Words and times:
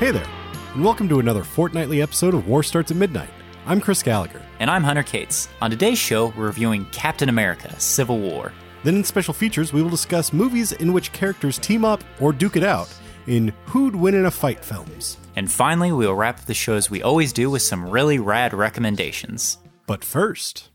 Hey 0.00 0.12
there, 0.12 0.26
and 0.72 0.82
welcome 0.82 1.10
to 1.10 1.18
another 1.18 1.44
fortnightly 1.44 2.00
episode 2.00 2.32
of 2.32 2.48
War 2.48 2.62
Starts 2.62 2.90
at 2.90 2.96
Midnight. 2.96 3.28
I'm 3.66 3.82
Chris 3.82 4.02
Gallagher. 4.02 4.40
And 4.58 4.70
I'm 4.70 4.82
Hunter 4.82 5.02
Cates. 5.02 5.46
On 5.60 5.70
today's 5.70 5.98
show, 5.98 6.28
we're 6.38 6.46
reviewing 6.46 6.86
Captain 6.86 7.28
America 7.28 7.78
Civil 7.78 8.18
War. 8.18 8.50
Then 8.82 8.96
in 8.96 9.04
special 9.04 9.34
features, 9.34 9.74
we 9.74 9.82
will 9.82 9.90
discuss 9.90 10.32
movies 10.32 10.72
in 10.72 10.94
which 10.94 11.12
characters 11.12 11.58
team 11.58 11.84
up 11.84 12.02
or 12.18 12.32
duke 12.32 12.56
it 12.56 12.64
out 12.64 12.90
in 13.26 13.52
Who'd 13.66 13.94
Win 13.94 14.14
in 14.14 14.24
a 14.24 14.30
Fight 14.30 14.64
films. 14.64 15.18
And 15.36 15.52
finally, 15.52 15.92
we'll 15.92 16.14
wrap 16.14 16.38
up 16.38 16.46
the 16.46 16.54
show 16.54 16.76
as 16.76 16.88
we 16.88 17.02
always 17.02 17.34
do 17.34 17.50
with 17.50 17.60
some 17.60 17.86
really 17.86 18.18
rad 18.18 18.54
recommendations. 18.54 19.58
But 19.86 20.02
first, 20.02 20.69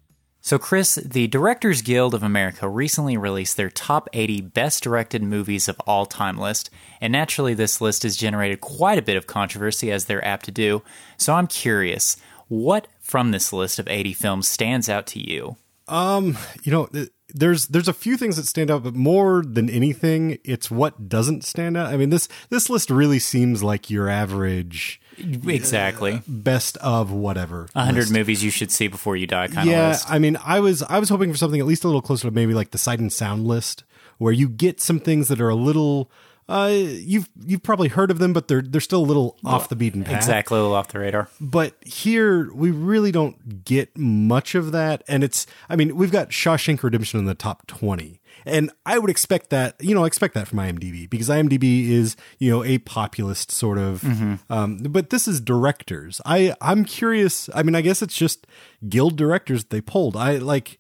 So, 0.46 0.60
Chris, 0.60 0.94
the 1.04 1.26
Directors 1.26 1.82
Guild 1.82 2.14
of 2.14 2.22
America 2.22 2.70
recently 2.70 3.18
released 3.18 3.58
their 3.58 3.72
top 3.72 4.08
80 4.14 4.42
best 4.42 4.84
directed 4.84 5.24
movies 5.24 5.68
of 5.68 5.80
all 5.88 6.06
time 6.06 6.38
list, 6.38 6.70
and 7.02 7.12
naturally, 7.12 7.56
this 7.56 7.82
list 7.82 8.04
has 8.04 8.16
generated 8.16 8.62
quite 8.62 9.00
a 9.00 9.02
bit 9.02 9.18
of 9.18 9.26
controversy 9.26 9.92
as 9.92 10.06
they're 10.06 10.24
apt 10.24 10.46
to 10.46 10.52
do. 10.52 10.84
So, 11.18 11.34
I'm 11.34 11.48
curious, 11.48 12.16
what 12.48 12.88
from 13.00 13.32
this 13.32 13.52
list 13.52 13.80
of 13.80 13.88
80 13.88 14.14
films 14.14 14.48
stands 14.48 14.88
out 14.88 15.08
to 15.08 15.20
you? 15.20 15.56
Um, 15.88 16.38
you 16.64 16.72
know, 16.72 16.86
th- 16.88 17.10
there's 17.34 17.68
there's 17.68 17.88
a 17.88 17.94
few 17.94 18.18
things 18.18 18.38
that 18.38 18.46
stand 18.46 18.72
out, 18.72 18.84
but 18.84 18.96
more 18.96 19.44
than 19.44 19.70
anything, 19.70 20.38
it's 20.44 20.70
what 20.72 21.10
doesn't 21.10 21.44
stand 21.44 21.76
out. 21.76 21.88
I 21.88 21.98
mean 21.98 22.10
this 22.10 22.28
this 22.50 22.70
list 22.70 22.90
really 22.90 23.20
seems 23.20 23.64
like 23.64 23.90
your 23.90 24.08
average 24.08 25.02
Exactly. 25.18 26.22
best 26.28 26.78
of 26.78 27.12
whatever. 27.12 27.68
100 27.74 28.00
list. 28.00 28.14
movies 28.14 28.44
you 28.44 28.52
should 28.52 28.72
see 28.72 28.88
before 28.88 29.16
you 29.16 29.28
die 29.28 29.48
kind 29.48 29.68
of 29.70 29.74
yeah, 29.74 29.88
list. 29.90 30.10
I 30.10 30.20
mean, 30.20 30.38
I 30.46 30.60
was 30.60 30.84
I 30.84 31.00
was 31.00 31.10
hoping 31.10 31.32
for 31.32 31.38
something 31.38 31.60
at 31.60 31.66
least 31.66 31.84
a 31.84 31.88
little 31.88 32.02
closer 32.02 32.28
to 32.28 32.32
maybe 32.34 32.54
like 32.54 32.72
the 32.72 32.78
sight 32.78 33.00
and 33.00 33.12
sound 33.12 33.46
list, 33.48 33.84
where 34.18 34.34
you 34.34 34.48
get 34.50 34.80
some 34.82 35.00
things 35.00 35.28
that 35.28 35.42
are 35.42 35.50
a 35.50 35.56
little. 35.56 36.10
Uh, 36.48 36.70
you've 36.72 37.28
you've 37.44 37.64
probably 37.64 37.88
heard 37.88 38.12
of 38.12 38.20
them, 38.20 38.32
but 38.32 38.48
they're 38.48 38.62
they're 38.62 38.80
still 38.80 39.02
a 39.02 39.06
little 39.06 39.38
off 39.44 39.68
the 39.68 39.76
beaten 39.76 40.04
path. 40.04 40.16
Exactly, 40.16 40.58
a 40.60 40.62
little 40.62 40.76
off 40.76 40.90
the 40.90 41.00
radar. 41.00 41.28
But 41.42 41.76
here 41.84 42.54
we 42.54 42.70
really 42.70 43.12
don't 43.12 43.66
get 43.66 43.98
much 43.98 44.54
of 44.54 44.72
that, 44.72 45.04
and 45.08 45.24
it's. 45.24 45.48
I 45.70 45.76
mean, 45.76 45.96
we've 45.96 46.12
got 46.12 46.30
Shawshank 46.30 46.84
Redemption 46.84 47.20
in 47.20 47.26
the 47.26 47.34
top 47.34 47.66
twenty, 47.66 48.22
and 48.46 48.72
I 48.86 49.00
would 49.00 49.10
expect 49.10 49.50
that. 49.50 49.76
You 49.80 49.96
know, 49.96 50.04
I 50.04 50.08
expect 50.08 50.36
that 50.36 50.48
from 50.48 50.60
IMDb 50.60 51.10
because 51.10 51.30
IMDb 51.30 51.90
is 51.90 52.16
you 52.38 52.52
know 52.52 52.64
a 52.64 52.78
populist 52.78 53.50
sort 53.50 53.80
of. 53.80 54.04
Um, 54.52 54.78
but 54.78 55.10
this 55.10 55.28
is 55.28 55.42
directors. 55.42 56.22
I 56.28 56.54
I'm 56.62 56.86
curious. 56.86 57.50
I 57.56 57.64
mean, 57.64 57.74
I 57.74 57.82
guess 57.82 58.04
it's 58.04 58.16
just 58.16 58.46
guild 58.88 59.16
directors 59.16 59.66
they 59.66 59.82
pulled. 59.82 60.16
I 60.16 60.38
like. 60.38 60.80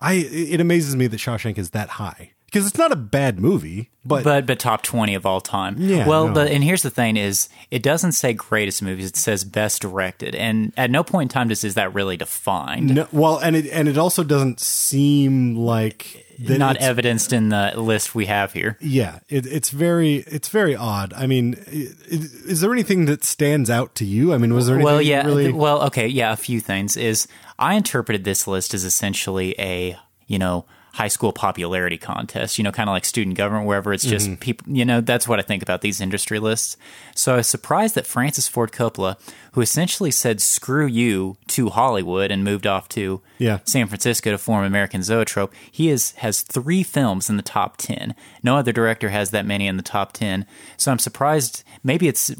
I 0.00 0.14
it 0.14 0.60
amazes 0.60 0.96
me 0.96 1.06
that 1.06 1.18
Shawshank 1.18 1.56
is 1.56 1.70
that 1.70 1.88
high 1.88 2.32
because 2.54 2.68
it's 2.68 2.78
not 2.78 2.92
a 2.92 2.96
bad 2.96 3.40
movie, 3.40 3.90
but, 4.04 4.22
but 4.22 4.46
but 4.46 4.60
top 4.60 4.82
20 4.82 5.16
of 5.16 5.26
all 5.26 5.40
time 5.40 5.74
Yeah, 5.76 6.06
well 6.06 6.28
no. 6.28 6.34
but 6.34 6.52
and 6.52 6.62
here's 6.62 6.82
the 6.82 6.90
thing 6.90 7.16
is 7.16 7.48
it 7.72 7.82
doesn't 7.82 8.12
say 8.12 8.32
greatest 8.32 8.80
movies 8.80 9.06
it 9.08 9.16
says 9.16 9.42
best 9.42 9.82
directed 9.82 10.36
and 10.36 10.72
at 10.76 10.88
no 10.88 11.02
point 11.02 11.32
in 11.32 11.34
time 11.34 11.48
does 11.48 11.64
is 11.64 11.74
that 11.74 11.92
really 11.94 12.16
defined 12.16 12.94
no, 12.94 13.08
well, 13.10 13.38
and 13.38 13.56
it 13.56 13.66
and 13.72 13.88
it 13.88 13.98
also 13.98 14.22
doesn't 14.22 14.60
seem 14.60 15.56
like 15.56 16.24
not 16.38 16.76
evidenced 16.76 17.32
in 17.32 17.48
the 17.48 17.72
list 17.76 18.14
we 18.14 18.26
have 18.26 18.52
here 18.52 18.78
Yeah, 18.80 19.18
it, 19.28 19.46
it's 19.46 19.70
very 19.70 20.18
it's 20.18 20.48
very 20.48 20.76
odd. 20.76 21.12
I 21.14 21.26
mean, 21.26 21.54
is 21.66 22.60
there 22.60 22.72
anything 22.72 23.06
that 23.06 23.24
stands 23.24 23.68
out 23.68 23.96
to 23.96 24.04
you? 24.04 24.32
I 24.32 24.38
mean, 24.38 24.54
was 24.54 24.66
there 24.66 24.76
anything 24.76 24.84
well 24.92 25.02
yeah 25.02 25.26
really? 25.26 25.50
well 25.52 25.82
okay 25.86 26.06
yeah 26.06 26.32
a 26.32 26.36
few 26.36 26.60
things 26.60 26.96
is 26.96 27.26
i 27.58 27.74
interpreted 27.74 28.22
this 28.22 28.46
list 28.46 28.74
as 28.74 28.84
essentially 28.84 29.54
a 29.58 29.96
you 30.26 30.38
know 30.38 30.66
high 30.94 31.08
school 31.08 31.32
popularity 31.32 31.98
contest 31.98 32.56
you 32.56 32.62
know 32.62 32.70
kind 32.70 32.88
of 32.88 32.92
like 32.94 33.04
student 33.04 33.36
government 33.36 33.66
wherever 33.66 33.92
it's 33.92 34.04
just 34.04 34.26
Mm-hmm. 34.28 34.36
people 34.36 34.66
you 34.72 34.84
know 34.84 35.00
that's 35.00 35.26
what 35.26 35.40
i 35.40 35.42
think 35.42 35.60
about 35.62 35.80
these 35.80 36.00
industry 36.00 36.38
lists 36.38 36.76
so 37.16 37.34
i 37.34 37.36
was 37.38 37.48
surprised 37.48 37.96
that 37.96 38.06
francis 38.06 38.46
ford 38.46 38.70
coppola 38.70 39.16
who 39.54 39.60
essentially 39.60 40.12
said 40.12 40.40
screw 40.40 40.86
you 40.86 41.36
to 41.48 41.68
hollywood 41.70 42.30
and 42.30 42.44
moved 42.44 42.64
off 42.66 42.88
to 42.90 43.20
Yeah. 43.38 43.58
san 43.64 43.88
francisco 43.88 44.30
to 44.30 44.38
form 44.38 44.64
american 44.64 45.02
zoetrope 45.02 45.52
he 45.70 45.88
is 45.90 46.12
has 46.18 46.42
three 46.42 46.84
films 46.84 47.28
in 47.28 47.36
the 47.36 47.42
top 47.42 47.76
10 47.76 48.14
no 48.44 48.56
other 48.56 48.72
director 48.72 49.08
has 49.08 49.30
that 49.30 49.44
many 49.44 49.66
in 49.66 49.76
the 49.76 49.82
top 49.82 50.12
10 50.12 50.46
so 50.76 50.92
i'm 50.92 51.00
surprised 51.00 51.64
maybe 51.82 52.06
it's 52.06 52.30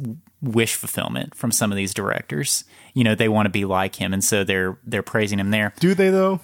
wish 0.41 0.75
fulfillment 0.77 1.35
from 1.35 1.51
some 1.51 1.73
of 1.73 1.77
these 1.77 1.93
directors 1.95 2.65
you 2.93 3.03
know 3.03 3.15
they 3.17 3.29
want 3.29 3.47
to 3.47 3.51
be 3.51 3.65
like 3.65 3.97
him 3.97 4.13
and 4.13 4.23
so 4.23 4.45
they're 4.45 4.79
they're 4.85 5.03
praising 5.03 5.41
him 5.41 5.51
there 5.51 5.73
do 5.81 5.95
they 5.95 6.11
though? 6.11 6.39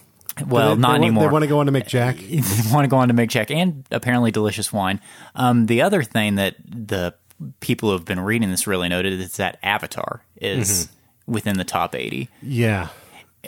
Well 0.46 0.74
they, 0.76 0.80
not 0.80 0.88
they 0.88 0.92
want- 0.92 1.02
anymore 1.04 1.22
They 1.24 1.28
want 1.32 1.42
to 1.42 1.48
go 1.48 1.58
on 1.60 1.66
to 1.66 1.72
make 1.72 1.86
Jack. 1.86 2.16
they 2.18 2.40
want 2.72 2.84
to 2.84 2.88
go 2.88 2.96
on 2.98 3.08
to 3.08 3.14
make 3.14 3.30
Jack 3.30 3.50
and 3.50 3.84
apparently 3.90 4.30
delicious 4.30 4.72
wine. 4.72 5.00
Um, 5.34 5.66
the 5.66 5.82
other 5.82 6.02
thing 6.02 6.36
that 6.36 6.56
the 6.64 7.14
people 7.60 7.88
who 7.88 7.94
have 7.94 8.04
been 8.04 8.20
reading 8.20 8.50
this 8.50 8.66
really 8.66 8.88
noted 8.88 9.14
is 9.20 9.36
that 9.38 9.58
Avatar 9.62 10.22
is 10.36 10.86
Mm-hmm. 10.86 11.32
within 11.32 11.56
the 11.58 11.64
top 11.64 11.94
eighty. 11.94 12.28
Yeah, 12.42 12.88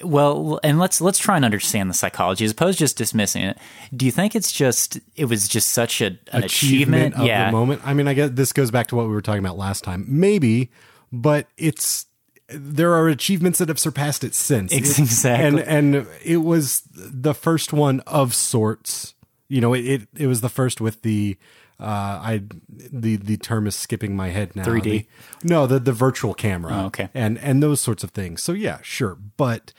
Well, 0.03 0.59
and 0.65 0.79
let's 0.79 1.01
let's 1.01 1.19
try 1.19 1.37
and 1.37 1.45
understand 1.45 1.91
the 1.91 1.95
psychology 1.95 2.45
as 2.47 2.51
opposed 2.53 2.79
to 2.79 2.85
just 2.85 2.97
dismissing 2.97 3.43
it. 3.45 3.59
Do 3.95 4.07
you 4.07 4.13
think 4.13 4.35
it's 4.35 4.51
just 4.53 4.99
it 5.17 5.27
was 5.27 5.47
just 5.49 5.69
such 5.69 6.01
a, 6.01 6.19
an 6.33 6.45
achievement? 6.45 7.15
of 7.17 7.27
yeah, 7.27 7.47
the 7.47 7.53
moment. 7.53 7.83
I 7.85 7.93
mean, 7.95 8.09
I 8.09 8.15
guess 8.15 8.31
this 8.33 8.53
goes 8.53 8.71
back 8.71 8.87
to 8.89 8.97
what 8.97 9.07
we 9.07 9.13
were 9.13 9.21
talking 9.23 9.41
about 9.45 9.59
last 9.59 9.85
time. 9.85 10.05
Maybe, 10.09 10.71
but 11.13 11.47
it's 11.59 12.07
there 12.49 12.93
are 12.95 13.09
achievements 13.09 13.59
that 13.59 13.69
have 13.69 13.79
surpassed 13.79 14.25
it 14.25 14.35
since. 14.35 14.73
It- 14.73 14.99
exactly. 14.99 15.63
and 15.63 15.95
and 15.95 16.07
it 16.25 16.39
was 16.39 16.83
the 16.95 17.35
first 17.35 17.73
one 17.73 18.01
of 18.01 18.35
sorts. 18.35 19.15
You 19.49 19.61
know, 19.61 19.75
it 19.75 19.85
it, 19.85 20.09
it 20.17 20.27
was 20.27 20.41
the 20.41 20.49
first 20.49 20.81
with 20.81 21.03
the. 21.03 21.37
Uh, 21.81 22.21
I 22.23 22.43
the 22.69 23.17
the 23.17 23.37
term 23.39 23.67
is 23.67 23.75
skipping 23.75 24.15
my 24.15 24.29
head 24.29 24.55
now. 24.55 24.63
3D? 24.63 24.83
The- 24.83 25.07
no, 25.43 25.67
the 25.67 25.81
the 25.81 25.93
virtual 25.93 26.33
camera. 26.33 26.73
Oh, 26.75 26.87
okay. 26.87 27.09
and 27.13 27.39
and 27.39 27.61
those 27.63 27.81
sorts 27.81 28.05
of 28.05 28.11
things. 28.13 28.41
So 28.43 28.53
yeah, 28.53 28.79
sure, 28.83 29.17
but 29.37 29.73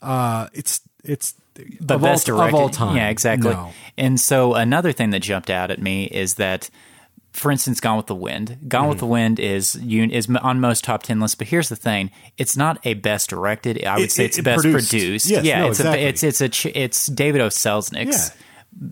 uh, 0.00 0.48
it's 0.52 0.82
it's 1.02 1.34
of 1.88 2.00
best 2.00 2.30
all, 2.30 2.36
directed. 2.36 2.54
of 2.56 2.62
all 2.62 2.68
time. 2.68 2.96
Yeah, 2.96 3.08
exactly. 3.08 3.50
No. 3.50 3.72
And 3.96 4.20
so 4.20 4.54
another 4.54 4.92
thing 4.92 5.10
that 5.10 5.20
jumped 5.20 5.50
out 5.50 5.72
at 5.72 5.80
me 5.80 6.04
is 6.04 6.34
that, 6.34 6.70
for 7.32 7.50
instance, 7.52 7.78
Gone 7.80 7.96
with 7.96 8.06
the 8.06 8.14
Wind. 8.14 8.58
Gone 8.68 8.82
Mm-hmm. 8.82 8.88
with 8.90 8.98
the 8.98 9.06
Wind 9.06 9.38
is 9.40 9.76
is 9.76 10.28
on 10.42 10.60
most 10.60 10.84
top 10.84 11.02
ten 11.02 11.20
lists, 11.20 11.34
but 11.34 11.48
here's 11.48 11.68
the 11.68 11.76
thing: 11.76 12.10
it's 12.36 12.56
not 12.56 12.78
a 12.84 12.94
best 12.94 13.30
directed. 13.30 13.84
I 13.84 13.96
would 13.96 14.04
It- 14.04 14.12
say 14.12 14.24
it- 14.24 14.26
it's 14.28 14.38
it 14.38 14.42
best 14.42 14.62
produced. 14.62 14.90
produced. 14.90 15.26
Yes, 15.30 15.44
yeah, 15.44 15.60
no, 15.60 15.68
it's 15.68 15.80
exactly. 15.80 16.04
a 16.04 16.08
it's 16.08 16.22
it's 16.22 16.40
a 16.40 16.48
ch- 16.48 16.66
it's 16.66 17.06
David 17.06 17.40
O. 17.40 17.48
Selznick's. 17.48 18.28
Yeah. 18.30 18.34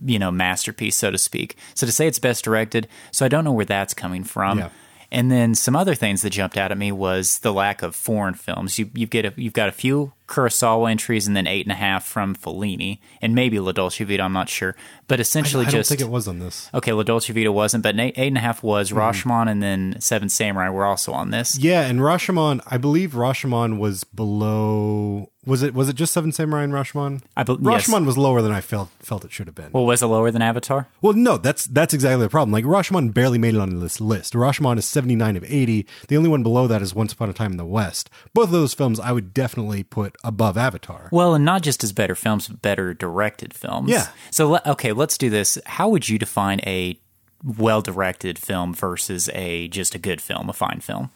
You 0.05 0.19
know, 0.19 0.31
masterpiece, 0.33 0.97
so 0.97 1.11
to 1.13 1.19
speak. 1.19 1.57
So 1.75 1.87
to 1.87 1.93
say 1.93 2.09
it's 2.09 2.19
best 2.19 2.43
directed, 2.45 2.89
so 3.13 3.25
I 3.25 3.29
don't 3.29 3.45
know 3.45 3.53
where 3.53 3.67
that's 3.67 3.95
coming 3.95 4.25
from. 4.25 4.59
Yeah. 4.59 4.71
And 5.13 5.31
then 5.31 5.55
some 5.55 5.77
other 5.77 5.95
things 5.95 6.23
that 6.23 6.31
jumped 6.31 6.57
out 6.57 6.73
at 6.73 6.79
me 6.79 6.91
was 6.91 7.39
the 7.41 7.53
lack 7.53 7.83
of 7.83 7.95
foreign 7.95 8.35
films. 8.35 8.79
You 8.79 8.91
you 8.95 9.07
get 9.07 9.27
a, 9.27 9.33
you've 9.37 9.53
got 9.53 9.69
a 9.69 9.73
few 9.73 10.13
Kurosawa 10.27 10.91
entries 10.91 11.27
and 11.27 11.37
then 11.37 11.47
eight 11.47 11.65
and 11.65 11.73
a 11.73 11.77
half 11.77 12.05
from 12.05 12.35
Fellini 12.35 12.99
and 13.23 13.35
maybe 13.35 13.59
La 13.61 13.73
Dolce 13.73 14.05
Vita. 14.05 14.23
I'm 14.23 14.33
not 14.33 14.49
sure, 14.49 14.75
but 15.07 15.21
I, 15.21 15.23
essentially 15.23 15.67
I 15.67 15.71
don't 15.71 15.81
just 15.81 15.89
think 15.89 16.01
it 16.01 16.09
was 16.09 16.27
on 16.27 16.39
this. 16.39 16.69
okay. 16.75 16.93
La 16.93 17.03
Dolce 17.03 17.33
Vita 17.33 17.53
wasn't, 17.53 17.83
but 17.83 17.99
eight, 17.99 18.15
eight 18.17 18.29
and 18.29 18.39
a 18.39 18.41
half 18.41 18.63
was 18.63 18.91
hmm. 18.91 18.99
Rashomon 18.99 19.49
and 19.49 19.63
then 19.63 19.97
Seven 20.01 20.29
Samurai 20.29 20.69
were 20.69 20.85
also 20.85 21.13
on 21.13 21.31
this. 21.31 21.59
Yeah, 21.59 21.83
and 21.83 22.01
Rashomon, 22.01 22.61
I 22.67 22.77
believe 22.77 23.13
Rashomon 23.13 23.79
was 23.79 24.05
below. 24.05 25.31
Was 25.47 25.63
it 25.63 25.75
was 25.75 25.89
it 25.89 25.95
just 25.95 26.13
Seven 26.13 26.33
Samurai 26.33 26.65
and 26.65 26.73
Rashomon? 26.73 27.23
I 27.37 27.45
yes. 27.47 27.49
Rashomon 27.49 28.05
was 28.05 28.19
lower 28.19 28.43
than 28.43 28.51
I 28.51 28.61
felt 28.61 28.91
felt 28.99 29.25
it 29.25 29.31
should 29.31 29.47
have 29.47 29.55
been. 29.55 29.71
Well, 29.71 29.87
was 29.87 30.03
it 30.03 30.07
lower 30.07 30.33
than 30.33 30.43
Avatar? 30.43 30.89
Well, 31.01 31.13
no, 31.13 31.37
that's 31.37 31.67
that's 31.67 31.95
exactly 31.95 32.25
the 32.25 32.31
problem. 32.31 32.51
Like 32.51 32.65
Rashomon 32.65 33.15
barely 33.15 33.39
made 33.39 33.55
it 33.55 33.61
on 33.61 33.79
this 33.79 34.01
list. 34.01 34.33
Rashomon 34.33 34.77
is 34.77 34.87
seventy 34.87 35.15
nine 35.15 35.37
of 35.37 35.45
eighty. 35.45 35.87
The 36.09 36.17
only 36.17 36.29
one 36.29 36.43
below 36.43 36.67
that 36.67 36.83
is 36.83 36.97
Once 36.97 37.13
Upon 37.13 37.31
a 37.31 37.33
Time 37.33 37.53
in 37.53 37.59
the 37.59 37.65
West. 37.65 38.11
Both 38.35 38.47
of 38.47 38.51
those 38.51 38.75
films 38.75 38.99
I 38.99 39.13
would 39.13 39.33
definitely 39.33 39.85
put 39.85 40.16
above 40.25 40.57
Avatar. 40.57 41.09
Well, 41.13 41.35
and 41.35 41.45
not 41.45 41.63
just 41.63 41.85
as 41.85 41.93
better 41.93 42.15
films, 42.15 42.49
but 42.49 42.63
better 42.63 42.95
directed 42.95 43.55
films. 43.55 43.91
Yeah. 43.91 44.09
So 44.31 44.59
okay, 44.67 44.93
let's 44.93 45.19
do 45.19 45.31
this. 45.31 45.59
How 45.67 45.89
would 45.89 46.09
you 46.09 46.19
define 46.19 46.61
a 46.67 46.99
well 47.45 47.83
directed 47.83 48.39
film 48.39 48.75
versus 48.75 49.29
a 49.35 49.69
just 49.69 49.95
a 49.95 49.99
good 49.99 50.21
film, 50.21 50.49
a 50.49 50.53
fine 50.53 50.81
film? 50.81 51.11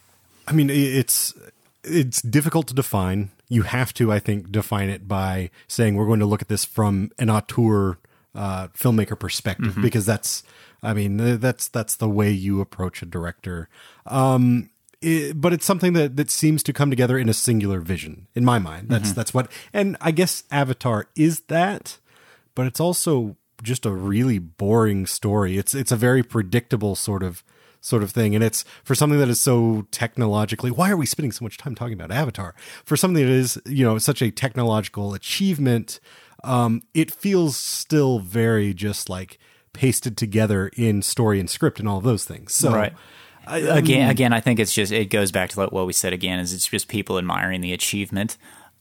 I 0.47 0.53
mean, 0.53 0.71
it's 0.71 1.35
it's 1.85 2.23
difficult 2.23 2.67
to 2.69 2.75
define. 2.75 3.31
You 3.49 3.63
have 3.63 3.93
to, 3.95 4.13
I 4.13 4.19
think, 4.19 4.53
define 4.53 4.89
it 4.89 5.09
by 5.09 5.51
saying 5.67 5.97
we're 5.97 6.07
going 6.07 6.21
to 6.21 6.27
look 6.27 6.43
at 6.43 6.49
this 6.49 6.65
from 6.65 7.11
an 7.19 7.31
auteur 7.31 7.99
uh, 8.35 8.69
filmmaker 8.69 9.19
perspective, 9.19 9.77
because 9.83 10.07
that's, 10.07 10.45
I 10.83 10.95
mean, 10.95 11.17
that's 11.41 11.67
that's 11.69 11.97
the 11.97 12.09
way 12.09 12.31
you 12.31 12.61
approach 12.61 13.03
a 13.03 13.07
director. 13.07 13.69
Um, 14.07 14.71
it, 15.03 15.41
but 15.41 15.53
it's 15.53 15.65
something 15.65 15.93
that 15.95 16.17
that 16.17 16.31
seems 16.31 16.63
to 16.65 16.73
come 16.73 16.91
together 16.91 17.19
in 17.19 17.29
a 17.29 17.35
singular 17.35 17.81
vision, 17.81 18.27
in 18.35 18.45
my 18.45 18.59
mind. 18.59 18.89
That's 18.89 19.13
that's 19.13 19.33
what, 19.33 19.51
and 19.73 19.97
I 20.01 20.11
guess 20.11 20.45
Avatar 20.51 21.09
is 21.17 21.41
that, 21.49 21.99
but 22.55 22.67
it's 22.67 22.81
also 22.81 23.37
just 23.63 23.87
a 23.87 23.91
really 23.93 24.39
boring 24.39 25.07
story. 25.07 25.59
It's 25.59 25.75
it's 25.75 25.93
a 25.93 25.97
very 25.97 26.23
predictable 26.23 26.95
sort 26.95 27.23
of 27.23 27.43
sort 27.83 28.03
of 28.03 28.11
thing 28.11 28.35
and 28.35 28.45
it's 28.45 28.63
for 28.85 28.95
something 28.95 29.19
that 29.19 29.29
is 29.31 29.41
so 29.41 29.87
technologically 29.91 30.71
why 30.71 30.91
are 30.91 30.99
we 30.99 31.07
spending 31.07 31.33
so 31.33 31.43
much 31.43 31.57
time 31.57 31.75
talking 31.75 31.95
about 31.95 32.11
avatar 32.11 32.55
for 32.85 32.95
something 32.95 33.25
that 33.25 33.33
is 33.33 33.59
you 33.65 33.83
know 33.83 33.97
such 33.97 34.21
a 34.21 34.31
technological 34.31 35.15
achievement 35.15 35.99
um 36.45 36.83
it 36.93 37.11
feels 37.11 37.57
still 37.57 38.19
very 38.19 38.75
just 38.75 39.09
like 39.09 39.39
pasted 39.73 40.15
together 40.15 40.71
in 40.77 41.01
story 41.01 41.41
and 41.41 41.49
script 41.49 41.79
and 41.81 41.89
all 41.89 41.97
of 41.97 42.05
those 42.05 42.27
things 42.27 42.53
so 42.53 42.71
Right. 42.75 42.93
Again, 43.47 44.11
again, 44.11 44.33
I 44.33 44.41
think 44.41 44.61
it's 44.61 44.73
just 44.73 44.93
it 44.93 45.07
goes 45.07 45.33
back 45.33 45.51
to 45.51 45.67
what 45.67 45.87
we 45.87 45.93
said 45.93 46.13
again 46.13 46.39
is 46.39 46.53
it's 46.53 46.67
just 46.67 46.89
people 46.89 47.19
admiring 47.19 47.61
the 47.61 47.73
achievement. 47.73 48.37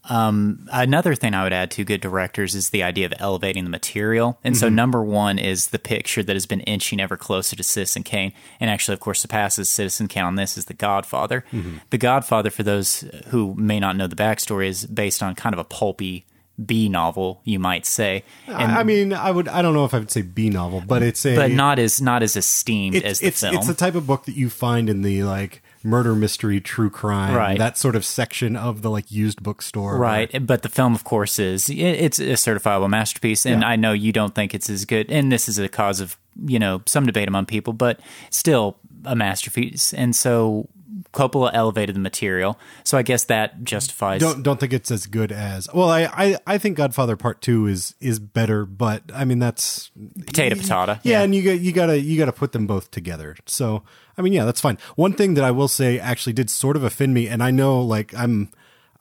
Um, 0.06 0.68
another 0.72 1.14
thing 1.14 1.34
I 1.34 1.44
would 1.44 1.54
add 1.54 1.72
to 1.72 1.84
good 1.84 2.02
directors 2.02 2.56
is 2.56 2.70
the 2.70 2.84
idea 2.84 3.06
of 3.06 3.14
elevating 3.20 3.66
the 3.66 3.70
material. 3.70 4.40
And 4.44 4.56
so, 4.56 4.70
number 4.70 5.04
one 5.04 5.38
is 5.38 5.68
the 5.68 5.78
picture 5.80 6.24
that 6.24 6.36
has 6.36 6.46
been 6.46 6.62
inching 6.62 7.00
ever 7.00 7.18
closer 7.18 7.56
to 7.56 7.64
Citizen 7.64 8.04
Kane, 8.04 8.34
and 8.60 8.70
actually, 8.70 8.94
of 8.94 9.02
course, 9.02 9.20
surpasses 9.20 9.70
Citizen 9.70 10.08
Kane 10.08 10.24
on 10.24 10.36
this 10.36 10.58
is 10.58 10.66
The 10.66 10.74
Godfather. 10.74 11.44
The 11.90 11.98
Godfather, 11.98 12.50
for 12.50 12.64
those 12.64 13.02
who 13.28 13.54
may 13.56 13.80
not 13.80 13.98
know 13.98 14.08
the 14.08 14.16
backstory, 14.16 14.68
is 14.68 14.86
based 14.86 15.22
on 15.22 15.36
kind 15.36 15.54
of 15.54 15.60
a 15.60 15.66
pulpy 15.66 16.26
B 16.66 16.90
novel, 16.90 17.42
you 17.46 17.60
might 17.60 17.86
say, 17.86 18.24
and, 18.48 18.72
I 18.72 18.84
mean, 18.84 19.14
I 19.14 19.32
would. 19.32 19.48
I 19.48 19.62
don't 19.62 19.74
know 19.74 19.86
if 19.86 19.94
I 19.94 20.00
would 20.00 20.12
say 20.12 20.22
B 20.22 20.50
novel, 20.50 20.84
but 20.86 21.02
it's 21.04 21.26
a. 21.26 21.36
but 21.36 21.52
not 21.52 21.80
as 21.80 22.02
not 22.02 22.22
as 22.24 22.36
esteemed 22.36 22.96
It's 22.96 23.06
as 23.06 23.20
the 23.20 23.28
it's 23.28 23.42
film. 23.42 23.56
it's 23.56 23.68
the 23.68 23.74
type 23.74 23.96
of 23.96 24.06
book 24.06 24.26
that 24.26 24.36
you 24.36 24.50
find 24.50 24.90
in 24.90 25.02
the 25.02 25.24
like 25.24 25.62
murder 25.84 26.14
mystery, 26.16 26.60
true 26.60 26.90
crime, 26.90 27.34
Right. 27.34 27.58
that 27.58 27.78
sort 27.78 27.96
of 27.96 28.04
section 28.04 28.58
of 28.58 28.82
the 28.82 28.90
like 28.90 29.10
used 29.12 29.42
bookstore. 29.42 29.98
Right, 29.98 30.46
but 30.46 30.62
the 30.62 30.70
film, 30.70 30.94
of 30.94 31.06
course, 31.06 31.40
is 31.40 31.70
it- 31.70 31.78
it's 31.80 32.20
a 32.20 32.34
certifiable 32.34 32.90
masterpiece, 32.90 33.46
and 33.46 33.62
Yeah. 33.62 33.70
I 33.70 33.76
know 33.78 33.94
you 33.94 34.12
don't 34.12 34.36
think 34.36 34.54
it's 34.54 34.70
as 34.70 34.84
good, 34.86 35.10
and 35.10 35.32
this 35.32 35.48
is 35.48 35.58
a 35.58 35.70
cause 35.70 36.02
of 36.02 36.18
you 36.46 36.60
know 36.60 36.82
some 36.86 37.06
debate 37.06 37.28
among 37.30 37.46
people, 37.46 37.72
but 37.74 38.00
still 38.30 38.78
a 39.06 39.16
masterpiece, 39.16 39.94
and 39.94 40.14
so 40.16 40.68
Coppola 41.14 41.52
elevated 41.54 41.96
the 41.96 42.00
material, 42.00 42.58
so 42.84 42.98
I 42.98 43.02
guess 43.04 43.26
that 43.26 43.64
justifies. 43.64 44.22
Don't 44.22 44.42
don't 44.44 44.60
think 44.60 44.74
it's 44.74 44.90
as 44.92 45.06
good 45.06 45.32
as. 45.32 45.68
Well, 45.74 45.90
I 45.90 46.04
I, 46.12 46.38
I 46.48 46.58
think 46.58 46.78
Godfather 46.78 47.16
Part 47.16 47.42
Two 47.42 47.68
is 47.68 47.96
is 48.00 48.20
better, 48.20 48.66
but 48.66 49.04
I 49.14 49.26
mean 49.26 49.40
that's 49.40 49.92
Potato, 50.26 50.56
potato. 50.56 51.00
Yeah, 51.04 51.20
Yeah. 51.20 51.22
and 51.24 51.36
you 51.36 51.44
got 51.44 51.60
you 51.60 51.72
gotta 51.72 52.00
you 52.00 52.18
gotta 52.18 52.32
put 52.34 52.52
them 52.52 52.68
both 52.68 52.92
together. 52.92 53.36
So 53.46 53.84
I 54.18 54.22
mean, 54.22 54.34
yeah, 54.34 54.46
that's 54.46 54.62
fine. 54.62 54.78
One 54.96 55.14
thing 55.14 55.36
that 55.36 55.44
I 55.44 55.52
will 55.52 55.68
say 55.68 56.00
actually 56.00 56.34
did 56.34 56.50
sort 56.50 56.76
of 56.76 56.84
offend 56.84 57.14
me, 57.14 57.28
and 57.28 57.42
I 57.44 57.52
know 57.52 57.82
like 57.82 58.14
I'm 58.16 58.52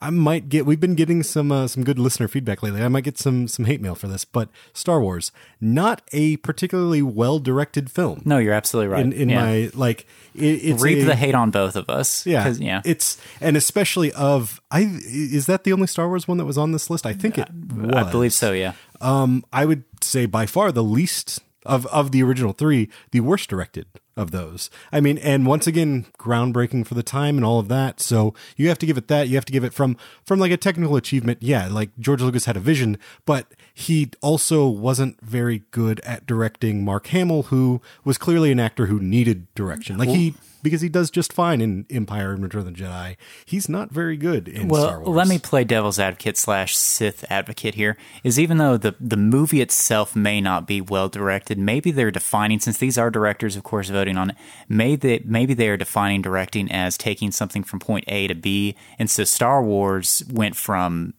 I 0.01 0.11
might 0.11 0.47
get 0.47 0.65
we've 0.65 0.79
been 0.79 0.95
getting 0.95 1.23
some 1.23 1.51
uh, 1.51 1.67
some 1.67 1.83
good 1.83 1.99
listener 1.99 2.27
feedback 2.29 2.63
lately. 2.63 2.81
I 2.81 2.87
might 2.87 3.03
get 3.03 3.17
some 3.17 3.47
some 3.49 3.65
hate 3.65 3.81
mail 3.81 3.95
for 3.95 4.07
this, 4.07 4.23
but 4.23 4.49
Star 4.73 5.01
Wars 5.01 5.31
not 5.59 6.01
a 6.13 6.37
particularly 6.37 7.01
well 7.01 7.39
directed 7.39 7.91
film. 7.91 8.21
no, 8.23 8.37
you're 8.37 8.53
absolutely 8.53 8.87
right. 8.87 9.01
in 9.05 9.11
in 9.11 9.29
Yeah. 9.29 9.41
my 9.45 9.69
like 9.73 10.05
it, 10.33 10.45
it's 10.45 10.81
reap 10.81 10.99
a- 10.99 11.03
the 11.05 11.15
hate 11.15 11.35
on 11.35 11.51
both 11.51 11.75
of 11.75 11.89
us. 11.89 12.25
yeah, 12.25 12.47
yeah. 12.57 12.81
It's 12.85 13.17
and 13.41 13.57
especially 13.57 14.11
of 14.13 14.61
I 14.71 14.81
is 15.05 15.47
that 15.47 15.65
the 15.65 15.73
only 15.73 15.87
Star 15.87 16.07
Wars 16.07 16.27
one 16.27 16.37
that 16.37 16.45
was 16.45 16.57
on 16.57 16.71
this 16.71 16.89
list? 16.89 17.05
I 17.05 17.11
think 17.13 17.37
it 17.37 17.49
was. 17.75 17.93
I 17.93 18.09
believe 18.09 18.33
so. 18.33 18.53
Yeah. 18.53 18.73
Um, 19.01 19.43
I 19.51 19.65
would 19.65 19.83
say 20.01 20.25
by 20.25 20.45
far 20.45 20.71
the 20.71 20.83
least 20.83 21.41
of 21.65 21.85
of 21.87 22.11
the 22.11 22.23
original 22.23 22.53
three, 22.53 22.89
the 23.11 23.19
worst 23.19 23.49
directed 23.49 23.85
of 24.19 24.31
those. 24.31 24.69
I 24.91 24.99
mean, 24.99 25.17
and 25.19 25.45
once 25.45 25.65
again, 25.65 26.05
groundbreaking 26.19 26.85
for 26.85 26.93
the 26.93 27.03
time 27.03 27.37
and 27.37 27.45
all 27.45 27.57
of 27.57 27.69
that. 27.69 28.01
So 28.01 28.33
you 28.57 28.67
have 28.67 28.77
to 28.79 28.85
give 28.85 28.97
it 28.97 29.07
that. 29.07 29.29
You 29.29 29.35
have 29.35 29.45
to 29.45 29.53
give 29.53 29.63
it 29.63 29.73
from 29.73 29.95
from 30.25 30.39
like 30.39 30.51
a 30.51 30.57
technical 30.57 30.97
achievement. 30.97 31.41
Yeah, 31.41 31.67
like 31.69 31.89
George 31.99 32.21
Lucas 32.21 32.45
had 32.45 32.57
a 32.57 32.59
vision, 32.59 32.97
but 33.25 33.47
he 33.79 34.09
also 34.19 34.67
wasn't 34.67 35.21
very 35.21 35.63
good 35.71 36.01
at 36.01 36.25
directing 36.25 36.83
Mark 36.83 37.07
Hamill, 37.07 37.43
who 37.43 37.81
was 38.03 38.17
clearly 38.17 38.51
an 38.51 38.59
actor 38.59 38.87
who 38.87 38.99
needed 38.99 39.47
direction. 39.55 39.97
Like 39.97 40.09
he 40.09 40.33
because 40.61 40.81
he 40.81 40.89
does 40.89 41.09
just 41.09 41.31
fine 41.31 41.61
in 41.61 41.85
Empire 41.89 42.33
and 42.33 42.43
Return 42.43 42.59
of 42.59 42.65
the 42.65 42.71
Jedi. 42.73 43.15
He's 43.45 43.69
not 43.69 43.89
very 43.89 44.17
good 44.17 44.49
in 44.49 44.67
Well, 44.67 44.83
Star 44.83 44.99
Wars. 44.99 45.15
let 45.15 45.29
me 45.29 45.39
play 45.39 45.63
devil's 45.63 45.97
advocate 45.97 46.35
slash 46.35 46.75
Sith 46.75 47.23
advocate 47.29 47.75
here. 47.75 47.95
Is 48.21 48.37
even 48.37 48.57
though 48.57 48.75
the 48.75 48.95
the 48.99 49.15
movie 49.15 49.61
itself 49.61 50.13
may 50.13 50.41
not 50.41 50.67
be 50.67 50.81
well 50.81 51.07
directed, 51.07 51.57
maybe 51.57 51.91
they're 51.91 52.11
defining 52.11 52.59
since 52.59 52.77
these 52.79 52.97
are 52.97 53.09
directors, 53.09 53.55
of 53.55 53.63
course, 53.63 53.89
voting 53.89 54.17
on 54.17 54.31
it. 54.31 54.35
Maybe 54.67 54.95
they, 54.97 55.23
maybe 55.25 55.53
they 55.53 55.69
are 55.69 55.77
defining 55.77 56.21
directing 56.21 56.69
as 56.69 56.97
taking 56.97 57.31
something 57.31 57.63
from 57.63 57.79
point 57.79 58.03
A 58.09 58.27
to 58.27 58.35
B, 58.35 58.75
and 58.99 59.09
so 59.09 59.23
Star 59.23 59.63
Wars 59.63 60.21
went 60.29 60.57
from 60.57 61.13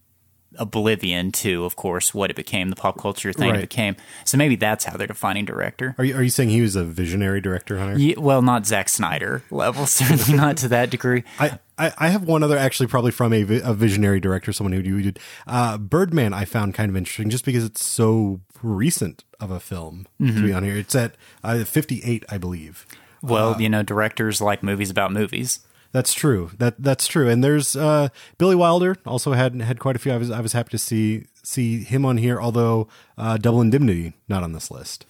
Oblivion 0.61 1.33
to, 1.33 1.65
of 1.65 1.75
course, 1.75 2.15
what 2.15 2.31
it 2.31 2.37
became, 2.37 2.71
the 2.71 2.77
pop 2.77 2.99
culture 3.01 3.33
thing 3.33 3.51
Right. 3.51 3.59
it 3.59 3.63
became. 3.63 3.97
So 4.25 4.37
maybe 4.39 4.55
that's 4.57 4.85
how 4.85 4.97
they're 4.97 5.07
defining 5.07 5.45
director. 5.47 5.95
Are 5.99 6.05
you, 6.05 6.15
are 6.15 6.23
you 6.23 6.31
saying 6.31 6.51
he 6.51 6.61
was 6.61 6.77
a 6.77 6.85
visionary 6.85 7.41
director, 7.41 7.79
Hunter? 7.79 7.99
Yeah, 7.99 8.15
well, 8.19 8.43
not 8.43 8.67
Zack 8.67 8.89
Snyder 8.89 9.43
level, 9.51 9.87
certainly 9.87 10.35
not 10.35 10.57
to 10.59 10.69
that 10.69 10.91
degree. 10.91 11.25
I, 11.39 11.59
I, 11.79 11.93
I 11.99 12.09
have 12.11 12.25
one 12.25 12.43
other 12.43 12.59
actually 12.59 12.87
probably 12.89 13.11
from 13.11 13.33
a, 13.33 13.43
a 13.65 13.75
visionary 13.75 14.21
director, 14.21 14.53
someone 14.53 14.73
who 14.73 14.81
you 14.83 15.03
did 15.03 15.19
uh, 15.47 15.79
Birdman. 15.79 16.33
I 16.35 16.45
found 16.45 16.75
kind 16.75 16.91
of 16.91 16.97
interesting 16.97 17.31
just 17.31 17.45
because 17.45 17.65
it's 17.65 17.85
so 17.85 18.41
recent 18.63 19.25
of 19.41 19.51
a 19.51 19.59
film 19.59 20.07
to 20.19 20.43
be 20.43 20.53
on 20.53 20.63
here. 20.63 20.77
It's 20.77 20.95
at 20.95 21.15
uh, 21.43 21.65
58, 21.65 22.25
I 22.29 22.37
believe. 22.37 22.87
Well, 23.23 23.61
you 23.61 23.69
know, 23.71 23.83
directors 23.83 24.41
like 24.41 24.63
movies 24.63 24.91
about 24.91 25.13
movies. 25.13 25.61
That's 25.93 26.15
true. 26.15 26.51
That 26.59 26.77
that's 26.79 27.07
true. 27.07 27.29
And 27.29 27.43
there's 27.43 27.75
uh, 27.75 28.09
Billy 28.39 28.55
Wilder 28.55 28.97
also 29.05 29.33
had 29.33 29.61
had 29.61 29.81
quite 29.81 29.97
a 29.97 29.99
few. 29.99 30.13
I 30.13 30.17
was 30.17 30.31
I 30.31 30.41
was 30.41 30.53
happy 30.53 30.71
to 30.71 30.79
see 30.79 31.27
see 31.43 31.83
him 31.83 32.05
on 32.05 32.19
here. 32.19 32.41
Although 32.41 32.89
uh, 33.19 33.37
Double 33.37 33.61
Indemnity 33.61 34.15
not 34.29 34.43
on 34.43 34.53
this 34.53 34.71
list. 34.71 35.05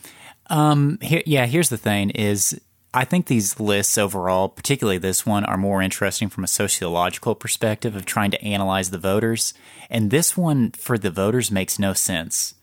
Here, 1.02 1.22
yeah, 1.26 1.46
here's 1.46 1.68
the 1.68 1.76
thing: 1.76 2.10
is 2.10 2.58
I 2.92 3.04
think 3.04 3.26
these 3.26 3.60
lists 3.60 3.96
overall, 3.98 4.48
particularly 4.48 4.98
this 4.98 5.24
one, 5.24 5.44
are 5.44 5.56
more 5.56 5.80
interesting 5.80 6.28
from 6.28 6.44
a 6.44 6.48
sociological 6.48 7.34
perspective 7.34 7.94
of 7.94 8.04
trying 8.04 8.32
to 8.32 8.42
analyze 8.42 8.90
the 8.90 8.98
voters. 8.98 9.54
And 9.88 10.10
this 10.10 10.36
one 10.36 10.72
for 10.72 10.98
the 10.98 11.10
voters 11.10 11.50
makes 11.50 11.78
no 11.78 11.92
sense. 11.92 12.54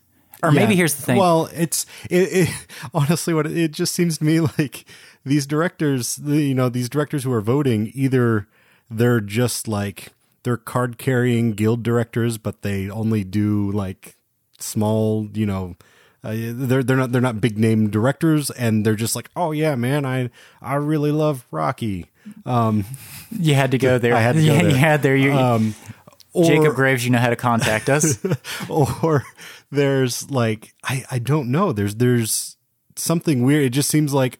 Or 0.44 0.52
maybe 0.52 0.76
here's 0.76 0.96
the 0.96 1.02
thing: 1.02 1.18
Well, 1.18 1.50
it's 1.54 1.86
it, 2.10 2.50
it 2.50 2.50
honestly 2.94 3.34
what 3.34 3.48
it, 3.48 3.58
it 3.58 3.72
just 3.72 3.94
seems 3.94 4.20
to 4.20 4.24
me 4.24 4.40
like 4.40 4.86
these 5.28 5.46
directors, 5.46 6.20
you 6.24 6.56
know, 6.56 6.70
these 6.70 6.90
directors 6.90 7.24
who 7.24 7.32
are 7.34 7.42
voting 7.42 7.92
either 7.94 8.48
they're 8.90 9.22
just 9.22 9.68
like 9.68 10.14
they're 10.44 10.58
card 10.58 10.98
carrying 10.98 11.52
guild 11.52 11.84
directors, 11.84 12.38
but 12.38 12.62
they 12.62 12.90
only 12.90 13.24
do 13.24 13.72
like 13.72 14.16
small, 14.60 15.28
you 15.34 15.46
know. 15.46 15.76
Uh, 16.24 16.36
they're 16.52 16.84
they're 16.84 16.98
not 16.98 17.12
they're 17.12 17.22
not 17.22 17.40
big 17.42 17.58
name 17.58 17.90
directors, 17.90 18.50
and 18.52 18.86
they're 18.86 18.96
just 18.96 19.16
like, 19.16 19.30
oh 19.36 19.52
yeah, 19.52 19.76
man, 19.76 20.06
I 20.06 20.30
I 20.62 20.76
really 20.76 21.12
love 21.12 21.46
Rocky. 21.52 22.08
you 23.32 23.54
had 23.54 23.72
to 23.72 23.78
go 23.78 23.98
there. 23.98 24.16
I 24.16 24.20
had 24.20 24.36
to 24.36 24.42
go 24.42 24.54
yeah, 24.54 24.62
there. 24.62 24.70
you 24.72 24.76
had 24.76 25.02
there. 25.04 25.16
You, 25.16 25.34
Um, 25.34 25.76
or, 26.34 26.46
Jacob 26.46 26.76
Graves, 26.76 27.06
you 27.06 27.12
know 27.12 27.20
how 27.20 27.30
to 27.30 27.36
contact 27.36 27.90
us. 27.90 28.20
or 28.70 29.26
there's 29.72 30.30
like 30.30 30.74
I 30.84 31.06
I 31.12 31.20
don't 31.20 31.52
know. 31.52 31.72
There's 31.72 31.96
there's 31.96 32.58
something 32.96 33.44
weird. 33.44 33.66
It 33.66 33.70
just 33.70 33.90
seems 33.90 34.14
like 34.14 34.40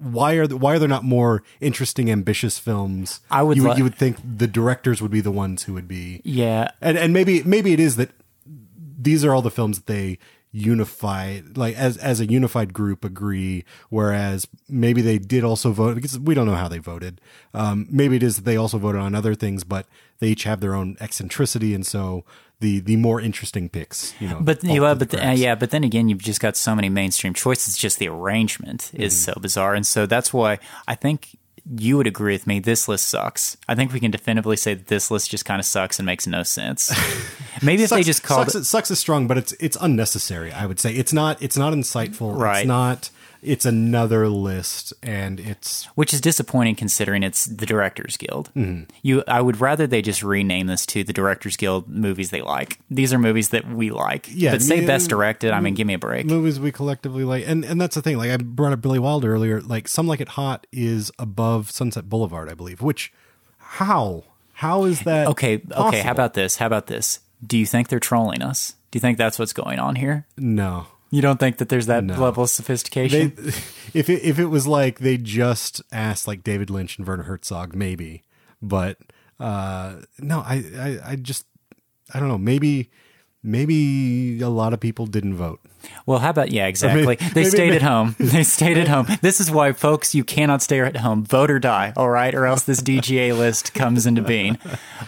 why 0.00 0.34
are 0.36 0.46
why 0.46 0.74
are 0.74 0.78
there 0.78 0.88
not 0.88 1.04
more 1.04 1.42
interesting, 1.60 2.10
ambitious 2.10 2.58
films? 2.58 3.20
I 3.30 3.42
would 3.42 3.56
you 3.56 3.64
would 3.64 3.78
you 3.78 3.84
would 3.84 3.94
think 3.94 4.16
the 4.24 4.46
directors 4.46 5.02
would 5.02 5.10
be 5.10 5.20
the 5.20 5.30
ones 5.30 5.64
who 5.64 5.74
would 5.74 5.86
be 5.88 6.20
yeah, 6.24 6.70
and 6.80 6.98
and 6.98 7.12
maybe 7.12 7.42
maybe 7.42 7.72
it 7.72 7.80
is 7.80 7.96
that 7.96 8.10
these 8.46 9.24
are 9.24 9.34
all 9.34 9.42
the 9.42 9.50
films 9.50 9.78
that 9.78 9.86
they 9.86 10.18
unify 10.52 11.40
like 11.54 11.76
as 11.76 11.96
as 11.98 12.18
a 12.18 12.26
unified 12.26 12.74
group 12.74 13.04
agree 13.04 13.64
whereas 13.88 14.48
maybe 14.68 15.00
they 15.00 15.16
did 15.16 15.44
also 15.44 15.70
vote 15.70 15.94
because 15.94 16.18
we 16.18 16.34
don't 16.34 16.46
know 16.46 16.56
how 16.56 16.66
they 16.66 16.78
voted 16.78 17.20
um 17.54 17.86
maybe 17.88 18.16
it 18.16 18.22
is 18.22 18.34
that 18.34 18.44
they 18.44 18.56
also 18.56 18.76
voted 18.76 19.00
on 19.00 19.14
other 19.14 19.36
things 19.36 19.62
but 19.62 19.86
they 20.18 20.26
each 20.26 20.42
have 20.42 20.58
their 20.58 20.74
own 20.74 20.96
eccentricity 20.98 21.72
and 21.72 21.86
so 21.86 22.24
the 22.60 22.80
the 22.80 22.96
more 22.96 23.20
interesting 23.20 23.68
picks 23.68 24.14
you 24.20 24.28
know 24.28 24.38
But 24.40 24.62
yeah, 24.62 24.94
but 24.94 25.10
the 25.10 25.28
uh, 25.28 25.32
yeah, 25.32 25.54
but 25.54 25.70
then 25.70 25.82
again, 25.84 26.08
you've 26.08 26.22
just 26.22 26.40
got 26.40 26.56
so 26.56 26.74
many 26.74 26.88
mainstream 26.88 27.34
choices. 27.34 27.76
Just 27.76 27.98
the 27.98 28.08
arrangement 28.08 28.90
is 28.94 29.14
Mm-hmm. 29.14 29.32
so 29.32 29.40
bizarre, 29.40 29.74
and 29.74 29.86
so 29.86 30.06
that's 30.06 30.32
why 30.32 30.58
I 30.86 30.94
think 30.94 31.36
you 31.78 31.96
would 31.98 32.06
agree 32.06 32.32
with 32.34 32.46
me. 32.46 32.58
This 32.58 32.88
list 32.88 33.06
sucks. 33.06 33.56
I 33.68 33.74
think 33.74 33.92
we 33.92 34.00
can 34.00 34.10
definitively 34.10 34.56
say 34.56 34.74
that 34.74 34.86
this 34.88 35.10
list 35.10 35.30
just 35.30 35.44
kind 35.44 35.60
of 35.60 35.66
sucks 35.66 35.98
and 35.98 36.06
makes 36.06 36.26
no 36.26 36.42
sense. 36.42 36.90
Maybe 37.62 37.82
if 37.82 37.90
they 37.90 37.96
Sucks- 37.96 38.06
just 38.06 38.22
called 38.22 38.46
sucks, 38.50 38.54
it, 38.54 38.64
sucks 38.64 38.90
is 38.90 38.98
strong, 38.98 39.26
but 39.26 39.36
it's 39.38 39.52
it's 39.60 39.76
unnecessary. 39.80 40.52
I 40.52 40.66
would 40.66 40.80
say 40.80 40.92
it's 40.94 41.12
not 41.12 41.40
it's 41.42 41.56
not 41.58 41.72
insightful. 41.74 42.36
Right. 42.36 42.60
It's 42.60 42.66
not. 42.68 43.10
It's 43.42 43.64
another 43.64 44.28
list, 44.28 44.92
and 45.02 45.40
it's 45.40 45.86
which 45.94 46.12
is 46.12 46.20
disappointing 46.20 46.74
considering 46.74 47.22
it's 47.22 47.46
the 47.46 47.66
Directors 47.66 48.16
Guild. 48.16 48.50
Mm-hmm. 48.54 48.90
You, 49.02 49.24
I 49.26 49.40
would 49.40 49.60
rather 49.60 49.86
they 49.86 50.02
just 50.02 50.22
rename 50.22 50.66
this 50.66 50.84
to 50.86 51.04
the 51.04 51.12
Directors 51.12 51.56
Guild 51.56 51.88
movies 51.88 52.30
they 52.30 52.42
like. 52.42 52.78
These 52.90 53.12
are 53.12 53.18
movies 53.18 53.50
that 53.50 53.66
we 53.68 53.90
like. 53.90 54.28
Yeah, 54.32 54.52
but 54.52 54.62
say 54.62 54.84
best 54.86 55.08
directed. 55.08 55.52
I 55.52 55.60
mean, 55.60 55.74
give 55.74 55.86
me 55.86 55.94
a 55.94 55.98
break. 55.98 56.26
movies 56.26 56.60
we 56.60 56.72
collectively 56.72 57.24
like, 57.24 57.44
and 57.46 57.64
and 57.64 57.80
that's 57.80 57.94
the 57.94 58.02
thing. 58.02 58.18
Like 58.18 58.30
I 58.30 58.36
brought 58.36 58.72
up 58.72 58.82
Billy 58.82 58.98
Wilder 58.98 59.32
earlier. 59.32 59.60
Like 59.60 59.88
Some 59.88 60.06
Like 60.06 60.20
It 60.20 60.30
Hot 60.30 60.66
is 60.72 61.10
above 61.18 61.70
Sunset 61.70 62.08
Boulevard, 62.08 62.48
I 62.48 62.54
believe. 62.54 62.82
Which 62.82 63.12
how 63.58 64.24
how 64.52 64.84
is 64.84 65.00
that? 65.02 65.28
Okay, 65.28 65.62
okay. 65.72 66.00
How 66.00 66.10
about 66.10 66.34
this? 66.34 66.56
How 66.56 66.66
about 66.66 66.86
this? 66.86 67.20
Do 67.46 67.56
you 67.56 67.64
think 67.64 67.88
they're 67.88 67.98
trolling 67.98 68.42
us? 68.42 68.74
Do 68.90 68.98
you 68.98 69.00
think 69.00 69.16
that's 69.16 69.38
what's 69.38 69.54
going 69.54 69.78
on 69.78 69.94
here? 69.96 70.26
no? 70.36 70.86
You 71.10 71.20
don't 71.22 71.38
think 71.40 71.58
that 71.58 71.68
there's 71.68 71.86
that 71.86 72.04
No. 72.04 72.18
level 72.20 72.44
of 72.44 72.50
sophistication? 72.50 73.32
They, 73.36 73.48
if 73.94 74.08
it, 74.08 74.22
if 74.22 74.38
it 74.38 74.46
was 74.46 74.66
like 74.66 75.00
they 75.00 75.16
just 75.16 75.82
asked 75.92 76.28
like 76.28 76.42
David 76.44 76.70
Lynch 76.70 76.98
and 76.98 77.06
Werner 77.06 77.24
Herzog, 77.24 77.74
maybe, 77.74 78.22
but 78.62 78.96
uh, 79.40 79.96
no, 80.20 80.40
I, 80.40 80.62
I 80.78 80.98
I 81.12 81.16
just 81.16 81.46
I 82.14 82.20
don't 82.20 82.28
know. 82.28 82.38
Maybe 82.38 82.90
maybe 83.42 84.40
a 84.42 84.48
lot 84.48 84.72
of 84.72 84.80
people 84.80 85.06
didn't 85.06 85.34
vote. 85.34 85.60
Well, 86.04 86.18
how 86.18 86.28
about 86.30 86.52
yeah, 86.52 86.66
exactly. 86.66 87.06
maybe- 87.06 87.24
they 87.24 87.40
maybe- 87.40 87.50
stayed 87.50 87.72
at 87.72 87.82
home. 87.82 88.14
They 88.18 88.42
stayed 88.42 88.76
at 88.78 88.86
home. 88.88 89.06
This 89.22 89.40
is 89.40 89.50
why, 89.50 89.72
folks, 89.72 90.14
you 90.14 90.24
cannot 90.24 90.60
stay 90.62 90.80
at 90.80 90.98
home. 90.98 91.24
Vote 91.24 91.50
or 91.50 91.58
die, 91.58 91.92
all 91.96 92.10
right, 92.10 92.34
or 92.34 92.44
else 92.46 92.64
this 92.64 92.80
DGA 92.82 93.36
list 93.44 93.72
comes 93.74 94.06
into 94.06 94.22
being. 94.22 94.58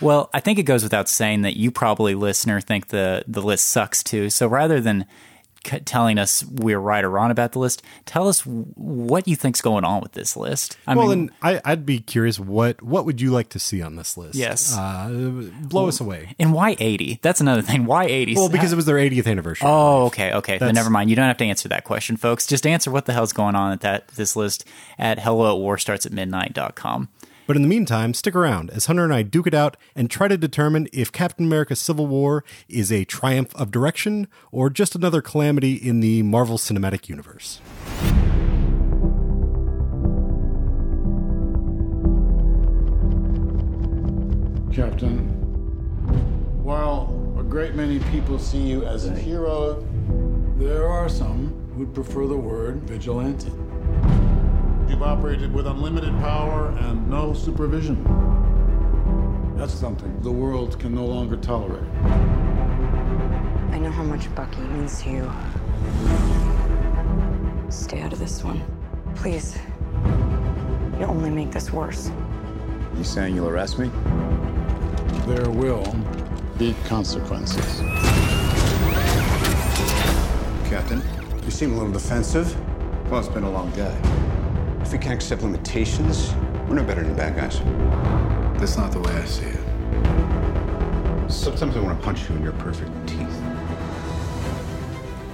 Well, 0.01 0.31
I 0.33 0.41
think 0.41 0.59
it 0.59 0.63
goes 0.65 0.83
without 0.83 1.09
saying 1.09 1.43
that 1.43 1.57
you 1.57 1.71
probably, 1.71 2.15
listener, 2.15 2.61
think 2.61 2.89
the 2.89 3.23
the 3.29 3.43
list 3.43 3.69
sucks 3.69 4.03
too. 4.03 4.31
So 4.31 4.47
rather 4.47 4.81
than 4.81 5.05
c- 5.66 5.81
telling 5.81 6.19
us 6.19 6.45
we're 6.45 6.78
right 6.78 7.04
or 7.04 7.11
wrong 7.11 7.31
about 7.31 7.52
the 7.52 7.59
list, 7.59 7.83
tell 8.07 8.28
us 8.28 8.42
what 8.42 9.26
you 9.28 9.37
think's 9.37 9.61
going 9.61 9.85
on 9.85 10.00
with 10.00 10.12
this 10.12 10.37
list. 10.37 10.76
I 10.87 10.95
well, 10.95 11.09
mean, 11.09 11.26
then 11.26 11.35
I, 11.42 11.61
I'd 11.64 11.87
be 11.87 11.99
curious 12.00 12.38
what 12.38 12.83
what 12.83 13.04
would 13.04 13.21
you 13.21 13.31
like 13.31 13.49
to 13.50 13.59
see 13.59 13.83
on 13.83 13.97
this 13.97 14.16
list? 14.16 14.35
Yes. 14.35 14.76
uh, 14.76 15.09
blow 15.62 15.88
us 15.88 16.00
away. 16.00 16.35
and 16.38 16.52
why 16.52 16.76
eighty? 16.78 17.19
That's 17.23 17.40
another 17.40 17.62
thing. 17.62 17.87
Why 17.87 18.04
eighty? 18.04 18.35
Well, 18.35 18.49
because 18.49 18.73
it 18.73 18.76
was 18.76 18.87
their 18.87 18.97
80th 18.97 19.26
anniversary. 19.26 19.69
Oh, 19.69 20.07
okay, 20.07 20.33
okay. 20.33 20.59
Then 20.59 20.75
never 20.75 20.90
mind. 20.90 21.11
You 21.11 21.16
don't 21.16 21.26
have 21.26 21.38
to 21.38 21.45
answer 21.45 21.69
that 21.69 21.85
question, 21.85 22.16
folks. 22.16 22.47
Just 22.47 22.66
answer 22.66 22.90
what 22.90 23.07
the 23.07 23.12
hell's 23.12 23.33
going 23.33 23.54
on 23.54 23.73
at 23.73 23.81
that 23.81 24.09
this 24.09 24.37
list 24.37 24.64
at 24.99 25.19
hello 25.19 25.57
at 25.57 25.62
warstartsatmidnight.com. 25.62 27.09
But 27.53 27.59
in 27.59 27.63
the 27.65 27.69
meantime, 27.69 28.15
stick 28.15 28.35
around 28.35 28.71
as 28.71 28.87
Hunter 28.87 29.05
and 29.05 29.13
I 29.13 29.21
duke 29.21 29.47
it 29.47 29.53
out 29.53 29.77
and 29.95 30.11
try 30.11 30.27
to 30.27 30.39
determine 30.39 30.89
if 30.91 31.13
Captain 31.13 31.45
America 31.45 31.77
Civil 31.77 32.07
War 32.07 32.45
is 32.67 32.91
a 32.91 33.05
triumph 33.05 33.55
of 33.55 33.71
direction 33.71 34.27
or 34.51 34.71
just 34.71 34.95
another 34.95 35.21
calamity 35.21 35.75
in 35.75 36.01
the 36.01 36.23
Marvel 36.23 36.57
Cinematic 36.57 37.11
Universe. 37.11 37.61
Captain, 44.73 45.29
while 46.65 47.37
a 47.39 47.43
great 47.43 47.75
many 47.75 47.99
people 48.11 48.39
see 48.39 48.63
you 48.63 48.87
as 48.87 49.05
a 49.05 49.15
hero, 49.15 49.87
there 50.57 50.89
are 50.89 51.11
some 51.11 51.49
who'd 51.77 51.93
prefer 51.93 52.27
the 52.27 52.35
word 52.35 52.77
vigilante. 52.85 53.53
You've 54.89 55.03
operated 55.03 55.53
with 55.53 55.67
unlimited 55.67 56.12
power 56.21 56.69
and 56.81 57.09
no 57.09 57.33
supervision. 57.33 58.03
That's 59.57 59.75
something 59.75 60.21
the 60.23 60.31
world 60.31 60.79
can 60.79 60.95
no 60.95 61.05
longer 61.07 61.37
tolerate. 61.37 61.89
I 63.71 63.79
know 63.79 63.91
how 63.91 64.03
much 64.03 64.33
Bucky 64.35 64.61
means 64.61 65.03
to 65.03 65.11
you. 65.11 65.33
Stay 67.71 68.01
out 68.01 68.12
of 68.12 68.19
this 68.19 68.43
one. 68.45 68.61
Please. 69.15 69.59
You'll 70.99 71.11
only 71.11 71.31
make 71.31 71.51
this 71.53 71.73
worse. 71.73 72.11
You 72.97 73.05
saying 73.05 73.35
you'll 73.35 73.49
arrest 73.49 73.79
me? 73.79 73.91
There 75.27 75.49
will 75.51 75.97
be 76.59 76.75
consequences. 76.85 77.81
Captain? 80.69 81.03
You 81.45 81.51
seem 81.51 81.73
a 81.73 81.77
little 81.77 81.93
defensive. 81.93 82.55
Well, 83.11 83.21
it's 83.21 83.29
been 83.29 83.45
a 83.45 83.51
long 83.51 83.71
day. 83.73 84.22
If 84.93 84.99
we 84.99 85.05
can't 85.05 85.15
accept 85.15 85.41
limitations, 85.41 86.35
we're 86.69 86.75
no 86.75 86.85
better 86.85 87.01
than 87.01 87.13
the 87.13 87.17
bad 87.17 87.35
guys. 87.35 87.61
That's 88.61 88.77
not 88.77 88.93
the 88.93 89.01
way 89.01 89.11
I 89.11 89.25
see 89.25 89.47
it. 89.47 89.59
Sometimes 91.33 91.75
I 91.75 91.81
want 91.81 91.99
to 91.99 92.05
punch 92.05 92.29
you 92.29 92.37
in 92.37 92.43
your 92.43 92.53
perfect 92.53 92.91
teeth. 93.07 93.43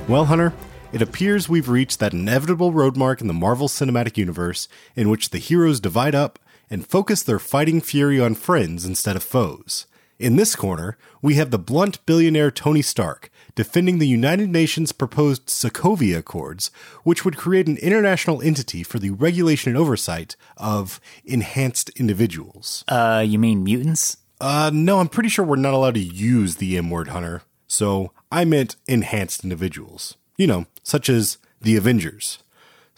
Well, 0.07 0.27
Hunter, 0.27 0.53
it 0.93 1.03
appears 1.03 1.49
we've 1.49 1.69
reached 1.69 1.99
that 1.99 2.12
inevitable 2.12 2.73
roadmark 2.73 3.21
in 3.21 3.27
the 3.27 3.35
Marvel 3.35 3.67
Cinematic 3.67 4.17
Universe 4.17 4.69
in 4.95 5.11
which 5.11 5.31
the 5.31 5.38
heroes 5.38 5.81
divide 5.81 6.15
up 6.15 6.38
and 6.71 6.87
focus 6.87 7.25
their 7.25 7.41
fighting 7.41 7.81
fury 7.81 8.21
on 8.21 8.37
friends 8.37 8.85
instead 8.85 9.17
of 9.17 9.25
foes. 9.25 9.88
In 10.19 10.35
this 10.35 10.57
corner, 10.57 10.99
we 11.23 11.35
have 11.35 11.53
the 11.53 11.61
blunt 11.61 12.05
billionaire 12.05 12.51
Tony 12.51 12.83
Stark 12.83 13.31
defending 13.55 13.99
the 13.99 14.09
United 14.09 14.51
Nations 14.51 14.91
proposed 14.91 15.47
Sokovia 15.47 16.19
Accords, 16.19 16.73
which 17.05 17.25
would 17.25 17.37
create 17.37 17.69
an 17.69 17.77
international 17.77 18.43
entity 18.43 18.83
for 18.83 18.99
the 18.99 19.11
regulation 19.11 19.71
and 19.71 19.79
oversight 19.79 20.35
of 20.57 21.01
enhanced 21.25 21.91
individuals. 21.91 22.85
Uh, 22.89 23.25
you 23.25 23.39
mean 23.39 23.63
mutants? 23.63 24.17
Uh, 24.41 24.73
no, 24.75 24.99
I'm 24.99 25.09
pretty 25.09 25.29
sure 25.29 25.45
we're 25.45 25.55
not 25.55 25.75
allowed 25.75 25.95
to 25.95 26.01
use 26.01 26.57
the 26.57 26.77
M 26.77 26.91
word, 26.91 27.09
Hunter. 27.09 27.43
So 27.69 28.13
I 28.33 28.45
meant 28.45 28.75
enhanced 28.89 29.45
individuals. 29.45 30.17
You 30.37 30.49
know, 30.49 30.67
such 30.83 31.09
as 31.09 31.39
the 31.61 31.77
Avengers. 31.77 32.39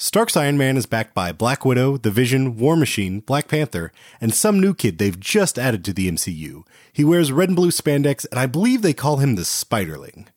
Stark's 0.02 0.34
Iron 0.34 0.56
Man 0.56 0.78
is 0.78 0.86
backed 0.86 1.12
by 1.12 1.30
Black 1.30 1.62
Widow, 1.62 1.98
The 1.98 2.10
Vision, 2.10 2.56
War 2.56 2.74
Machine, 2.74 3.20
Black 3.20 3.48
Panther, 3.48 3.92
and 4.18 4.32
some 4.32 4.58
new 4.58 4.72
kid 4.72 4.96
they've 4.96 5.20
just 5.20 5.58
added 5.58 5.84
to 5.84 5.92
the 5.92 6.10
MCU. 6.10 6.62
He 6.90 7.04
wears 7.04 7.30
red 7.30 7.50
and 7.50 7.56
blue 7.56 7.70
spandex, 7.70 8.24
and 8.30 8.40
I 8.40 8.46
believe 8.46 8.80
they 8.80 8.94
call 8.94 9.18
him 9.18 9.34
the 9.34 9.42
Spiderling. 9.42 10.28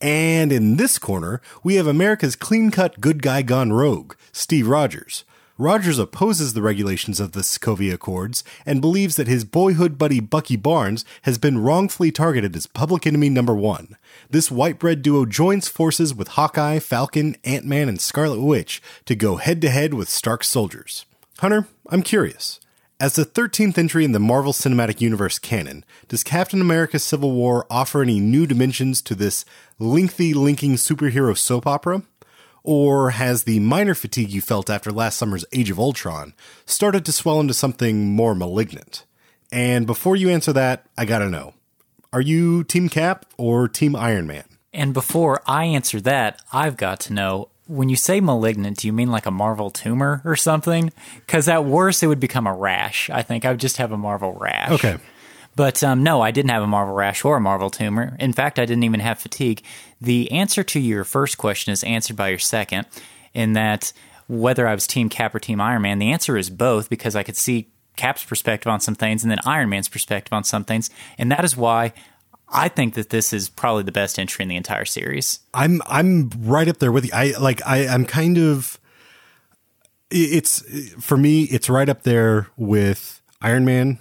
And 0.00 0.50
in 0.50 0.78
this 0.78 0.98
corner, 0.98 1.40
we 1.62 1.76
have 1.76 1.86
America's 1.86 2.34
clean 2.34 2.72
cut 2.72 3.00
good 3.00 3.22
guy 3.22 3.42
gone 3.42 3.72
rogue, 3.72 4.16
Steve 4.32 4.66
Rogers. 4.66 5.22
Rogers 5.56 6.00
opposes 6.00 6.52
the 6.52 6.62
regulations 6.62 7.20
of 7.20 7.30
the 7.30 7.42
Sokovia 7.42 7.94
Accords 7.94 8.42
and 8.66 8.80
believes 8.80 9.14
that 9.14 9.28
his 9.28 9.44
boyhood 9.44 9.96
buddy 9.96 10.18
Bucky 10.18 10.56
Barnes 10.56 11.04
has 11.22 11.38
been 11.38 11.58
wrongfully 11.58 12.10
targeted 12.10 12.56
as 12.56 12.66
public 12.66 13.06
enemy 13.06 13.28
number 13.28 13.54
one. 13.54 13.96
This 14.28 14.50
white 14.50 14.80
bread 14.80 15.00
duo 15.00 15.24
joins 15.24 15.68
forces 15.68 16.12
with 16.12 16.26
Hawkeye, 16.28 16.80
Falcon, 16.80 17.36
Ant 17.44 17.64
Man, 17.64 17.88
and 17.88 18.00
Scarlet 18.00 18.40
Witch 18.40 18.82
to 19.04 19.14
go 19.14 19.36
head 19.36 19.60
to 19.60 19.70
head 19.70 19.94
with 19.94 20.08
Stark's 20.08 20.48
soldiers. 20.48 21.06
Hunter, 21.38 21.68
I'm 21.88 22.02
curious. 22.02 22.58
As 22.98 23.14
the 23.14 23.24
13th 23.24 23.78
entry 23.78 24.04
in 24.04 24.10
the 24.10 24.18
Marvel 24.18 24.52
Cinematic 24.52 25.00
Universe 25.00 25.38
canon, 25.38 25.84
does 26.08 26.24
Captain 26.24 26.60
America 26.60 26.98
Civil 26.98 27.30
War 27.30 27.64
offer 27.70 28.02
any 28.02 28.18
new 28.18 28.44
dimensions 28.44 29.00
to 29.02 29.14
this 29.14 29.44
lengthy 29.78 30.34
linking 30.34 30.74
superhero 30.74 31.36
soap 31.36 31.64
opera? 31.64 32.02
Or 32.64 33.10
has 33.10 33.44
the 33.44 33.60
minor 33.60 33.94
fatigue 33.94 34.30
you 34.30 34.40
felt 34.40 34.70
after 34.70 34.90
last 34.90 35.18
summer's 35.18 35.44
Age 35.52 35.70
of 35.70 35.78
Ultron 35.78 36.34
started 36.64 37.04
to 37.04 37.12
swell 37.12 37.38
into 37.38 37.54
something 37.54 38.14
more 38.14 38.34
malignant? 38.34 39.04
And 39.52 39.86
before 39.86 40.16
you 40.16 40.30
answer 40.30 40.52
that, 40.54 40.86
I 40.98 41.04
gotta 41.04 41.28
know 41.28 41.54
are 42.12 42.20
you 42.20 42.64
Team 42.64 42.88
Cap 42.88 43.26
or 43.36 43.68
Team 43.68 43.94
Iron 43.94 44.26
Man? 44.26 44.44
And 44.72 44.94
before 44.94 45.42
I 45.46 45.66
answer 45.66 46.00
that, 46.00 46.40
I've 46.52 46.76
got 46.76 47.00
to 47.00 47.12
know 47.12 47.48
when 47.66 47.88
you 47.88 47.96
say 47.96 48.20
malignant, 48.20 48.78
do 48.78 48.86
you 48.86 48.92
mean 48.92 49.10
like 49.10 49.26
a 49.26 49.30
Marvel 49.30 49.70
tumor 49.70 50.20
or 50.24 50.36
something? 50.36 50.92
Because 51.26 51.48
at 51.48 51.64
worst, 51.64 52.02
it 52.02 52.08
would 52.08 52.20
become 52.20 52.46
a 52.46 52.54
rash. 52.54 53.08
I 53.10 53.22
think 53.22 53.44
I 53.44 53.50
would 53.50 53.60
just 53.60 53.78
have 53.78 53.92
a 53.92 53.96
Marvel 53.96 54.32
rash. 54.32 54.72
Okay. 54.72 54.96
But 55.56 55.82
um, 55.84 56.02
no, 56.02 56.20
I 56.20 56.30
didn't 56.30 56.50
have 56.50 56.62
a 56.62 56.66
Marvel 56.66 56.94
rash 56.94 57.24
or 57.24 57.36
a 57.36 57.40
Marvel 57.40 57.70
tumor. 57.70 58.16
In 58.18 58.32
fact, 58.32 58.58
I 58.58 58.66
didn't 58.66 58.84
even 58.84 59.00
have 59.00 59.18
fatigue. 59.18 59.62
The 60.00 60.30
answer 60.32 60.64
to 60.64 60.80
your 60.80 61.04
first 61.04 61.38
question 61.38 61.72
is 61.72 61.84
answered 61.84 62.16
by 62.16 62.28
your 62.28 62.38
second, 62.38 62.86
in 63.32 63.52
that 63.52 63.92
whether 64.26 64.66
I 64.66 64.74
was 64.74 64.86
Team 64.86 65.08
Cap 65.08 65.34
or 65.34 65.38
Team 65.38 65.60
Iron 65.60 65.82
Man, 65.82 65.98
the 65.98 66.10
answer 66.10 66.36
is 66.36 66.50
both 66.50 66.88
because 66.88 67.14
I 67.14 67.22
could 67.22 67.36
see 67.36 67.68
Cap's 67.96 68.24
perspective 68.24 68.70
on 68.70 68.80
some 68.80 68.94
things 68.94 69.22
and 69.22 69.30
then 69.30 69.38
Iron 69.44 69.68
Man's 69.68 69.88
perspective 69.88 70.32
on 70.32 70.44
some 70.44 70.64
things. 70.64 70.90
And 71.18 71.30
that 71.30 71.44
is 71.44 71.56
why 71.56 71.92
I 72.48 72.68
think 72.68 72.94
that 72.94 73.10
this 73.10 73.32
is 73.32 73.48
probably 73.48 73.82
the 73.82 73.92
best 73.92 74.18
entry 74.18 74.42
in 74.42 74.48
the 74.48 74.56
entire 74.56 74.84
series. 74.84 75.40
I'm 75.52 75.80
I'm 75.86 76.30
right 76.40 76.68
up 76.68 76.78
there 76.78 76.92
with 76.92 77.04
you. 77.04 77.10
I 77.12 77.34
like 77.38 77.64
I 77.66 77.86
I'm 77.86 78.04
kind 78.04 78.38
of 78.38 78.78
it's 80.10 80.62
for 81.02 81.16
me 81.16 81.44
it's 81.44 81.68
right 81.68 81.88
up 81.88 82.02
there 82.02 82.48
with 82.56 83.20
Iron 83.42 83.64
Man 83.64 83.98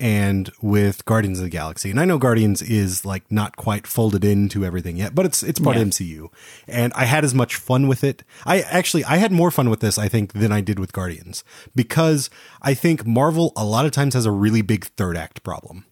and 0.00 0.50
with 0.60 1.04
Guardians 1.04 1.38
of 1.38 1.44
the 1.44 1.50
Galaxy. 1.50 1.90
And 1.90 2.00
I 2.00 2.04
know 2.04 2.18
Guardians 2.18 2.60
is 2.62 3.04
like 3.04 3.30
not 3.30 3.56
quite 3.56 3.86
folded 3.86 4.24
into 4.24 4.64
everything 4.64 4.96
yet, 4.96 5.14
but 5.14 5.24
it's 5.24 5.42
it's 5.42 5.60
part 5.60 5.76
Yeah. 5.76 5.82
of 5.82 5.88
MCU. 5.88 6.28
And 6.66 6.92
I 6.94 7.04
had 7.04 7.24
as 7.24 7.34
much 7.34 7.54
fun 7.56 7.86
with 7.88 8.02
it. 8.04 8.24
I 8.44 8.60
actually 8.62 9.04
I 9.04 9.16
had 9.18 9.32
more 9.32 9.50
fun 9.50 9.70
with 9.70 9.80
this 9.80 9.96
I 9.98 10.08
think 10.08 10.32
than 10.32 10.50
I 10.52 10.60
did 10.60 10.78
with 10.78 10.92
Guardians 10.92 11.44
because 11.74 12.28
I 12.60 12.74
think 12.74 13.06
Marvel 13.06 13.52
a 13.56 13.64
lot 13.64 13.86
of 13.86 13.92
times 13.92 14.14
has 14.14 14.26
a 14.26 14.32
really 14.32 14.62
big 14.62 14.84
third 14.96 15.16
act 15.16 15.42
problem. 15.42 15.84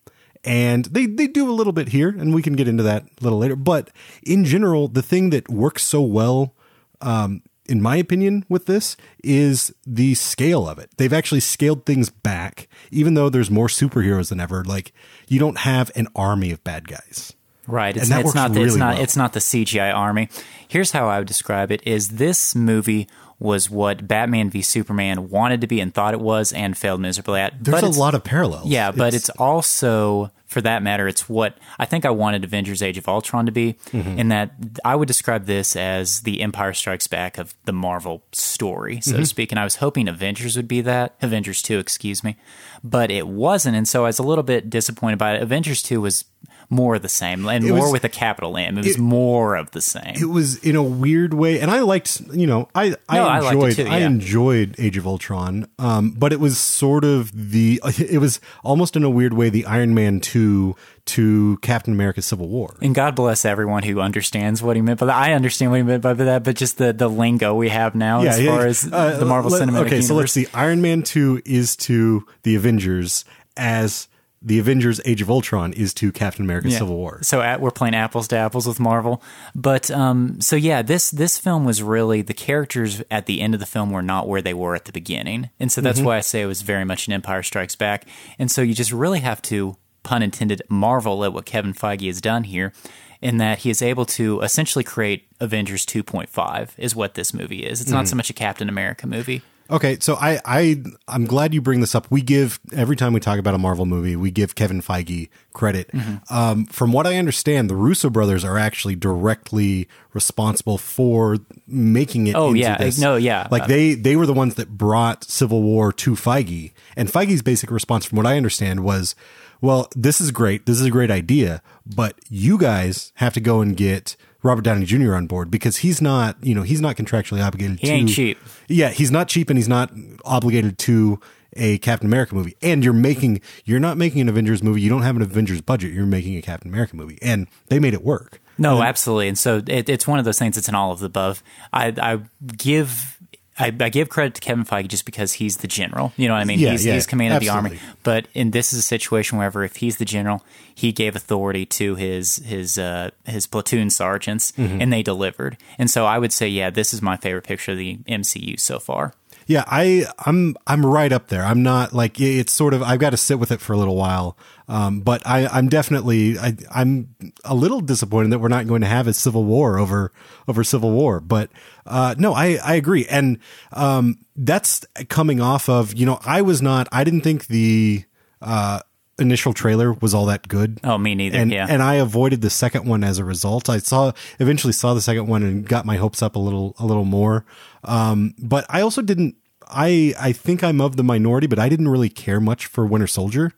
And 0.44 0.87
they, 0.87 1.06
they 1.06 1.28
do 1.28 1.49
a 1.49 1.54
little 1.54 1.73
bit 1.73 1.90
here, 1.90 2.09
and 2.09 2.35
we 2.35 2.42
can 2.42 2.54
get 2.54 2.66
into 2.66 2.82
that 2.82 3.04
a 3.04 3.23
little 3.23 3.38
later. 3.38 3.54
But 3.54 3.90
in 4.25 4.44
general, 4.44 4.88
the 4.88 5.00
thing 5.00 5.30
that 5.30 5.49
works 5.49 5.85
so 5.85 6.02
well 6.02 6.56
um, 7.00 7.42
in 7.73 7.81
my 7.81 7.97
opinion, 7.97 8.45
with 8.50 8.67
this 8.67 8.99
is 9.25 9.75
the 9.87 10.14
scale 10.14 10.69
of 10.69 10.79
it. 10.79 10.91
They've 10.99 11.12
actually 11.12 11.41
scaled 11.41 11.87
things 11.87 12.11
back, 12.11 12.69
even 12.91 13.14
though 13.14 13.31
there's 13.31 13.50
more 13.50 13.67
superheroes 13.67 14.29
than 14.29 14.41
ever. 14.41 14.62
Like 14.62 14.93
you 15.26 15.41
don't 15.41 15.59
have 15.59 15.91
an 15.97 16.07
army 16.14 16.50
of 16.50 16.62
bad 16.62 16.87
guys. 16.87 17.33
Right. 17.67 17.97
It's, 17.97 18.11
it's 18.11 18.35
not 18.35 18.50
it's 18.50 18.59
really 18.59 18.79
not 18.79 18.95
well. 18.95 19.02
it's 19.02 19.17
not 19.17 19.33
the 19.33 19.41
CGI 19.41 19.95
army. 19.95 20.29
Here's 20.69 20.93
how 20.93 21.09
I 21.09 21.19
would 21.19 21.29
describe 21.29 21.73
it 21.73 21.83
is 21.87 22.11
this 22.11 22.55
movie 22.55 23.09
was 23.38 23.71
what 23.71 24.07
Batman 24.07 24.50
v 24.50 24.61
Superman 24.61 25.31
wanted 25.31 25.62
to 25.62 25.67
be 25.67 25.81
and 25.81 25.95
thought 25.95 26.12
it 26.12 26.21
was 26.21 26.52
and 26.52 26.76
failed 26.76 27.00
miserably 27.00 27.41
at. 27.41 27.64
There's 27.64 27.83
a 27.83 27.88
lot 27.88 28.14
of 28.14 28.23
parallels. 28.23 28.67
Yeah, 28.67 28.93
but 28.93 29.14
it's 29.14 29.31
also, 29.31 30.31
for 30.52 30.61
that 30.61 30.82
matter, 30.82 31.09
it's 31.09 31.28
what 31.28 31.59
I 31.78 31.85
think 31.87 32.04
I 32.04 32.11
wanted 32.11 32.44
Avengers 32.44 32.82
Age 32.82 32.99
of 32.99 33.09
Ultron 33.09 33.47
to 33.47 33.52
be, 33.52 33.75
Mm-hmm. 33.90 34.18
in 34.18 34.28
that 34.28 34.52
I 34.85 34.94
would 34.94 35.09
describe 35.09 35.47
this 35.47 35.75
as 35.75 36.21
the 36.21 36.40
Empire 36.42 36.73
Strikes 36.75 37.06
Back 37.09 37.38
of 37.38 37.54
the 37.64 37.73
Marvel 37.73 38.23
story, 38.32 39.00
so 39.00 39.12
Mm-hmm. 39.12 39.21
to 39.21 39.26
speak. 39.26 39.52
And 39.52 39.59
I 39.59 39.64
was 39.64 39.76
hoping 39.76 40.09
Avengers 40.09 40.56
would 40.56 40.68
be 40.68 40.80
that, 40.82 41.16
Avengers 41.23 41.62
2, 41.62 41.78
excuse 41.78 42.23
me, 42.23 42.37
but 42.85 43.11
it 43.11 43.26
wasn't. 43.26 43.76
And 43.76 43.88
so 43.88 44.04
I 44.04 44.09
was 44.09 44.18
a 44.18 44.23
little 44.23 44.44
bit 44.44 44.71
disappointed 44.71 45.18
by 45.18 45.35
it. 45.35 45.42
Avengers 45.42 45.82
2 45.82 46.00
was 46.00 46.25
more 46.73 46.97
of 46.97 47.02
the 47.02 47.09
same, 47.09 47.47
and 47.47 47.64
It 47.64 47.69
more 47.69 47.83
was- 47.85 47.93
with 47.93 48.05
a 48.05 48.09
capital 48.09 48.57
M. 48.57 48.79
It 48.79 48.85
was 48.85 48.97
it- 48.97 48.99
more 48.99 49.55
of 49.57 49.71
the 49.73 49.81
same. 49.81 50.14
it 50.17 50.29
was 50.31 50.57
in 50.59 50.75
a 50.75 50.83
weird 50.83 51.35
way 51.35 51.61
and 51.61 51.71
i 51.71 51.81
liked 51.81 52.21
you 52.33 52.47
know 52.47 52.69
i 52.75 52.95
i 53.09 53.17
No, 53.17 53.26
I 53.26 53.38
enjoyed 53.52 53.76
too, 53.76 53.87
i 53.87 53.99
enjoyed 53.99 54.75
age 54.79 54.97
of 54.97 55.07
ultron 55.07 55.67
um 55.79 56.11
but 56.12 56.33
it 56.33 56.41
was 56.41 56.59
sort 56.59 57.05
of 57.05 57.31
the 57.52 57.81
it 57.99 58.19
was 58.21 58.41
almost 58.64 58.97
in 58.97 59.05
a 59.05 59.11
weird 59.11 59.35
way 59.35 59.49
the 59.50 59.67
iron 59.67 59.95
man 59.95 60.19
2 60.21 60.75
to 61.05 61.59
captain 61.62 61.93
america 61.93 62.23
civil 62.23 62.49
war 62.49 62.76
and 62.81 62.95
God 62.95 63.14
bless 63.17 63.45
everyone 63.45 63.83
who 63.83 64.00
understands 64.00 64.62
what 64.62 64.76
he 64.76 64.83
meant 64.83 65.00
by 65.00 65.07
that. 65.07 65.17
I 65.17 65.33
understand 65.35 65.71
what 65.73 65.79
he 65.79 65.83
meant 65.83 66.02
by 66.02 66.14
that, 66.14 66.45
but 66.45 66.57
just 66.57 66.79
the, 66.79 66.93
the 66.93 67.09
lingo 67.09 67.55
we 67.55 67.69
have 67.69 67.95
now 67.95 68.23
as 68.23 68.41
far 68.45 68.67
as 68.67 68.88
uh, 68.91 69.19
the 69.19 69.25
Marvel 69.26 69.50
let- 69.50 69.62
Cinematic 69.62 69.81
okay 69.87 69.97
Universe. 69.97 70.07
so 70.09 70.14
let's 70.14 70.33
see 70.33 70.47
iron 70.55 70.81
man 70.81 71.02
2 71.02 71.43
is 71.45 71.76
to 71.88 72.25
the 72.45 72.55
avengers 72.55 73.25
as 73.57 74.09
the 74.45 74.59
avengers 74.59 75.01
age 75.05 75.23
of 75.23 75.31
ultron 75.31 75.73
is 75.73 75.95
to 75.95 76.11
captain 76.13 76.45
america 76.45 76.69
Yeah. 76.69 76.79
civil 76.79 76.97
war 76.97 77.21
So 77.23 77.41
at, 77.41 77.61
we're 77.61 77.71
playing 77.71 77.95
apples 77.95 78.29
to 78.29 78.37
apples 78.37 78.67
with 78.67 78.81
Marvel, 78.81 79.23
but 79.55 79.91
um, 79.91 80.41
so 80.41 80.57
yeah, 80.57 80.83
this 80.83 81.11
this 81.11 81.39
film 81.39 81.65
was 81.65 81.83
really 81.83 82.23
the 82.23 82.35
characters 82.35 83.03
at 83.11 83.27
the 83.27 83.41
end 83.41 83.55
of 83.55 83.61
the 83.61 83.67
film 83.67 83.91
were 83.91 84.03
not 84.03 84.29
where 84.29 84.43
they 84.43 84.55
were 84.55 84.75
at 84.75 84.85
the 84.87 84.93
beginning, 84.93 85.51
and 85.61 85.71
so 85.71 85.81
that's 85.81 86.01
why 86.01 86.17
I 86.17 86.21
say 86.21 86.43
it 86.43 86.47
was 86.47 86.63
very 86.63 86.85
much 86.85 87.07
an 87.07 87.13
Empire 87.13 87.43
Strikes 87.43 87.77
Back, 87.77 88.07
and 88.39 88.51
so 88.51 88.63
you 88.63 88.75
just 88.75 88.93
really 88.93 89.21
have 89.21 89.41
to 89.43 89.77
pun 90.03 90.23
intended 90.23 90.63
marvel 90.69 91.25
at 91.25 91.33
what 91.33 91.45
Kevin 91.47 91.73
Feige 91.75 92.07
has 92.09 92.21
done 92.21 92.45
here. 92.45 92.73
In 93.21 93.37
that 93.37 93.59
he 93.61 93.71
is 93.71 93.81
able 93.83 94.05
to 94.19 94.41
essentially 94.41 94.83
create 94.83 95.29
Avengers 95.39 95.87
2.5 95.87 96.71
is 96.77 96.97
what 96.97 97.15
this 97.15 97.33
movie 97.33 97.65
is. 97.65 97.81
It's 97.81 97.89
not 97.93 98.09
so 98.09 98.17
much 98.17 98.31
a 98.31 98.33
Captain 98.33 98.69
America 98.69 99.07
movie. 99.07 99.43
Okay, 99.73 99.99
so 100.00 100.17
I, 100.21 100.38
I 100.45 100.83
I'm 101.09 101.25
glad 101.25 101.55
you 101.55 101.62
bring 101.62 101.81
this 101.81 101.95
up. 101.95 102.11
We 102.11 102.21
give 102.21 102.61
every 102.73 102.95
time 102.95 103.14
we 103.14 103.21
talk 103.21 103.38
about 103.38 103.55
a 103.55 103.59
Marvel 103.59 103.87
movie, 103.87 104.17
we 104.17 104.31
give 104.31 104.55
Kevin 104.55 104.83
Feige 104.83 105.31
credit. 105.55 105.91
Mm-hmm. 105.93 106.33
Um, 106.33 106.67
from 106.67 106.93
what 106.93 107.07
I 107.07 107.17
understand, 107.17 107.71
the 107.71 107.75
Russo 107.75 108.11
brothers 108.11 108.45
are 108.45 108.59
actually 108.59 108.97
directly 108.97 109.88
responsible 110.12 110.76
for 110.76 111.38
making 111.67 112.26
it. 112.26 112.37
Oh, 112.37 112.49
into 112.49 112.61
yeah. 112.61 112.76
this. 112.76 112.99
No, 112.99 113.17
yeah. 113.17 113.49
Like 113.50 113.67
they 113.67 113.95
they 113.95 114.14
were 114.14 114.26
the 114.26 114.35
ones 114.35 114.57
that 114.57 114.76
brought 114.76 115.25
Civil 115.25 115.62
War 115.62 115.91
to 115.95 116.12
Feige, 116.12 116.73
and 116.95 117.09
Feige's 117.09 117.41
basic 117.41 117.71
response, 117.71 118.05
from 118.05 118.17
what 118.17 118.26
I 118.26 118.37
understand, 118.37 118.85
was, 118.85 119.14
"Well, 119.62 119.88
this 119.97 120.21
is 120.21 120.33
great. 120.33 120.67
This 120.67 120.79
is 120.79 120.87
a 120.87 120.91
great 120.91 121.11
idea, 121.11 121.62
but 121.87 122.19
you 122.29 122.59
guys 122.59 123.12
have 123.17 123.33
to 123.35 123.41
go 123.41 123.62
and 123.62 123.75
get." 123.75 124.17
Robert 124.43 124.63
Downey 124.63 124.85
Jr. 124.87 125.15
on 125.15 125.27
board 125.27 125.51
because 125.51 125.79
he's 125.79 126.01
not, 126.03 126.37
you 126.43 126.55
know, 126.55 126.63
he's 126.63 126.81
not 126.81 126.97
contractually 126.97 127.45
obligated 127.45 127.79
He 127.81 127.87
to 127.87 127.93
ain't 127.93 128.09
cheap. 128.09 128.39
yeah, 128.69 128.91
he's 128.91 129.11
not 129.11 129.29
cheap 129.29 129.51
and 129.51 129.59
he's 129.59 129.69
not 129.69 129.93
obligated 130.25 130.79
to 130.79 131.21
a 131.55 131.79
Captain 131.79 132.07
America 132.07 132.35
movie. 132.35 132.57
And 132.63 132.83
you're 132.83 132.93
making 132.95 133.41
you're 133.65 133.81
not 133.81 133.97
making 133.99 134.21
an 134.23 134.29
Avengers 134.29 134.63
movie. 134.63 134.81
You 134.81 134.89
don't 134.91 135.03
have 135.03 135.17
an 135.17 135.23
Avengers 135.23 135.61
budget. 135.61 135.93
You're 135.93 136.07
making 136.07 136.37
a 136.37 136.43
Captain 136.43 136.71
America 136.71 136.97
movie. 136.97 137.19
And 137.23 137.47
they 137.69 137.79
made 137.79 137.95
it 137.95 138.03
work. 138.03 138.41
No, 138.59 138.83
absolutely. 138.83 139.29
And 139.29 139.39
so 139.39 139.63
it, 139.67 139.89
it's 139.89 140.07
one 140.07 140.19
of 140.19 140.25
those 140.25 140.39
things. 140.39 140.57
It's 140.57 140.69
an 140.69 140.75
all 140.75 140.93
of 140.93 141.01
the 141.01 141.07
above. 141.07 141.43
I, 141.73 141.95
I 142.01 142.21
give. 142.57 143.12
I, 143.59 143.66
I 143.80 143.88
give 143.90 144.09
credit 144.09 144.35
to 144.35 144.40
Kevin 144.40 144.64
Feige 144.64 144.88
just 144.88 145.04
because 145.04 145.35
he's 145.35 145.59
the 145.59 145.68
general. 145.68 146.12
You 146.16 146.26
know 146.28 146.35
what 146.35 146.40
I 146.40 146.44
mean? 146.44 146.59
Yeah, 146.59 146.71
he's, 146.71 146.87
yeah, 146.87 146.94
he's 146.94 147.06
command 147.06 147.35
of 147.35 147.40
the 147.40 147.50
army. 147.50 147.78
But 148.02 148.26
in 148.32 148.50
this 148.52 148.73
is 148.73 148.78
a 148.78 148.82
situation 148.82 149.37
wherever 149.37 149.62
if 149.62 149.76
he's 149.76 149.99
the 149.99 150.06
general, 150.06 150.42
he 150.75 150.90
gave 150.90 151.14
authority 151.14 151.66
to 151.66 151.94
his 151.97 152.37
his 152.37 152.78
uh, 152.78 153.11
his 153.26 153.47
platoon 153.47 153.90
sergeants, 153.90 154.52
Mm-hmm. 154.52 154.80
and 154.80 154.92
they 154.92 155.02
delivered. 155.02 155.59
And 155.78 155.90
so 155.90 156.06
I 156.06 156.18
would 156.18 156.32
say, 156.32 156.49
yeah, 156.49 156.71
this 156.71 156.94
is 156.94 157.02
my 157.02 157.16
favorite 157.16 157.44
picture 157.44 157.73
of 157.73 157.78
the 157.78 157.99
MCU 158.09 158.59
so 158.59 158.78
far. 158.78 159.12
Yeah, 159.47 159.64
I 159.66 160.06
I'm 160.25 160.56
I'm 160.66 160.87
right 160.87 161.12
up 161.12 161.26
there. 161.28 161.42
I'm 161.44 161.62
not 161.62 161.92
like 161.92 162.21
it's 162.21 162.52
sort 162.52 162.73
of 162.75 162.82
I've 162.82 163.00
got 163.00 163.11
to 163.11 163.16
sit 163.16 163.38
with 163.38 163.50
it 163.52 163.61
for 163.61 163.73
a 163.73 163.76
little 163.76 163.97
while. 163.97 164.37
Um, 164.73 165.00
but 165.00 165.21
I 165.26 165.47
I'm 165.49 165.69
definitely 165.69 166.38
I 166.38 166.57
I'm 166.71 167.14
a 167.45 167.55
little 167.55 167.83
disappointed 167.83 168.33
that 168.33 168.38
we're 168.38 168.49
not 168.49 168.67
going 168.67 168.81
to 168.81 168.87
have 168.87 169.07
a 169.07 169.12
civil 169.12 169.45
war 169.45 169.79
over 169.79 170.12
over 170.49 170.64
civil 170.64 170.93
war. 170.93 171.21
But 171.21 171.50
uh, 171.85 172.14
no, 172.17 172.33
I 172.33 172.59
I 172.64 172.76
agree, 172.76 173.05
and 173.11 173.38
um, 173.73 174.17
that's 174.35 174.87
coming 175.11 175.43
off 175.43 175.69
of 175.69 175.93
you 175.93 176.06
know 176.06 176.19
I 176.25 176.41
was 176.41 176.63
not 176.63 176.89
I 176.91 177.04
didn't 177.04 177.21
think 177.21 177.49
the 177.49 178.04
uh, 178.41 178.80
initial 179.19 179.52
trailer 179.52 179.93
was 179.93 180.15
all 180.15 180.25
that 180.25 180.49
good. 180.49 180.80
Oh, 180.82 180.97
me 180.97 181.15
neither. 181.15 181.37
and 181.37 181.52
yeah. 181.52 181.67
and 181.69 181.82
I 181.82 181.97
avoided 181.97 182.41
the 182.41 182.49
second 182.49 182.87
one 182.87 183.04
as 183.04 183.19
a 183.19 183.26
result. 183.26 183.69
I 183.69 183.76
saw 183.76 184.13
eventually 184.41 184.73
saw 184.73 184.95
the 184.95 185.02
second 185.02 185.26
one 185.26 185.43
and 185.43 185.69
got 185.69 185.85
my 185.85 185.97
hopes 185.99 186.23
up 186.23 186.35
a 186.35 186.39
little 186.39 186.75
a 186.78 186.87
little 186.87 187.04
more. 187.04 187.45
Um, 187.85 188.32
but 188.39 188.65
I 188.71 188.80
also 188.80 189.02
didn't. 189.02 189.37
I 189.69 190.15
I 190.19 190.32
think 190.32 190.65
I'm 190.65 190.80
of 190.80 190.97
the 190.97 191.04
minority, 191.04 191.47
but 191.47 191.58
I 191.58 191.69
didn't 191.69 191.89
really 191.89 192.08
care 192.08 192.41
much 192.41 192.65
for 192.65 192.87
Winter 192.87 193.06
Soldier. 193.06 193.52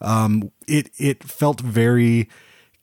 Um, 0.00 0.50
it 0.66 0.90
it 0.98 1.24
felt 1.24 1.60
very 1.60 2.28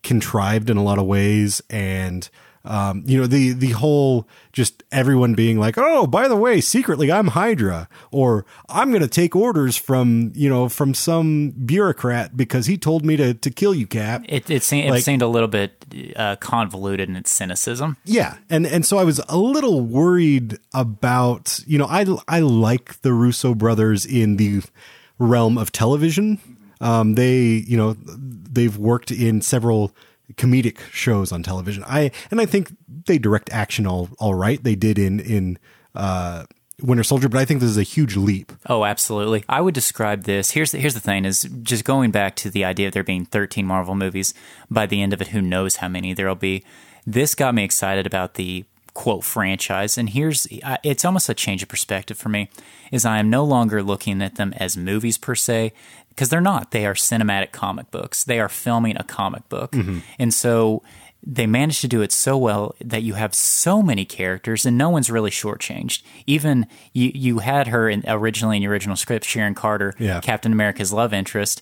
contrived 0.04 0.70
in 0.70 0.78
a 0.78 0.84
lot 0.84 1.00
of 1.00 1.06
ways, 1.06 1.62
and 1.70 2.30
um, 2.64 3.04
you 3.06 3.18
know 3.20 3.28
the 3.28 3.54
the 3.54 3.72
whole 3.72 4.28
just 4.52 4.84
everyone 4.92 5.34
being 5.36 5.58
like, 5.60 5.78
oh, 5.78 6.06
by 6.06 6.28
the 6.28 6.36
way, 6.36 6.60
secretly 6.62 7.12
I'm 7.12 7.28
Hydra, 7.28 7.88
or 8.12 8.46
I'm 8.70 8.90
going 8.90 9.02
to 9.02 9.08
take 9.08 9.36
orders 9.36 9.78
from 9.78 10.32
you 10.36 10.50
know 10.50 10.70
from 10.70 10.94
some 10.94 11.52
bureaucrat 11.66 12.36
because 12.38 12.66
he 12.66 12.78
told 12.78 13.06
me 13.06 13.16
to 13.18 13.34
to 13.34 13.50
kill 13.50 13.74
you, 13.74 13.88
Cap. 13.88 14.24
it 14.28 14.50
it, 14.50 14.64
seemed, 14.64 14.90
like- 14.90 15.00
it 15.00 15.04
seemed 15.04 15.22
a 15.22 15.28
little 15.28 15.48
bit 15.48 15.86
uh, 16.16 16.36
convoluted 16.38 17.10
in 17.10 17.16
its 17.16 17.32
cynicism. 17.32 17.98
Yeah, 18.06 18.38
and 18.50 18.68
and 18.68 18.86
so 18.86 18.98
I 18.98 19.04
was 19.06 19.22
a 19.30 19.38
little 19.38 19.82
worried 19.82 20.58
about 20.74 21.60
you 21.66 21.78
know 21.78 21.88
I 21.90 22.06
I 22.28 22.40
like 22.42 23.02
the 23.02 23.14
Russo 23.14 23.56
brothers 23.56 24.06
in 24.06 24.36
the 24.38 24.62
realm 25.20 25.58
of 25.58 25.72
television. 25.72 26.40
Um, 26.82 27.16
they 27.16 27.64
you 27.68 27.78
know 27.78 27.96
they've 28.04 28.78
worked 28.78 29.12
in 29.12 29.42
several 29.42 29.94
comedic 30.34 30.80
shows 30.92 31.32
on 31.32 31.44
television. 31.44 31.84
I 31.86 32.12
and 32.32 32.42
I 32.42 32.46
think 32.46 32.76
they 33.06 33.18
direct 33.18 33.52
action 33.52 33.88
all 33.88 34.10
all 34.20 34.34
right. 34.34 34.64
They 34.64 34.76
did 34.76 35.00
in 35.00 35.20
in 35.20 35.58
uh, 35.96 36.46
Winter 36.82 37.04
Soldier, 37.04 37.30
but 37.30 37.40
I 37.40 37.46
think 37.46 37.60
this 37.60 37.70
is 37.70 37.78
a 37.78 37.84
huge 37.84 38.16
leap. 38.16 38.52
Oh, 38.68 38.86
absolutely. 38.86 39.44
I 39.50 39.62
would 39.62 39.74
describe 39.74 40.24
this. 40.24 40.52
Here's 40.52 40.72
the, 40.72 40.78
here's 40.80 40.94
the 40.94 41.00
thing: 41.00 41.26
is 41.26 41.50
just 41.64 41.86
going 41.86 42.12
back 42.12 42.36
to 42.38 42.50
the 42.50 42.66
idea 42.66 42.88
of 42.88 42.94
there 42.94 43.04
being 43.04 43.26
13 43.26 43.66
Marvel 43.66 43.96
movies. 43.96 44.34
By 44.70 44.86
the 44.86 45.02
end 45.02 45.14
of 45.14 45.22
it, 45.22 45.30
who 45.30 45.42
knows 45.42 45.78
how 45.78 45.88
many 45.88 46.14
there'll 46.14 46.36
be? 46.36 46.64
This 47.06 47.36
got 47.36 47.56
me 47.56 47.64
excited 47.64 48.06
about 48.06 48.34
the 48.36 48.66
quote 48.94 49.24
franchise, 49.24 49.98
and 49.98 50.10
here's 50.10 50.48
it's 50.84 51.06
almost 51.06 51.30
a 51.30 51.34
change 51.34 51.64
of 51.64 51.70
perspective 51.70 52.18
for 52.18 52.30
me. 52.30 52.50
Is 52.92 53.06
I 53.06 53.20
am 53.20 53.30
no 53.30 53.44
longer 53.44 53.82
looking 53.82 54.22
at 54.22 54.36
them 54.36 54.54
as 54.58 54.76
movies 54.76 55.18
per 55.18 55.36
se 55.36 55.72
because 56.18 56.30
they're 56.30 56.42
not. 56.42 56.72
They 56.72 56.88
are 56.88 56.96
cinematic 56.96 57.52
comic 57.52 57.92
books. 57.92 58.24
They 58.24 58.40
are 58.40 58.50
filming 58.50 58.98
a 58.98 59.04
comic 59.04 59.48
book, 59.50 59.74
mm-hmm. 59.74 60.00
and 60.18 60.34
so 60.34 60.82
they 61.24 61.46
managed 61.46 61.82
to 61.82 61.88
do 61.88 62.02
it 62.02 62.12
so 62.12 62.38
well 62.38 62.74
that 62.84 63.04
you 63.04 63.14
have 63.14 63.36
so 63.36 63.84
many 63.84 64.04
characters 64.04 64.66
and 64.66 64.78
no 64.78 64.90
one's 64.90 65.12
really 65.12 65.30
shortchanged. 65.30 66.02
Even 66.26 66.66
you, 66.94 67.12
you 67.14 67.40
had 67.40 67.68
her 67.68 67.88
in, 67.88 68.04
originally 68.08 68.58
in 68.58 68.64
your 68.64 68.72
original 68.72 68.96
script, 68.96 69.26
Sharon 69.26 69.54
Carter, 69.54 69.94
Yeah. 70.00 70.22
Captain 70.22 70.52
America's 70.52 70.92
love 70.92 71.14
interest, 71.14 71.62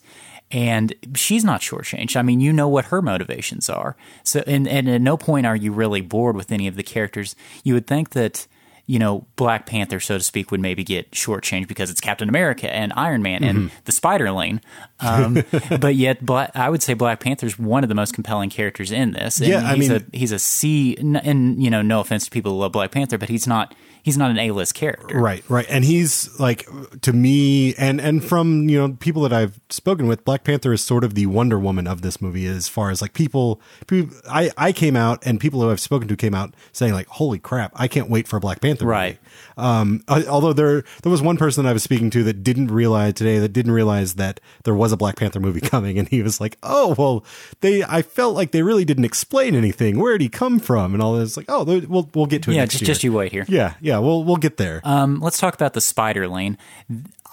and 0.51 0.93
she's 1.15 1.43
not 1.43 1.61
shortchanged. 1.61 2.15
I 2.15 2.21
mean, 2.21 2.39
you 2.39 2.53
know 2.53 2.67
what 2.69 2.85
her 2.85 3.01
motivations 3.01 3.69
are. 3.69 3.97
So, 4.23 4.43
and, 4.45 4.67
and 4.67 4.87
at 4.87 5.01
no 5.01 5.17
point 5.17 5.45
are 5.45 5.55
you 5.55 5.71
really 5.73 6.01
bored 6.01 6.35
with 6.37 6.51
any 6.51 6.67
of 6.67 6.75
the 6.75 6.83
characters. 6.83 7.35
You 7.63 7.73
would 7.73 7.87
think 7.87 8.11
that. 8.11 8.47
You 8.87 8.99
know, 8.99 9.25
Black 9.35 9.65
Panther, 9.65 9.99
so 9.99 10.17
to 10.19 10.23
speak, 10.23 10.51
would 10.51 10.59
maybe 10.59 10.83
get 10.83 11.09
shortchanged 11.11 11.67
because 11.67 11.89
it's 11.89 11.99
Captain 11.99 12.29
America 12.29 12.71
and 12.71 12.93
Iron 12.95 13.23
Man 13.23 13.43
and 13.43 13.57
Mm-hmm. 13.57 13.75
the 13.85 13.91
Spiderling. 13.91 14.61
Um, 14.99 15.43
but 15.79 15.95
yet, 15.95 16.23
Black, 16.23 16.51
I 16.53 16.69
would 16.69 16.83
say 16.83 16.93
Black 16.93 17.19
Panther's 17.19 17.57
one 17.57 17.83
of 17.83 17.89
the 17.89 17.95
most 17.95 18.13
compelling 18.13 18.51
characters 18.51 18.91
in 18.91 19.13
this. 19.13 19.39
And 19.39 19.49
Yeah, 19.49 19.67
I 19.67 19.75
he's 19.75 19.89
mean- 19.89 20.05
a 20.13 20.17
he's 20.17 20.31
a 20.31 20.37
C, 20.39 20.95
and 20.97 21.61
you 21.63 21.69
know, 21.71 21.81
no 21.81 21.99
offense 21.99 22.25
to 22.25 22.31
people 22.31 22.51
who 22.51 22.59
love 22.59 22.73
Black 22.73 22.91
Panther, 22.91 23.17
but 23.17 23.29
he's 23.29 23.47
not 23.47 23.73
he's 24.05 24.17
not 24.19 24.29
an 24.29 24.37
A 24.37 24.51
list 24.51 24.75
character. 24.75 25.19
Right, 25.19 25.43
right. 25.49 25.65
And 25.67 25.83
he's 25.83 26.39
like 26.39 26.67
to 27.01 27.11
me 27.11 27.73
and 27.75 27.99
and 27.99 28.23
from, 28.23 28.69
you 28.69 28.77
know, 28.79 28.93
people 28.99 29.23
that 29.23 29.33
I've 29.33 29.59
spoken 29.71 30.05
with, 30.05 30.23
Black 30.23 30.43
Panther 30.43 30.71
is 30.71 30.83
sort 30.83 31.03
of 31.03 31.15
the 31.15 31.25
Wonder 31.25 31.57
Woman 31.57 31.87
of 31.87 32.03
this 32.03 32.21
movie 32.21 32.45
as 32.45 32.67
far 32.67 32.91
as 32.91 33.01
like 33.01 33.13
people, 33.13 33.59
people 33.87 34.15
I 34.29 34.51
I 34.57 34.71
came 34.71 34.95
out 34.95 35.25
and 35.25 35.39
people 35.39 35.59
who 35.61 35.71
I've 35.71 35.79
spoken 35.79 36.07
to 36.09 36.15
came 36.15 36.35
out 36.35 36.53
saying 36.71 36.93
like, 36.93 37.07
"Holy 37.07 37.39
crap, 37.39 37.71
I 37.75 37.87
can't 37.87 38.09
wait 38.09 38.27
for 38.27 38.37
a 38.37 38.39
Black 38.39 38.61
Panther." 38.61 38.85
movie." 38.85 38.91
Right. 38.91 39.19
Um 39.57 40.03
I- 40.07 40.25
although 40.25 40.53
there 40.53 40.83
there 41.01 41.11
was 41.11 41.21
one 41.23 41.37
person 41.37 41.63
that 41.63 41.69
I 41.71 41.73
was 41.73 41.81
speaking 41.83 42.11
to 42.11 42.23
that 42.25 42.43
didn't 42.43 42.67
realize 42.67 43.15
today 43.15 43.39
that 43.39 43.49
didn't 43.53 43.71
realize 43.71 44.13
that 44.15 44.39
there 44.65 44.75
was 44.75 44.91
a 44.91 44.97
Black 44.97 45.15
Panther 45.17 45.39
movie 45.39 45.61
coming 45.75 45.97
and 45.97 46.07
he 46.07 46.21
was 46.21 46.39
like, 46.39 46.57
"Oh, 46.61 46.93
well, 46.97 47.25
they 47.61 47.83
I 47.83 48.03
felt 48.03 48.35
like 48.35 48.51
they 48.51 48.61
really 48.61 48.85
didn't 48.85 49.05
explain 49.05 49.55
anything. 49.55 49.99
Where 49.99 50.13
did 50.13 50.21
he 50.21 50.29
come 50.29 50.59
from?" 50.59 50.93
and 50.93 51.01
all 51.01 51.13
this 51.17 51.35
like, 51.37 51.47
"Oh, 51.49 51.63
we'll 51.63 52.09
we'll 52.13 52.25
get 52.27 52.43
to 52.43 52.51
it 52.51 52.55
Yeah, 52.55 52.65
just 52.65 52.81
year." 52.81 52.85
just 52.87 53.03
you 53.03 53.11
wait 53.13 53.31
here. 53.31 53.45
Yeah, 53.47 53.73
yeah, 53.81 53.94
we'll 53.99 54.23
we'll 54.23 54.37
get 54.37 54.57
there. 54.57 54.81
Um, 54.83 55.19
let's 55.19 55.37
talk 55.37 55.53
about 55.53 55.73
the 55.73 55.79
Spiderling. 55.79 56.57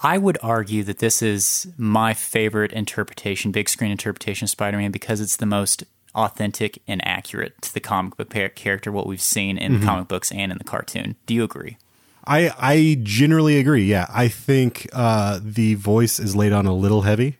I 0.01 0.17
would 0.17 0.37
argue 0.41 0.83
that 0.83 0.99
this 0.99 1.21
is 1.21 1.67
my 1.77 2.13
favorite 2.13 2.73
interpretation, 2.73 3.51
big 3.51 3.69
screen 3.69 3.91
interpretation 3.91 4.45
of 4.45 4.49
Spider 4.49 4.77
Man 4.77 4.91
because 4.91 5.21
it's 5.21 5.37
the 5.37 5.45
most 5.45 5.83
authentic 6.15 6.81
and 6.87 7.05
accurate 7.07 7.61
to 7.61 7.73
the 7.73 7.79
comic 7.79 8.17
book 8.17 8.29
character, 8.55 8.91
what 8.91 9.07
we've 9.07 9.21
seen 9.21 9.57
in 9.57 9.79
the 9.79 9.85
comic 9.85 10.07
books 10.07 10.31
and 10.31 10.51
in 10.51 10.57
the 10.57 10.63
cartoon. 10.63 11.15
Do 11.25 11.33
you 11.33 11.43
agree? 11.43 11.77
I 12.25 12.51
I 12.57 12.99
generally 13.03 13.57
agree. 13.57 13.85
Yeah, 13.85 14.07
I 14.09 14.27
think 14.27 14.87
uh, 14.93 15.39
the 15.41 15.75
voice 15.75 16.19
is 16.19 16.35
laid 16.35 16.53
on 16.53 16.65
a 16.65 16.73
little 16.73 17.01
heavy, 17.01 17.37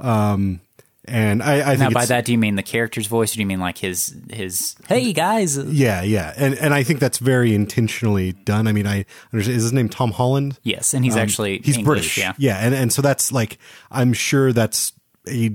um, 0.00 0.60
and 1.06 1.42
I, 1.42 1.60
I 1.72 1.76
think 1.76 1.80
Now, 1.80 1.90
by 1.90 2.06
that, 2.06 2.24
do 2.24 2.32
you 2.32 2.38
mean 2.38 2.56
the 2.56 2.62
character's 2.62 3.06
voice, 3.06 3.32
or 3.32 3.36
do 3.36 3.40
you 3.40 3.46
mean 3.46 3.60
like 3.60 3.78
his 3.78 4.14
his 4.32 4.74
Hey 4.88 5.12
guys? 5.12 5.56
yeah, 5.58 6.02
yeah, 6.02 6.32
and 6.36 6.54
and 6.54 6.72
I 6.74 6.82
think 6.82 7.00
that's 7.00 7.18
very 7.18 7.54
intentionally 7.54 8.32
done. 8.32 8.66
I 8.66 8.72
mean, 8.72 8.86
I 8.86 9.04
understand. 9.32 9.56
Is 9.56 9.62
his 9.64 9.72
name 9.72 9.88
Tom 9.88 10.12
Holland? 10.12 10.58
Yes, 10.62 10.94
and 10.94 11.04
he's 11.04 11.14
Um, 11.14 11.20
actually 11.20 11.60
he's 11.64 11.76
English, 11.76 11.84
British. 11.86 12.18
Yeah. 12.18 12.32
yeah, 12.38 12.58
and 12.58 12.74
and 12.74 12.92
so 12.92 13.02
that's 13.02 13.30
like 13.32 13.58
I'm 13.90 14.12
sure 14.12 14.52
that's 14.52 14.92
a 15.28 15.50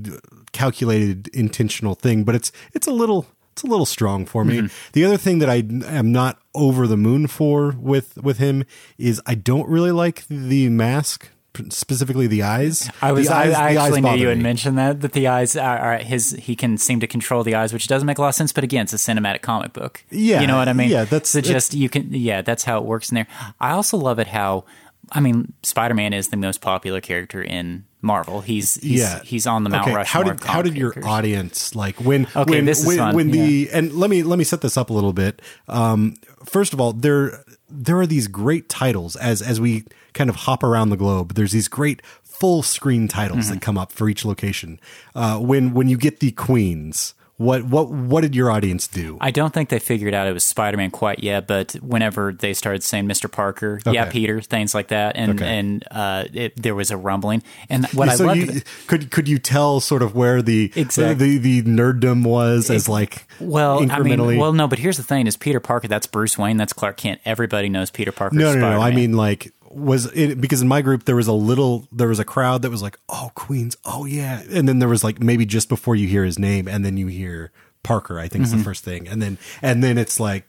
calculated 0.52 1.28
intentional 1.30 1.96
thing, 1.96 2.24
but 2.24 2.36
it's 2.36 2.52
it's 2.74 2.88
a 2.88 2.92
little 2.92 3.28
it's 3.54 3.64
a 3.64 3.68
little 3.68 3.86
strong 3.86 4.26
for 4.26 4.46
me. 4.46 4.58
Mm-hmm. 4.58 4.90
The 4.94 5.06
other 5.06 5.18
thing 5.18 5.40
that 5.40 5.50
I 5.50 5.64
am 5.96 6.12
not 6.12 6.40
over 6.56 6.88
the 6.88 6.98
moon 6.98 7.28
for 7.28 7.76
with 7.78 8.18
with 8.18 8.38
him 8.38 8.64
is 8.98 9.22
I 9.26 9.36
don't 9.36 9.68
really 9.70 9.92
like 9.92 10.26
the 10.28 10.70
mask, 10.70 11.30
specifically 11.70 12.28
the 12.28 12.44
eyes. 12.44 12.90
I 13.02 13.12
was. 13.12 13.28
I, 13.28 13.44
eyes- 13.46 13.54
I 13.56 13.74
the 13.74 13.80
actually 13.80 14.02
knew 14.02 14.16
you 14.16 14.28
had 14.28 14.38
me. 14.38 14.44
mentioned 14.44 14.78
that 14.78 15.02
that 15.02 15.14
the 15.14 15.28
eyes 15.28 15.56
are, 15.56 15.78
are 15.80 15.98
his. 15.98 16.32
He 16.32 16.56
can 16.56 16.78
seem 16.78 17.00
to 17.00 17.08
control 17.08 17.44
the 17.44 17.56
eyes, 17.56 17.74
which 17.74 17.88
doesn't 17.88 18.06
make 18.06 18.18
a 18.18 18.22
lot 18.22 18.30
of 18.30 18.36
sense. 18.36 18.52
But 18.54 18.64
again, 18.64 18.84
it's 18.84 18.94
a 18.94 18.98
cinematic 18.98 19.42
comic 19.42 19.74
book. 19.74 20.04
Yeah, 20.10 20.42
you 20.42 20.48
know 20.48 20.58
what 20.58 20.68
I 20.68 20.74
mean. 20.74 20.90
yeah, 20.90 21.06
that's- 21.06 21.30
so 21.30 21.42
just 21.42 21.74
you 21.74 21.90
can. 21.90 22.14
Yeah, 22.14 22.42
that's 22.42 22.64
how 22.64 22.78
it 22.78 22.86
works 22.86 23.10
in 23.10 23.16
there. 23.16 23.28
I 23.60 23.72
also 23.72 23.98
love 23.98 24.20
it 24.20 24.28
how. 24.28 24.66
I 25.12 25.22
mean, 25.22 25.54
Spider 25.64 25.96
Man 25.96 26.14
is 26.14 26.28
the 26.28 26.38
most 26.38 26.62
popular 26.62 27.02
character 27.02 27.42
in 27.42 27.86
Marvel. 28.02 28.42
He's, 28.42 28.76
he's 28.76 29.00
yeah, 29.00 29.24
he's 29.24 29.48
on 29.48 29.64
the 29.64 29.72
Mount 29.72 29.88
okay. 29.88 29.96
Rushmore. 29.96 30.24
How 30.24 30.32
did 30.32 30.44
how 30.44 30.62
did 30.62 30.78
your 30.78 30.92
characters. 30.92 31.12
audience 31.12 31.76
like 31.76 32.00
when 32.00 32.28
Okay, 32.36 32.58
when 32.58 32.66
this 32.66 32.82
is 32.82 32.86
when, 32.86 33.16
when 33.16 33.32
the 33.32 33.70
and 33.74 33.94
let 33.94 34.12
me 34.12 34.22
let 34.22 34.38
me 34.38 34.46
set 34.46 34.62
this 34.62 34.78
up 34.78 34.92
a 34.92 34.94
little 34.94 35.14
bit. 35.14 35.42
Um, 35.68 36.14
first 36.46 36.74
of 36.74 36.80
all, 36.82 36.94
there 36.94 37.44
there 37.70 38.00
are 38.00 38.08
these 38.08 38.28
great 38.28 38.70
titles 38.70 39.16
as 39.16 39.42
as 39.42 39.60
we 39.62 39.84
kind 40.14 40.30
of 40.30 40.36
hop 40.38 40.64
around 40.64 40.90
the 40.90 40.98
globe. 40.98 41.34
There's 41.36 41.52
these 41.52 41.68
great 41.68 42.02
full 42.24 42.64
screen 42.64 43.08
titles 43.08 43.46
Mm-hmm. 43.46 43.54
that 43.56 43.62
come 43.62 43.78
up 43.78 43.92
for 43.92 44.10
each 44.10 44.26
location. 44.26 44.80
Uh, 45.16 45.38
when 45.40 45.74
when 45.74 45.88
you 45.88 45.98
get 45.98 46.20
the 46.20 46.32
queens, 46.32 47.14
what 47.40 47.64
what 47.64 47.90
what 47.90 48.20
did 48.20 48.36
your 48.36 48.52
audience 48.52 48.86
do? 48.86 49.18
I 49.22 49.32
don't 49.32 49.54
think 49.54 49.70
they 49.70 49.80
figured 49.80 50.14
out 50.14 50.28
it 50.28 50.34
was 50.34 50.44
Spider 50.44 50.76
Man 50.76 50.92
quite 50.92 51.24
yet, 51.24 51.48
but 51.48 51.72
whenever 51.82 52.34
they 52.34 52.54
started 52.54 52.84
saying 52.84 53.08
Mr. 53.08 53.32
Parker, 53.32 53.80
yeah, 53.86 54.12
Peter, 54.12 54.42
things 54.42 54.76
like 54.76 54.90
that, 54.90 55.16
and 55.16 55.40
Okay. 55.40 55.58
and 55.58 55.86
uh, 55.90 56.26
it, 56.34 56.62
there 56.62 56.76
was 56.76 56.92
a 56.92 56.98
rumbling. 56.98 57.42
And 57.70 57.86
what 57.94 58.10
I 58.10 58.16
so 58.16 58.26
loved, 58.26 58.42
you, 58.42 58.62
could 58.88 59.10
could 59.10 59.30
you 59.30 59.40
tell 59.40 59.80
sort 59.80 60.02
of 60.04 60.14
where 60.14 60.42
the 60.42 60.70
Exactly. 60.76 61.38
the, 61.38 61.62
the 61.62 61.70
nerddom 61.70 62.26
was 62.26 62.70
as 62.70 62.90
like 62.90 63.26
well, 63.40 63.90
I 63.90 64.00
mean, 64.00 64.38
well, 64.38 64.52
no, 64.52 64.68
but 64.68 64.80
here's 64.80 64.98
the 64.98 65.04
thing: 65.04 65.26
is 65.26 65.38
Peter 65.38 65.62
Parker? 65.62 65.88
That's 65.88 66.08
Bruce 66.08 66.38
Wayne. 66.38 66.58
That's 66.58 66.74
Clark 66.74 66.98
Kent. 66.98 67.22
Everybody 67.24 67.70
knows 67.70 67.90
Peter 67.90 68.12
Parker. 68.12 68.36
No, 68.36 68.54
no, 68.54 68.72
no. 68.72 68.82
I 68.82 68.92
mean, 68.92 69.14
like, 69.14 69.54
was 69.70 70.06
it 70.14 70.42
because 70.42 70.62
in 70.62 70.68
my 70.68 70.82
group 70.82 71.06
there 71.06 71.16
was 71.16 71.28
a 71.28 71.34
little, 71.34 71.88
there 71.92 72.08
was 72.08 72.20
a 72.20 72.26
crowd 72.26 72.62
that 72.64 72.72
was 72.72 72.82
like, 72.82 72.98
"Oh, 73.08 73.32
Queens, 73.36 73.78
oh 73.86 74.06
yeah," 74.06 74.42
and 74.52 74.68
then 74.68 74.80
there 74.80 74.90
was 74.90 75.04
like 75.04 75.22
maybe 75.22 75.46
just 75.46 75.70
before 75.70 75.96
you 75.96 76.08
hear 76.08 76.24
his 76.26 76.40
name, 76.40 76.68
and 76.68 76.84
then 76.84 76.98
you 76.98 77.08
hear 77.08 77.52
Parker. 77.84 78.20
I 78.20 78.28
think 78.28 78.46
Mm-hmm. 78.46 78.56
is 78.56 78.60
the 78.60 78.64
first 78.64 78.84
thing, 78.84 79.08
and 79.08 79.22
then 79.22 79.38
and 79.62 79.84
then 79.84 79.98
it's 79.98 80.20
like 80.20 80.46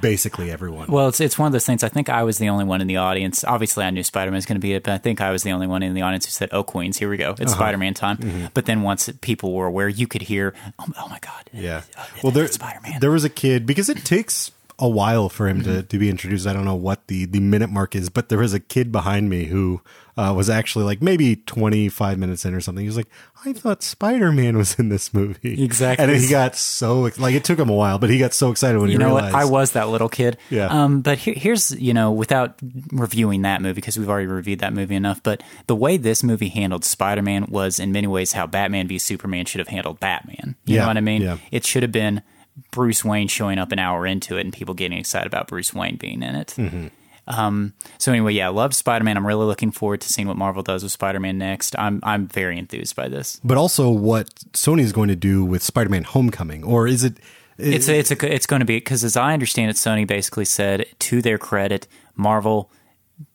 basically 0.00 0.50
everyone. 0.50 0.88
Well, 0.88 1.08
it's 1.08 1.20
it's 1.20 1.38
one 1.38 1.46
of 1.46 1.52
those 1.52 1.64
things. 1.66 1.84
I 1.84 1.88
think 1.88 2.08
I 2.08 2.22
was 2.24 2.38
the 2.38 2.48
only 2.48 2.64
one 2.64 2.80
in 2.80 2.86
the 2.88 2.96
audience. 2.96 3.44
Obviously, 3.44 3.84
I 3.84 3.90
knew 3.90 4.02
Spider 4.02 4.30
Man 4.30 4.36
was 4.36 4.46
going 4.46 4.56
to 4.56 4.60
be 4.60 4.72
it, 4.74 4.82
but 4.82 4.92
I 4.92 4.98
think 4.98 5.20
I 5.20 5.30
was 5.30 5.42
the 5.42 5.52
only 5.52 5.66
one 5.66 5.82
in 5.82 5.94
the 5.94 6.02
audience 6.02 6.24
who 6.26 6.30
said, 6.30 6.48
"Oh, 6.52 6.62
Queens, 6.64 6.98
here 6.98 7.08
we 7.08 7.16
go, 7.16 7.30
Uh-huh. 7.30 7.42
it's 7.42 7.52
Spider 7.52 7.78
Man 7.78 7.94
time." 7.94 8.16
Mm-hmm. 8.18 8.46
But 8.54 8.66
then 8.66 8.82
once 8.82 9.08
people 9.20 9.52
were 9.52 9.66
aware, 9.66 9.88
you 9.88 10.06
could 10.06 10.22
hear, 10.22 10.54
"Oh, 10.78 10.86
oh 10.98 11.08
my 11.08 11.18
god, 11.20 11.50
yeah. 11.52 11.82
uh, 11.96 12.04
Well, 12.22 12.32
there 12.32 12.48
Spider 12.48 12.80
Man." 12.82 13.00
there 13.00 13.10
was 13.12 13.24
a 13.24 13.28
kid 13.30 13.64
because 13.66 13.88
it 13.88 14.04
takes 14.04 14.50
a 14.80 14.88
while 14.88 15.28
for 15.28 15.46
him 15.46 15.60
Mm-hmm. 15.60 15.72
to, 15.72 15.82
to 15.82 15.98
be 15.98 16.08
introduced. 16.08 16.46
I 16.46 16.52
don't 16.52 16.64
know 16.64 16.74
what 16.74 17.06
the, 17.08 17.24
the 17.26 17.40
minute 17.40 17.70
mark 17.70 17.94
is, 17.94 18.08
but 18.08 18.28
there 18.30 18.38
was 18.38 18.54
a 18.54 18.60
kid 18.60 18.90
behind 18.90 19.28
me 19.28 19.44
who 19.44 19.82
uh, 20.16 20.32
was 20.34 20.48
actually 20.50 20.84
like 20.86 21.00
maybe 21.02 21.36
25 21.36 22.18
minutes 22.18 22.44
in 22.44 22.54
or 22.54 22.60
something. 22.60 22.82
He 22.82 22.88
was 22.88 22.96
like, 22.96 23.08
I 23.44 23.52
thought 23.52 23.82
Spider 23.82 24.32
Man 24.32 24.56
was 24.56 24.78
in 24.78 24.88
this 24.88 25.12
movie. 25.14 25.62
Exactly. 25.62 26.04
And 26.04 26.14
he 26.16 26.28
got 26.28 26.56
so, 26.56 27.00
like, 27.18 27.34
it 27.34 27.44
took 27.44 27.58
him 27.58 27.68
a 27.68 27.74
while, 27.74 27.98
but 27.98 28.10
he 28.10 28.18
got 28.18 28.32
so 28.32 28.50
excited 28.50 28.78
when 28.78 28.88
you 28.90 28.94
he 28.94 28.98
know 28.98 29.06
realized. 29.14 29.34
what? 29.34 29.42
I 29.42 29.44
was 29.44 29.72
that 29.72 29.88
little 29.88 30.08
kid. 30.08 30.36
Yeah. 30.50 30.66
Um, 30.66 31.00
but 31.02 31.18
here, 31.18 31.34
here's 31.34 31.70
you 31.72 31.92
know, 31.94 32.10
without 32.10 32.58
reviewing 32.92 33.42
that 33.42 33.62
movie 33.62 33.74
because 33.74 33.98
we've 33.98 34.08
already 34.08 34.26
reviewed 34.26 34.60
that 34.60 34.72
movie 34.72 34.94
enough. 34.94 35.22
But 35.22 35.42
the 35.66 35.76
way 35.76 35.96
this 35.96 36.22
movie 36.22 36.48
handled 36.48 36.84
Spider 36.84 37.22
Man 37.22 37.46
was 37.48 37.78
in 37.78 37.92
many 37.92 38.06
ways 38.06 38.32
how 38.32 38.46
Batman 38.46 38.88
v 38.88 38.98
Superman 38.98 39.44
should 39.44 39.58
have 39.58 39.68
handled 39.68 40.00
Batman. 40.00 40.56
You 40.64 40.76
Yeah, 40.76 40.80
know 40.82 40.86
what 40.88 40.96
I 40.96 41.00
mean? 41.02 41.22
yeah. 41.22 41.38
It 41.50 41.64
should 41.64 41.82
have 41.82 41.92
been 41.92 42.22
Bruce 42.70 43.04
Wayne 43.04 43.28
showing 43.28 43.58
up 43.58 43.72
an 43.72 43.78
hour 43.78 44.06
into 44.06 44.36
it 44.36 44.42
and 44.42 44.52
people 44.52 44.74
getting 44.74 44.98
excited 44.98 45.26
about 45.26 45.48
Bruce 45.48 45.72
Wayne 45.74 45.96
being 45.96 46.22
in 46.22 46.34
it. 46.34 46.54
Mm-hmm. 46.56 46.86
Um, 47.26 47.74
so 47.98 48.12
anyway, 48.12 48.32
yeah, 48.32 48.46
I 48.46 48.50
love 48.50 48.74
Spider 48.74 49.04
Man. 49.04 49.16
I'm 49.16 49.26
really 49.26 49.44
looking 49.44 49.70
forward 49.70 50.00
to 50.00 50.08
seeing 50.08 50.26
what 50.26 50.36
Marvel 50.36 50.62
does 50.62 50.82
with 50.82 50.92
Spider 50.92 51.20
Man 51.20 51.38
next. 51.38 51.78
I'm 51.78 52.00
I'm 52.02 52.26
very 52.26 52.58
enthused 52.58 52.96
by 52.96 53.08
this. 53.08 53.40
but 53.44 53.56
also 53.56 53.90
what 53.90 54.34
Sony 54.52 54.80
is 54.80 54.92
going 54.92 55.08
to 55.08 55.16
do 55.16 55.44
with 55.44 55.62
Spider 55.62 55.90
Man 55.90 56.04
Homecoming, 56.04 56.64
or 56.64 56.88
is 56.88 57.04
it? 57.04 57.18
It's 57.56 57.88
a, 57.88 57.98
it's 57.98 58.10
a, 58.10 58.34
it's 58.34 58.46
going 58.46 58.60
to 58.60 58.66
be 58.66 58.78
because 58.78 59.04
as 59.04 59.16
I 59.16 59.34
understand 59.34 59.70
it, 59.70 59.76
Sony 59.76 60.06
basically 60.06 60.46
said 60.46 60.86
to 60.98 61.20
their 61.20 61.36
credit, 61.36 61.86
Marvel, 62.16 62.70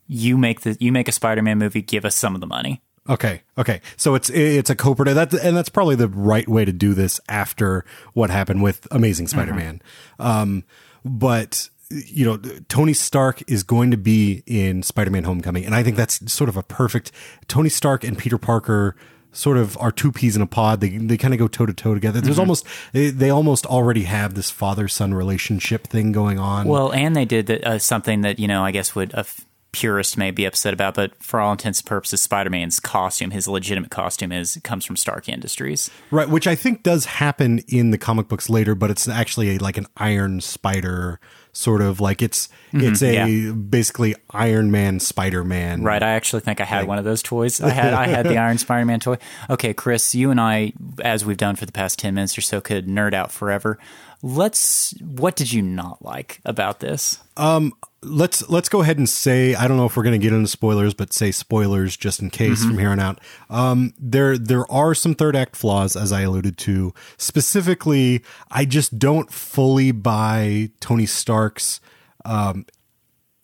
you 0.07 0.37
make 0.37 0.61
the 0.61 0.75
you 0.79 0.91
make 0.91 1.07
a 1.07 1.11
Spider-Man 1.11 1.57
movie, 1.57 1.81
give 1.81 2.05
us 2.05 2.15
some 2.15 2.35
of 2.35 2.41
the 2.41 2.47
money. 2.47 2.81
Okay, 3.07 3.41
okay. 3.57 3.81
So 3.97 4.15
it's 4.15 4.29
it's 4.31 4.69
a 4.69 4.75
co-production, 4.75 5.15
that, 5.15 5.33
and 5.45 5.55
that's 5.55 5.69
probably 5.69 5.95
the 5.95 6.07
right 6.07 6.47
way 6.47 6.65
to 6.65 6.73
do 6.73 6.93
this 6.93 7.19
after 7.29 7.85
what 8.13 8.29
happened 8.29 8.63
with 8.63 8.87
Amazing 8.89 9.27
Spider-Man. 9.27 9.81
Um, 10.19 10.63
but 11.03 11.69
you 11.89 12.25
know, 12.25 12.37
Tony 12.67 12.93
Stark 12.93 13.43
is 13.47 13.61
going 13.61 13.91
to 13.91 13.97
be 13.97 14.43
in 14.47 14.81
Spider-Man: 14.81 15.23
Homecoming, 15.23 15.65
and 15.65 15.75
I 15.75 15.83
think 15.83 15.97
that's 15.97 16.31
sort 16.33 16.49
of 16.49 16.57
a 16.57 16.63
perfect. 16.63 17.11
Tony 17.47 17.69
Stark 17.69 18.03
and 18.03 18.17
Peter 18.17 18.39
Parker 18.39 18.95
sort 19.35 19.57
of 19.57 19.77
are 19.77 19.91
two 19.91 20.11
peas 20.11 20.35
in 20.35 20.41
a 20.41 20.47
pod. 20.47 20.81
They 20.81 20.97
they 20.97 21.17
kind 21.17 21.33
of 21.33 21.39
go 21.39 21.47
toe 21.47 21.65
to 21.65 21.73
toe 21.73 21.93
together. 21.93 22.21
There's 22.21 22.39
almost 22.39 22.65
they, 22.93 23.09
they 23.09 23.29
almost 23.29 23.65
already 23.65 24.03
have 24.03 24.33
this 24.33 24.49
father 24.49 24.87
son 24.87 25.13
relationship 25.13 25.87
thing 25.87 26.11
going 26.11 26.39
on. 26.39 26.67
Well, 26.67 26.91
and 26.91 27.15
they 27.15 27.25
did 27.25 27.51
uh, 27.51 27.77
something 27.77 28.21
that 28.21 28.39
you 28.39 28.47
know 28.47 28.63
I 28.63 28.71
guess 28.71 28.95
would 28.95 29.13
a 29.13 29.25
f- 29.75 29.81
purist 29.81 30.17
may 30.17 30.31
be 30.31 30.45
upset 30.45 30.73
about, 30.73 30.95
but 30.95 31.21
for 31.23 31.39
all 31.39 31.51
intents 31.51 31.79
and 31.79 31.87
purposes, 31.87 32.21
Spider-Man's 32.21 32.79
costume, 32.79 33.31
his 33.31 33.47
legitimate 33.47 33.91
costume, 33.91 34.31
is 34.31 34.59
comes 34.63 34.85
from 34.85 34.95
Stark 34.95 35.29
Industries. 35.29 35.89
Right, 36.11 36.29
which 36.29 36.47
I 36.47 36.55
think 36.55 36.83
does 36.83 37.05
happen 37.05 37.59
in 37.67 37.91
the 37.91 37.97
comic 37.97 38.27
books 38.27 38.49
later, 38.49 38.75
but 38.75 38.89
it's 38.89 39.07
actually 39.07 39.55
a, 39.55 39.59
like 39.59 39.77
an 39.77 39.87
Iron 39.97 40.41
Spider 40.41 41.19
sort 41.55 41.81
of 41.81 42.01
like 42.01 42.21
it's 42.21 42.47
mm-hmm, 42.73 42.81
it's 42.81 43.01
a 43.01 43.13
yeah. 43.13 43.51
basically 43.51 44.15
Iron 44.31 44.71
Man 44.71 44.99
Spider 44.99 45.43
Man. 45.43 45.83
Right. 45.83 46.03
I 46.03 46.11
actually 46.11 46.41
think 46.41 46.59
I 46.59 46.65
had 46.65 46.85
one 46.87 46.97
of 46.97 47.05
those 47.05 47.23
toys. 47.23 47.61
I 47.61 47.69
had 47.69 47.93
I 47.93 48.07
had 48.07 48.25
the 48.25 48.37
Iron 48.45 48.57
Spider-Man 48.57 48.99
toy. 48.99 49.17
Okay, 49.49 49.73
Chris, 49.73 50.13
you 50.13 50.31
and 50.31 50.39
I, 50.39 50.73
as 51.01 51.25
we've 51.25 51.37
done 51.37 51.55
for 51.55 51.65
the 51.65 51.71
past 51.71 51.97
ten 51.99 52.13
minutes 52.13 52.37
or 52.37 52.41
so, 52.41 52.61
could 52.61 52.87
nerd 52.87 53.13
out 53.13 53.31
forever. 53.31 53.77
Let's. 54.21 54.93
What 55.01 55.35
did 55.35 55.51
you 55.51 55.61
not 55.61 56.03
like 56.03 56.41
about 56.45 56.79
this? 56.79 57.19
Um, 57.37 57.73
Let's 58.05 58.47
let's 58.49 58.69
go 58.69 58.81
ahead 58.81 58.97
and 58.97 59.09
say 59.09 59.55
I 59.55 59.67
don't 59.67 59.77
know 59.77 59.85
if 59.85 59.97
we're 59.97 60.03
going 60.03 60.19
to 60.19 60.23
get 60.23 60.31
into 60.33 60.47
spoilers, 60.47 60.93
but 60.93 61.11
say 61.11 61.31
spoilers 61.31 61.97
just 61.97 62.21
in 62.21 62.29
case 62.29 62.59
Mm-hmm. 62.59 62.69
from 62.69 62.77
here 62.77 62.89
on 62.89 62.99
out. 62.99 63.19
Um, 63.49 63.93
there 63.99 64.37
there 64.37 64.69
are 64.71 64.93
some 64.93 65.15
third 65.15 65.35
act 65.35 65.55
flaws, 65.55 65.95
as 65.95 66.11
I 66.11 66.21
alluded 66.21 66.57
to. 66.59 66.93
Specifically, 67.17 68.23
I 68.51 68.65
just 68.65 68.97
don't 68.99 69.31
fully 69.31 69.91
buy 69.91 70.69
Tony 70.79 71.05
Stark's 71.05 71.81
um, 72.23 72.65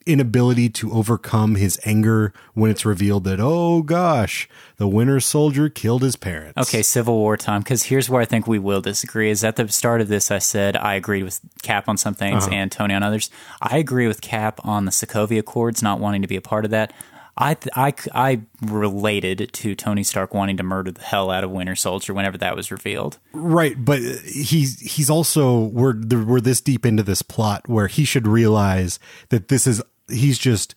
inability 0.06 0.68
to 0.70 0.92
overcome 0.92 1.54
his 1.56 1.78
anger 1.84 2.32
when 2.54 2.70
it's 2.70 2.84
revealed 2.84 3.24
that 3.24 3.38
oh 3.40 3.82
gosh, 3.82 4.48
the 4.76 4.86
Winter 4.88 5.20
Soldier 5.20 5.68
killed 5.68 6.02
his 6.02 6.16
parents. 6.16 6.56
Okay, 6.68 6.82
Civil 6.82 7.16
War 7.16 7.36
time. 7.36 7.60
Because 7.62 7.84
here's 7.84 8.08
where 8.10 8.20
I 8.22 8.24
think 8.24 8.46
we 8.46 8.58
will 8.58 8.80
disagree. 8.80 9.30
Is 9.30 9.42
at 9.44 9.56
the 9.56 9.68
start 9.68 10.00
of 10.00 10.08
this, 10.08 10.30
I 10.30 10.38
said 10.38 10.76
I 10.76 10.94
agreed 10.94 11.22
with 11.24 11.40
Cap 11.62 11.88
on 11.88 11.96
some 11.96 12.14
things 12.14 12.44
Uh-huh. 12.46 12.54
and 12.54 12.70
Tony 12.72 12.94
on 12.94 13.02
others. 13.02 13.30
I 13.60 13.78
agree 13.78 14.06
with 14.06 14.20
Cap 14.20 14.60
on 14.64 14.84
the 14.84 14.90
Sokovia 14.92 15.38
Accords, 15.40 15.82
not 15.82 16.00
wanting 16.00 16.22
to 16.22 16.28
be 16.28 16.36
a 16.36 16.40
part 16.42 16.64
of 16.64 16.70
that. 16.72 16.92
I, 17.34 17.54
th- 17.54 17.72
I, 17.74 17.94
I 18.12 18.40
related 18.60 19.54
to 19.54 19.74
Tony 19.74 20.02
Stark 20.02 20.34
wanting 20.34 20.58
to 20.58 20.62
murder 20.62 20.90
the 20.90 21.00
hell 21.02 21.30
out 21.30 21.44
of 21.44 21.50
Winter 21.50 21.74
Soldier 21.74 22.12
whenever 22.12 22.36
that 22.36 22.54
was 22.54 22.70
revealed. 22.70 23.18
Right, 23.32 23.74
but 23.82 24.00
he's 24.00 24.78
he's 24.80 25.08
also 25.08 25.60
we're 25.60 25.94
we're 26.24 26.42
this 26.42 26.60
deep 26.60 26.84
into 26.84 27.02
this 27.02 27.22
plot 27.22 27.66
where 27.68 27.86
he 27.86 28.04
should 28.04 28.26
realize 28.26 28.98
that 29.30 29.48
this 29.48 29.66
is 29.66 29.82
he's 30.08 30.38
just 30.38 30.74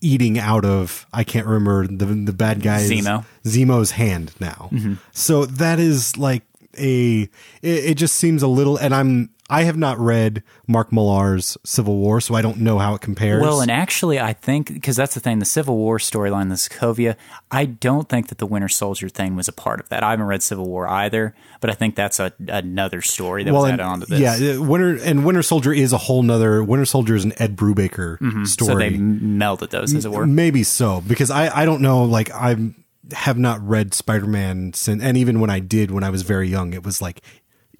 eating 0.00 0.38
out 0.38 0.64
of 0.64 1.06
I 1.12 1.24
can't 1.24 1.46
remember 1.46 1.86
the 1.86 2.06
the 2.06 2.32
bad 2.32 2.62
guy's 2.62 2.90
Zemo. 2.90 3.24
Zemo's 3.44 3.92
hand 3.92 4.32
now. 4.40 4.70
Mm-hmm. 4.72 4.94
So 5.12 5.46
that 5.46 5.78
is 5.78 6.16
like 6.16 6.42
a 6.78 7.22
it, 7.22 7.30
it 7.62 7.94
just 7.94 8.16
seems 8.16 8.42
a 8.42 8.48
little 8.48 8.76
and 8.76 8.94
I'm 8.94 9.30
I 9.50 9.64
have 9.64 9.76
not 9.76 9.98
read 9.98 10.42
Mark 10.68 10.92
Millar's 10.92 11.58
Civil 11.64 11.96
War, 11.96 12.20
so 12.20 12.34
I 12.36 12.42
don't 12.42 12.58
know 12.58 12.78
how 12.78 12.94
it 12.94 13.00
compares. 13.00 13.42
Well, 13.42 13.60
and 13.60 13.70
actually, 13.70 14.20
I 14.20 14.32
think 14.32 14.72
because 14.72 14.96
that's 14.96 15.14
the 15.14 15.20
thing, 15.20 15.40
the 15.40 15.44
Civil 15.44 15.76
War 15.76 15.98
storyline, 15.98 16.48
the 16.48 16.54
Sokovia. 16.54 17.16
I 17.50 17.64
don't 17.64 18.08
think 18.08 18.28
that 18.28 18.38
the 18.38 18.46
Winter 18.46 18.68
Soldier 18.68 19.08
thing 19.08 19.34
was 19.34 19.48
a 19.48 19.52
part 19.52 19.80
of 19.80 19.88
that. 19.88 20.04
I 20.04 20.10
haven't 20.12 20.26
read 20.26 20.42
Civil 20.42 20.66
War 20.66 20.86
either, 20.86 21.34
but 21.60 21.68
I 21.68 21.74
think 21.74 21.96
that's 21.96 22.20
a, 22.20 22.32
another 22.48 23.02
story 23.02 23.42
that 23.44 23.52
was 23.52 23.64
and- 23.64 23.80
added 23.80 23.82
onto 23.84 24.06
this. 24.06 24.20
yeah, 24.20 24.54
uh, 24.54 24.62
Winter 24.62 24.96
and 25.02 25.24
Winter 25.24 25.42
Soldier 25.42 25.72
is 25.72 25.92
a 25.92 25.98
whole 25.98 26.22
nother. 26.22 26.62
Winter 26.62 26.84
Soldier 26.84 27.16
is 27.16 27.24
an 27.24 27.32
Ed 27.38 27.56
Brubaker 27.56 28.16
story. 28.16 28.30
Mm-hmm. 28.30 28.44
so 28.44 28.74
they 28.76 28.90
melded 28.92 29.70
those, 29.70 29.92
as 29.94 30.04
it 30.04 30.12
were. 30.12 30.26
Maybe 30.26 30.62
so 30.62 31.00
because 31.00 31.30
I 31.30 31.62
I 31.62 31.64
don't 31.64 31.82
know 31.82 32.04
like 32.04 32.30
I'm 32.32 32.76
have 33.12 33.38
not 33.38 33.66
read 33.66 33.94
Spider-Man 33.94 34.72
since, 34.72 35.02
and 35.02 35.16
even 35.16 35.40
when 35.40 35.50
I 35.50 35.58
did, 35.58 35.90
when 35.90 36.04
I 36.04 36.10
was 36.10 36.22
very 36.22 36.48
young, 36.48 36.72
it 36.72 36.84
was 36.84 37.02
like 37.02 37.22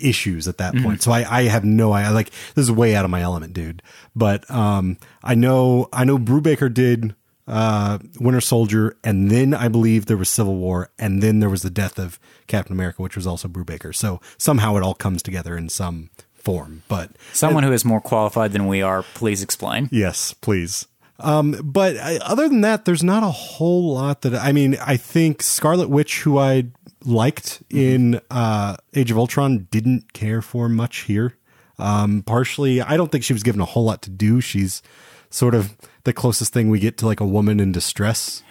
issues 0.01 0.49
at 0.49 0.59
that 0.59 0.75
point. 0.77 1.03
So 1.03 1.13
I, 1.13 1.39
I 1.39 1.43
have 1.45 1.65
no 1.65 1.93
I 1.93 2.09
like 2.11 2.31
this 2.55 2.65
is 2.65 2.73
way 2.73 2.95
out 2.95 3.05
of 3.05 3.11
my 3.11 3.21
element, 3.23 3.53
dude. 3.53 3.83
But 4.15 4.51
um 4.51 4.97
I 5.23 5.35
know 5.35 5.89
I 5.93 6.05
know 6.05 6.19
Brubaker 6.19 6.73
did 6.73 7.15
uh 7.47 7.99
Winter 8.21 8.41
Soldier 8.41 8.97
and 9.03 9.31
then 9.31 9.55
I 9.55 9.69
believe 9.69 10.07
there 10.07 10.17
was 10.17 10.29
Civil 10.29 10.57
War 10.57 10.91
and 10.99 11.23
then 11.23 11.41
there 11.41 11.51
was 11.51 11.63
the 11.63 11.71
death 11.71 11.99
of 11.99 12.19
Captain 12.47 12.73
America, 12.73 13.03
which 13.03 13.17
was 13.17 13.27
also 13.27 13.49
Brubaker. 13.49 13.95
So 13.95 14.21
somehow 14.39 14.77
it 14.77 14.83
all 14.83 14.95
comes 14.95 15.23
together 15.23 15.57
in 15.57 15.69
some 15.69 16.11
form. 16.35 16.83
But 16.89 17.11
Someone 17.33 17.63
who 17.63 17.73
is 17.73 17.85
more 17.85 18.01
qualified 18.01 18.53
than 18.53 18.67
we 18.67 18.83
are, 18.83 19.03
please 19.15 19.43
explain. 19.43 19.89
Yes, 19.93 20.33
please. 20.33 20.87
Um, 21.23 21.61
but 21.63 21.97
I, 21.99 22.17
other 22.19 22.49
than 22.49 22.63
that, 22.63 22.87
there's 22.87 23.03
not 23.03 23.23
a 23.23 23.31
whole 23.31 23.95
lot 23.95 24.23
that 24.23 24.35
I 24.35 24.53
mean. 24.53 24.77
I 24.81 24.97
think 24.97 25.43
Scarlet 25.43 25.91
Witch, 25.91 26.23
who 26.23 26.39
I 26.39 26.69
liked 27.05 27.63
in 27.71 28.21
uh, 28.31 28.77
Age 28.95 29.11
of 29.11 29.19
Ultron, 29.19 29.69
didn't 29.71 30.13
care 30.13 30.43
for 30.43 30.69
much 30.69 31.01
here. 31.01 31.37
Um, 31.79 32.23
partially, 32.23 32.81
I 32.81 32.97
don't 32.97 33.11
think 33.11 33.25
she 33.25 33.33
was 33.33 33.43
given 33.43 33.61
a 33.61 33.65
whole 33.65 33.85
lot 33.85 34.03
to 34.03 34.11
do. 34.11 34.41
She's 34.41 34.83
sort 35.31 35.55
of 35.55 35.77
the 36.05 36.13
closest 36.13 36.53
thing 36.53 36.69
we 36.69 36.79
get 36.79 36.99
to 36.99 37.07
like 37.07 37.21
a 37.21 37.27
woman 37.27 37.61
in 37.61 37.73
distress. 37.73 38.43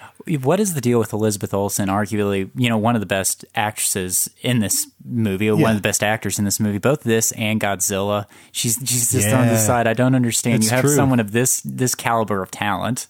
What 0.42 0.60
is 0.60 0.74
the 0.74 0.82
deal 0.82 1.00
with 1.00 1.14
Elizabeth 1.14 1.54
Olsen? 1.54 1.88
Arguably, 1.88 2.50
you 2.56 2.70
know, 2.70 2.78
one 2.78 2.96
of 2.96 3.00
the 3.00 3.08
best 3.08 3.46
actresses 3.56 4.30
in 4.42 4.60
this 4.60 4.88
movie, 5.04 5.50
or 5.50 5.56
one 5.56 5.72
of 5.72 5.78
the 5.78 5.82
best 5.82 6.04
actors 6.04 6.38
in 6.38 6.46
this 6.46 6.60
movie. 6.60 6.78
Both 6.78 7.04
this 7.04 7.32
and 7.34 7.60
Godzilla. 7.60 8.26
She's 8.52 8.78
she's 8.84 9.12
just 9.12 9.30
on 9.30 9.48
the 9.48 9.58
side. 9.58 9.88
I 9.88 9.94
don't 9.94 10.16
understand. 10.16 10.56
It's 10.56 10.66
you 10.66 10.72
have 10.72 10.82
true. 10.82 10.94
someone 10.94 11.20
of 11.20 11.32
this 11.32 11.62
this 11.62 11.96
caliber 11.96 12.42
of 12.44 12.52
talent. 12.52 13.08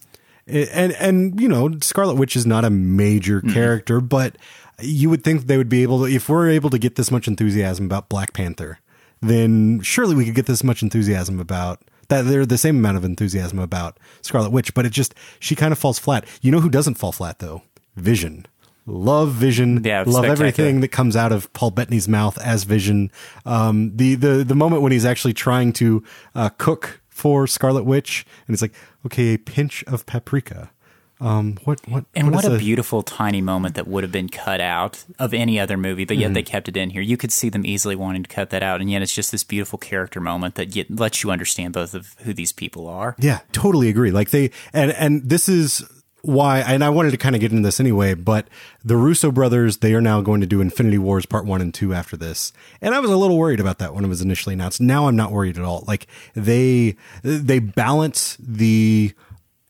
and 0.47 0.93
and 0.93 1.41
you 1.41 1.47
know 1.47 1.71
Scarlet 1.81 2.15
Witch 2.15 2.35
is 2.35 2.45
not 2.45 2.63
a 2.63 2.69
major 2.69 3.41
character, 3.41 3.99
but 3.99 4.35
you 4.81 5.09
would 5.09 5.23
think 5.23 5.47
they 5.47 5.57
would 5.57 5.69
be 5.69 5.83
able 5.83 5.99
to 5.99 6.05
if 6.05 6.29
we're 6.29 6.49
able 6.49 6.69
to 6.69 6.79
get 6.79 6.95
this 6.95 7.11
much 7.11 7.27
enthusiasm 7.27 7.85
about 7.85 8.09
Black 8.09 8.33
Panther, 8.33 8.79
then 9.21 9.81
surely 9.81 10.15
we 10.15 10.25
could 10.25 10.35
get 10.35 10.45
this 10.45 10.63
much 10.63 10.81
enthusiasm 10.81 11.39
about 11.39 11.81
that 12.09 12.23
they're 12.23 12.45
the 12.45 12.57
same 12.57 12.77
amount 12.77 12.97
of 12.97 13.05
enthusiasm 13.05 13.59
about 13.59 13.99
Scarlet 14.21 14.51
Witch, 14.51 14.73
but 14.73 14.85
it 14.85 14.91
just 14.91 15.13
she 15.39 15.55
kind 15.55 15.71
of 15.71 15.79
falls 15.79 15.99
flat. 15.99 16.25
You 16.41 16.51
know 16.51 16.59
who 16.59 16.69
doesn't 16.69 16.95
fall 16.95 17.11
flat 17.11 17.39
though? 17.39 17.63
Vision. 17.95 18.45
Love 18.85 19.31
Vision. 19.33 19.83
Yeah, 19.83 20.03
love 20.07 20.25
everything 20.25 20.81
that 20.81 20.87
comes 20.87 21.15
out 21.15 21.31
of 21.31 21.51
Paul 21.53 21.71
Bettany's 21.71 22.07
mouth 22.07 22.39
as 22.39 22.63
Vision. 22.63 23.11
Um, 23.45 23.95
the 23.95 24.15
the 24.15 24.43
the 24.43 24.55
moment 24.55 24.81
when 24.81 24.91
he's 24.91 25.05
actually 25.05 25.33
trying 25.33 25.73
to 25.73 26.03
uh, 26.33 26.49
cook 26.57 27.01
for 27.07 27.45
Scarlet 27.45 27.83
Witch, 27.83 28.25
and 28.47 28.53
it's 28.53 28.61
like, 28.61 28.73
okay, 29.05 29.35
a 29.35 29.37
pinch 29.37 29.83
of 29.83 30.05
paprika. 30.05 30.71
Um, 31.21 31.57
what 31.65 31.81
what 31.87 32.05
And 32.15 32.31
what, 32.31 32.45
is 32.45 32.53
a 32.53 32.57
beautiful 32.57 33.03
tiny 33.03 33.41
moment 33.41 33.75
that 33.75 33.87
would 33.87 34.03
have 34.03 34.11
been 34.11 34.29
cut 34.29 34.61
out 34.61 35.03
of 35.19 35.33
any 35.33 35.59
other 35.59 35.75
movie, 35.77 36.05
but 36.05 36.17
yet 36.17 36.27
Mm-hmm. 36.27 36.33
they 36.35 36.43
kept 36.43 36.69
it 36.69 36.77
in 36.77 36.91
here. 36.91 37.01
You 37.01 37.17
could 37.17 37.31
see 37.31 37.49
them 37.49 37.65
easily 37.65 37.95
wanting 37.95 38.23
to 38.23 38.29
cut 38.29 38.51
that 38.51 38.63
out, 38.63 38.79
and 38.81 38.89
yet 38.89 39.01
it's 39.01 39.13
just 39.13 39.31
this 39.31 39.43
beautiful 39.43 39.77
character 39.79 40.19
moment 40.21 40.55
that 40.55 40.75
yet 40.75 40.89
lets 40.89 41.23
you 41.23 41.31
understand 41.31 41.73
both 41.73 41.93
of 41.93 42.15
who 42.19 42.33
these 42.33 42.51
people 42.53 42.87
are. 42.87 43.15
Yeah, 43.19 43.39
totally 43.51 43.89
agree. 43.89 44.11
Like 44.11 44.29
they 44.29 44.51
and 44.71 44.91
and 44.93 45.27
this 45.29 45.49
is 45.49 45.83
why 46.21 46.59
and 46.59 46.83
I 46.83 46.89
wanted 46.89 47.11
to 47.11 47.17
kind 47.17 47.33
of 47.33 47.39
get 47.41 47.51
into 47.51 47.65
this 47.65 47.79
anyway, 47.79 48.13
but 48.13 48.47
the 48.83 48.97
Russo 48.97 49.31
brothers, 49.31 49.77
they 49.77 49.93
are 49.93 50.01
now 50.01 50.21
going 50.21 50.41
to 50.41 50.47
do 50.47 50.59
Infinity 50.61 50.97
Wars 50.97 51.25
part 51.25 51.45
1 51.45 51.61
and 51.61 51.73
2 51.73 51.93
after 51.93 52.17
this. 52.17 52.51
And 52.81 52.93
I 52.93 52.99
was 52.99 53.09
a 53.09 53.15
little 53.17 53.37
worried 53.37 53.61
about 53.61 53.79
that 53.79 53.93
when 53.93 54.03
it 54.03 54.09
was 54.09 54.21
initially 54.21 54.53
announced. 54.53 54.81
Now 54.81 55.07
I'm 55.07 55.15
not 55.15 55.31
worried 55.31 55.57
at 55.57 55.63
all. 55.63 55.83
Like 55.87 56.07
they 56.33 56.95
they 57.23 57.59
balance 57.59 58.35
the 58.39 59.13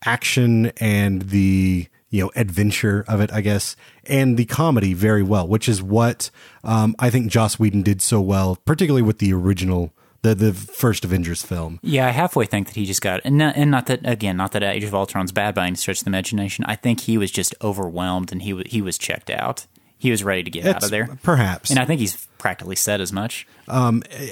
action 0.06 0.68
and 0.78 1.24
the 1.24 1.88
you 2.10 2.24
know 2.24 2.32
adventure 2.36 3.06
of 3.08 3.22
it, 3.22 3.32
I 3.32 3.42
guess, 3.42 3.76
and 4.06 4.38
the 4.38 4.46
comedy 4.46 4.94
very 4.94 5.24
well, 5.24 5.48
which 5.48 5.70
is 5.70 5.82
what 5.82 6.32
um, 6.64 6.96
I 7.00 7.10
think 7.10 7.32
Joss 7.32 7.60
Whedon 7.60 7.84
did 7.84 8.02
so 8.02 8.20
well, 8.22 8.58
particularly 8.66 9.04
with 9.04 9.20
the 9.20 9.34
original 9.34 9.94
the 10.22 10.36
the 10.36 10.54
first 10.54 11.06
Avengers 11.06 11.44
film. 11.44 11.80
Yeah, 11.82 12.08
I 12.08 12.12
halfway 12.12 12.46
think 12.46 12.68
that 12.68 12.76
he 12.76 12.86
just 12.86 13.02
got, 13.02 13.22
and 13.24 13.38
not, 13.38 13.56
and 13.56 13.72
not 13.72 13.86
that 13.88 14.02
again, 14.04 14.38
not 14.38 14.52
that 14.54 14.64
Age 14.64 14.84
of 14.84 14.94
Ultron's 14.94 15.32
bad 15.32 15.56
by 15.56 15.68
any 15.68 15.76
stretch 15.76 16.00
of 16.00 16.06
the 16.06 16.10
imagination. 16.10 16.66
I 16.66 16.76
think 16.76 17.02
he 17.02 17.18
was 17.18 17.32
just 17.32 17.56
overwhelmed 17.62 18.32
and 18.32 18.42
he 18.42 18.62
he 18.66 18.82
was 18.82 18.98
checked 18.98 19.30
out. 19.30 19.66
He 19.98 20.12
was 20.12 20.24
ready 20.24 20.44
to 20.44 20.50
get 20.50 20.66
out 20.66 20.84
of 20.84 20.92
there, 20.92 21.18
perhaps. 21.24 21.70
and 21.70 21.78
I 21.78 21.84
think 21.84 22.00
he's 22.00 22.26
practically 22.38 22.78
said 22.78 23.02
as 23.02 23.12
much. 23.12 23.46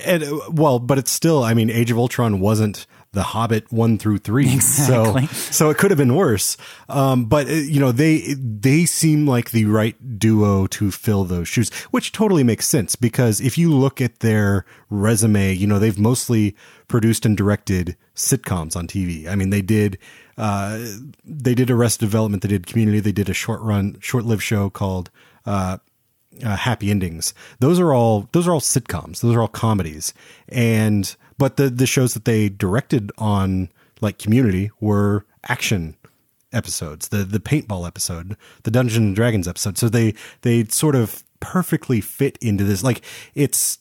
and 0.06 0.24
uh, 0.24 0.40
well, 0.50 0.80
but 0.80 0.98
it's 0.98 1.12
still. 1.12 1.44
I 1.44 1.54
mean, 1.54 1.70
Age 1.70 1.92
of 1.92 1.98
Ultron 1.98 2.40
wasn't 2.40 2.88
the 3.18 3.24
Hobbit 3.24 3.72
one 3.72 3.98
through 3.98 4.20
three, 4.20 4.54
Exactly. 4.54 5.26
so 5.26 5.52
so 5.52 5.70
it 5.72 5.78
could 5.80 5.90
have 5.90 5.98
been 5.98 6.14
worse. 6.16 6.56
Um, 6.88 7.26
but 7.26 7.48
uh, 7.50 7.54
you 7.54 7.80
know, 7.80 7.92
they 7.92 8.36
they 8.38 8.86
seem 8.86 9.26
like 9.26 9.50
the 9.50 9.66
right 9.66 9.96
duo 10.20 10.68
to 10.68 10.92
fill 10.92 11.24
those 11.24 11.48
shoes, 11.48 11.70
which 11.90 12.12
totally 12.12 12.44
makes 12.44 12.68
sense 12.68 12.96
because 12.96 13.42
if 13.42 13.58
you 13.58 13.74
look 13.74 14.00
at 14.00 14.20
their 14.20 14.66
resume, 14.92 15.52
you 15.54 15.66
know, 15.66 15.80
they've 15.80 15.98
mostly 15.98 16.56
produced 16.88 17.26
and 17.26 17.36
directed 17.36 17.98
sitcoms 18.16 18.76
on 18.76 18.88
TV. 18.88 19.28
I 19.28 19.34
mean, 19.36 19.50
they 19.50 19.62
did. 19.64 19.98
Uh, 20.38 20.78
they 21.26 21.56
did 21.56 21.72
Arrested 21.72 22.06
Development. 22.06 22.44
They 22.44 22.50
did 22.50 22.68
Community. 22.68 23.00
They 23.00 23.12
did 23.12 23.30
a 23.30 23.34
short 23.34 23.62
run, 23.62 23.98
short 24.00 24.24
lived 24.26 24.44
show 24.44 24.70
called 24.70 25.10
uh, 25.48 25.78
uh, 26.46 26.56
happy 26.56 26.92
endings. 26.92 27.34
Those 27.60 27.80
are 27.80 27.92
all 27.94 28.30
those 28.32 28.48
are 28.48 28.54
all 28.54 28.62
sitcoms. 28.62 29.22
Those 29.22 29.36
are 29.36 29.42
all 29.42 29.48
comedies. 29.48 30.14
And 30.50 31.16
but 31.38 31.58
the 31.58 31.70
the 31.70 31.86
shows 31.86 32.14
that 32.14 32.26
they 32.26 32.50
directed 32.50 33.12
on 33.18 33.70
like 34.02 34.20
Community 34.20 34.72
were 34.80 35.26
action 35.48 35.96
episodes. 36.54 37.10
The 37.10 37.24
the 37.24 37.40
paintball 37.40 37.88
episode, 37.88 38.38
the 38.64 38.72
Dungeons 38.72 39.06
and 39.06 39.16
Dragons 39.16 39.48
episode. 39.48 39.78
So 39.78 39.90
they 39.90 40.14
they 40.42 40.66
sort 40.66 40.96
of 40.96 41.24
perfectly 41.40 42.02
fit 42.02 42.38
into 42.42 42.64
this. 42.64 42.84
Like 42.84 43.02
it's 43.36 43.80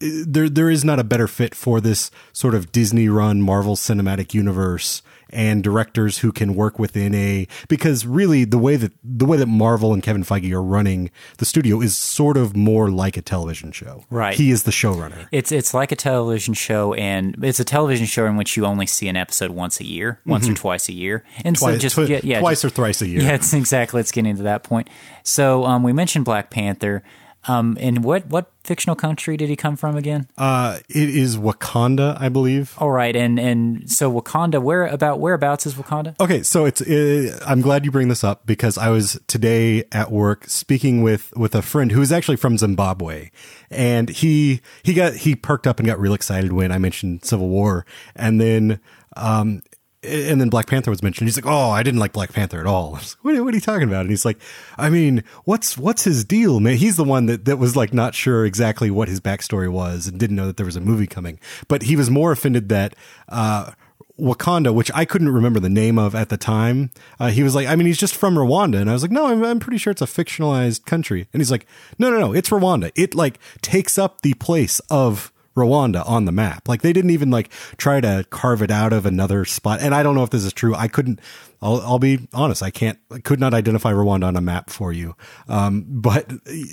there 0.00 0.48
there 0.48 0.70
is 0.70 0.84
not 0.84 0.98
a 0.98 1.04
better 1.04 1.26
fit 1.26 1.54
for 1.54 1.80
this 1.80 2.10
sort 2.32 2.54
of 2.54 2.70
Disney 2.72 3.08
run 3.08 3.42
Marvel 3.42 3.74
Cinematic 3.76 4.32
Universe 4.34 5.02
and 5.30 5.62
directors 5.62 6.18
who 6.18 6.32
can 6.32 6.54
work 6.54 6.78
within 6.78 7.14
a 7.14 7.46
because 7.68 8.06
really 8.06 8.44
the 8.44 8.56
way 8.56 8.76
that 8.76 8.92
the 9.04 9.26
way 9.26 9.36
that 9.36 9.46
Marvel 9.46 9.92
and 9.92 10.02
Kevin 10.02 10.22
Feige 10.24 10.50
are 10.52 10.62
running 10.62 11.10
the 11.36 11.44
studio 11.44 11.80
is 11.82 11.96
sort 11.96 12.36
of 12.38 12.56
more 12.56 12.90
like 12.90 13.16
a 13.16 13.20
television 13.22 13.70
show. 13.72 14.04
Right. 14.08 14.34
He 14.34 14.50
is 14.50 14.62
the 14.62 14.70
showrunner. 14.70 15.26
It's 15.32 15.52
it's 15.52 15.74
like 15.74 15.92
a 15.92 15.96
television 15.96 16.54
show, 16.54 16.94
and 16.94 17.36
it's 17.44 17.60
a 17.60 17.64
television 17.64 18.06
show 18.06 18.24
in 18.26 18.36
which 18.36 18.56
you 18.56 18.64
only 18.64 18.86
see 18.86 19.08
an 19.08 19.16
episode 19.16 19.50
once 19.50 19.80
a 19.80 19.84
year, 19.84 20.20
once 20.24 20.48
or 20.48 20.54
twice 20.54 20.88
a 20.88 20.94
year, 20.94 21.24
and 21.44 21.58
so 21.58 21.66
Mm-hmm. 21.66 21.72
Twice, 21.74 21.82
just 21.82 21.94
twi- 21.96 22.04
yeah, 22.06 22.20
yeah, 22.22 22.40
twice 22.40 22.62
just- 22.62 22.72
or 22.72 22.74
thrice 22.74 23.02
a 23.02 23.08
year. 23.08 23.20
Yeah, 23.20 23.34
it's 23.34 23.52
exactly. 23.52 23.98
Let's 23.98 24.12
get 24.12 24.24
into 24.26 24.44
that 24.44 24.62
point. 24.62 24.88
So 25.24 25.64
um, 25.64 25.82
we 25.82 25.92
mentioned 25.92 26.24
Black 26.24 26.50
Panther. 26.50 27.02
Um, 27.48 27.76
and 27.80 28.04
what 28.04 28.26
what 28.26 28.52
fictional 28.62 28.94
country 28.94 29.38
did 29.38 29.48
he 29.48 29.56
come 29.56 29.76
from 29.76 29.96
again? 29.96 30.28
Uh, 30.36 30.78
it 30.88 31.08
is 31.08 31.38
Wakanda, 31.38 32.20
I 32.20 32.28
believe. 32.28 32.74
All 32.78 32.90
right, 32.90 33.16
and 33.16 33.40
and 33.40 33.90
so 33.90 34.12
Wakanda, 34.12 34.60
where 34.62 34.84
about 34.84 35.18
whereabouts 35.18 35.66
is 35.66 35.74
Wakanda? 35.74 36.14
Okay, 36.20 36.42
so 36.42 36.66
it's 36.66 36.82
uh, 36.82 37.40
I'm 37.46 37.62
glad 37.62 37.84
you 37.84 37.90
bring 37.90 38.08
this 38.08 38.22
up 38.22 38.44
because 38.46 38.76
I 38.76 38.90
was 38.90 39.18
today 39.26 39.84
at 39.92 40.12
work 40.12 40.44
speaking 40.44 41.02
with 41.02 41.32
with 41.36 41.54
a 41.54 41.62
friend 41.62 41.90
who 41.90 42.02
is 42.02 42.12
actually 42.12 42.36
from 42.36 42.58
Zimbabwe, 42.58 43.30
and 43.70 44.10
he 44.10 44.60
he 44.82 44.92
got 44.92 45.14
he 45.14 45.34
perked 45.34 45.66
up 45.66 45.78
and 45.78 45.86
got 45.86 45.98
real 45.98 46.14
excited 46.14 46.52
when 46.52 46.70
I 46.70 46.78
mentioned 46.78 47.24
Civil 47.24 47.48
War, 47.48 47.86
and 48.14 48.40
then 48.40 48.80
um 49.16 49.62
and 50.02 50.40
then 50.40 50.48
Black 50.48 50.66
Panther 50.66 50.90
was 50.90 51.02
mentioned. 51.02 51.28
He's 51.28 51.36
like, 51.36 51.46
"Oh, 51.46 51.70
I 51.70 51.82
didn't 51.82 52.00
like 52.00 52.12
Black 52.12 52.32
Panther 52.32 52.60
at 52.60 52.66
all." 52.66 52.92
Like, 52.98 53.04
what, 53.22 53.44
what 53.44 53.54
are 53.54 53.56
you 53.56 53.60
talking 53.60 53.88
about? 53.88 54.02
And 54.02 54.10
he's 54.10 54.24
like, 54.24 54.38
"I 54.76 54.90
mean, 54.90 55.24
what's 55.44 55.76
what's 55.76 56.04
his 56.04 56.24
deal, 56.24 56.60
man?" 56.60 56.76
He's 56.76 56.96
the 56.96 57.04
one 57.04 57.26
that 57.26 57.44
that 57.46 57.58
was 57.58 57.76
like 57.76 57.92
not 57.92 58.14
sure 58.14 58.44
exactly 58.44 58.90
what 58.90 59.08
his 59.08 59.20
backstory 59.20 59.70
was 59.70 60.06
and 60.06 60.18
didn't 60.18 60.36
know 60.36 60.46
that 60.46 60.56
there 60.56 60.66
was 60.66 60.76
a 60.76 60.80
movie 60.80 61.06
coming. 61.06 61.40
But 61.66 61.82
he 61.82 61.96
was 61.96 62.10
more 62.10 62.32
offended 62.32 62.68
that 62.68 62.94
uh, 63.28 63.72
Wakanda, 64.18 64.74
which 64.74 64.90
I 64.94 65.04
couldn't 65.04 65.28
remember 65.28 65.60
the 65.60 65.68
name 65.68 65.98
of 65.98 66.14
at 66.14 66.28
the 66.28 66.36
time. 66.36 66.90
Uh, 67.20 67.28
he 67.28 67.42
was 67.42 67.54
like, 67.54 67.66
I 67.66 67.76
mean, 67.76 67.86
he's 67.86 67.98
just 67.98 68.14
from 68.14 68.34
Rwanda. 68.34 68.80
And 68.80 68.90
I 68.90 68.92
was 68.92 69.02
like, 69.02 69.12
no, 69.12 69.26
I'm, 69.26 69.44
I'm 69.44 69.60
pretty 69.60 69.78
sure 69.78 69.90
it's 69.90 70.02
a 70.02 70.06
fictionalized 70.06 70.84
country. 70.84 71.28
And 71.32 71.40
he's 71.40 71.50
like, 71.50 71.66
no, 71.98 72.10
no, 72.10 72.18
no, 72.18 72.32
it's 72.32 72.50
Rwanda. 72.50 72.90
It 72.96 73.14
like 73.14 73.38
takes 73.62 73.96
up 73.96 74.22
the 74.22 74.34
place 74.34 74.80
of 74.90 75.32
Rwanda 75.58 76.08
on 76.08 76.24
the 76.24 76.32
map. 76.32 76.68
Like 76.68 76.82
they 76.82 76.92
didn't 76.92 77.10
even 77.10 77.30
like 77.30 77.50
try 77.76 78.00
to 78.00 78.24
carve 78.30 78.62
it 78.62 78.70
out 78.70 78.92
of 78.92 79.04
another 79.06 79.44
spot. 79.44 79.80
And 79.82 79.94
I 79.94 80.02
don't 80.02 80.14
know 80.14 80.22
if 80.22 80.30
this 80.30 80.44
is 80.44 80.52
true. 80.52 80.74
I 80.74 80.88
couldn't, 80.88 81.20
I'll, 81.60 81.80
I'll 81.80 81.98
be 81.98 82.28
honest. 82.32 82.62
I 82.62 82.70
can't, 82.70 82.98
I 83.10 83.18
could 83.18 83.40
not 83.40 83.52
identify 83.54 83.92
Rwanda 83.92 84.24
on 84.24 84.36
a 84.36 84.40
map 84.40 84.70
for 84.70 84.92
you. 84.92 85.16
Um, 85.48 85.84
but 85.88 86.30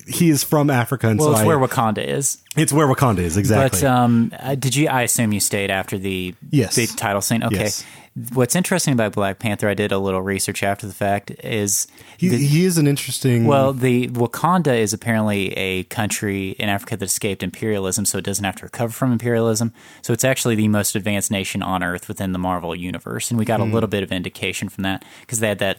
he 0.08 0.30
is 0.30 0.44
from 0.44 0.70
Africa. 0.70 1.08
And 1.10 1.20
Well, 1.20 1.30
so 1.30 1.32
it's 1.34 1.42
I- 1.42 1.46
where 1.46 1.58
Wakanda 1.58 2.06
is. 2.06 2.38
it's 2.56 2.72
where 2.72 2.88
Wakanda 2.88 3.20
is. 3.20 3.36
Exactly. 3.38 3.82
But 3.82 3.88
um, 3.90 4.32
uh, 4.40 4.56
did 4.56 4.76
you? 4.76 4.88
I 4.88 5.02
assume 5.02 5.34
you 5.34 5.40
stayed 5.40 5.72
after 5.72 5.98
the 5.98 6.36
Yes. 6.52 6.76
big 6.76 6.90
title 6.96 7.22
scene. 7.22 7.44
Okay. 7.44 7.56
Yes. 7.56 7.84
What's 8.34 8.56
interesting 8.56 8.94
about 8.94 9.12
Black 9.12 9.40
Panther, 9.40 9.68
I 9.68 9.74
did 9.74 9.92
a 9.92 9.98
little 9.98 10.22
research 10.22 10.64
after 10.64 10.88
the 10.88 10.94
fact, 10.94 11.32
is 11.44 11.86
he, 12.18 12.30
the- 12.30 12.38
he 12.38 12.64
is 12.64 12.78
an 12.78 12.88
interesting. 12.88 13.44
well, 13.46 13.74
the 13.74 14.08
Wakanda 14.08 14.78
is 14.80 14.94
apparently 14.94 15.52
a 15.58 15.84
country 15.84 16.52
in 16.52 16.70
Africa 16.70 16.96
that 16.96 17.04
escaped 17.06 17.44
imperialism, 17.44 18.06
so 18.06 18.18
it 18.18 18.24
doesn't 18.24 18.46
have 18.46 18.56
to 18.56 18.64
recover 18.64 18.94
from 18.94 19.12
imperialism. 19.12 19.74
So 20.02 20.14
it's 20.14 20.24
actually 20.24 20.56
the 20.56 20.70
most 20.70 20.96
advanced 20.96 21.30
nation 21.30 21.62
on 21.62 21.84
Earth 21.84 22.08
within 22.08 22.32
the 22.32 22.40
Marvel 22.40 22.74
universe, 22.74 23.32
and 23.32 23.38
we 23.38 23.44
got 23.44 23.60
Hmm. 23.60 23.70
a 23.70 23.74
little 23.74 23.90
bit 23.90 24.02
of 24.02 24.14
indication 24.14 24.70
from 24.70 24.84
that 24.84 25.04
because 25.20 25.40
they 25.42 25.50
had 25.50 25.60
that 25.60 25.78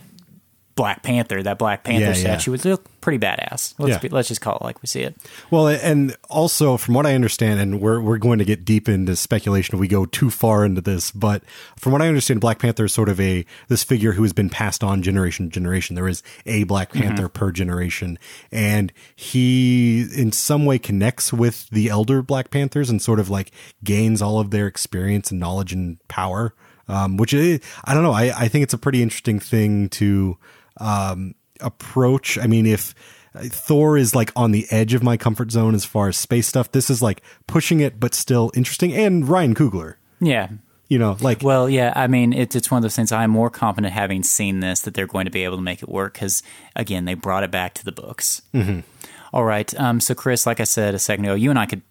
Black 0.77 1.03
Panther. 1.03 1.43
That 1.43 1.59
Black 1.59 1.85
Panther 1.85 2.01
Yeah, 2.03 2.09
yeah. 2.09 2.13
statue 2.13 2.51
would 2.53 2.65
look 2.65 2.85
pretty 3.01 3.19
badass. 3.19 3.73
Let's 3.79 3.93
Yeah. 3.93 3.99
be, 3.99 4.09
let's 4.11 4.29
just 4.29 4.41
call 4.43 4.57
it 4.57 4.63
like 4.63 4.83
we 4.83 4.87
see 4.87 5.01
it. 5.01 5.17
Well, 5.51 5.69
and 5.69 6.15
also 6.29 6.77
from 6.77 6.95
what 6.95 7.07
I 7.07 7.15
understand, 7.15 7.61
and 7.61 7.81
we're 7.81 8.01
we're 8.01 8.19
going 8.19 8.39
to 8.41 8.45
get 8.45 8.65
deep 8.65 8.89
into 8.89 9.17
speculation 9.17 9.75
if 9.75 9.81
we 9.81 9.89
go 9.89 10.05
too 10.05 10.29
far 10.31 10.65
into 10.67 10.81
this, 10.83 11.11
but 11.11 11.43
from 11.79 11.93
what 11.93 12.03
I 12.03 12.09
understand, 12.09 12.41
Black 12.41 12.59
Panther 12.59 12.85
is 12.85 12.93
sort 12.93 13.09
of 13.09 13.19
a 13.19 13.45
this 13.69 13.83
figure 13.83 14.13
who 14.13 14.23
has 14.23 14.33
been 14.35 14.51
passed 14.51 14.85
on 14.85 15.03
generation 15.03 15.47
to 15.49 15.53
generation. 15.55 15.97
There 15.97 16.09
is 16.09 16.23
a 16.45 16.65
Black 16.65 16.93
Panther 16.93 17.29
per 17.29 17.51
generation, 17.53 18.19
and 18.53 18.93
he 19.15 20.03
in 20.15 20.31
some 20.33 20.67
way 20.67 20.79
connects 20.79 21.33
with 21.33 21.69
the 21.71 21.89
elder 21.89 22.23
Black 22.23 22.51
Panthers 22.51 22.91
and 22.91 23.01
sort 23.01 23.19
of 23.19 23.31
like 23.31 23.51
gains 23.83 24.21
all 24.21 24.41
of 24.41 24.51
their 24.51 24.67
experience 24.67 25.31
and 25.31 25.41
knowledge 25.41 25.73
and 25.73 25.97
power. 26.09 26.55
Um, 26.89 27.17
which 27.17 27.35
is, 27.35 27.59
I 27.85 27.95
don't 27.95 28.05
know. 28.05 28.13
I, 28.13 28.33
I 28.43 28.47
think 28.47 28.63
it's 28.63 28.73
a 28.73 28.79
pretty 28.79 29.03
interesting 29.03 29.41
thing 29.41 29.89
to 29.89 30.39
um, 30.79 31.35
approach. 31.61 32.39
I 32.39 32.47
mean, 32.47 32.67
if 32.67 32.95
Thor 33.37 33.97
is 33.99 34.15
like 34.15 34.33
on 34.37 34.53
the 34.53 34.67
edge 34.71 34.95
of 34.95 35.03
my 35.03 35.17
comfort 35.17 35.51
zone 35.51 35.75
as 35.75 35.85
far 35.85 36.09
as 36.09 36.17
space 36.17 36.47
stuff, 36.47 36.73
this 36.73 36.91
is 36.91 37.03
like 37.03 37.23
pushing 37.47 37.81
it, 37.81 37.99
but 38.01 38.15
still 38.15 38.51
interesting. 38.55 38.93
And 38.95 39.29
Ryan 39.29 39.55
Coogler, 39.55 39.95
Yeah. 40.21 40.49
you 40.89 40.99
know, 40.99 41.17
like 41.21 41.43
Well, 41.43 41.69
yeah, 41.69 41.93
I 41.97 42.07
mean, 42.07 42.33
it's 42.33 42.57
it's 42.57 42.71
one 42.71 42.79
of 42.79 42.83
those 42.83 42.97
things. 42.97 43.13
I'm 43.13 43.31
more 43.31 43.51
confident 43.51 43.93
having 43.93 44.23
seen 44.23 44.61
this 44.61 44.81
that 44.83 44.95
they're 44.95 45.07
going 45.07 45.25
to 45.27 45.31
be 45.31 45.45
able 45.45 45.57
to 45.57 45.63
make 45.63 45.83
it 45.83 45.89
work 45.89 46.15
because, 46.15 46.43
again, 46.75 47.05
they 47.05 47.15
brought 47.15 47.43
it 47.45 47.51
back 47.51 47.75
to 47.75 47.85
the 47.85 47.93
books. 47.93 48.43
Mm-hmm. 48.55 48.81
All 49.33 49.45
right, 49.45 49.79
um, 49.79 50.01
so 50.01 50.15
Chris, 50.15 50.47
like 50.47 50.61
I 50.61 50.65
said 50.65 50.95
a 50.95 50.99
second 50.99 51.25
ago, 51.27 51.35
you 51.35 51.51
and 51.51 51.59
I 51.59 51.67
could 51.67 51.83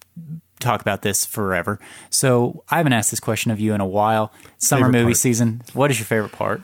talk 0.58 0.80
about 0.80 1.02
this 1.02 1.24
forever. 1.26 1.78
So 2.10 2.64
I 2.70 2.78
haven't 2.78 2.94
asked 2.94 3.10
this 3.10 3.20
question 3.20 3.50
of 3.52 3.60
you 3.60 3.74
in 3.74 3.80
a 3.80 3.86
while. 3.86 4.32
Summer 4.58 4.86
Favorite 4.86 4.92
movie 5.00 5.04
part? 5.12 5.16
season. 5.18 5.62
What 5.74 5.90
is 5.92 5.98
your 6.00 6.06
favorite 6.06 6.32
part? 6.32 6.62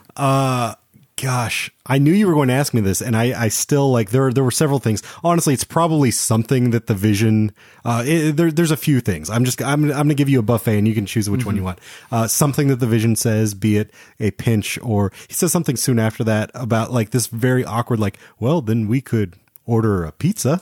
Gosh, 1.23 1.71
I 1.85 1.99
knew 1.99 2.11
you 2.11 2.27
were 2.27 2.33
going 2.33 2.49
to 2.49 2.53
ask 2.53 2.73
me 2.73 2.81
this, 2.81 3.01
and 3.01 3.15
I, 3.15 3.43
I 3.43 3.47
still 3.47 3.89
like 3.89 4.09
there. 4.09 4.29
There 4.33 4.43
were 4.43 4.51
several 4.51 4.79
things. 4.79 5.01
Honestly, 5.23 5.53
it's 5.53 5.63
probably 5.63 6.11
something 6.11 6.71
that 6.71 6.87
the 6.87 6.93
Vision. 6.93 7.53
Uh, 7.85 8.03
it, 8.05 8.35
there, 8.35 8.51
there's 8.51 8.71
a 8.71 8.77
few 8.77 8.99
things. 8.99 9.29
I'm 9.29 9.45
just 9.45 9.61
I'm 9.61 9.85
I'm 9.85 9.89
going 9.89 10.09
to 10.09 10.15
give 10.15 10.27
you 10.27 10.39
a 10.39 10.43
buffet, 10.43 10.77
and 10.77 10.85
you 10.85 10.93
can 10.93 11.05
choose 11.05 11.29
which 11.29 11.45
one 11.45 11.55
you 11.55 11.63
want. 11.63 11.79
Uh, 12.11 12.27
something 12.27 12.67
that 12.67 12.81
the 12.81 12.87
Vision 12.87 13.15
says, 13.15 13.53
be 13.53 13.77
it 13.77 13.91
a 14.19 14.31
pinch, 14.31 14.77
or 14.81 15.13
he 15.29 15.33
says 15.33 15.53
something 15.53 15.77
soon 15.77 15.97
after 15.97 16.25
that 16.25 16.51
about 16.53 16.91
like 16.91 17.11
this 17.11 17.27
very 17.27 17.63
awkward, 17.63 18.01
like, 18.01 18.19
well, 18.37 18.61
then 18.61 18.89
we 18.89 18.99
could 18.99 19.37
order 19.65 20.03
a 20.03 20.11
pizza. 20.11 20.61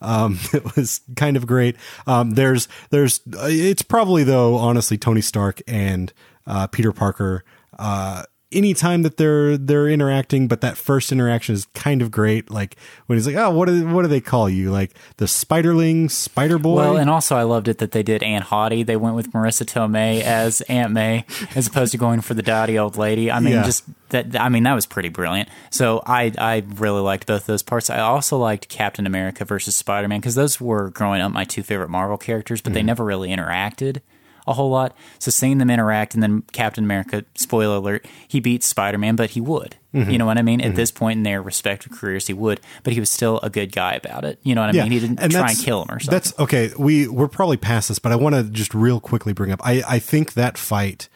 Um, 0.00 0.40
it 0.52 0.74
was 0.74 1.00
kind 1.14 1.36
of 1.36 1.46
great. 1.46 1.76
Um, 2.08 2.32
there's, 2.32 2.66
there's, 2.90 3.20
uh, 3.36 3.46
it's 3.48 3.82
probably 3.82 4.24
though, 4.24 4.56
honestly, 4.56 4.98
Tony 4.98 5.20
Stark 5.20 5.62
and, 5.68 6.12
uh, 6.44 6.66
Peter 6.66 6.92
Parker, 6.92 7.44
uh, 7.78 8.24
anytime 8.52 9.02
that 9.02 9.16
they're 9.16 9.56
they're 9.56 9.88
interacting 9.88 10.48
but 10.48 10.60
that 10.60 10.76
first 10.76 11.10
interaction 11.12 11.54
is 11.54 11.66
kind 11.74 12.02
of 12.02 12.10
great 12.10 12.50
like 12.50 12.76
when 13.06 13.16
he's 13.18 13.26
like 13.26 13.36
oh 13.36 13.50
what 13.50 13.66
do, 13.68 13.86
what 13.88 14.02
do 14.02 14.08
they 14.08 14.20
call 14.20 14.48
you 14.48 14.70
like 14.70 14.92
the 15.16 15.24
spiderling 15.26 16.10
spider 16.10 16.58
boy 16.58 16.76
Well, 16.76 16.96
and 16.96 17.10
also 17.10 17.36
I 17.36 17.42
loved 17.42 17.68
it 17.68 17.78
that 17.78 17.92
they 17.92 18.02
did 18.02 18.22
Aunt 18.22 18.46
Hottie. 18.46 18.84
They 18.84 18.96
went 18.96 19.16
with 19.16 19.32
Marisa 19.32 19.64
Tomei 19.64 20.20
as 20.22 20.60
Aunt 20.62 20.92
May, 20.92 21.24
as 21.54 21.66
opposed 21.66 21.92
to 21.92 21.98
going 21.98 22.20
for 22.20 22.34
the 22.34 22.42
dotty 22.42 22.78
old 22.78 22.96
lady. 22.96 23.30
I 23.30 23.40
mean, 23.40 23.54
Yeah. 23.54 23.64
just 23.64 23.84
that. 24.10 24.38
I 24.38 24.48
mean, 24.48 24.62
that 24.64 24.74
was 24.74 24.86
pretty 24.86 25.08
brilliant. 25.08 25.48
So 25.70 26.02
I 26.06 26.32
I 26.38 26.64
really 26.76 27.00
liked 27.00 27.26
both 27.26 27.46
those 27.46 27.62
parts. 27.62 27.90
I 27.90 28.00
also 28.00 28.38
liked 28.38 28.68
Captain 28.68 29.06
America 29.06 29.44
versus 29.44 29.74
Spider 29.76 30.08
Man 30.08 30.20
because 30.20 30.34
those 30.34 30.60
were 30.60 30.90
growing 30.90 31.20
up 31.22 31.32
my 31.32 31.44
two 31.44 31.62
favorite 31.62 31.88
Marvel 31.90 32.18
characters, 32.18 32.60
but 32.60 32.70
Mm-hmm. 32.70 32.74
they 32.74 32.82
never 32.82 33.04
really 33.04 33.28
interacted 33.30 34.00
a 34.46 34.52
whole 34.52 34.70
lot. 34.70 34.96
So 35.18 35.30
seeing 35.30 35.58
them 35.58 35.70
interact 35.70 36.14
and 36.14 36.22
then 36.22 36.42
Captain 36.52 36.84
America, 36.84 37.24
spoiler 37.34 37.76
alert, 37.76 38.06
he 38.28 38.40
beats 38.40 38.66
Spider 38.66 38.98
Man, 38.98 39.16
but 39.16 39.30
he 39.30 39.40
would. 39.40 39.76
Mm-hmm. 39.94 40.10
You 40.10 40.18
know 40.18 40.26
what 40.26 40.38
I 40.38 40.42
mean? 40.42 40.60
At 40.62 40.74
this 40.74 40.90
point 40.90 41.18
in 41.18 41.22
their 41.22 41.42
respective 41.42 41.92
careers, 41.92 42.26
he 42.26 42.32
would, 42.32 42.60
but 42.82 42.94
he 42.94 43.00
was 43.00 43.10
still 43.10 43.38
a 43.42 43.50
good 43.50 43.72
guy 43.72 43.94
about 43.94 44.24
it. 44.24 44.38
You 44.42 44.54
know 44.54 44.62
what 44.62 44.70
I 44.70 44.82
mean? 44.82 44.92
He 44.92 45.00
didn't 45.00 45.30
try 45.30 45.50
and 45.50 45.58
kill 45.58 45.82
him 45.82 45.90
or 45.90 46.00
something. 46.00 46.10
That's 46.10 46.38
okay. 46.38 46.70
We 46.78 47.08
we're 47.08 47.28
probably 47.28 47.58
past 47.58 47.88
this, 47.88 47.98
but 47.98 48.10
I 48.10 48.16
want 48.16 48.34
to 48.34 48.44
just 48.44 48.74
real 48.74 49.00
quickly 49.00 49.32
bring 49.32 49.52
up. 49.52 49.60
I 49.62 49.82
I 49.86 49.98
think 49.98 50.32
that 50.32 50.56
fight, 50.56 51.08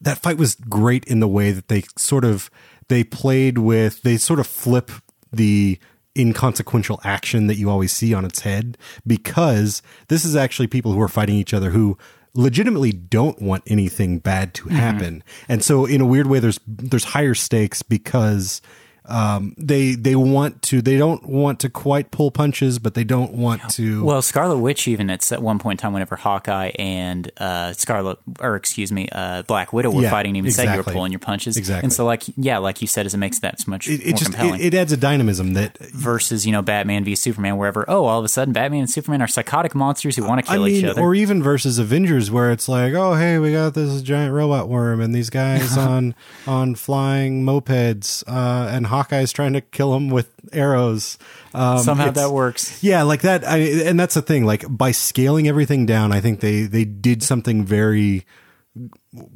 that 0.00 0.18
fight 0.18 0.36
was 0.36 0.56
great 0.56 1.04
in 1.04 1.20
the 1.20 1.28
way 1.28 1.52
that 1.52 1.68
they 1.68 1.84
sort 1.96 2.24
of 2.24 2.50
they 2.88 3.04
played 3.04 3.58
with. 3.58 4.02
They 4.02 4.16
sort 4.16 4.40
of 4.40 4.48
flip 4.48 4.90
the 5.32 5.78
inconsequential 6.16 7.00
action 7.04 7.46
that 7.46 7.56
you 7.56 7.70
always 7.70 7.92
see 7.92 8.12
on 8.12 8.24
its 8.24 8.40
head 8.40 8.76
because 9.06 9.82
this 10.08 10.24
is 10.24 10.34
actually 10.34 10.66
people 10.66 10.92
who 10.92 11.00
are 11.00 11.08
fighting 11.08 11.36
each 11.36 11.54
other 11.54 11.70
who 11.70 11.96
legitimately 12.34 12.92
don't 12.92 13.40
want 13.40 13.62
anything 13.66 14.18
bad 14.18 14.54
to 14.54 14.64
mm-hmm. 14.64 14.76
happen. 14.76 15.24
And 15.48 15.62
so 15.62 15.86
in 15.86 16.00
a 16.00 16.06
weird 16.06 16.26
way 16.26 16.40
there's 16.40 16.60
there's 16.66 17.04
higher 17.04 17.34
stakes 17.34 17.82
because 17.82 18.60
um, 19.08 19.54
they 19.56 19.94
they 19.94 20.14
want 20.14 20.62
to 20.62 20.82
they 20.82 20.96
don't 20.98 21.26
want 21.26 21.60
to 21.60 21.70
quite 21.70 22.10
pull 22.10 22.30
punches, 22.30 22.78
but 22.78 22.94
they 22.94 23.04
don't 23.04 23.32
want 23.32 23.68
to. 23.70 24.04
Well, 24.04 24.22
Scarlet 24.22 24.58
Witch 24.58 24.86
even 24.86 25.10
it's 25.10 25.32
at 25.32 25.42
one 25.42 25.58
point 25.58 25.80
in 25.80 25.82
time 25.82 25.92
whenever 25.92 26.16
Hawkeye 26.16 26.72
and 26.78 27.30
uh, 27.38 27.72
Scarlet 27.72 28.18
or 28.40 28.56
excuse 28.56 28.92
me, 28.92 29.08
uh, 29.10 29.42
Black 29.42 29.72
Widow 29.72 29.90
were 29.90 30.02
Yeah, 30.02 30.10
fighting, 30.10 30.36
even 30.36 30.50
said 30.52 30.70
you 30.70 30.76
were 30.76 30.82
pulling 30.84 31.12
your 31.12 31.18
punches. 31.18 31.56
Exactly. 31.56 31.84
And 31.86 31.92
so, 31.92 32.04
like, 32.04 32.24
yeah, 32.36 32.58
like 32.58 32.80
you 32.82 32.86
said, 32.86 33.06
is 33.06 33.14
it 33.14 33.18
makes 33.18 33.38
that 33.40 33.66
much 33.66 33.88
it, 33.88 34.04
more 34.06 34.18
just 34.18 34.32
compelling. 34.32 34.60
it, 34.60 34.74
it 34.74 34.76
adds 34.76 34.92
a 34.92 34.96
dynamism 34.96 35.54
that 35.54 35.78
versus 35.78 36.44
you 36.46 36.52
know 36.52 36.62
Batman 36.62 37.04
v 37.04 37.14
Superman, 37.14 37.56
wherever 37.56 37.84
oh 37.88 38.04
all 38.04 38.18
of 38.18 38.24
a 38.24 38.28
sudden 38.28 38.52
Batman 38.52 38.80
and 38.80 38.90
Superman 38.90 39.22
are 39.22 39.26
psychotic 39.26 39.74
monsters 39.74 40.16
who 40.16 40.24
want 40.26 40.44
to 40.44 40.50
I 40.50 40.54
kill 40.54 40.64
mean, 40.64 40.74
each 40.76 40.84
other. 40.84 41.00
or 41.00 41.14
even 41.14 41.42
versus 41.42 41.78
Avengers, 41.78 42.30
where 42.30 42.52
it's 42.52 42.68
like, 42.68 42.92
oh 42.94 43.14
hey, 43.14 43.38
we 43.38 43.52
got 43.52 43.74
this 43.74 44.02
giant 44.02 44.34
robot 44.34 44.68
worm 44.68 45.00
and 45.00 45.14
these 45.14 45.30
guys 45.30 45.76
on 45.78 46.14
on 46.46 46.74
flying 46.74 47.44
mopeds, 47.44 48.22
uh, 48.26 48.68
and 48.70 48.86
Hawkeye's 49.02 49.32
trying 49.32 49.52
to 49.52 49.60
kill 49.60 49.94
him 49.94 50.10
with 50.10 50.30
arrows. 50.52 51.18
Um, 51.54 51.78
Somehow 51.78 52.10
that 52.10 52.30
works. 52.30 52.82
Yeah, 52.82 53.02
like 53.02 53.22
that. 53.22 53.44
I, 53.44 53.58
and 53.58 53.98
that's 53.98 54.14
the 54.14 54.22
thing. 54.22 54.44
Like 54.44 54.64
by 54.68 54.90
scaling 54.90 55.48
everything 55.48 55.86
down, 55.86 56.12
I 56.12 56.20
think 56.20 56.40
they 56.40 56.62
they 56.62 56.84
did 56.84 57.22
something 57.22 57.64
very 57.64 58.26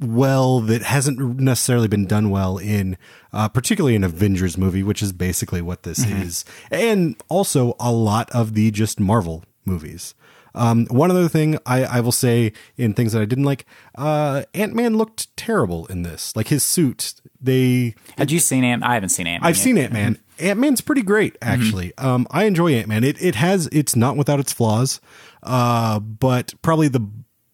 well 0.00 0.60
that 0.60 0.82
hasn't 0.82 1.18
necessarily 1.40 1.88
been 1.88 2.06
done 2.06 2.30
well 2.30 2.58
in 2.58 2.96
uh, 3.32 3.48
particularly 3.48 3.96
an 3.96 4.04
Avengers 4.04 4.56
movie, 4.58 4.82
which 4.82 5.02
is 5.02 5.12
basically 5.12 5.62
what 5.62 5.82
this 5.82 6.04
is, 6.06 6.44
and 6.70 7.16
also 7.28 7.74
a 7.80 7.90
lot 7.90 8.30
of 8.30 8.54
the 8.54 8.70
just 8.70 9.00
Marvel 9.00 9.44
movies. 9.64 10.14
Um, 10.54 10.86
one 10.86 11.10
other 11.10 11.28
thing 11.28 11.58
I, 11.64 11.84
I 11.84 12.00
will 12.00 12.12
say 12.12 12.52
in 12.76 12.92
things 12.94 13.12
that 13.12 13.22
I 13.22 13.24
didn't 13.24 13.44
like, 13.44 13.64
uh, 13.96 14.42
Ant 14.54 14.74
Man 14.74 14.96
looked 14.96 15.34
terrible 15.36 15.86
in 15.86 16.02
this. 16.02 16.36
Like 16.36 16.48
his 16.48 16.62
suit, 16.62 17.14
they 17.42 17.94
Had 18.16 18.30
you 18.30 18.38
seen 18.38 18.64
Ant? 18.64 18.82
I 18.82 18.94
haven't 18.94 19.10
seen 19.10 19.26
Ant. 19.26 19.44
I've 19.44 19.56
seen 19.56 19.76
Ant 19.78 19.92
Man. 19.92 20.18
Ant 20.38 20.58
Man's 20.58 20.80
pretty 20.80 21.02
great, 21.02 21.36
actually. 21.42 21.92
Um, 21.98 22.26
I 22.30 22.44
enjoy 22.44 22.72
Ant 22.72 22.88
Man. 22.88 23.04
It 23.04 23.20
it 23.22 23.34
has 23.36 23.68
it's 23.72 23.94
not 23.96 24.16
without 24.16 24.40
its 24.40 24.52
flaws, 24.52 25.00
uh, 25.42 26.00
but 26.00 26.54
probably 26.62 26.88
the 26.88 27.06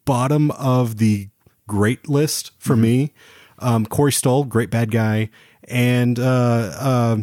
bottom 0.05 0.51
of 0.53 0.99
the 0.99 1.29
great 1.67 2.09
list 2.09 2.53
for 2.59 2.77
me. 2.77 3.13
Um, 3.59 3.87
Corey 3.87 4.13
Stoll, 4.13 4.45
great 4.45 4.71
bad 4.71 4.91
guy, 4.91 5.31
and 5.65 6.19
uh, 6.19 6.23
uh, 6.79 7.17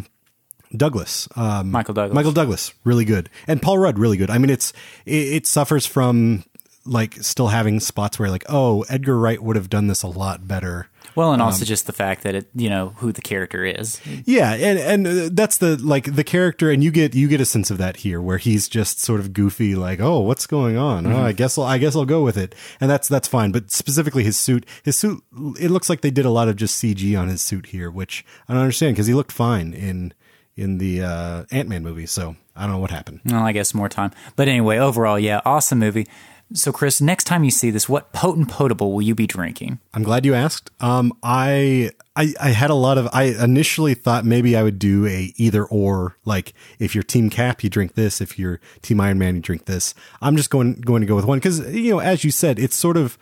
Douglas, 0.75 1.27
um, 1.35 1.71
Michael 1.71 1.93
Douglas. 1.93 2.13
Michael 2.13 2.31
Douglas, 2.31 2.73
really 2.83 3.05
good, 3.05 3.29
and 3.47 3.61
Paul 3.61 3.77
Rudd, 3.77 3.97
really 3.97 4.17
good. 4.17 4.29
I 4.29 4.37
mean, 4.37 4.49
it's 4.49 4.73
it, 5.05 5.33
it 5.33 5.47
suffers 5.47 5.85
from 5.85 6.43
like 6.85 7.15
still 7.15 7.47
having 7.47 7.79
spots 7.79 8.19
where 8.19 8.29
like, 8.29 8.45
oh, 8.49 8.85
Edgar 8.89 9.17
Wright 9.17 9.41
would 9.41 9.55
have 9.55 9.69
done 9.69 9.87
this 9.87 10.03
a 10.03 10.07
lot 10.07 10.47
better. 10.47 10.89
Well, 11.15 11.33
and 11.33 11.41
Um, 11.41 11.47
also 11.47 11.65
just 11.65 11.87
the 11.87 11.93
fact 11.93 12.23
that 12.23 12.35
it 12.35 12.49
you 12.55 12.69
know 12.69 12.93
who 12.97 13.11
the 13.11 13.21
character 13.21 13.63
is. 13.65 13.99
Yeah, 14.25 14.53
and 14.53 14.77
and 14.79 15.07
uh, 15.07 15.29
that's 15.31 15.57
the 15.57 15.77
like 15.77 16.15
the 16.15 16.23
character, 16.23 16.69
and 16.69 16.83
you 16.83 16.91
get 16.91 17.15
you 17.15 17.27
get 17.27 17.39
a 17.41 17.45
sense 17.45 17.71
of 17.71 17.77
that 17.77 17.97
here, 17.97 18.21
where 18.21 18.37
he's 18.37 18.67
just 18.67 18.99
sort 18.99 19.19
of 19.19 19.33
goofy, 19.33 19.75
like, 19.75 19.99
oh, 19.99 20.19
what's 20.19 20.45
going 20.47 20.77
on? 20.77 21.07
Oh, 21.07 21.21
I 21.23 21.31
guess 21.31 21.57
I'll 21.57 21.63
I 21.65 21.77
guess 21.77 21.95
I'll 21.95 22.05
go 22.05 22.23
with 22.23 22.37
it, 22.37 22.53
and 22.81 22.89
that's 22.89 23.07
that's 23.07 23.27
fine. 23.27 23.51
But 23.51 23.71
specifically, 23.71 24.23
his 24.23 24.37
suit, 24.37 24.65
his 24.83 24.97
suit, 24.97 25.23
it 25.59 25.71
looks 25.71 25.89
like 25.89 26.01
they 26.01 26.11
did 26.11 26.25
a 26.25 26.29
lot 26.31 26.47
of 26.47 26.55
just 26.55 26.81
CG 26.83 27.17
on 27.19 27.27
his 27.29 27.41
suit 27.41 27.67
here, 27.67 27.89
which 27.89 28.25
I 28.49 28.53
don't 28.53 28.61
understand 28.61 28.95
because 28.95 29.07
he 29.07 29.13
looked 29.13 29.31
fine 29.31 29.73
in 29.73 30.13
in 30.57 30.77
the 30.77 31.01
uh, 31.03 31.43
Ant 31.51 31.69
Man 31.69 31.83
movie. 31.83 32.05
So 32.05 32.35
I 32.55 32.61
don't 32.63 32.71
know 32.71 32.79
what 32.79 32.91
happened. 32.91 33.21
Well, 33.25 33.43
I 33.43 33.51
guess 33.51 33.73
more 33.73 33.89
time. 33.89 34.11
But 34.35 34.47
anyway, 34.47 34.77
overall, 34.77 35.19
yeah, 35.19 35.41
awesome 35.45 35.79
movie. 35.79 36.07
So, 36.53 36.71
Chris, 36.71 37.01
next 37.01 37.23
time 37.23 37.43
you 37.43 37.51
see 37.51 37.71
this, 37.71 37.89
what 37.89 38.13
potent 38.13 38.49
potable 38.49 38.93
will 38.93 39.01
you 39.01 39.15
be 39.15 39.25
drinking? 39.25 39.79
I'm 39.93 40.03
glad 40.03 40.25
you 40.25 40.35
asked. 40.35 40.69
Um, 40.79 41.11
I, 41.23 41.89
I, 42.15 42.33
I 42.39 42.49
had 42.49 42.69
a 42.69 42.75
lot 42.75 42.97
of, 42.99 43.09
I 43.11 43.23
initially 43.23 43.95
thought 43.95 44.25
maybe 44.25 44.55
I 44.55 44.61
would 44.61 44.77
do 44.77 45.07
a 45.07 45.33
either 45.37 45.65
or, 45.65 46.17
like 46.23 46.53
if 46.77 46.93
you're 46.93 47.03
team 47.03 47.29
cap, 47.31 47.63
you 47.63 47.69
drink 47.69 47.95
this. 47.95 48.21
If 48.21 48.37
you're 48.37 48.59
team 48.83 49.01
Iron 49.01 49.17
Man, 49.17 49.35
you 49.35 49.41
drink 49.41 49.65
this. 49.65 49.95
I'm 50.21 50.37
just 50.37 50.51
going, 50.51 50.81
going 50.81 51.01
to 51.01 51.07
go 51.07 51.15
with 51.15 51.25
one. 51.25 51.41
Cause, 51.41 51.67
you 51.73 51.91
know, 51.91 51.99
as 51.99 52.23
you 52.23 52.29
said, 52.29 52.59
it's 52.59 52.75
sort 52.75 52.95
of, 52.95 53.17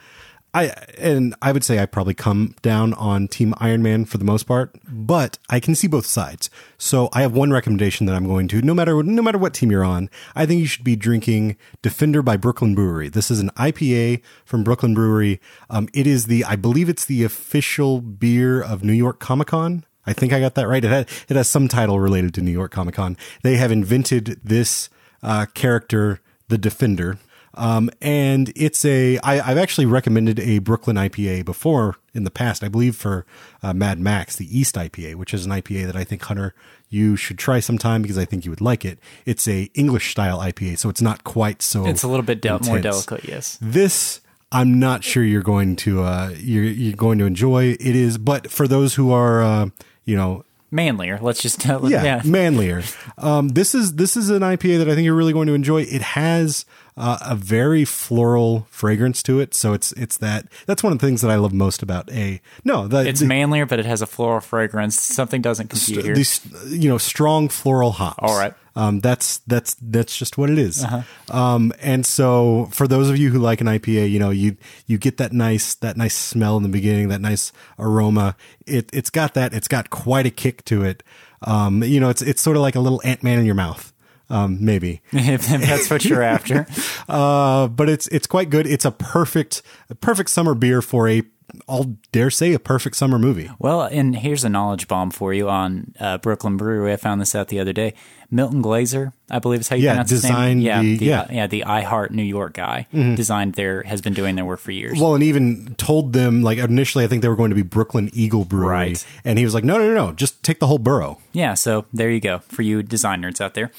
I, 0.54 0.66
and 0.99 1.34
I 1.41 1.51
would 1.51 1.64
say 1.64 1.80
I 1.80 1.88
probably 1.88 2.14
come 2.14 2.56
down 2.62 2.93
on 2.93 3.28
team 3.28 3.56
Iron 3.58 3.82
Man 3.82 4.06
for 4.06 4.20
the 4.20 4.26
most 4.26 4.43
part, 4.43 4.76
but 4.88 5.39
I 5.49 5.60
can 5.60 5.74
see 5.74 5.88
both 5.88 6.06
sides. 6.06 6.51
So 6.78 7.10
I 7.12 7.22
have 7.22 7.34
one 7.34 7.51
recommendation 7.51 8.06
that 8.06 8.16
I'm 8.16 8.28
going 8.28 8.47
to, 8.49 8.62
no 8.62 8.76
matter, 8.76 9.01
no 9.01 9.22
matter 9.24 9.39
what 9.39 9.56
team 9.56 9.72
you're 9.72 9.84
on, 9.84 10.12
I 10.36 10.45
think 10.45 10.60
you 10.60 10.68
should 10.68 10.84
be 10.84 10.95
drinking 10.95 11.58
Defender 11.82 12.22
by 12.22 12.38
Brooklyn 12.38 12.76
Brewery. 12.76 13.10
This 13.10 13.32
is 13.32 13.39
an 13.39 13.49
IPA 13.51 14.22
from 14.45 14.64
Brooklyn 14.64 14.93
Brewery. 14.93 15.41
Um, 15.72 15.89
it 15.93 16.06
is 16.06 16.28
the, 16.28 16.45
I 16.45 16.56
believe 16.56 16.88
it's 16.88 17.06
the 17.06 17.24
official 17.24 17.99
beer 17.99 18.62
of 18.62 18.84
New 18.84 18.93
York 18.93 19.20
Comic 19.20 19.47
Con. 19.47 19.86
I 20.06 20.14
think 20.14 20.34
I 20.34 20.39
got 20.39 20.56
that 20.56 20.68
right. 20.68 20.84
It 20.84 21.10
it 21.30 21.36
has 21.36 21.47
some 21.47 21.68
title 21.68 21.99
related 21.99 22.34
to 22.36 22.41
New 22.41 22.51
York 22.51 22.72
Comic 22.72 22.95
Con. 22.95 23.18
They 23.41 23.56
have 23.56 23.72
invented 23.72 24.39
this 24.43 24.89
uh, 25.22 25.45
character, 25.54 26.20
the 26.49 26.58
Defender. 26.58 27.18
Um, 27.56 27.89
and 28.01 28.51
it's 28.56 28.84
a, 28.84 29.18
I, 29.20 29.39
I've 29.39 29.58
actually 29.58 29.86
recommended 29.86 30.39
a 30.39 30.60
Brooklyn 30.60 30.95
IPA 30.95 31.45
before 31.45 31.97
in 32.14 32.24
the 32.24 32.32
past, 32.32 32.64
I 32.64 32.68
believe 32.68 32.95
for 32.95 33.26
uh, 33.62 33.74
Mad 33.74 33.99
Max, 33.99 34.36
the 34.36 34.58
East 34.58 34.76
IPA, 34.76 35.16
which 35.16 35.34
is 35.34 35.45
an 35.45 35.51
IPA 35.51 35.86
that 35.88 35.95
I 35.95 36.04
think 36.04 36.24
Hunter, 36.24 36.56
you 36.89 37.16
should 37.16 37.38
try 37.38 37.60
sometime 37.60 38.01
because 38.01 38.18
I 38.18 38.26
think 38.26 38.45
you 38.45 38.51
would 38.51 38.62
like 38.62 38.86
it. 38.86 38.99
It's 39.26 39.47
a 39.47 39.70
English 39.74 40.12
style 40.12 40.39
IPA, 40.39 40.80
so 40.80 40.89
it's 40.89 41.01
not 41.01 41.24
quite 41.24 41.62
so. 41.62 41.86
It's 41.86 42.04
a 42.04 42.08
little 42.08 42.26
bit 42.26 42.41
del- 42.41 42.60
more 42.60 42.80
delicate, 42.80 43.24
yes. 43.26 43.58
This 43.62 44.22
I'm 44.51 44.80
not 44.80 45.04
sure 45.04 45.24
you're 45.24 45.41
going 45.41 45.76
to 45.78 46.04
uh 46.04 46.34
you're 46.38 46.64
you're 46.64 46.95
going 46.95 47.18
to 47.18 47.26
enjoy. 47.26 47.72
It 47.72 47.82
is, 47.82 48.20
but 48.20 48.51
for 48.51 48.68
those 48.68 48.93
who 48.93 49.12
are 49.12 49.41
uh 49.41 49.70
you 50.06 50.16
know 50.16 50.45
Manlier. 50.74 51.20
Let's 51.22 51.41
just 51.41 51.62
tell 51.62 51.89
yeah, 51.89 52.04
yeah. 52.04 52.22
manlier. 52.26 52.82
Um, 53.20 53.49
this 53.49 53.76
is 53.76 53.95
this 53.95 54.18
is 54.18 54.32
an 54.32 54.41
IPA 54.41 54.80
that 54.80 54.89
I 54.89 54.95
think 54.95 55.06
you're 55.06 55.14
really 55.14 55.32
going 55.32 55.45
to 55.47 55.54
enjoy. 55.54 55.82
It 55.84 56.01
has 56.01 56.66
uh, 56.96 57.18
a 57.22 57.36
very 57.36 57.86
floral 57.86 58.68
fragrance 58.70 59.24
to 59.24 59.39
it, 59.39 59.54
so 59.54 59.74
it's 59.74 59.91
it's 59.94 60.18
that 60.18 60.48
that's 60.66 60.84
one 60.84 60.94
of 60.94 61.00
the 61.00 61.06
things 61.06 61.22
that 61.22 61.32
I 61.32 61.36
love 61.36 61.54
most 61.54 61.82
about 61.82 62.12
a 62.12 62.41
no. 62.64 62.88
The, 62.88 63.08
It's 63.08 63.22
the, 63.22 63.26
manlier, 63.26 63.66
but 63.66 63.80
it 63.80 63.86
has 63.86 64.02
a 64.02 64.06
floral 64.06 64.41
fragrance. 64.41 65.00
Something 65.00 65.41
doesn't 65.41 65.70
compute 65.70 66.06
here. 66.06 66.16
these 66.16 66.41
you 66.68 66.89
know 66.89 66.98
strong 66.98 67.50
floral 67.50 67.91
hops. 67.91 68.20
All 68.20 68.38
right. 68.38 68.54
Um, 68.76 69.00
that's 69.02 69.39
that's 69.39 69.76
that's 69.76 70.18
just 70.18 70.38
what 70.38 70.50
it 70.50 70.58
is. 70.58 70.84
Uh-huh. 70.84 71.36
Um, 71.36 71.74
and 71.80 72.06
so 72.06 72.70
for 72.72 72.88
those 72.88 73.10
of 73.10 73.18
you 73.18 73.30
who 73.30 73.39
like 73.39 73.62
an 73.62 73.68
IPA, 73.68 74.10
you 74.10 74.20
know 74.20 74.32
you 74.32 74.58
you 74.88 74.98
get 74.98 75.18
that 75.18 75.32
nice 75.32 75.76
that 75.76 75.96
nice 75.96 76.16
smell 76.16 76.58
in 76.58 76.64
the 76.64 76.70
beginning, 76.70 77.10
that 77.10 77.22
nice 77.22 77.52
aroma. 77.78 78.36
It 78.66 78.89
it's 78.91 79.10
got 79.10 79.36
that. 79.36 79.54
It's 79.54 79.68
got 79.68 79.89
quite 79.89 80.26
a 80.26 80.32
kick 80.32 80.66
to 80.66 80.84
it. 80.84 81.04
Um, 81.44 81.84
you 81.84 82.00
know, 82.00 82.10
it's 82.10 82.22
it's 82.22 82.41
sort 82.41 82.56
of 82.56 82.62
like 82.62 82.76
a 82.76 82.80
little 82.80 83.02
Ant 83.04 83.22
Man 83.22 83.39
in 83.39 83.46
your 83.46 83.56
mouth. 83.56 83.93
Um, 84.30 84.64
maybe. 84.64 85.02
if 85.12 85.48
that's 85.48 85.90
what 85.90 86.06
you're 86.06 86.24
after. 86.24 86.66
Uh, 87.10 87.68
but 87.68 87.90
it's 87.90 88.08
it's 88.08 88.26
quite 88.26 88.50
good. 88.50 88.66
It's 88.66 88.86
a 88.86 88.92
perfect 88.92 89.62
perfect 90.00 90.30
summer 90.30 90.56
beer 90.56 90.82
for 90.82 91.10
a 91.10 91.22
I'll 91.68 91.98
dare 92.12 92.30
say 92.30 92.54
a 92.54 92.60
perfect 92.60 92.96
summer 92.96 93.20
movie. 93.20 93.50
Well, 93.60 93.84
and 93.84 94.16
here's 94.16 94.44
a 94.44 94.50
knowledge 94.50 94.88
bomb 94.88 95.12
for 95.12 95.34
you 95.34 95.50
on 95.50 95.94
uh, 96.00 96.18
Brooklyn 96.20 96.58
Brewery. 96.58 96.94
I 96.94 96.96
found 96.96 97.20
this 97.22 97.36
out 97.36 97.50
the 97.50 97.60
other 97.60 97.74
day. 97.74 97.94
Milton 98.34 98.62
Glaser, 98.62 99.14
I 99.30 99.40
believe 99.40 99.60
is 99.62 99.70
how 99.70 99.76
you 99.76 99.84
Yeah, 99.86 99.92
pronounce 99.92 100.10
his 100.10 100.24
name. 100.24 100.60
Yeah, 100.60 100.82
the- 100.82 100.98
the, 100.98 101.06
yeah. 101.06 101.24
Mm-hmm. 101.24 101.34
yeah, 101.36 101.48
the 101.48 101.64
I 101.66 101.82
Heart 101.82 102.12
New 102.12 102.24
York 102.24 102.54
guy 102.54 102.88
designed 102.92 103.54
their 103.54 103.84
has 103.84 104.02
been 104.02 104.14
doing 104.14 104.36
their 104.36 104.44
work 104.46 104.60
for 104.60 104.72
years. 104.72 105.00
Well, 105.00 105.14
and 105.16 105.24
even 105.24 105.76
told 105.76 106.14
them 106.14 106.42
like 106.42 106.58
initially, 106.58 107.04
I 107.04 107.08
think 107.08 107.22
they 107.22 107.30
were 107.30 107.36
going 107.36 107.52
to 107.52 107.56
be 107.56 107.62
Brooklyn 107.62 108.10
Eagle 108.14 108.44
Brewery, 108.44 108.68
Right. 108.68 109.06
and 109.24 109.38
he 109.38 109.46
was 109.46 109.54
like, 109.54 109.64
"No, 109.64 109.78
no, 109.78 109.88
no, 109.88 109.94
no, 110.08 110.12
just 110.14 110.42
take 110.44 110.60
the 110.60 110.68
whole 110.68 110.80
borough." 110.80 111.20
Yeah, 111.32 111.54
so 111.54 111.86
there 111.94 112.10
you 112.10 112.20
go 112.20 112.40
for 112.40 112.64
you 112.64 112.82
design 112.84 113.22
nerds 113.22 113.40
out 113.40 113.54
there. 113.54 113.72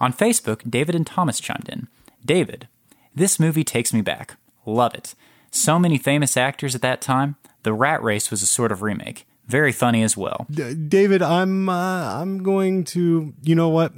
On 0.00 0.10
Facebook, 0.10 0.62
David 0.70 0.94
and 0.94 1.06
Thomas 1.06 1.38
chimed 1.38 1.68
in. 1.68 1.86
David, 2.24 2.66
this 3.14 3.38
movie 3.38 3.62
takes 3.62 3.92
me 3.92 4.00
back. 4.00 4.38
Love 4.64 4.94
it. 4.94 5.14
So 5.50 5.78
many 5.78 5.98
famous 5.98 6.34
actors 6.34 6.74
at 6.74 6.80
that 6.80 7.02
time. 7.02 7.36
The 7.62 7.74
Rat 7.74 8.02
Race 8.02 8.30
was 8.30 8.40
a 8.40 8.46
sort 8.46 8.72
of 8.72 8.80
remake. 8.80 9.26
Very 9.48 9.70
funny 9.70 10.02
as 10.02 10.16
well. 10.16 10.46
D- 10.50 10.72
David, 10.72 11.20
I'm 11.20 11.68
uh, 11.68 12.18
I'm 12.18 12.42
going 12.42 12.84
to 12.84 13.34
you 13.42 13.54
know 13.54 13.68
what? 13.68 13.92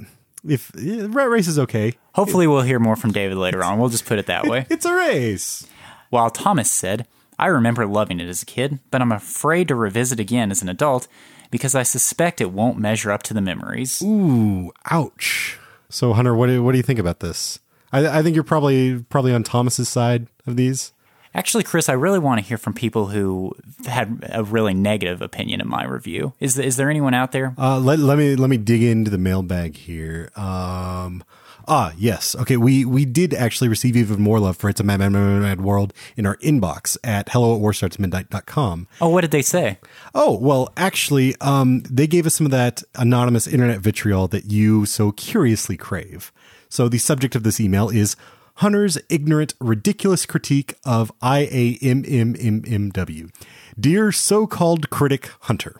If 0.45 0.69
yeah, 0.77 1.07
Rat 1.07 1.29
Race 1.29 1.47
is 1.47 1.57
okay. 1.59 1.93
Hopefully, 2.15 2.45
we'll 2.45 2.63
hear 2.63 2.79
more 2.79 2.97
from 2.97 3.13
David 3.13 3.37
later 3.37 3.63
on. 3.63 3.79
We'll 3.79 3.87
just 3.87 4.05
put 4.05 4.19
it 4.19 4.25
that 4.25 4.47
way. 4.47 4.67
It's 4.69 4.85
a 4.85 4.93
race. 4.93 5.65
While 6.09 6.29
Thomas 6.29 6.69
said, 6.69 7.07
I 7.39 7.47
remember 7.47 7.85
loving 7.85 8.19
it 8.19 8.27
as 8.27 8.43
a 8.43 8.45
kid, 8.45 8.79
but 8.91 9.01
I'm 9.01 9.11
afraid 9.11 9.67
to 9.69 9.75
revisit 9.75 10.19
again 10.19 10.51
as 10.51 10.61
an 10.61 10.69
adult 10.69 11.07
because 11.51 11.73
I 11.73 11.83
suspect 11.83 12.41
it 12.41 12.51
won't 12.51 12.77
measure 12.77 13.11
up 13.11 13.23
to 13.23 13.33
the 13.33 13.41
memories. 13.41 14.01
Ooh, 14.01 14.71
ouch. 14.91 15.57
So 15.89 16.13
Hunter, 16.13 16.35
what 16.35 16.47
do, 16.47 16.63
what 16.63 16.73
do 16.73 16.77
you 16.77 16.83
think 16.83 16.99
about 16.99 17.21
this? 17.21 17.59
I, 17.91 18.19
I 18.19 18.21
think 18.21 18.35
you're 18.35 18.43
probably 18.43 18.99
probably 19.09 19.33
on 19.33 19.43
Thomas's 19.43 19.89
side 19.89 20.27
of 20.45 20.55
these. 20.55 20.91
Actually, 21.33 21.63
Chris, 21.63 21.89
I 21.89 21.93
really 21.93 22.19
want 22.19 22.41
to 22.41 22.45
hear 22.45 22.57
from 22.57 22.73
people 22.73 23.07
who 23.07 23.55
had 23.85 24.27
a 24.31 24.43
really 24.43 24.73
negative 24.73 25.21
opinion 25.21 25.61
of 25.61 25.67
my 25.67 25.85
review. 25.85 26.33
Is 26.39 26.57
is 26.57 26.77
there 26.77 26.89
anyone 26.89 27.13
out 27.13 27.31
there? 27.31 27.53
Uh, 27.57 27.79
let, 27.79 27.99
let 27.99 28.17
me 28.17 28.35
let 28.35 28.49
me 28.49 28.57
dig 28.57 28.83
into 28.83 29.11
the 29.11 29.17
mailbag 29.17 29.75
here. 29.75 30.29
Um, 30.35 31.23
ah, 31.69 31.93
yes. 31.97 32.35
Okay, 32.35 32.57
we 32.57 32.83
we 32.83 33.05
did 33.05 33.33
actually 33.33 33.69
receive 33.69 33.95
even 33.95 34.21
more 34.21 34.39
love 34.39 34.57
for 34.57 34.69
It's 34.69 34.79
a 34.79 34.83
Mad 34.83 34.99
Mad 34.99 35.09
Mad, 35.09 35.41
Mad 35.41 35.61
World 35.61 35.93
in 36.17 36.25
our 36.25 36.37
inbox 36.37 36.97
at 37.03 37.29
hello 37.29 37.55
at 37.55 37.61
warstartsmidnight.com. 37.61 38.87
Oh, 38.99 39.09
what 39.09 39.21
did 39.21 39.31
they 39.31 39.41
say? 39.41 39.77
Oh, 40.13 40.37
well, 40.37 40.73
actually, 40.75 41.35
um, 41.39 41.81
they 41.89 42.07
gave 42.07 42.25
us 42.25 42.35
some 42.35 42.45
of 42.45 42.51
that 42.51 42.83
anonymous 42.95 43.47
internet 43.47 43.79
vitriol 43.79 44.27
that 44.29 44.45
you 44.45 44.85
so 44.85 45.11
curiously 45.11 45.77
crave. 45.77 46.33
So 46.67 46.89
the 46.89 46.97
subject 46.97 47.35
of 47.35 47.43
this 47.43 47.59
email 47.59 47.89
is 47.89 48.15
Hunter's 48.55 48.97
ignorant, 49.09 49.53
ridiculous 49.61 50.25
critique 50.25 50.73
of 50.83 51.11
IAMMMMW. 51.21 53.31
Dear 53.79 54.11
so-called 54.11 54.89
critic 54.89 55.29
Hunter, 55.41 55.79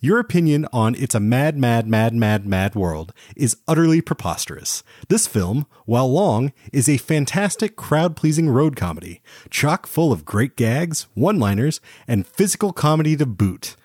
your 0.00 0.18
opinion 0.18 0.66
on 0.72 0.94
It's 0.94 1.14
a 1.14 1.20
Mad, 1.20 1.56
Mad, 1.56 1.86
Mad, 1.86 2.14
Mad, 2.14 2.46
Mad 2.46 2.74
World 2.74 3.12
is 3.34 3.56
utterly 3.66 4.00
preposterous. 4.00 4.82
This 5.08 5.26
film, 5.26 5.66
while 5.84 6.10
long, 6.10 6.52
is 6.72 6.88
a 6.88 6.98
fantastic 6.98 7.76
crowd 7.76 8.16
pleasing 8.16 8.48
road 8.48 8.76
comedy, 8.76 9.22
chock 9.50 9.86
full 9.86 10.12
of 10.12 10.24
great 10.24 10.56
gags, 10.56 11.06
one 11.14 11.38
liners, 11.38 11.80
and 12.06 12.26
physical 12.26 12.72
comedy 12.72 13.16
to 13.16 13.26
boot. 13.26 13.76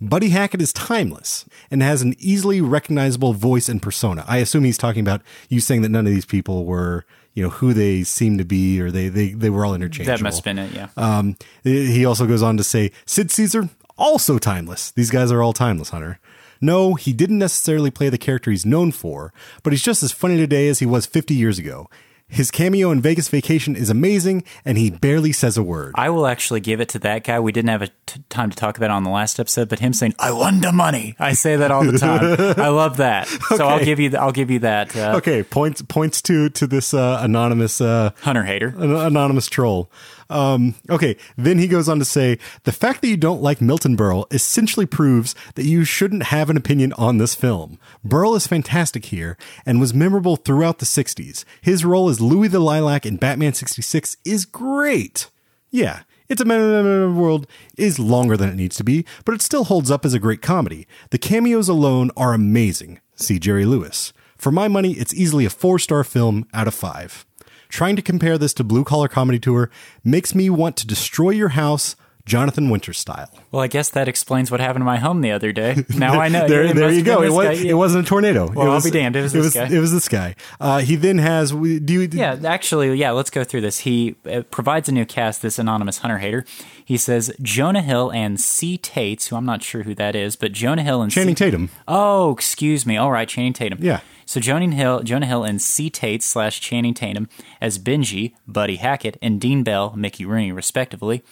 Buddy 0.00 0.28
Hackett 0.28 0.62
is 0.62 0.72
timeless 0.72 1.44
and 1.70 1.82
has 1.82 2.02
an 2.02 2.14
easily 2.18 2.60
recognizable 2.60 3.32
voice 3.32 3.68
and 3.68 3.82
persona. 3.82 4.24
I 4.28 4.38
assume 4.38 4.62
he's 4.64 4.78
talking 4.78 5.00
about 5.00 5.22
you 5.48 5.60
saying 5.60 5.82
that 5.82 5.88
none 5.88 6.06
of 6.06 6.12
these 6.12 6.24
people 6.24 6.64
were, 6.64 7.04
you 7.34 7.42
know, 7.42 7.50
who 7.50 7.74
they 7.74 8.04
seem 8.04 8.38
to 8.38 8.44
be 8.44 8.80
or 8.80 8.92
they, 8.92 9.08
they, 9.08 9.32
they 9.32 9.50
were 9.50 9.66
all 9.66 9.74
interchangeable. 9.74 10.16
That 10.16 10.22
must 10.22 10.38
have 10.38 10.44
been 10.44 10.58
it, 10.58 10.72
yeah. 10.72 10.88
Um, 10.96 11.36
he 11.64 12.04
also 12.04 12.26
goes 12.26 12.44
on 12.44 12.56
to 12.58 12.64
say, 12.64 12.92
Sid 13.06 13.32
Caesar, 13.32 13.68
also 13.98 14.38
timeless. 14.38 14.90
These 14.90 15.10
guys 15.10 15.30
are 15.32 15.42
all 15.42 15.52
timeless, 15.52 15.90
Hunter. 15.90 16.18
No, 16.60 16.94
he 16.94 17.12
didn't 17.12 17.38
necessarily 17.38 17.90
play 17.90 18.08
the 18.08 18.18
character 18.18 18.50
he's 18.50 18.66
known 18.66 18.90
for, 18.92 19.32
but 19.62 19.72
he's 19.72 19.82
just 19.82 20.02
as 20.02 20.12
funny 20.12 20.36
today 20.36 20.68
as 20.68 20.78
he 20.80 20.86
was 20.86 21.06
50 21.06 21.34
years 21.34 21.58
ago. 21.58 21.88
His 22.30 22.50
cameo 22.50 22.90
in 22.90 23.00
Vegas 23.00 23.28
Vacation 23.28 23.74
is 23.74 23.88
amazing, 23.88 24.44
and 24.62 24.76
he 24.76 24.90
barely 24.90 25.32
says 25.32 25.56
a 25.56 25.62
word. 25.62 25.94
I 25.94 26.10
will 26.10 26.26
actually 26.26 26.60
give 26.60 26.78
it 26.78 26.90
to 26.90 26.98
that 26.98 27.24
guy. 27.24 27.40
We 27.40 27.52
didn't 27.52 27.70
have 27.70 27.80
a 27.80 27.88
t- 28.04 28.22
time 28.28 28.50
to 28.50 28.56
talk 28.56 28.76
about 28.76 28.90
it 28.90 28.92
on 28.92 29.02
the 29.02 29.08
last 29.08 29.40
episode, 29.40 29.70
but 29.70 29.78
him 29.78 29.94
saying 29.94 30.14
"I 30.18 30.32
won 30.32 30.60
the 30.60 30.70
money," 30.70 31.14
I 31.18 31.32
say 31.32 31.56
that 31.56 31.70
all 31.70 31.84
the 31.84 31.98
time. 31.98 32.36
I 32.58 32.68
love 32.68 32.98
that. 32.98 33.28
So 33.28 33.66
I'll 33.66 33.82
give 33.82 33.98
you, 33.98 34.14
I'll 34.14 34.32
give 34.32 34.50
you 34.50 34.58
that. 34.58 34.94
Uh, 34.94 35.14
okay, 35.16 35.42
points 35.42 35.80
points 35.80 36.20
to 36.22 36.50
to 36.50 36.66
this 36.66 36.92
uh, 36.92 37.18
anonymous 37.22 37.80
uh, 37.80 38.10
Hunter 38.20 38.44
hater. 38.44 38.74
an 38.76 38.94
anonymous 38.94 39.46
troll. 39.48 39.90
Um, 40.30 40.74
okay, 40.90 41.16
then 41.36 41.58
he 41.58 41.66
goes 41.66 41.88
on 41.88 41.98
to 41.98 42.04
say 42.04 42.38
the 42.64 42.72
fact 42.72 43.00
that 43.00 43.08
you 43.08 43.16
don't 43.16 43.42
like 43.42 43.60
Milton 43.60 43.96
Berle 43.96 44.32
essentially 44.32 44.86
proves 44.86 45.34
that 45.54 45.64
you 45.64 45.84
shouldn't 45.84 46.24
have 46.24 46.50
an 46.50 46.56
opinion 46.56 46.92
on 46.94 47.18
this 47.18 47.34
film. 47.34 47.78
Berle 48.06 48.36
is 48.36 48.46
fantastic 48.46 49.06
here 49.06 49.38
and 49.64 49.80
was 49.80 49.94
memorable 49.94 50.36
throughout 50.36 50.78
the 50.78 50.86
60s. 50.86 51.44
His 51.60 51.84
role 51.84 52.08
as 52.08 52.20
Louis 52.20 52.48
the 52.48 52.60
Lilac 52.60 53.06
in 53.06 53.16
Batman 53.16 53.54
66 53.54 54.18
is 54.24 54.44
great. 54.44 55.30
Yeah, 55.70 56.02
it's 56.28 56.42
a 56.42 56.44
the 56.44 57.12
World 57.14 57.46
is 57.78 57.98
longer 57.98 58.36
than 58.36 58.50
it 58.50 58.56
needs 58.56 58.76
to 58.76 58.84
be, 58.84 59.06
but 59.24 59.34
it 59.34 59.42
still 59.42 59.64
holds 59.64 59.90
up 59.90 60.04
as 60.04 60.12
a 60.12 60.18
great 60.18 60.42
comedy. 60.42 60.86
The 61.10 61.18
cameos 61.18 61.68
alone 61.68 62.10
are 62.16 62.34
amazing. 62.34 63.00
See 63.14 63.38
Jerry 63.38 63.64
Lewis. 63.64 64.12
For 64.36 64.52
my 64.52 64.68
money, 64.68 64.92
it's 64.92 65.14
easily 65.14 65.46
a 65.46 65.50
four 65.50 65.78
star 65.78 66.04
film 66.04 66.46
out 66.52 66.68
of 66.68 66.74
five. 66.74 67.26
Trying 67.68 67.96
to 67.96 68.02
compare 68.02 68.38
this 68.38 68.54
to 68.54 68.64
Blue 68.64 68.84
Collar 68.84 69.08
Comedy 69.08 69.38
Tour 69.38 69.70
makes 70.02 70.34
me 70.34 70.48
want 70.48 70.76
to 70.78 70.86
destroy 70.86 71.30
your 71.30 71.50
house, 71.50 71.96
Jonathan 72.28 72.68
Winter 72.70 72.92
style. 72.92 73.28
Well, 73.50 73.62
I 73.62 73.66
guess 73.66 73.88
that 73.90 74.06
explains 74.06 74.50
what 74.50 74.60
happened 74.60 74.82
to 74.82 74.84
my 74.86 74.98
home 74.98 75.22
the 75.22 75.30
other 75.32 75.50
day. 75.50 75.84
Now 75.96 76.20
I 76.20 76.28
know. 76.28 76.46
there, 76.48 76.62
It 76.64 76.76
there 76.76 76.92
you 76.92 77.02
go. 77.02 77.22
It, 77.22 77.32
was, 77.32 77.60
it 77.64 77.72
wasn't 77.74 78.04
a 78.06 78.08
tornado. 78.08 78.46
Well, 78.52 78.66
it 78.66 78.68
I'll 78.68 78.74
was, 78.76 78.84
be 78.84 78.90
damned. 78.90 79.16
It 79.16 79.22
was 79.22 79.34
it 79.34 79.38
this 79.38 79.44
was, 79.46 79.54
guy. 79.54 79.74
It 79.74 79.78
was 79.80 79.92
this 79.92 80.08
guy. 80.08 80.34
Uh, 80.60 80.78
he 80.80 80.94
then 80.96 81.18
has. 81.18 81.52
we- 81.54 81.80
Do 81.80 81.94
you? 81.94 82.08
Yeah, 82.12 82.38
actually, 82.44 82.94
yeah, 82.96 83.10
let's 83.12 83.30
go 83.30 83.42
through 83.44 83.62
this. 83.62 83.78
He 83.80 84.14
uh, 84.30 84.42
provides 84.50 84.88
a 84.88 84.92
new 84.92 85.06
cast, 85.06 85.42
this 85.42 85.58
anonymous 85.58 85.98
hunter 85.98 86.18
hater. 86.18 86.44
He 86.84 86.96
says 86.98 87.32
Jonah 87.42 87.82
Hill 87.82 88.10
and 88.12 88.38
C. 88.38 88.76
Tates, 88.78 89.28
who 89.28 89.36
I'm 89.36 89.44
not 89.46 89.62
sure 89.62 89.82
who 89.82 89.94
that 89.96 90.14
is, 90.14 90.36
but 90.36 90.52
Jonah 90.52 90.82
Hill 90.82 91.02
and 91.02 91.10
Channing 91.10 91.34
C- 91.36 91.44
Tatum. 91.46 91.70
Oh, 91.88 92.32
excuse 92.32 92.84
me. 92.86 92.96
All 92.96 93.10
right, 93.10 93.28
Channing 93.28 93.52
Tatum. 93.54 93.78
Yeah. 93.82 94.00
So 94.26 94.40
Jonah 94.40 94.74
Hill, 94.74 95.02
Jonah 95.04 95.24
Hill 95.26 95.42
and 95.44 95.60
C. 95.60 95.88
Tate 95.88 96.22
slash 96.22 96.60
Channing 96.60 96.92
Tatum 96.92 97.28
as 97.62 97.78
Benji, 97.78 98.34
Buddy 98.46 98.76
Hackett, 98.76 99.16
and 99.22 99.40
Dean 99.40 99.62
Bell, 99.62 99.94
Mickey 99.96 100.26
Rooney, 100.26 100.52
respectively. 100.52 101.22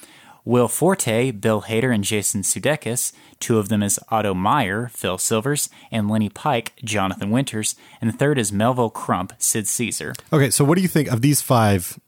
Will 0.47 0.69
Forte, 0.69 1.33
Bill 1.33 1.63
Hader, 1.63 1.93
and 1.93 2.05
Jason 2.05 2.43
Sudeikis, 2.43 3.13
two 3.41 3.59
of 3.59 3.69
them 3.69 3.83
is 3.83 3.99
Otto 4.11 4.33
Meyer, 4.33 4.89
Phil 4.95 5.19
Silvers, 5.19 5.69
and 5.91 6.09
Lenny 6.09 6.29
Pike, 6.29 6.73
Jonathan 6.85 7.31
Winters, 7.31 7.75
and 8.01 8.09
the 8.09 8.17
third 8.17 8.39
is 8.39 8.53
Melville 8.53 8.89
Crump, 8.91 9.33
Sid 9.39 9.67
Caesar. 9.67 10.15
Okay, 10.33 10.51
so 10.51 10.65
what 10.65 10.77
do 10.77 10.83
you 10.83 10.89
think 10.89 11.09
of 11.09 11.21
these 11.21 11.43
five? 11.43 11.99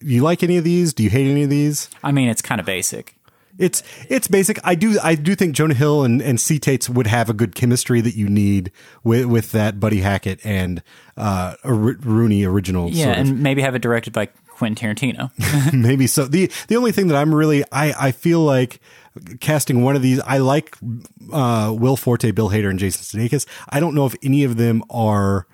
You 0.00 0.22
like 0.22 0.44
any 0.44 0.56
of 0.56 0.62
these? 0.62 0.94
Do 0.94 1.02
you 1.02 1.10
hate 1.10 1.28
any 1.28 1.42
of 1.42 1.50
these? 1.50 1.90
I 2.04 2.12
mean, 2.12 2.28
it's 2.28 2.42
kind 2.42 2.60
of 2.60 2.66
basic. 2.66 3.16
It's 3.58 3.82
it's 4.08 4.26
basic. 4.26 4.58
I 4.64 4.74
do 4.74 4.98
I 5.02 5.14
do 5.14 5.36
think 5.36 5.54
Jonah 5.54 5.74
Hill 5.74 6.02
and 6.02 6.20
and 6.20 6.40
C 6.40 6.58
Tates 6.58 6.88
would 6.88 7.06
have 7.06 7.30
a 7.30 7.32
good 7.32 7.54
chemistry 7.54 8.00
that 8.00 8.16
you 8.16 8.28
need 8.28 8.72
with 9.04 9.26
with 9.26 9.52
that 9.52 9.78
Buddy 9.78 10.00
Hackett 10.00 10.44
and 10.44 10.82
uh 11.16 11.54
a 11.62 11.72
Rooney 11.72 12.44
original. 12.44 12.90
Yeah, 12.90 13.04
sort 13.04 13.18
of. 13.18 13.28
and 13.28 13.42
maybe 13.44 13.62
have 13.62 13.76
it 13.76 13.82
directed 13.82 14.12
by 14.12 14.28
Quentin 14.64 14.94
Tarantino. 14.96 15.72
maybe 15.74 16.06
so. 16.06 16.24
the 16.24 16.50
The 16.68 16.76
only 16.76 16.92
thing 16.92 17.08
that 17.08 17.16
I'm 17.16 17.34
really 17.34 17.64
I 17.70 18.08
I 18.08 18.12
feel 18.12 18.40
like 18.40 18.80
casting 19.40 19.82
one 19.82 19.96
of 19.96 20.02
these. 20.02 20.20
I 20.20 20.38
like 20.38 20.76
uh 21.32 21.74
Will 21.76 21.96
Forte, 21.96 22.30
Bill 22.30 22.50
Hader, 22.50 22.70
and 22.70 22.78
Jason 22.78 23.02
Sudeikis. 23.20 23.46
I 23.68 23.80
don't 23.80 23.94
know 23.94 24.06
if 24.06 24.14
any 24.22 24.44
of 24.44 24.56
them 24.56 24.82
are. 24.90 25.46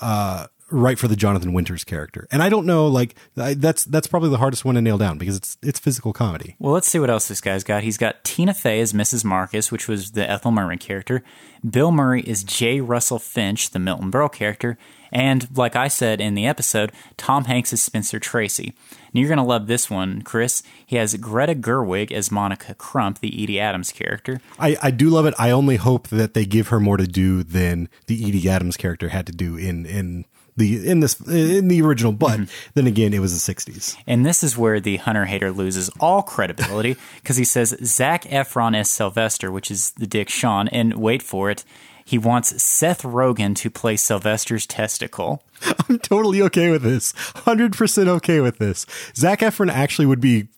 uh 0.00 0.46
right 0.70 0.98
for 0.98 1.08
the 1.08 1.16
Jonathan 1.16 1.54
Winters 1.54 1.82
character. 1.82 2.28
And 2.30 2.42
I 2.42 2.50
don't 2.50 2.66
know 2.66 2.88
like 2.88 3.14
I, 3.38 3.54
that's 3.54 3.84
that's 3.84 4.06
probably 4.06 4.28
the 4.28 4.36
hardest 4.36 4.66
one 4.66 4.74
to 4.74 4.82
nail 4.82 4.98
down 4.98 5.16
because 5.16 5.34
it's 5.36 5.56
it's 5.62 5.78
physical 5.78 6.12
comedy. 6.12 6.56
Well, 6.58 6.74
let's 6.74 6.86
see 6.86 6.98
what 6.98 7.08
else 7.08 7.26
this 7.26 7.40
guy's 7.40 7.64
got. 7.64 7.82
He's 7.84 7.96
got 7.96 8.22
Tina 8.22 8.52
Fey 8.52 8.80
as 8.80 8.92
Mrs. 8.92 9.24
Marcus, 9.24 9.72
which 9.72 9.88
was 9.88 10.10
the 10.10 10.28
Ethel 10.28 10.50
Merman 10.50 10.76
character. 10.76 11.24
Bill 11.68 11.90
Murray 11.90 12.20
is 12.20 12.44
J. 12.44 12.82
Russell 12.82 13.18
Finch, 13.18 13.70
the 13.70 13.78
Milton 13.78 14.10
Berle 14.10 14.30
character. 14.30 14.76
And 15.12 15.48
like 15.56 15.76
I 15.76 15.88
said 15.88 16.20
in 16.20 16.34
the 16.34 16.46
episode, 16.46 16.92
Tom 17.16 17.44
Hanks 17.44 17.72
is 17.72 17.82
Spencer 17.82 18.18
Tracy. 18.18 18.74
And 19.12 19.20
you're 19.20 19.28
going 19.28 19.38
to 19.38 19.44
love 19.44 19.66
this 19.66 19.90
one, 19.90 20.22
Chris. 20.22 20.62
He 20.84 20.96
has 20.96 21.14
Greta 21.16 21.54
Gerwig 21.54 22.12
as 22.12 22.30
Monica 22.30 22.74
Crump, 22.74 23.20
the 23.20 23.42
Edie 23.42 23.60
Adams 23.60 23.90
character. 23.90 24.40
I, 24.58 24.76
I 24.82 24.90
do 24.90 25.08
love 25.08 25.26
it. 25.26 25.34
I 25.38 25.50
only 25.50 25.76
hope 25.76 26.08
that 26.08 26.34
they 26.34 26.44
give 26.44 26.68
her 26.68 26.78
more 26.78 26.96
to 26.96 27.06
do 27.06 27.42
than 27.42 27.88
the 28.06 28.28
Edie 28.28 28.48
Adams 28.48 28.76
character 28.76 29.08
had 29.08 29.26
to 29.26 29.32
do 29.32 29.56
in 29.56 29.86
in 29.86 30.24
the 30.58 30.88
in 30.88 31.00
this 31.00 31.18
in 31.20 31.68
the 31.68 31.80
original. 31.80 32.12
But 32.12 32.40
mm-hmm. 32.40 32.70
then 32.74 32.86
again, 32.86 33.14
it 33.14 33.20
was 33.20 33.32
the 33.32 33.54
'60s. 33.54 33.96
And 34.06 34.26
this 34.26 34.42
is 34.42 34.58
where 34.58 34.80
the 34.80 34.96
Hunter 34.98 35.24
hater 35.24 35.50
loses 35.50 35.88
all 36.00 36.22
credibility 36.22 36.96
because 37.22 37.36
he 37.36 37.44
says 37.44 37.76
Zac 37.82 38.24
Efron 38.24 38.76
as 38.76 38.90
Sylvester, 38.90 39.50
which 39.50 39.70
is 39.70 39.92
the 39.92 40.06
Dick 40.06 40.28
Shawn, 40.28 40.68
and 40.68 40.94
wait 40.94 41.22
for 41.22 41.50
it, 41.50 41.64
he 42.08 42.16
wants 42.16 42.62
Seth 42.62 43.02
Rogen 43.02 43.54
to 43.56 43.68
play 43.68 43.94
Sylvester's 43.94 44.66
testicle. 44.66 45.42
I'm 45.90 45.98
totally 45.98 46.40
okay 46.40 46.70
with 46.70 46.82
this. 46.82 47.12
Hundred 47.44 47.76
percent 47.76 48.08
okay 48.08 48.40
with 48.40 48.56
this. 48.56 48.86
Zac 49.14 49.40
Efron 49.40 49.70
actually 49.70 50.06
would 50.06 50.20
be 50.20 50.48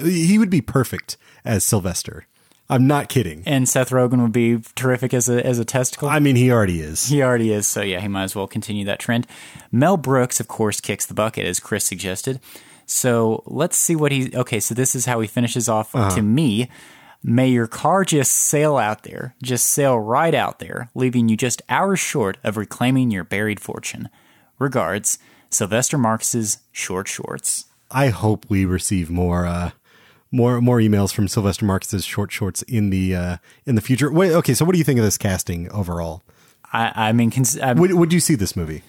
he 0.00 0.38
would 0.38 0.48
be 0.48 0.62
perfect 0.62 1.18
as 1.44 1.62
Sylvester. 1.62 2.24
I'm 2.70 2.86
not 2.86 3.10
kidding. 3.10 3.42
And 3.44 3.68
Seth 3.68 3.90
Rogen 3.90 4.22
would 4.22 4.32
be 4.32 4.62
terrific 4.76 5.12
as 5.12 5.28
a 5.28 5.44
as 5.44 5.58
a 5.58 5.64
testicle. 5.66 6.08
I 6.08 6.20
mean, 6.20 6.36
he 6.36 6.50
already 6.50 6.80
is. 6.80 7.06
he 7.06 7.22
already 7.22 7.52
is, 7.52 7.66
so 7.66 7.82
yeah, 7.82 8.00
he 8.00 8.08
might 8.08 8.22
as 8.22 8.34
well 8.34 8.46
continue 8.46 8.86
that 8.86 8.98
trend. 8.98 9.26
Mel 9.70 9.98
Brooks, 9.98 10.40
of 10.40 10.48
course, 10.48 10.80
kicks 10.80 11.04
the 11.04 11.12
bucket, 11.12 11.44
as 11.44 11.60
Chris 11.60 11.84
suggested. 11.84 12.40
So 12.86 13.42
let's 13.44 13.76
see 13.76 13.94
what 13.94 14.10
he. 14.10 14.34
Okay, 14.34 14.58
so 14.58 14.74
this 14.74 14.94
is 14.94 15.04
how 15.04 15.20
he 15.20 15.28
finishes 15.28 15.68
off 15.68 15.94
uh-huh. 15.94 16.16
to 16.16 16.22
me. 16.22 16.70
May 17.26 17.48
your 17.48 17.66
car 17.66 18.04
just 18.04 18.32
sail 18.32 18.76
out 18.76 19.04
there, 19.04 19.34
just 19.42 19.64
sail 19.64 19.98
right 19.98 20.34
out 20.34 20.58
there, 20.58 20.90
leaving 20.94 21.30
you 21.30 21.38
just 21.38 21.62
hours 21.70 21.98
short 21.98 22.36
of 22.44 22.58
reclaiming 22.58 23.10
your 23.10 23.24
buried 23.24 23.60
fortune. 23.60 24.10
Regards, 24.58 25.18
Sylvester 25.48 25.96
Marcus's 25.96 26.58
short 26.70 27.08
shorts. 27.08 27.64
I 27.90 28.08
hope 28.08 28.44
we 28.50 28.66
receive 28.66 29.08
more 29.08 29.46
uh 29.46 29.70
more 30.30 30.60
more 30.60 30.80
emails 30.80 31.14
from 31.14 31.26
Sylvester 31.26 31.64
Marcus's 31.64 32.04
short 32.04 32.30
shorts 32.30 32.60
in 32.62 32.90
the 32.90 33.16
uh 33.16 33.36
in 33.64 33.74
the 33.74 33.80
future. 33.80 34.12
Wait, 34.12 34.32
okay, 34.32 34.52
so 34.52 34.66
what 34.66 34.72
do 34.72 34.78
you 34.78 34.84
think 34.84 34.98
of 34.98 35.04
this 35.06 35.16
casting 35.16 35.70
overall? 35.72 36.22
I, 36.74 37.08
I 37.08 37.12
mean, 37.12 37.30
cons- 37.30 37.58
Would 37.58 37.94
would 37.94 38.12
you 38.12 38.20
see 38.20 38.34
this 38.34 38.54
movie? 38.54 38.82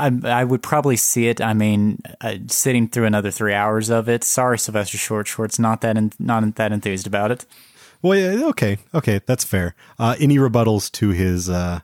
I, 0.00 0.40
I 0.40 0.44
would 0.44 0.62
probably 0.62 0.96
see 0.96 1.28
it. 1.28 1.40
I 1.40 1.52
mean, 1.52 2.00
uh, 2.20 2.36
sitting 2.48 2.88
through 2.88 3.04
another 3.04 3.30
three 3.30 3.54
hours 3.54 3.90
of 3.90 4.08
it. 4.08 4.24
Sorry, 4.24 4.58
Sylvester 4.58 4.98
Short 4.98 5.26
Shorts, 5.26 5.58
not 5.58 5.80
that 5.82 5.96
not 6.18 6.54
that 6.56 6.72
enthused 6.72 7.06
about 7.06 7.30
it. 7.30 7.46
Well, 8.02 8.18
yeah, 8.18 8.46
okay, 8.46 8.78
okay, 8.94 9.20
that's 9.26 9.44
fair. 9.44 9.74
Uh, 9.98 10.16
any 10.18 10.38
rebuttals 10.38 10.90
to 10.92 11.10
his? 11.10 11.50
Uh, 11.50 11.80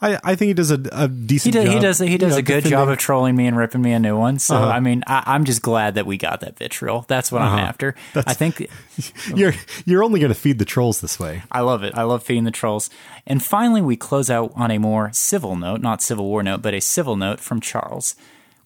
I 0.00 0.18
I 0.22 0.34
think 0.34 0.48
he 0.48 0.54
does 0.54 0.70
a, 0.70 0.80
a 0.92 1.08
He 1.08 1.14
decent. 1.26 1.54
does. 1.54 1.64
job, 1.64 1.72
He 1.74 1.80
does. 1.80 1.98
He 1.98 2.12
you 2.12 2.18
does 2.18 2.32
know, 2.32 2.38
a 2.38 2.42
good 2.42 2.64
job 2.64 2.88
of 2.88 2.98
trolling 2.98 3.34
me 3.36 3.46
and 3.46 3.56
ripping 3.56 3.80
me 3.82 3.92
a 3.92 3.98
new 3.98 4.16
one. 4.18 4.38
So 4.38 4.56
Uh-huh. 4.56 4.68
I 4.68 4.80
mean, 4.80 5.02
I, 5.06 5.22
I'm 5.26 5.44
just 5.44 5.62
glad 5.62 5.94
that 5.94 6.04
we 6.06 6.16
got 6.18 6.40
that 6.40 6.58
vitriol. 6.58 7.04
That's 7.08 7.32
what 7.32 7.42
I'm 7.42 7.58
after. 7.58 7.94
I 8.14 8.34
think 8.34 8.68
You're 9.34 9.54
you're 9.84 10.02
only 10.04 10.20
going 10.20 10.32
to 10.32 10.38
feed 10.38 10.58
the 10.58 10.64
trolls 10.64 11.00
this 11.00 11.18
way. 11.18 11.42
I 11.50 11.60
love 11.60 11.82
it. 11.82 11.96
I 11.96 12.02
love 12.02 12.22
feeding 12.22 12.44
the 12.44 12.50
trolls. 12.50 12.90
And 13.26 13.42
finally, 13.42 13.80
we 13.82 13.96
close 13.96 14.30
out 14.30 14.52
on 14.54 14.70
a 14.70 14.78
more 14.78 15.10
civil 15.12 15.56
note, 15.56 15.80
not 15.80 16.02
Civil 16.02 16.26
War 16.26 16.42
note, 16.42 16.62
but 16.62 16.74
a 16.74 16.80
civil 16.80 17.16
note 17.16 17.40
from 17.40 17.60
Charles. 17.60 18.14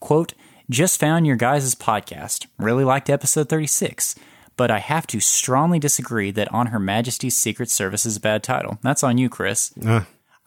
Quote, 0.01 0.35
just 0.69 1.01
found 1.01 1.27
your 1.27 1.37
guys' 1.37 1.75
podcast. 1.75 2.47
Really 2.59 2.85
liked 2.85 3.11
episode 3.11 3.49
36, 3.49 4.15
but 4.57 4.71
I 4.71 4.79
have 4.79 5.07
to 5.09 5.19
strongly 5.21 5.79
disagree 5.81 6.31
that 6.31 6.53
On 6.55 6.69
Her 6.69 6.79
Majesty's 6.79 7.37
Secret 7.37 7.71
Service 7.71 8.07
is 8.07 8.17
a 8.17 8.21
bad 8.21 8.43
title. 8.45 8.79
That's 8.83 9.03
on 9.03 9.19
you, 9.19 9.29
Chris. 9.29 9.73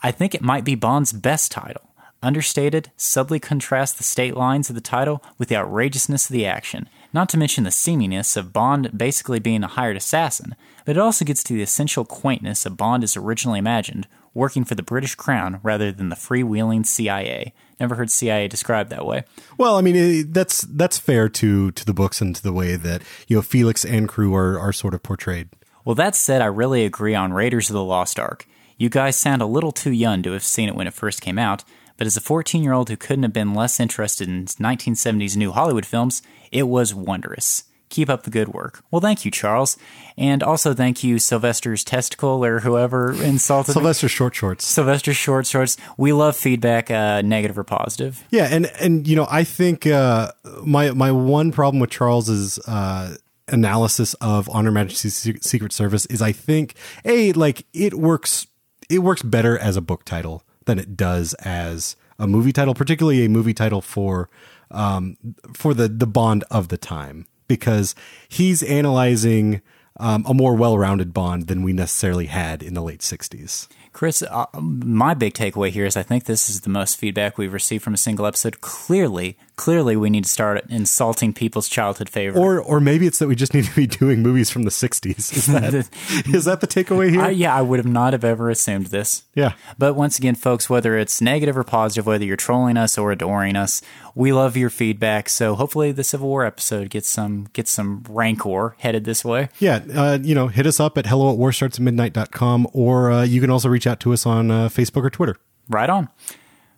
I 0.04 0.12
think 0.12 0.36
it 0.36 0.42
might 0.42 0.66
be 0.66 0.76
Bond's 0.76 1.14
best 1.14 1.50
title. 1.50 1.90
Understated, 2.22 2.92
subtly 2.98 3.40
contrasts 3.40 3.94
the 3.94 4.04
state 4.04 4.36
lines 4.36 4.70
of 4.70 4.76
the 4.76 4.82
title 4.82 5.24
with 5.38 5.48
the 5.48 5.56
outrageousness 5.56 6.30
of 6.30 6.34
the 6.34 6.46
action, 6.46 6.90
not 7.14 7.30
to 7.30 7.38
mention 7.38 7.64
the 7.64 7.72
seaminess 7.72 8.36
of 8.36 8.52
Bond 8.52 8.98
basically 8.98 9.40
being 9.40 9.64
a 9.64 9.68
hired 9.68 9.96
assassin, 9.96 10.56
but 10.86 10.98
it 10.98 11.00
also 11.00 11.24
gets 11.24 11.42
to 11.44 11.54
the 11.54 11.62
essential 11.62 12.04
quaintness 12.04 12.66
of 12.66 12.76
Bond 12.76 13.04
as 13.04 13.16
originally 13.16 13.60
imagined, 13.60 14.08
working 14.34 14.66
for 14.66 14.76
the 14.76 14.84
British 14.84 15.16
Crown 15.16 15.62
rather 15.64 15.92
than 15.92 16.10
the 16.10 16.16
freewheeling 16.18 16.86
CIA. 16.86 17.54
Never 17.80 17.96
heard 17.96 18.12
CIA 18.12 18.50
described 18.50 18.90
that 18.90 19.06
way. 19.06 19.24
Well, 19.58 19.78
I 19.78 19.82
mean 19.82 19.96
eh, 19.96 20.24
that's 20.28 20.62
that's 20.62 20.98
fair 20.98 21.30
to 21.30 21.72
to 21.72 21.86
the 21.86 21.94
books 21.94 22.20
and 22.20 22.36
to 22.36 22.44
the 22.44 22.54
way 22.54 22.76
that 22.76 23.04
you 23.28 23.38
know 23.38 23.42
Felix 23.42 23.86
and 23.86 24.10
crew 24.10 24.36
are 24.36 24.60
are 24.60 24.74
sort 24.74 24.94
of 24.94 25.04
portrayed. 25.04 25.50
Well, 25.86 25.96
that 25.96 26.16
said, 26.16 26.42
I 26.42 26.46
really 26.46 26.86
agree 26.86 27.16
on 27.16 27.34
Raiders 27.34 27.70
of 27.70 27.74
the 27.74 27.84
Lost 27.84 28.18
Ark. 28.18 28.48
You 28.78 28.90
guys 28.90 29.18
sound 29.18 29.42
a 29.42 29.46
little 29.46 29.72
too 29.72 29.92
young 29.92 30.24
to 30.24 30.32
have 30.32 30.44
seen 30.44 30.70
it 30.70 30.76
when 30.76 30.88
it 30.88 30.94
first 30.94 31.22
came 31.22 31.38
out, 31.38 31.64
but 31.98 32.08
as 32.08 32.18
a 32.18 32.22
14 32.22 32.64
year 32.64 32.74
old 32.74 32.90
who 32.90 32.98
couldn't 32.98 33.24
have 33.24 33.34
been 33.34 33.54
less 33.54 33.80
interested 33.80 34.28
in 34.28 34.46
1970s 34.46 35.38
new 35.38 35.52
Hollywood 35.52 35.86
films, 35.86 36.22
it 36.52 36.64
was 36.64 36.94
wondrous. 36.94 37.66
Keep 37.90 38.10
up 38.10 38.24
the 38.24 38.32
good 38.32 38.48
work. 38.48 38.84
Well, 38.90 39.02
thank 39.02 39.24
you, 39.24 39.30
Charles. 39.30 39.78
And 40.18 40.42
also 40.42 40.74
thank 40.74 41.04
you, 41.04 41.20
Sylvester's 41.20 41.84
Testicle 41.84 42.44
or 42.44 42.62
whoever 42.62 43.14
insulted 43.14 43.70
me. 43.70 43.74
Sylvester 43.74 44.10
Short 44.10 44.34
Shorts. 44.34 44.66
Sylvester 44.66 45.14
Short 45.14 45.46
Shorts. 45.46 45.78
We 45.96 46.12
love 46.12 46.36
feedback, 46.36 46.90
uh, 46.90 47.22
negative 47.22 47.58
or 47.58 47.64
positive. 47.64 48.24
Yeah, 48.32 48.48
and 48.50 48.66
and 48.80 49.08
you 49.08 49.16
know, 49.16 49.28
I 49.30 49.44
think 49.44 49.86
uh, 49.86 50.32
my 50.66 50.90
my 50.92 51.12
one 51.12 51.52
problem 51.52 51.80
with 51.80 51.92
Charles's 51.92 52.58
uh, 52.68 53.16
analysis 53.48 54.16
of 54.16 54.50
On 54.50 54.66
Her 54.66 54.72
Majesty's 54.72 55.16
Secret 55.42 55.72
Service 55.72 56.08
is 56.08 56.20
I 56.20 56.32
think 56.32 56.76
a 57.06 57.32
like 57.34 57.68
it 57.74 57.94
works 57.94 58.48
it 58.90 59.00
works 59.00 59.22
better 59.22 59.58
as 59.58 59.76
a 59.78 59.82
book 59.82 60.06
title 60.06 60.44
than 60.66 60.80
it 60.80 60.96
does 60.96 61.34
as 61.36 61.96
a 62.20 62.28
movie 62.28 62.54
title, 62.54 62.74
particularly 62.74 63.26
a 63.26 63.30
movie 63.30 63.54
title 63.54 63.82
for 63.82 64.30
um, 64.72 65.18
for 65.54 65.74
the 65.74 65.88
the 65.88 66.08
Bond 66.08 66.44
of 66.50 66.70
the 66.70 66.78
time 66.78 67.28
because 67.48 67.96
he's 68.28 68.64
analyzing 68.64 69.62
um, 70.00 70.26
a 70.28 70.34
more 70.34 70.56
well-rounded 70.56 71.14
Bond 71.14 71.48
than 71.48 71.62
we 71.62 71.74
necessarily 71.74 72.26
had 72.28 72.64
in 72.64 72.74
the 72.74 72.82
late 72.82 73.02
'60s. 73.02 73.68
Chris, 73.92 74.24
uh, 74.24 74.46
my 74.60 75.14
big 75.14 75.34
takeaway 75.34 75.70
here 75.70 75.86
is 75.86 75.96
I 75.96 76.04
think 76.04 76.24
this 76.24 76.50
is 76.50 76.62
the 76.62 76.70
most 76.70 76.98
feedback 76.98 77.38
we've 77.38 77.54
received 77.54 77.84
from 77.84 77.94
a 77.94 77.98
single 77.98 78.26
episode. 78.26 78.62
Clearly, 78.62 79.38
clearly, 79.56 79.96
we 79.96 80.10
need 80.10 80.24
to 80.24 80.30
start 80.30 80.64
insulting 80.70 81.34
people's 81.34 81.68
childhood 81.68 82.10
favorite. 82.10 82.42
Or, 82.42 82.60
or 82.60 82.80
maybe 82.80 83.08
it's 83.08 83.20
that 83.20 83.28
we 83.28 83.36
just 83.36 83.54
need 83.54 83.66
to 83.66 83.76
be 83.76 83.88
doing 83.88 84.22
movies 84.22 84.50
from 84.50 84.64
the 84.64 84.70
'60s. 84.70 85.36
Is 85.36 85.46
that 85.48 85.74
is 86.34 86.46
that 86.46 86.62
the 86.62 86.68
takeaway 86.68 87.10
here? 87.10 87.22
I, 87.22 87.30
yeah, 87.30 87.56
I 87.56 87.62
would 87.62 87.80
have 87.80 87.86
not 87.86 88.14
have 88.14 88.24
ever 88.24 88.50
assumed 88.50 88.88
this. 88.88 89.24
Yeah. 89.36 89.54
But 89.78 89.96
once 89.96 90.18
again, 90.18 90.36
folks, 90.36 90.70
whether 90.70 90.98
it's 90.98 91.22
negative 91.22 91.58
or 91.58 91.64
positive, 91.64 92.06
whether 92.06 92.26
you're 92.26 92.38
trolling 92.38 92.78
us 92.78 92.98
or 92.98 93.12
adoring 93.12 93.56
us, 93.56 93.82
we 94.16 94.32
love 94.32 94.56
your 94.58 94.70
feedback. 94.70 95.30
So 95.30 95.56
hopefully, 95.56 95.92
the 95.92 96.04
Civil 96.04 96.28
War 96.28 96.46
episode 96.46 96.90
gets 96.90 97.10
some 97.10 97.48
gets 97.54 97.72
some 97.72 98.04
rancor 98.10 98.76
headed 98.80 99.06
this 99.06 99.24
way. 99.24 99.50
Yeah, 99.60 99.84
uh, 99.94 100.20
you 100.22 100.36
know, 100.36 100.48
hit 100.48 100.68
us 100.68 100.80
up 100.80 100.98
at 100.98 101.08
hello 101.08 101.32
at 101.34 101.40
warstartsmidnight.com 101.40 102.68
or 102.74 103.12
uh, 103.12 103.24
you 103.24 103.42
can 103.42 103.50
also 103.50 103.70
reach 103.70 103.88
out 103.88 104.00
to 104.02 104.14
us 104.14 104.26
on 104.26 104.52
uh, 104.52 104.70
Facebook 104.70 105.04
or 105.04 105.10
Twitter. 105.10 105.38
Right 105.70 105.90
on. 105.90 106.10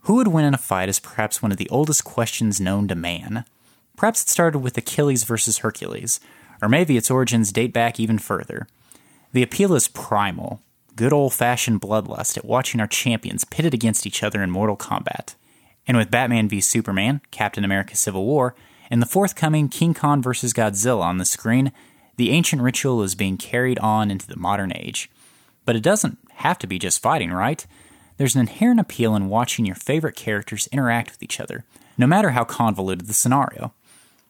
Who 0.06 0.16
would 0.16 0.28
win 0.28 0.46
in 0.46 0.54
a 0.54 0.60
fight 0.60 0.88
is 0.88 1.00
perhaps 1.00 1.42
one 1.42 1.52
of 1.52 1.58
the 1.58 1.70
oldest 1.70 2.04
questions 2.04 2.62
known 2.62 2.88
to 2.90 2.96
man. 2.96 3.44
Perhaps 3.98 4.22
it 4.22 4.30
started 4.30 4.60
with 4.60 4.78
Achilles 4.78 5.24
versus 5.24 5.60
Hercules, 5.60 6.20
or 6.62 6.70
maybe 6.70 6.96
its 6.96 7.10
origins 7.10 7.52
date 7.52 7.74
back 7.74 8.00
even 8.00 8.20
further. 8.20 8.68
The 9.34 9.42
appeal 9.42 9.74
is 9.74 9.88
primal, 9.88 10.62
good 10.96 11.12
old 11.12 11.34
fashioned 11.34 11.82
bloodlust 11.82 12.38
at 12.38 12.46
watching 12.46 12.80
our 12.80 12.88
champions 12.88 13.46
pitted 13.46 13.74
against 13.74 14.06
each 14.06 14.22
other 14.22 14.44
in 14.44 14.52
mortal 14.52 14.76
combat. 14.76 15.34
And 15.88 15.98
with 15.98 16.12
Batman 16.12 16.48
v 16.48 16.62
Superman, 16.62 17.22
Captain 17.32 17.66
America 17.66 17.96
Civil 17.96 18.26
War, 18.26 18.54
and 18.92 19.02
the 19.02 19.08
forthcoming 19.08 19.70
King 19.70 19.96
Kong 19.96 20.22
vs. 20.22 20.54
Godzilla 20.54 21.02
on 21.02 21.18
the 21.18 21.26
screen, 21.26 21.72
the 22.18 22.30
ancient 22.30 22.62
ritual 22.62 23.02
is 23.02 23.16
being 23.16 23.38
carried 23.38 23.80
on 23.80 24.12
into 24.12 24.28
the 24.28 24.38
modern 24.38 24.72
age. 24.76 25.10
But 25.66 25.76
it 25.76 25.82
doesn't 25.82 26.20
have 26.36 26.60
to 26.60 26.68
be 26.68 26.78
just 26.78 27.02
fighting, 27.02 27.32
right? 27.32 27.66
There's 28.18 28.36
an 28.36 28.42
inherent 28.42 28.80
appeal 28.80 29.16
in 29.16 29.30
watching 29.30 29.66
your 29.66 29.76
favorite 29.76 30.16
characters 30.16 30.68
interact 30.72 31.12
with 31.12 31.24
each 31.24 31.40
other, 31.40 31.66
no 31.98 32.08
matter 32.08 32.32
how 32.32 32.44
convoluted 32.44 33.08
the 33.08 33.14
scenario. 33.14 33.74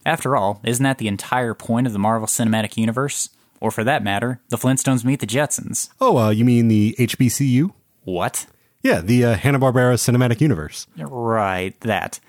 After 0.06 0.36
all, 0.36 0.62
isn't 0.64 0.84
that 0.84 0.98
the 0.98 1.08
entire 1.08 1.54
point 1.54 1.88
of 1.88 1.94
the 1.94 2.00
Marvel 2.00 2.28
Cinematic 2.28 2.78
Universe? 2.78 3.30
Or 3.60 3.72
for 3.72 3.84
that 3.84 4.04
matter, 4.04 4.42
the 4.50 4.58
Flintstones 4.58 5.04
meet 5.04 5.20
the 5.20 5.28
Jetsons. 5.28 5.90
Oh, 6.00 6.18
uh, 6.18 6.30
you 6.30 6.46
mean 6.46 6.68
the 6.68 6.96
HBCU? 7.00 7.72
What? 8.04 8.46
Yeah, 8.84 9.02
the 9.02 9.26
uh, 9.26 9.36
Hanna-Barbera 9.36 9.96
Cinematic 9.96 10.42
Universe. 10.42 10.86
Right, 10.96 11.80
that. 11.82 12.20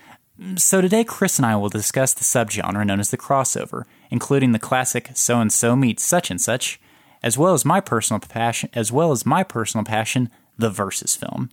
So 0.55 0.81
today, 0.81 1.03
Chris 1.03 1.37
and 1.37 1.45
I 1.45 1.55
will 1.55 1.69
discuss 1.69 2.13
the 2.13 2.23
subgenre 2.23 2.85
known 2.85 2.99
as 2.99 3.11
the 3.11 3.17
crossover, 3.17 3.83
including 4.09 4.51
the 4.51 4.59
classic 4.59 5.11
"so 5.13 5.39
and 5.39 5.51
so 5.51 5.75
meets 5.75 6.03
such 6.03 6.31
and 6.31 6.39
such," 6.39 6.79
as 7.21 7.37
well 7.37 7.53
as 7.53 7.65
my 7.65 7.79
personal 7.79 8.19
passion, 8.19 8.69
as 8.73 8.91
well 8.91 9.11
as 9.11 9.25
my 9.25 9.43
personal 9.43 9.83
passion, 9.83 10.29
the 10.57 10.69
versus 10.69 11.15
film. 11.15 11.49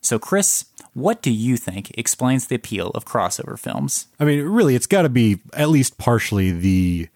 So, 0.00 0.18
Chris, 0.18 0.66
what 0.94 1.20
do 1.20 1.32
you 1.32 1.56
think 1.56 1.90
explains 1.98 2.46
the 2.46 2.54
appeal 2.54 2.90
of 2.94 3.04
crossover 3.04 3.58
films? 3.58 4.06
I 4.20 4.24
mean, 4.24 4.42
really, 4.42 4.74
it's 4.74 4.86
got 4.86 5.02
to 5.02 5.08
be 5.08 5.40
at 5.52 5.68
least 5.68 5.98
partially 5.98 6.52
the 6.52 7.08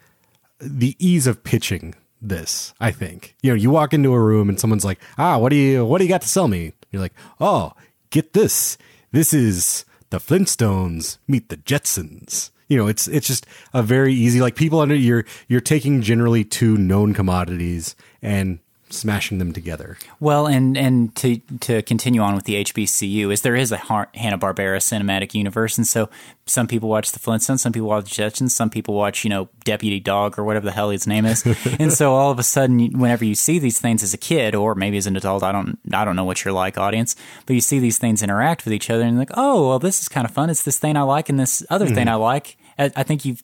the 0.59 0.97
ease 0.99 1.27
of 1.27 1.43
pitching 1.43 1.95
this. 2.21 2.75
I 2.81 2.91
think 2.91 3.37
you 3.43 3.51
know, 3.51 3.55
you 3.55 3.71
walk 3.71 3.95
into 3.95 4.13
a 4.13 4.21
room 4.21 4.49
and 4.49 4.59
someone's 4.59 4.85
like, 4.85 5.01
"Ah, 5.19 5.39
what 5.39 5.51
do 5.51 5.57
you 5.57 5.85
what 5.85 5.99
do 5.99 6.05
you 6.05 6.11
got 6.11 6.23
to 6.23 6.29
sell 6.29 6.49
me?" 6.49 6.73
You're 6.91 7.03
like, 7.03 7.15
"Oh, 7.41 7.73
get 8.11 8.33
this. 8.33 8.77
This 9.13 9.33
is 9.33 9.85
the 10.11 10.19
Flintstones 10.19 11.19
meet 11.29 11.49
the 11.49 11.57
Jetsons." 11.57 12.51
You 12.69 12.77
know, 12.77 12.87
it's 12.87 13.09
it's 13.09 13.27
just 13.27 13.47
a 13.73 13.83
very 13.83 14.13
easy 14.13 14.41
like 14.41 14.55
people 14.55 14.81
under 14.81 14.95
you're 14.95 15.25
you're 15.49 15.61
taking 15.61 16.03
generally 16.03 16.45
two 16.45 16.77
known 16.77 17.15
commodities 17.15 17.97
and 18.23 18.59
smashing 18.91 19.39
them 19.39 19.53
together. 19.53 19.97
Well, 20.19 20.47
and 20.47 20.77
and 20.77 21.15
to 21.17 21.39
to 21.61 21.83
continue 21.83 22.21
on 22.21 22.35
with 22.35 22.45
the 22.45 22.65
HBCU, 22.65 23.33
is 23.33 23.43
there 23.43 23.57
is 23.57 23.73
a 23.73 23.77
Hanna 23.77 24.39
Barbera 24.39 24.79
cinematic 24.79 25.35
universe, 25.35 25.79
and 25.79 25.87
so 25.87 26.09
some 26.47 26.67
people 26.67 26.89
watch 26.89 27.13
the 27.13 27.19
Flintstones, 27.19 27.61
some 27.61 27.73
people 27.73 27.89
watch 27.89 28.15
the 28.15 28.23
Jetsons, 28.23 28.51
some 28.51 28.71
people 28.71 28.95
watch 28.95 29.25
you 29.25 29.31
know 29.31 29.49
Deputy 29.65 30.01
Dawg 30.01 30.39
or 30.39 30.45
whatever 30.45 30.67
the 30.67 30.73
hell 30.73 30.91
his 30.91 31.07
name 31.07 31.27
is, 31.27 31.45
and 31.79 31.93
so 31.93 32.13
all 32.15 32.31
of 32.31 32.39
a 32.39 32.43
sudden, 32.43 32.99
whenever 32.99 33.25
you 33.25 33.35
see 33.35 33.59
these 33.59 33.79
things 33.79 34.03
as 34.03 34.15
a 34.15 34.19
kid 34.19 34.55
or 34.55 34.75
maybe 34.75 34.97
as 34.97 35.07
an 35.07 35.17
adult, 35.17 35.43
I 35.43 35.53
don't 35.53 35.79
I 35.93 36.05
don't 36.05 36.17
know 36.17 36.25
what 36.25 36.45
you're 36.45 36.55
like, 36.55 36.79
audience, 36.79 37.17
but 37.47 37.55
you 37.55 37.61
see 37.61 37.79
these 37.79 37.99
things 37.99 38.23
interact 38.23 38.65
with 38.65 38.75
each 38.75 38.91
other, 38.91 39.03
and 39.03 39.13
you're 39.13 39.21
like, 39.21 39.33
oh, 39.35 39.69
well, 39.69 39.79
this 39.79 40.01
is 40.01 40.09
kind 40.09 40.25
of 40.25 40.33
fun. 40.33 40.51
It's 40.51 40.65
this 40.65 40.79
thing 40.79 40.97
I 40.97 41.03
like, 41.03 41.29
and 41.29 41.39
this 41.39 41.65
other 41.71 41.87
mm-hmm. 41.87 41.95
thing 41.95 42.09
I 42.09 42.15
like. 42.15 42.57
I 42.81 43.03
think 43.03 43.25
you've 43.25 43.43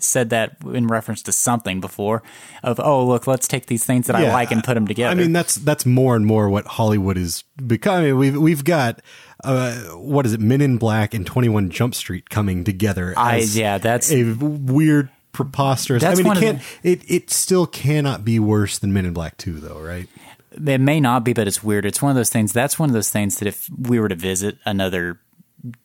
said 0.00 0.30
that 0.30 0.56
in 0.64 0.86
reference 0.86 1.22
to 1.22 1.32
something 1.32 1.80
before 1.80 2.22
of 2.62 2.78
oh 2.80 3.06
look 3.06 3.26
let's 3.26 3.48
take 3.48 3.66
these 3.66 3.84
things 3.84 4.06
that 4.06 4.20
yeah, 4.20 4.28
I 4.28 4.32
like 4.32 4.50
and 4.50 4.62
put 4.62 4.74
them 4.74 4.86
together. 4.86 5.10
I 5.10 5.14
mean 5.14 5.32
that's 5.32 5.54
that's 5.56 5.86
more 5.86 6.16
and 6.16 6.26
more 6.26 6.48
what 6.50 6.66
Hollywood 6.66 7.16
is 7.16 7.44
becoming. 7.64 8.16
We've 8.16 8.36
we've 8.36 8.64
got 8.64 9.00
uh, 9.44 9.74
what 9.94 10.26
is 10.26 10.32
it 10.32 10.40
Men 10.40 10.60
in 10.60 10.78
Black 10.78 11.14
and 11.14 11.26
Twenty 11.26 11.48
One 11.48 11.70
Jump 11.70 11.94
Street 11.94 12.28
coming 12.28 12.64
together. 12.64 13.14
I 13.16 13.38
yeah 13.38 13.78
that's 13.78 14.12
a 14.12 14.32
weird 14.32 15.08
preposterous. 15.32 16.04
I 16.04 16.14
mean 16.14 16.26
it 16.26 16.38
can't 16.38 16.60
the, 16.82 16.92
it 16.92 17.02
it 17.08 17.30
still 17.30 17.66
cannot 17.66 18.24
be 18.24 18.38
worse 18.38 18.78
than 18.78 18.92
Men 18.92 19.06
in 19.06 19.12
Black 19.12 19.36
Two 19.38 19.60
though 19.60 19.80
right. 19.80 20.08
It 20.50 20.80
may 20.80 20.98
not 20.98 21.24
be, 21.24 21.34
but 21.34 21.46
it's 21.46 21.62
weird. 21.62 21.84
It's 21.84 22.02
one 22.02 22.10
of 22.10 22.16
those 22.16 22.30
things. 22.30 22.52
That's 22.52 22.78
one 22.78 22.88
of 22.88 22.94
those 22.94 23.10
things 23.10 23.38
that 23.38 23.46
if 23.46 23.68
we 23.78 24.00
were 24.00 24.08
to 24.08 24.16
visit 24.16 24.58
another 24.64 25.20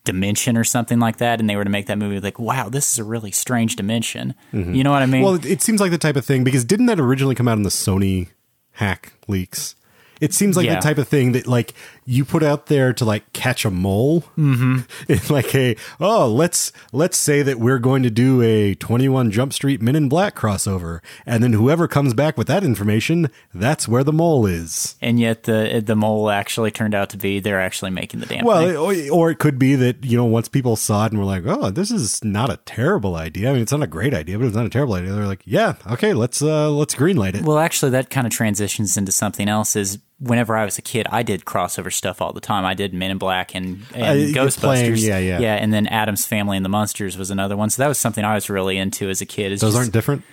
dimension 0.04 0.56
or 0.56 0.64
something 0.64 1.00
like 1.00 1.18
that 1.18 1.40
and 1.40 1.50
they 1.50 1.56
were 1.56 1.64
to 1.64 1.70
make 1.70 1.88
that 1.88 1.98
movie 1.98 2.20
like 2.20 2.38
wow 2.38 2.70
this 2.70 2.92
is 2.92 3.00
a 3.00 3.04
really 3.04 3.32
strange 3.32 3.76
dimension 3.76 4.36
mm-hmm. 4.52 4.74
you 4.74 4.84
know 4.84 4.92
what 4.92 5.02
i 5.02 5.06
mean 5.06 5.24
well 5.24 5.34
it, 5.34 5.46
it 5.46 5.62
seems 5.62 5.82
like 5.82 5.90
the 5.90 5.98
type 5.98 6.16
of 6.16 6.24
thing 6.24 6.44
because 6.44 6.64
didn't 6.64 6.86
that 6.86 7.00
originally 7.00 7.34
come 7.34 7.48
out 7.48 7.58
in 7.58 7.64
the 7.64 7.70
sony 7.70 8.30
hack 8.74 9.14
leaks 9.28 9.76
it 10.22 10.34
seems 10.34 10.56
like 10.56 10.68
yeah. 10.68 10.76
the 10.76 10.82
type 10.82 11.00
of 11.00 11.08
thing 11.08 11.32
that 11.32 11.48
like 11.48 11.74
you 12.06 12.26
put 12.26 12.44
out 12.44 12.68
there 12.68 12.94
to 12.94 13.06
like 13.06 13.32
catch 13.34 13.66
a 13.66 13.72
mole. 13.72 14.22
Mm-hmm. 14.38 14.80
It's 15.14 15.30
like 15.30 15.54
a 15.54 15.76
oh 16.00 16.28
let's 16.28 16.72
let's 16.92 17.18
say 17.18 17.42
that 17.42 17.60
we're 17.60 17.80
going 17.80 18.04
to 18.04 18.10
do 18.10 18.42
a 18.42 18.74
Twenty 18.76 19.10
One 19.10 19.32
Jump 19.32 19.54
Street 19.54 19.82
Men 19.82 19.96
in 19.96 20.10
Black 20.10 20.36
crossover, 20.36 21.02
and 21.26 21.44
then 21.44 21.54
whoever 21.54 21.88
comes 21.88 22.14
back 22.14 22.38
with 22.38 22.48
that 22.48 22.64
information, 22.64 23.30
that's 23.54 23.88
where 23.88 24.04
the 24.04 24.14
mole 24.14 24.46
is. 24.46 24.96
And 25.02 25.20
yet 25.20 25.44
the 25.44 25.84
the 25.86 25.96
mole 25.96 26.30
actually 26.30 26.72
turned 26.72 26.96
out 26.96 27.10
to 27.12 27.18
be 27.18 27.40
they're 27.40 27.62
actually 27.62 27.92
making 27.92 28.22
the 28.22 28.26
damn. 28.26 28.46
Well, 28.46 28.90
thing. 28.90 29.10
or 29.10 29.30
it 29.30 29.40
could 29.40 29.60
be 29.60 29.76
that 29.76 30.04
you 30.06 30.18
know 30.18 30.26
once 30.26 30.48
people 30.48 30.76
saw 30.76 31.06
it 31.06 31.12
and 31.12 31.20
were 31.20 31.26
like, 31.26 31.44
oh, 31.46 31.70
this 31.70 31.92
is 31.92 32.24
not 32.24 32.50
a 32.50 32.58
terrible 32.66 33.16
idea. 33.16 33.50
I 33.50 33.54
mean, 33.54 33.62
it's 33.62 33.72
not 33.72 33.84
a 33.84 33.88
great 33.88 34.14
idea, 34.14 34.38
but 34.38 34.48
it's 34.48 34.56
not 34.56 34.66
a 34.66 34.70
terrible 34.70 34.96
idea. 34.96 35.12
They're 35.12 35.28
like, 35.28 35.44
yeah, 35.46 35.76
okay, 35.92 36.14
let's 36.14 36.42
uh 36.42 36.72
let's 36.72 36.96
greenlight 36.96 37.36
it. 37.36 37.44
Well, 37.44 37.60
actually, 37.60 37.92
that 37.92 38.10
kind 38.10 38.26
of 38.26 38.34
transitions 38.34 38.98
into 38.98 39.12
something 39.12 39.50
else. 39.50 39.76
Is 39.76 40.00
whenever 40.24 40.56
I 40.56 40.66
was 40.66 40.78
a 40.78 40.82
kid, 40.82 41.08
I 41.12 41.24
did 41.24 41.46
crossover 41.46 41.92
stuff 41.92 42.22
all 42.22 42.34
the 42.34 42.42
time. 42.42 42.66
I 42.66 42.74
did 42.74 42.94
Men 42.94 43.12
in 43.12 43.18
Black 43.18 43.54
and, 43.54 43.84
and 43.94 44.04
uh, 44.04 44.40
Ghostbusters. 44.40 44.60
Playing, 44.60 44.96
yeah, 44.98 45.18
yeah. 45.18 45.40
Yeah, 45.40 45.56
and 45.56 45.74
then 45.74 45.88
Addams 45.88 46.26
Family 46.26 46.58
and 46.58 46.66
the 46.66 46.70
Monsters 46.70 47.18
was 47.18 47.30
another 47.30 47.58
one. 47.58 47.70
So 47.70 47.84
that 47.84 47.88
was 47.88 47.98
something 47.98 48.24
I 48.24 48.36
was 48.36 48.50
really 48.50 48.78
into 48.78 49.10
as 49.10 49.22
a 49.22 49.26
kid. 49.26 49.52
It's 49.52 49.62
those 49.62 49.74
just, 49.74 49.80
aren't 49.80 49.94
different? 49.94 50.24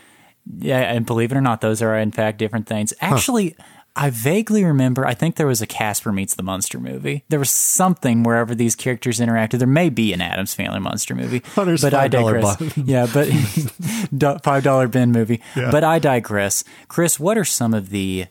Yeah, 0.59 0.78
and 0.78 1.05
believe 1.05 1.32
it 1.32 1.36
or 1.36 1.41
not, 1.41 1.61
those 1.61 1.82
are 1.82 1.97
in 1.99 2.12
fact 2.12 2.38
different 2.38 2.66
things. 2.66 2.95
Actually, 3.01 3.57
huh. 3.59 3.64
I 3.97 4.11
vaguely 4.11 4.64
remember, 4.64 5.07
I 5.07 5.14
think 5.14 5.36
there 5.36 5.47
was 5.47 5.61
a 5.61 5.66
Casper 5.66 6.12
Meets 6.12 6.34
the 6.36 6.43
Monster 6.43 6.78
movie. 6.78 7.24
There 7.28 7.38
was 7.41 7.51
something 7.51 8.22
wherever 8.22 8.55
these 8.55 8.76
characters 8.76 9.18
interacted. 9.18 9.59
There 9.59 9.68
may 9.68 9.88
be 9.88 10.12
an 10.12 10.20
Addams 10.20 10.55
Family 10.55 10.78
Monster 10.78 11.14
movie. 11.14 11.43
Hunter's 11.55 11.82
but 11.82 11.95
I 11.95 12.09
digress. 12.09 12.61
yeah, 12.76 13.07
but 13.12 13.28
$5 13.28 14.91
bin 14.91 15.12
movie. 15.12 15.43
Yeah. 15.57 15.70
But 15.70 15.84
I 15.84 15.99
digress. 15.99 16.62
Chris, 16.88 17.18
what 17.18 17.36
are 17.36 17.45
some 17.45 17.74
of 17.74 17.91
the 17.91 18.26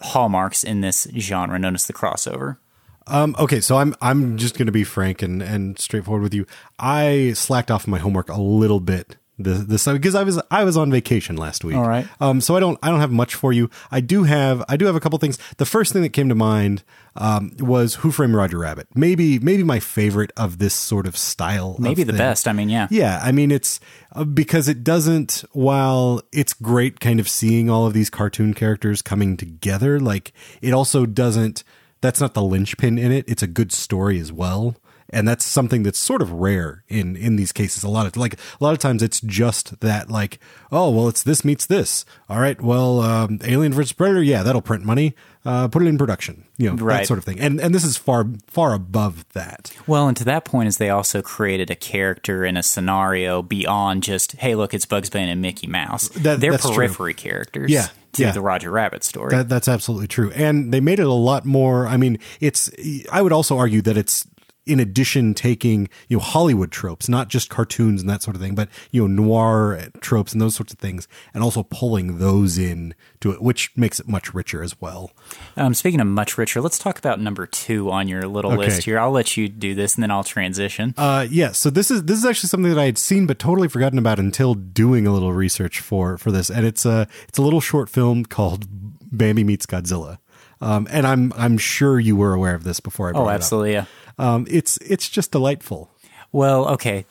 hallmarks 0.00 0.64
in 0.64 0.80
this 0.80 1.06
genre 1.18 1.58
known 1.58 1.74
as 1.74 1.86
the 1.86 1.92
crossover. 1.92 2.58
Um, 3.06 3.34
okay, 3.38 3.60
so 3.60 3.78
I'm 3.78 3.94
I'm 4.00 4.38
just 4.38 4.56
going 4.56 4.66
to 4.66 4.72
be 4.72 4.84
frank 4.84 5.22
and, 5.22 5.42
and 5.42 5.78
straightforward 5.78 6.22
with 6.22 6.34
you. 6.34 6.46
I 6.78 7.32
slacked 7.34 7.70
off 7.70 7.86
my 7.86 7.98
homework 7.98 8.28
a 8.28 8.40
little 8.40 8.80
bit 8.80 9.16
this 9.42 9.64
this 9.64 9.84
because 9.86 10.14
I 10.14 10.22
was 10.22 10.40
I 10.50 10.64
was 10.64 10.76
on 10.76 10.90
vacation 10.90 11.36
last 11.36 11.64
week. 11.64 11.76
All 11.76 11.86
right. 11.88 12.06
Um, 12.20 12.40
so 12.40 12.56
I 12.56 12.60
don't 12.60 12.78
I 12.82 12.88
don't 12.88 13.00
have 13.00 13.12
much 13.12 13.34
for 13.34 13.52
you. 13.52 13.68
I 13.90 14.00
do 14.00 14.24
have 14.24 14.64
I 14.68 14.76
do 14.76 14.86
have 14.86 14.96
a 14.96 15.00
couple 15.00 15.18
things. 15.18 15.38
The 15.58 15.66
first 15.66 15.92
thing 15.92 16.02
that 16.02 16.10
came 16.10 16.28
to 16.28 16.34
mind 16.34 16.82
um, 17.16 17.52
was 17.58 17.96
Who 17.96 18.10
Framed 18.10 18.34
Roger 18.34 18.58
Rabbit. 18.58 18.88
Maybe 18.94 19.38
maybe 19.38 19.62
my 19.62 19.80
favorite 19.80 20.32
of 20.36 20.58
this 20.58 20.74
sort 20.74 21.06
of 21.06 21.16
style. 21.16 21.72
of 21.72 21.80
Maybe 21.80 22.02
the 22.04 22.12
thing. 22.12 22.18
best. 22.18 22.48
I 22.48 22.52
mean, 22.52 22.68
yeah. 22.68 22.88
Yeah, 22.90 23.20
I 23.22 23.32
mean 23.32 23.50
it's 23.50 23.80
uh, 24.12 24.24
because 24.24 24.68
it 24.68 24.82
doesn't. 24.84 25.44
While 25.52 26.22
it's 26.32 26.52
great, 26.54 27.00
kind 27.00 27.20
of 27.20 27.28
seeing 27.28 27.68
all 27.70 27.86
of 27.86 27.92
these 27.92 28.10
cartoon 28.10 28.54
characters 28.54 29.02
coming 29.02 29.36
together, 29.36 30.00
like 30.00 30.32
it 30.60 30.72
also 30.72 31.06
doesn't. 31.06 31.64
That's 32.00 32.20
not 32.20 32.34
the 32.34 32.42
linchpin 32.42 32.98
in 32.98 33.12
it. 33.12 33.24
It's 33.28 33.44
a 33.44 33.46
good 33.46 33.70
story 33.72 34.18
as 34.18 34.32
well, 34.32 34.74
and 35.12 35.28
that's 35.28 35.44
something 35.44 35.82
that's 35.82 35.98
sort 35.98 36.22
of 36.22 36.32
rare 36.32 36.82
in 36.88 37.14
in 37.16 37.36
these 37.36 37.52
cases. 37.52 37.84
A 37.84 37.88
lot 37.88 38.06
of 38.06 38.16
like 38.16 38.34
a 38.34 38.64
lot 38.64 38.72
of 38.72 38.78
times 38.78 39.02
it's 39.02 39.20
just 39.20 39.78
that 39.80 40.10
like 40.10 40.38
oh 40.72 40.90
well 40.90 41.08
it's 41.08 41.22
this 41.22 41.44
meets 41.44 41.66
this. 41.66 42.04
All 42.28 42.40
right, 42.40 42.60
well 42.60 43.00
um, 43.00 43.38
Alien 43.44 43.72
vs 43.72 43.92
Predator, 43.92 44.22
yeah, 44.22 44.42
that'll 44.42 44.62
print 44.62 44.84
money. 44.84 45.14
Uh, 45.44 45.66
put 45.66 45.82
it 45.82 45.86
in 45.86 45.98
production, 45.98 46.44
you 46.56 46.70
know 46.72 46.76
that 46.86 47.04
sort 47.04 47.18
of 47.18 47.24
thing. 47.24 47.40
And 47.40 47.60
and 47.60 47.74
this 47.74 47.84
is 47.84 47.96
far 47.96 48.26
far 48.46 48.74
above 48.74 49.24
that. 49.32 49.72
Well, 49.88 50.06
and 50.06 50.16
to 50.18 50.24
that 50.24 50.44
point 50.44 50.68
is 50.68 50.76
they 50.78 50.88
also 50.90 51.20
created 51.20 51.68
a 51.68 51.74
character 51.74 52.44
in 52.44 52.56
a 52.56 52.62
scenario 52.62 53.42
beyond 53.42 54.04
just, 54.04 54.32
hey, 54.36 54.54
look, 54.54 54.72
it's 54.72 54.86
Bugs 54.86 55.10
Bunny 55.10 55.30
and 55.32 55.42
Mickey 55.42 55.66
Mouse. 55.66 56.08
That- 56.10 56.40
They're 56.40 56.52
that's 56.52 56.66
true. 56.66 56.76
periphery 56.76 57.14
characters 57.14 57.72
Yeah, 57.72 57.88
to 58.12 58.22
yeah. 58.22 58.30
the 58.30 58.40
Roger 58.40 58.70
Rabbit 58.70 59.02
story. 59.02 59.30
That, 59.34 59.48
that's 59.48 59.66
absolutely 59.66 60.06
true. 60.06 60.30
And 60.30 60.72
they 60.72 60.80
made 60.80 61.00
it 61.00 61.06
a 61.06 61.12
lot 61.12 61.44
more. 61.44 61.88
I 61.88 61.96
mean, 61.96 62.20
it's, 62.40 62.70
I 63.10 63.20
would 63.20 63.32
also 63.32 63.58
argue 63.58 63.82
that 63.82 63.96
it's, 63.96 64.24
in 64.66 64.78
addition, 64.80 65.34
taking, 65.34 65.88
you 66.08 66.16
know, 66.18 66.22
Hollywood 66.22 66.70
tropes, 66.70 67.08
not 67.08 67.28
just 67.28 67.50
cartoons 67.50 68.00
and 68.00 68.08
that 68.08 68.22
sort 68.22 68.36
of 68.36 68.42
thing, 68.42 68.54
but, 68.54 68.68
you 68.90 69.02
know, 69.02 69.06
noir 69.22 69.88
tropes 70.00 70.32
and 70.32 70.40
those 70.40 70.54
sorts 70.54 70.72
of 70.72 70.78
things, 70.78 71.08
and 71.34 71.42
also 71.42 71.62
pulling 71.64 72.18
those 72.18 72.58
in 72.58 72.94
to 73.20 73.32
it, 73.32 73.42
which 73.42 73.70
makes 73.76 73.98
it 73.98 74.08
much 74.08 74.32
richer 74.34 74.62
as 74.62 74.80
well. 74.80 75.10
um, 75.56 75.74
speaking 75.74 76.00
of 76.00 76.06
much 76.06 76.38
richer, 76.38 76.60
let's 76.60 76.78
talk 76.78 76.98
about 76.98 77.20
number 77.20 77.46
two 77.46 77.90
on 77.90 78.08
your 78.08 78.22
little 78.28 78.52
Okay. 78.52 78.66
list 78.66 78.84
here. 78.84 78.98
I'll 78.98 79.10
let 79.10 79.36
you 79.36 79.48
do 79.48 79.74
this 79.74 79.94
and 79.96 80.02
then 80.02 80.10
I'll 80.10 80.24
transition. 80.24 80.94
Uh, 80.96 81.26
yeah. 81.28 81.52
So 81.52 81.70
this 81.70 81.90
is 81.90 82.04
this 82.04 82.18
is 82.18 82.24
actually 82.24 82.48
something 82.48 82.70
that 82.70 82.80
I 82.80 82.84
had 82.84 82.98
seen 82.98 83.26
but 83.26 83.38
totally 83.38 83.68
forgotten 83.68 83.98
about 83.98 84.18
until 84.18 84.54
doing 84.54 85.06
a 85.06 85.12
little 85.12 85.32
research 85.32 85.80
for 85.80 86.18
for 86.18 86.30
this, 86.30 86.50
and 86.50 86.64
it's 86.66 86.84
a 86.86 87.08
it's 87.28 87.38
a 87.38 87.42
little 87.42 87.60
short 87.60 87.88
film 87.88 88.24
called 88.24 88.66
Bambi 89.10 89.44
Meets 89.44 89.66
Godzilla. 89.66 90.18
Um, 90.60 90.86
and 90.90 91.06
I'm 91.06 91.32
I'm 91.36 91.58
sure 91.58 91.98
you 91.98 92.14
were 92.14 92.34
aware 92.34 92.54
of 92.54 92.62
this 92.62 92.78
before 92.78 93.08
I 93.08 93.12
brought 93.12 93.22
oh, 93.22 93.28
it 93.28 93.30
up. 93.30 93.34
absolutely, 93.34 93.72
yeah. 93.72 93.84
Um, 94.18 94.46
it's 94.50 94.76
it's 94.78 95.08
just 95.08 95.32
delightful. 95.32 95.90
Well, 96.32 96.68
okay. 96.68 97.04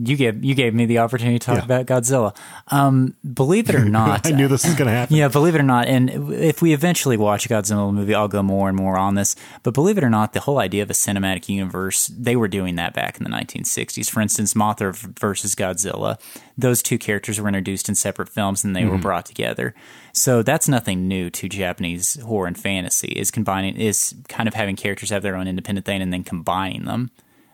You 0.00 0.16
gave 0.16 0.44
you 0.44 0.54
gave 0.54 0.74
me 0.74 0.86
the 0.86 0.98
opportunity 0.98 1.38
to 1.38 1.44
talk 1.46 1.58
Yeah. 1.58 1.64
about 1.64 1.86
Godzilla. 1.86 2.36
Um, 2.68 3.14
believe 3.34 3.68
it 3.68 3.74
or 3.74 3.84
not, 4.00 4.26
I 4.26 4.30
knew 4.30 4.46
this 4.46 4.64
was 4.64 4.74
going 4.74 4.86
to 4.86 4.92
happen. 4.92 5.16
Yeah, 5.16 5.28
believe 5.28 5.54
it 5.54 5.60
or 5.60 5.64
not, 5.64 5.88
and 5.88 6.32
if 6.32 6.62
we 6.62 6.72
eventually 6.72 7.16
watch 7.16 7.46
a 7.46 7.48
Godzilla 7.48 7.92
movie, 7.92 8.14
I'll 8.14 8.28
go 8.28 8.42
more 8.42 8.68
and 8.68 8.76
more 8.76 8.96
on 8.96 9.14
this. 9.14 9.34
But 9.62 9.74
believe 9.74 9.98
it 9.98 10.04
or 10.04 10.10
not, 10.10 10.34
the 10.34 10.40
whole 10.40 10.58
idea 10.58 10.82
of 10.82 10.90
a 10.90 10.92
cinematic 10.92 11.48
universe, 11.48 12.08
they 12.08 12.36
were 12.36 12.48
doing 12.48 12.76
that 12.76 12.94
back 12.94 13.16
in 13.18 13.24
the 13.24 13.30
1960s. 13.30 14.08
For 14.10 14.20
instance, 14.20 14.54
Mothra 14.54 14.94
versus 15.18 15.54
Godzilla, 15.54 16.20
those 16.56 16.82
two 16.82 16.98
characters 16.98 17.40
were 17.40 17.48
introduced 17.48 17.88
in 17.88 17.94
separate 17.94 18.28
films 18.28 18.64
and 18.64 18.76
they 18.76 18.82
Mm-hmm. 18.82 18.90
were 18.92 18.98
brought 18.98 19.26
together. 19.26 19.74
So 20.12 20.42
that's 20.42 20.68
nothing 20.68 21.08
new 21.08 21.30
to 21.30 21.48
Japanese 21.48 22.20
horror 22.22 22.46
and 22.46 22.58
fantasy. 22.58 23.08
Is 23.08 23.30
combining 23.30 23.76
is 23.76 24.14
kind 24.28 24.46
of 24.48 24.54
having 24.54 24.76
characters 24.76 25.10
have 25.10 25.22
their 25.22 25.36
own 25.36 25.48
independent 25.48 25.84
thing 25.86 26.00
and 26.02 26.12
then 26.12 26.24
combining 26.24 26.84
them 26.84 27.10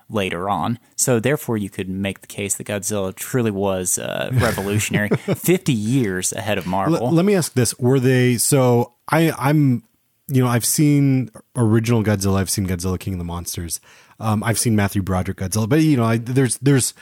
later 0.08 0.48
on. 0.48 0.78
So 0.96 1.20
therefore, 1.20 1.56
you 1.56 1.70
could 1.70 1.88
make 1.88 2.20
the 2.20 2.26
case 2.26 2.56
that 2.56 2.66
Godzilla 2.66 3.14
truly 3.14 3.50
was 3.50 3.98
uh, 3.98 4.30
revolutionary, 4.34 5.08
50 5.08 5.72
years 5.72 6.32
ahead 6.32 6.58
of 6.58 6.66
Marvel. 6.66 6.96
L- 6.96 7.12
let 7.12 7.24
me 7.24 7.34
ask 7.34 7.54
this: 7.54 7.78
Were 7.78 8.00
they 8.00 8.36
so? 8.36 8.94
I 9.08 9.32
I'm 9.38 9.84
you 10.28 10.42
know 10.42 10.48
I've 10.48 10.64
seen 10.64 11.30
original 11.56 12.02
Godzilla. 12.02 12.36
I've 12.36 12.50
seen 12.50 12.66
Godzilla 12.66 12.98
King 12.98 13.14
of 13.14 13.18
the 13.18 13.24
Monsters. 13.24 13.80
Um, 14.20 14.44
I've 14.44 14.58
seen 14.58 14.76
Matthew 14.76 15.02
Broderick 15.02 15.38
Godzilla, 15.38 15.68
but 15.68 15.80
you 15.80 15.96
know 15.96 16.04
I, 16.04 16.18
there's 16.18 16.58
there's 16.58 16.94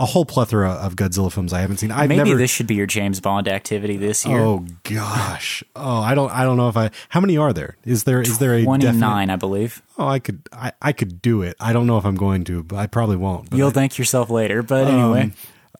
a 0.00 0.06
whole 0.06 0.24
plethora 0.24 0.70
of 0.70 0.94
Godzilla 0.94 1.32
films 1.32 1.52
I 1.52 1.60
haven't 1.60 1.78
seen. 1.78 1.90
I've 1.90 2.08
Maybe 2.08 2.22
never. 2.30 2.38
this 2.38 2.50
should 2.50 2.66
be 2.68 2.74
your 2.76 2.86
James 2.86 3.20
Bond 3.20 3.48
activity 3.48 3.96
this 3.96 4.24
year. 4.24 4.38
oh 4.38 4.64
gosh! 4.84 5.64
Oh, 5.74 6.00
I 6.00 6.14
don't 6.14 6.30
I 6.30 6.44
don't 6.44 6.56
know 6.56 6.68
if 6.68 6.76
I. 6.76 6.90
How 7.08 7.20
many 7.20 7.36
are 7.36 7.52
there? 7.52 7.76
Is 7.84 8.04
there 8.04 8.20
is 8.20 8.38
there 8.38 8.54
a 8.54 8.62
twenty 8.64 8.86
nine? 8.86 9.00
definite- 9.28 9.32
I 9.32 9.36
believe. 9.36 9.82
Oh, 9.98 10.06
I 10.06 10.18
could 10.20 10.48
I, 10.52 10.72
I 10.80 10.92
could 10.92 11.20
do 11.20 11.42
it. 11.42 11.56
I 11.58 11.72
don't 11.72 11.86
know 11.86 11.98
if 11.98 12.04
I'm 12.04 12.14
going 12.16 12.44
to, 12.44 12.62
but 12.62 12.76
I 12.76 12.86
probably 12.86 13.16
won't. 13.16 13.52
You'll 13.52 13.68
I- 13.68 13.72
thank 13.72 13.98
yourself 13.98 14.30
later. 14.30 14.62
But 14.62 14.86
Um, 14.86 14.94
anyway, 14.94 15.32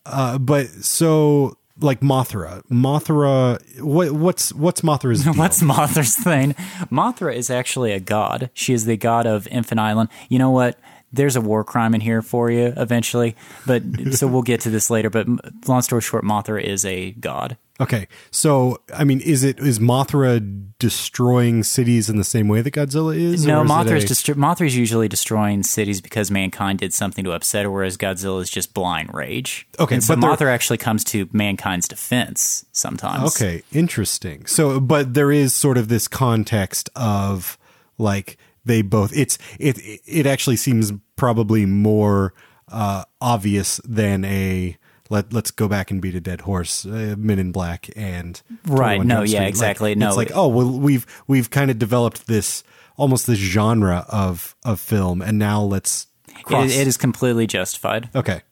uh, 0.06 0.38
but 0.38 0.66
so 0.68 1.56
like 1.80 2.00
Mothra, 2.00 2.62
Mothra. 2.68 3.60
What 3.80 4.10
what's 4.12 4.52
what's 4.52 4.80
Mothra's 4.80 5.22
deal? 5.24 5.34
what's 5.34 5.62
Mothra's 5.62 6.16
thing? 6.16 6.54
Mothra 6.90 7.32
is 7.34 7.50
actually 7.50 7.92
a 7.92 8.00
god. 8.00 8.50
She 8.52 8.72
is 8.72 8.84
the 8.84 8.96
god 8.96 9.26
of 9.26 9.46
Infant 9.48 9.78
Island. 9.80 10.08
You 10.28 10.38
know 10.40 10.50
what? 10.50 10.76
There's 11.12 11.36
a 11.36 11.40
war 11.40 11.64
crime 11.64 11.94
in 11.94 12.00
here 12.00 12.22
for 12.22 12.50
you 12.50 12.72
eventually, 12.76 13.36
but 13.66 13.82
so 14.12 14.26
we'll 14.26 14.42
get 14.42 14.60
to 14.62 14.70
this 14.70 14.90
later. 14.90 15.10
But 15.10 15.26
long 15.66 15.82
story 15.82 16.02
short, 16.02 16.24
Mothra 16.24 16.62
is 16.62 16.84
a 16.84 17.12
god. 17.12 17.56
Okay, 17.80 18.08
so 18.32 18.80
I 18.92 19.04
mean, 19.04 19.20
is 19.20 19.44
it 19.44 19.60
is 19.60 19.78
Mothra 19.78 20.40
destroying 20.80 21.62
cities 21.62 22.10
in 22.10 22.16
the 22.16 22.24
same 22.24 22.48
way 22.48 22.60
that 22.60 22.72
Godzilla 22.72 23.16
is? 23.16 23.46
No, 23.46 23.60
or 23.60 23.94
is 23.94 24.04
a- 24.04 24.06
destro- 24.08 24.76
usually 24.76 25.06
destroying 25.06 25.62
cities 25.62 26.00
because 26.00 26.28
mankind 26.28 26.80
did 26.80 26.92
something 26.92 27.24
to 27.24 27.32
upset 27.32 27.64
her, 27.64 27.70
whereas 27.70 27.96
Godzilla 27.96 28.42
is 28.42 28.50
just 28.50 28.74
blind 28.74 29.14
rage. 29.14 29.68
Okay, 29.78 29.94
and 29.96 30.04
so 30.04 30.16
but 30.16 30.38
Mothra 30.38 30.52
actually 30.52 30.78
comes 30.78 31.04
to 31.04 31.28
mankind's 31.32 31.86
defense 31.86 32.66
sometimes. 32.72 33.36
Okay, 33.36 33.62
interesting. 33.72 34.46
So, 34.46 34.80
but 34.80 35.14
there 35.14 35.30
is 35.30 35.54
sort 35.54 35.78
of 35.78 35.86
this 35.86 36.08
context 36.08 36.90
of 36.96 37.56
like 37.96 38.38
they 38.68 38.82
both. 38.82 39.16
It's 39.16 39.38
it. 39.58 39.78
It 40.06 40.26
actually 40.26 40.56
seems 40.56 40.92
probably 41.16 41.66
more 41.66 42.32
uh, 42.68 43.04
obvious 43.20 43.80
than 43.84 44.24
a. 44.24 44.76
Let, 45.10 45.32
let's 45.32 45.50
go 45.50 45.68
back 45.68 45.90
and 45.90 46.02
beat 46.02 46.14
a 46.14 46.20
dead 46.20 46.42
horse. 46.42 46.84
Uh, 46.84 47.14
Men 47.16 47.38
in 47.38 47.50
Black 47.50 47.88
and 47.96 48.40
Right, 48.66 49.02
no, 49.02 49.22
yeah, 49.22 49.26
Street. 49.26 49.38
Like, 49.38 49.48
exactly, 49.48 49.94
no. 49.94 50.08
it's 50.08 50.16
like 50.18 50.32
oh 50.34 50.48
well, 50.48 50.70
we've 50.70 51.06
we've 51.26 51.48
kind 51.48 51.70
of 51.70 51.78
developed 51.78 52.26
this 52.26 52.62
almost 52.98 53.26
this 53.26 53.38
genre 53.38 54.04
of 54.10 54.54
of 54.66 54.78
film, 54.78 55.22
and 55.22 55.38
now 55.38 55.62
let's 55.62 56.06
cross. 56.42 56.70
It, 56.70 56.82
it 56.82 56.86
is 56.86 56.98
completely 56.98 57.46
justified. 57.46 58.10
okay. 58.14 58.42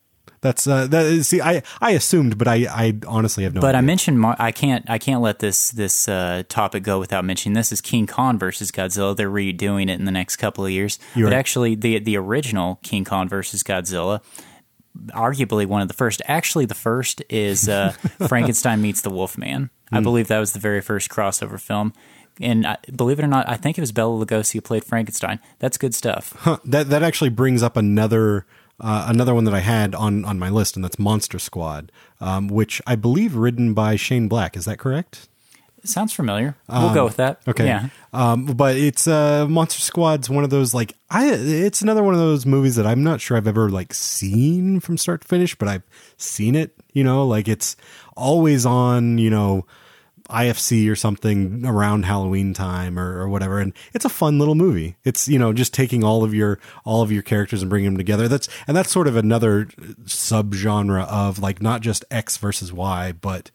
That's 0.47 0.67
uh, 0.69 0.87
that. 0.87 1.07
is- 1.07 1.29
See, 1.29 1.41
I 1.41 1.63
I 1.81 1.91
assumed, 1.91 2.39
but 2.39 2.47
I 2.47 2.67
I 2.71 2.95
honestly 3.09 3.43
have 3.43 3.55
no. 3.55 3.61
But 3.61 3.75
I 3.75 3.81
mentioned 3.81 4.21
Mar- 4.21 4.37
I 4.39 4.53
can't 4.53 4.89
I 4.89 4.99
can't 4.99 5.21
let 5.21 5.41
this 5.41 5.73
this 5.73 6.09
uh, 6.09 6.45
topic 6.49 6.85
go 6.85 7.01
without 7.01 7.25
mentioning 7.25 7.55
this 7.55 7.73
is 7.73 7.81
King 7.81 8.07
Kong 8.07 8.39
versus 8.39 8.71
Godzilla. 8.71 9.17
They're 9.17 9.29
redoing 9.29 9.91
it 9.91 9.99
in 9.99 10.05
the 10.05 10.13
next 10.13 10.37
couple 10.37 10.65
of 10.65 10.71
years. 10.71 11.01
You're 11.17 11.27
but 11.27 11.33
right. 11.33 11.39
actually, 11.39 11.75
the 11.75 11.99
the 11.99 12.17
original 12.17 12.79
King 12.85 13.05
Kong 13.05 13.29
versus 13.29 13.65
Godzilla, 13.65 14.23
arguably 15.09 15.67
one 15.67 15.83
of 15.83 15.89
the 15.89 15.95
first. 15.95 16.23
Actually, 16.27 16.67
the 16.67 16.75
first 16.75 17.23
is 17.29 17.69
uh, 17.69 17.91
Frankenstein 18.29 18.81
meets 18.81 19.01
the 19.01 19.11
Wolfman. 19.11 19.71
Hmm. 19.89 19.97
I 19.97 20.01
believe 20.01 20.29
that 20.29 20.39
was 20.39 20.53
the 20.53 20.61
very 20.61 20.81
first 20.81 21.09
crossover 21.09 21.61
film. 21.61 21.93
And 22.41 22.67
I, 22.67 22.77
believe 22.95 23.19
it 23.19 23.25
or 23.25 23.29
not, 23.29 23.49
I 23.49 23.57
think 23.57 23.79
it 23.79 23.81
was 23.81 23.93
Bela 23.93 24.25
Lugosi 24.25 24.55
who 24.55 24.61
played 24.61 24.85
Frankenstein. 24.85 25.41
That's 25.59 25.79
good 25.79 25.95
stuff. 25.95 26.35
Huh, 26.39 26.59
that 26.67 26.91
that 26.91 27.03
actually 27.03 27.31
brings 27.31 27.63
up 27.63 27.77
another 27.77 28.47
uh, 28.81 29.07
another 29.09 29.35
one 29.35 29.45
that 29.45 29.55
I 29.55 29.61
had 29.61 29.95
on 29.95 30.25
on 30.25 30.39
my 30.39 30.51
list, 30.51 30.77
and 30.77 30.85
that's 30.85 30.99
Monster 30.99 31.39
Squad, 31.39 31.91
um, 32.21 32.49
which 32.49 32.83
I 32.87 32.97
believe 32.97 33.35
written 33.35 33.75
by 33.75 33.97
Shane 33.97 34.29
Black. 34.29 34.57
Is 34.57 34.67
that 34.67 34.79
correct? 34.79 35.29
Sounds 35.85 36.13
familiar. 36.13 36.57
We'll 36.69 36.93
go 36.93 37.05
with 37.05 37.17
that. 37.17 37.41
Okay. 37.47 37.67
Yeah. 37.67 37.89
Um, 38.13 38.45
but 38.45 38.77
it's 38.77 39.07
uh, 39.07 39.47
Monster 39.47 39.81
Squad's 39.81 40.29
one 40.29 40.43
of 40.43 40.51
those 40.51 40.75
like 40.75 40.95
I. 41.11 41.29
It's 41.31 41.81
another 41.81 42.03
one 42.03 42.13
of 42.13 42.21
those 42.21 42.45
movies 42.45 42.77
that 42.77 42.87
I'm 42.87 43.05
not 43.05 43.21
sure 43.21 43.37
I've 43.37 43.47
ever 43.47 43.71
like 43.71 43.95
seen 43.95 44.81
from 44.81 44.99
start 44.99 45.21
to 45.23 45.29
finish, 45.29 45.55
but 45.55 45.69
I've 45.69 45.85
seen 46.17 46.55
it. 46.55 46.75
You 46.93 47.05
know, 47.05 47.25
like 47.27 47.47
it's 47.47 47.77
always 48.17 48.67
on. 48.67 49.19
You 49.19 49.31
know. 49.31 49.67
IFC 50.29 50.91
or 50.91 50.97
something 50.97 51.65
around 51.65 52.05
Halloween 52.05 52.55
time 52.55 52.99
or, 52.99 53.21
or 53.21 53.29
whatever, 53.29 53.59
and 53.59 53.73
it's 53.95 54.05
a 54.05 54.11
fun 54.11 54.39
little 54.39 54.55
movie. 54.55 54.97
It's 55.05 55.29
you 55.29 55.39
know 55.39 55.53
just 55.53 55.75
taking 55.75 56.05
all 56.05 56.25
of 56.25 56.35
your 56.35 56.59
all 56.85 57.03
of 57.03 57.13
your 57.13 57.23
characters 57.23 57.63
and 57.63 57.69
bringing 57.69 57.91
them 57.91 57.97
together. 57.97 58.29
That's 58.29 58.49
and 58.67 58.77
that's 58.77 58.91
sort 58.91 59.09
of 59.09 59.17
another 59.17 59.67
subgenre 60.05 61.07
of 61.07 61.39
like 61.39 61.63
not 61.63 61.81
just 61.81 62.05
X 62.11 62.37
versus 62.37 62.73
Y, 62.73 63.13
but 63.13 63.51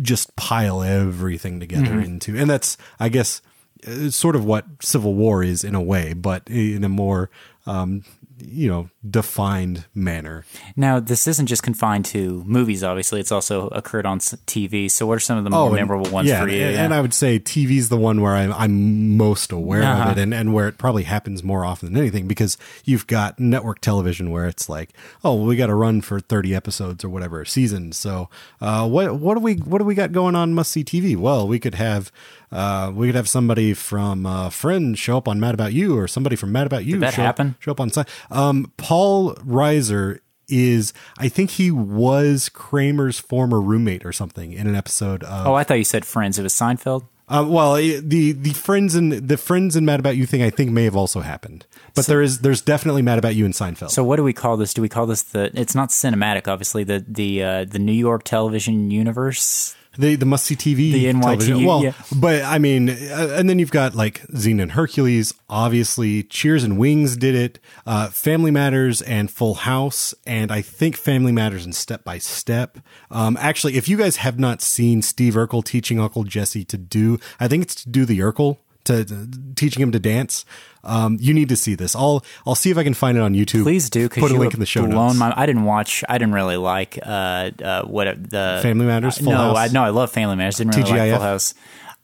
just 0.00 0.34
pile 0.36 0.82
everything 0.82 1.60
together 1.60 2.00
into 2.00 2.36
and 2.36 2.48
that's 2.48 2.78
i 2.98 3.08
guess 3.08 3.42
uh, 3.86 4.08
sort 4.10 4.34
of 4.34 4.44
what 4.44 4.64
civil 4.80 5.14
war 5.14 5.42
is 5.42 5.62
in 5.64 5.74
a 5.74 5.82
way 5.82 6.14
but 6.14 6.42
in 6.48 6.82
a 6.82 6.88
more 6.88 7.30
um 7.66 8.02
you 8.38 8.68
know 8.68 8.90
defined 9.08 9.84
manner. 9.94 10.44
Now, 10.76 11.00
this 11.00 11.26
isn't 11.26 11.46
just 11.46 11.62
confined 11.62 12.04
to 12.06 12.42
movies. 12.46 12.82
Obviously, 12.84 13.20
it's 13.20 13.32
also 13.32 13.68
occurred 13.68 14.04
on 14.06 14.18
TV. 14.18 14.90
So, 14.90 15.06
what 15.06 15.14
are 15.14 15.20
some 15.20 15.38
of 15.38 15.44
the 15.44 15.50
more 15.50 15.66
and- 15.68 15.76
memorable 15.76 16.10
ones 16.10 16.28
Oh, 16.28 16.32
yeah, 16.32 16.42
for 16.42 16.48
you? 16.48 16.62
And, 16.64 16.76
and 16.76 16.94
I 16.94 17.00
would 17.00 17.14
say 17.14 17.38
TV's 17.38 17.88
the 17.88 17.96
one 17.96 18.20
where 18.20 18.34
I'm, 18.34 18.52
I'm 18.52 19.16
most 19.16 19.52
aware 19.52 19.82
Uh-huh. 19.82 20.10
of 20.10 20.18
it 20.18 20.20
and, 20.20 20.34
and 20.34 20.52
where 20.52 20.68
it 20.68 20.76
probably 20.78 21.04
happens 21.04 21.42
more 21.42 21.64
often 21.64 21.92
than 21.92 21.96
anything 22.00 22.26
because 22.28 22.58
you've 22.84 23.06
got 23.06 23.38
network 23.40 23.80
television 23.80 24.30
where 24.30 24.46
it's 24.46 24.68
like, 24.68 24.90
oh, 25.24 25.34
well, 25.34 25.46
we 25.46 25.56
got 25.56 25.66
to 25.68 25.74
run 25.74 26.00
for 26.00 26.20
30 26.20 26.54
episodes 26.54 27.04
or 27.04 27.08
whatever 27.08 27.40
a 27.40 27.46
season. 27.46 27.92
So, 27.92 28.28
uh, 28.60 28.88
what, 28.88 29.16
what 29.18 29.34
do 29.34 29.40
we, 29.40 29.54
what 29.54 29.78
do 29.78 29.84
we 29.84 29.94
got 29.94 30.12
going 30.12 30.34
on 30.34 30.52
must 30.54 30.72
see 30.72 30.84
TV? 30.84 31.16
Well, 31.16 31.46
we 31.48 31.58
could 31.58 31.74
have, 31.76 32.10
uh, 32.52 32.92
we 32.94 33.08
could 33.08 33.14
have 33.16 33.28
somebody 33.28 33.74
from, 33.74 34.26
uh, 34.26 34.50
Friends 34.50 34.98
show 34.98 35.16
up 35.18 35.28
on 35.28 35.40
Mad 35.40 35.54
About 35.54 35.72
You 35.72 35.98
or 35.98 36.06
somebody 36.08 36.36
from 36.36 36.52
Mad 36.52 36.66
About 36.66 36.84
You. 36.84 36.98
that 37.00 37.14
show 37.14 37.22
up- 37.22 37.26
happen? 37.26 37.56
show 37.58 37.72
up 37.72 37.80
on 37.80 37.90
side. 37.90 38.08
Um, 38.30 38.72
Paul 38.76 39.34
Reiser 39.36 40.20
is, 40.48 40.92
I 41.18 41.28
think 41.28 41.50
he 41.50 41.70
was 41.72 42.48
Kramer's 42.48 43.18
former 43.18 43.60
roommate 43.60 44.04
or 44.06 44.12
something 44.12 44.52
in 44.52 44.66
an 44.68 44.76
episode 44.76 45.24
of, 45.24 45.46
oh, 45.46 45.54
I 45.54 45.64
thought 45.64 45.78
you 45.78 45.84
said 45.84 46.04
Friends. 46.04 46.38
It 46.38 46.44
was 46.44 46.54
Seinfeld. 46.54 47.02
uh, 47.28 47.44
well, 47.48 47.74
the 47.74 48.30
the 48.30 48.52
friends 48.52 48.94
and 48.94 49.10
the 49.12 49.36
friends 49.36 49.74
and 49.74 49.84
Mad 49.84 49.98
About 49.98 50.16
You 50.16 50.24
thing, 50.26 50.42
I 50.44 50.50
think 50.50 50.70
may 50.70 50.84
have 50.84 50.94
also 50.94 51.18
happened, 51.22 51.66
but 51.96 52.06
there 52.06 52.22
is 52.22 52.42
there's 52.42 52.60
definitely 52.60 53.02
Mad 53.02 53.18
About 53.18 53.34
You 53.34 53.44
in 53.44 53.50
Seinfeld. 53.50 53.90
So, 53.90 54.04
what 54.04 54.14
do 54.14 54.22
we 54.22 54.32
call 54.32 54.56
this? 54.56 54.72
Do 54.72 54.80
we 54.82 54.88
call 54.88 55.06
this 55.06 55.22
the? 55.24 55.50
It's 55.54 55.74
not 55.74 55.88
cinematic, 55.88 56.46
obviously. 56.46 56.84
The 56.84 57.04
the 57.08 57.42
uh, 57.42 57.64
the 57.64 57.80
New 57.80 57.90
York 57.90 58.22
television 58.22 58.92
universe. 58.92 59.74
The 59.98 60.16
the 60.16 60.26
must 60.26 60.46
see 60.46 60.56
TV, 60.56 60.92
The 60.92 61.06
NYTU, 61.06 61.22
television. 61.22 61.64
Well, 61.64 61.82
yeah. 61.84 61.92
but 62.14 62.42
I 62.44 62.58
mean, 62.58 62.90
uh, 62.90 63.34
and 63.38 63.48
then 63.48 63.58
you've 63.58 63.70
got 63.70 63.94
like 63.94 64.22
Xena 64.28 64.62
and 64.62 64.72
Hercules, 64.72 65.34
obviously. 65.48 66.22
Cheers 66.22 66.64
and 66.64 66.78
Wings 66.78 67.16
did 67.16 67.34
it. 67.34 67.58
Uh, 67.86 68.08
Family 68.08 68.50
Matters 68.50 69.02
and 69.02 69.30
Full 69.30 69.54
House, 69.54 70.14
and 70.26 70.50
I 70.52 70.62
think 70.62 70.96
Family 70.96 71.32
Matters 71.32 71.64
and 71.64 71.74
Step 71.74 72.04
by 72.04 72.18
Step. 72.18 72.78
Um, 73.10 73.36
actually, 73.40 73.76
if 73.76 73.88
you 73.88 73.96
guys 73.96 74.16
have 74.16 74.38
not 74.38 74.62
seen 74.62 75.02
Steve 75.02 75.34
Urkel 75.34 75.64
teaching 75.64 75.98
Uncle 76.00 76.24
Jesse 76.24 76.64
to 76.64 76.76
do, 76.78 77.18
I 77.40 77.48
think 77.48 77.62
it's 77.62 77.74
to 77.76 77.88
do 77.88 78.04
the 78.04 78.18
Urkel. 78.20 78.58
To, 78.84 79.04
to- 79.04 79.28
teaching 79.56 79.82
him 79.82 79.90
to 79.90 79.98
dance, 79.98 80.44
um, 80.86 81.18
you 81.20 81.34
need 81.34 81.48
to 81.50 81.56
see 81.56 81.74
this. 81.74 81.94
I'll 81.94 82.24
I'll 82.46 82.54
see 82.54 82.70
if 82.70 82.78
I 82.78 82.84
can 82.84 82.94
find 82.94 83.18
it 83.18 83.20
on 83.20 83.34
YouTube. 83.34 83.64
Please 83.64 83.90
do 83.90 84.08
put 84.08 84.30
a 84.30 84.36
link 84.36 84.54
in 84.54 84.60
the 84.60 84.66
show 84.66 84.86
notes. 84.86 85.18
my. 85.18 85.32
I 85.36 85.46
didn't 85.46 85.64
watch. 85.64 86.04
I 86.08 86.18
didn't 86.18 86.34
really 86.34 86.56
like 86.56 86.98
uh, 87.02 87.50
uh, 87.62 87.82
what 87.84 88.30
the 88.30 88.60
Family 88.62 88.86
Matters, 88.86 89.18
Full 89.18 89.32
no, 89.32 89.36
House? 89.36 89.56
I 89.56 89.68
no, 89.68 89.82
I 89.82 89.90
love 89.90 90.10
Family 90.10 90.36
Matters. 90.36 90.56
Didn't 90.56 90.76
really 90.76 90.90
like 90.90 91.00
TGIF? 91.00 91.12
Full 91.14 91.22
House. 91.22 91.54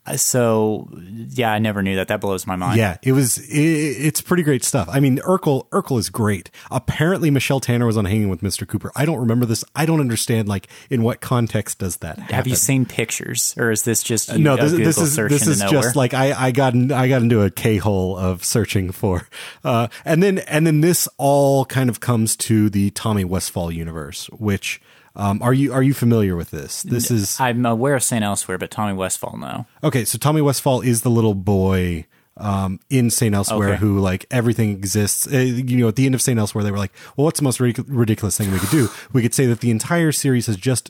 Uh, 0.05 0.17
So 0.17 0.89
yeah, 1.29 1.51
I 1.51 1.59
never 1.59 1.81
knew 1.81 1.95
that. 1.95 2.07
That 2.09 2.19
blows 2.21 2.45
my 2.45 2.55
mind. 2.55 2.77
Yeah, 2.77 2.97
it 3.01 3.13
was. 3.13 3.37
It, 3.37 3.57
it's 3.57 4.21
pretty 4.21 4.43
great 4.43 4.63
stuff. 4.63 4.89
I 4.91 4.99
mean, 4.99 5.19
Urkel 5.19 5.67
Urkel 5.69 5.97
is 5.99 6.09
great. 6.09 6.49
Apparently, 6.71 7.31
Michelle 7.31 7.59
Tanner 7.59 7.85
was 7.85 7.97
on 7.97 8.05
Hanging 8.05 8.29
with 8.29 8.41
Mr. 8.41 8.67
Cooper. 8.67 8.91
I 8.95 9.05
don't 9.05 9.19
remember 9.19 9.45
this. 9.45 9.63
I 9.75 9.85
don't 9.85 9.99
understand. 9.99 10.47
Like, 10.47 10.67
in 10.89 11.03
what 11.03 11.21
context 11.21 11.79
does 11.79 11.97
that 11.97 12.17
happen? 12.19 12.35
Have 12.35 12.47
you 12.47 12.55
seen 12.55 12.85
pictures, 12.85 13.53
or 13.57 13.71
is 13.71 13.83
this 13.83 14.03
just 14.03 14.31
you, 14.33 14.39
no, 14.39 14.55
a 14.55 14.57
this, 14.57 14.71
this 14.73 14.97
is 14.97 15.15
search 15.15 15.31
this 15.31 15.47
is 15.47 15.61
just 15.61 15.95
like 15.95 16.13
I, 16.13 16.33
I 16.47 16.51
got 16.51 16.73
in, 16.73 16.91
I 16.91 17.07
got 17.07 17.21
into 17.21 17.41
a 17.41 17.49
K 17.49 17.77
hole 17.77 18.17
of 18.17 18.43
searching 18.43 18.91
for, 18.91 19.27
uh, 19.63 19.87
and 20.03 20.21
then 20.21 20.39
and 20.39 20.67
then 20.67 20.81
this 20.81 21.07
all 21.17 21.65
kind 21.65 21.89
of 21.89 21.99
comes 21.99 22.35
to 22.37 22.69
the 22.69 22.91
Tommy 22.91 23.23
Westphall 23.23 23.71
universe. 23.71 24.27
Which 24.31 24.81
um, 25.15 25.41
are 25.41 25.53
you 25.53 25.73
are 25.73 25.83
you 25.83 25.93
familiar 25.93 26.35
with 26.35 26.51
this? 26.51 26.83
This 26.83 27.11
is 27.11 27.39
I'm 27.39 27.65
aware 27.65 27.95
of 27.95 28.03
Saint 28.03 28.23
Elsewhere, 28.23 28.57
but 28.57 28.71
Tommy 28.71 28.93
Westphall, 28.93 29.37
no. 29.37 29.65
Okay, 29.83 30.05
so 30.05 30.17
Tommy 30.17 30.41
Westphall 30.41 30.81
is 30.81 31.01
the 31.01 31.09
little 31.11 31.35
boy 31.35 32.05
um, 32.37 32.79
in 32.89 33.09
St. 33.11 33.35
Elsewhere 33.35 33.69
Okay. 33.73 33.77
who, 33.77 33.99
like, 33.99 34.25
everything 34.31 34.71
exists. 34.71 35.27
Uh, 35.31 35.37
you 35.37 35.77
know, 35.77 35.87
at 35.87 35.95
the 35.95 36.07
end 36.07 36.15
of 36.15 36.21
St. 36.21 36.39
Elsewhere, 36.39 36.63
they 36.63 36.71
were 36.71 36.79
like, 36.79 36.91
well, 37.15 37.25
what's 37.25 37.39
the 37.39 37.43
most 37.43 37.59
ridic- 37.59 37.85
ridiculous 37.87 38.37
thing 38.37 38.51
we 38.51 38.57
could 38.57 38.71
do? 38.71 38.89
We 39.11 39.21
could 39.21 39.35
say 39.35 39.45
that 39.45 39.59
the 39.59 39.69
entire 39.69 40.11
series 40.11 40.47
has 40.47 40.57
just 40.57 40.89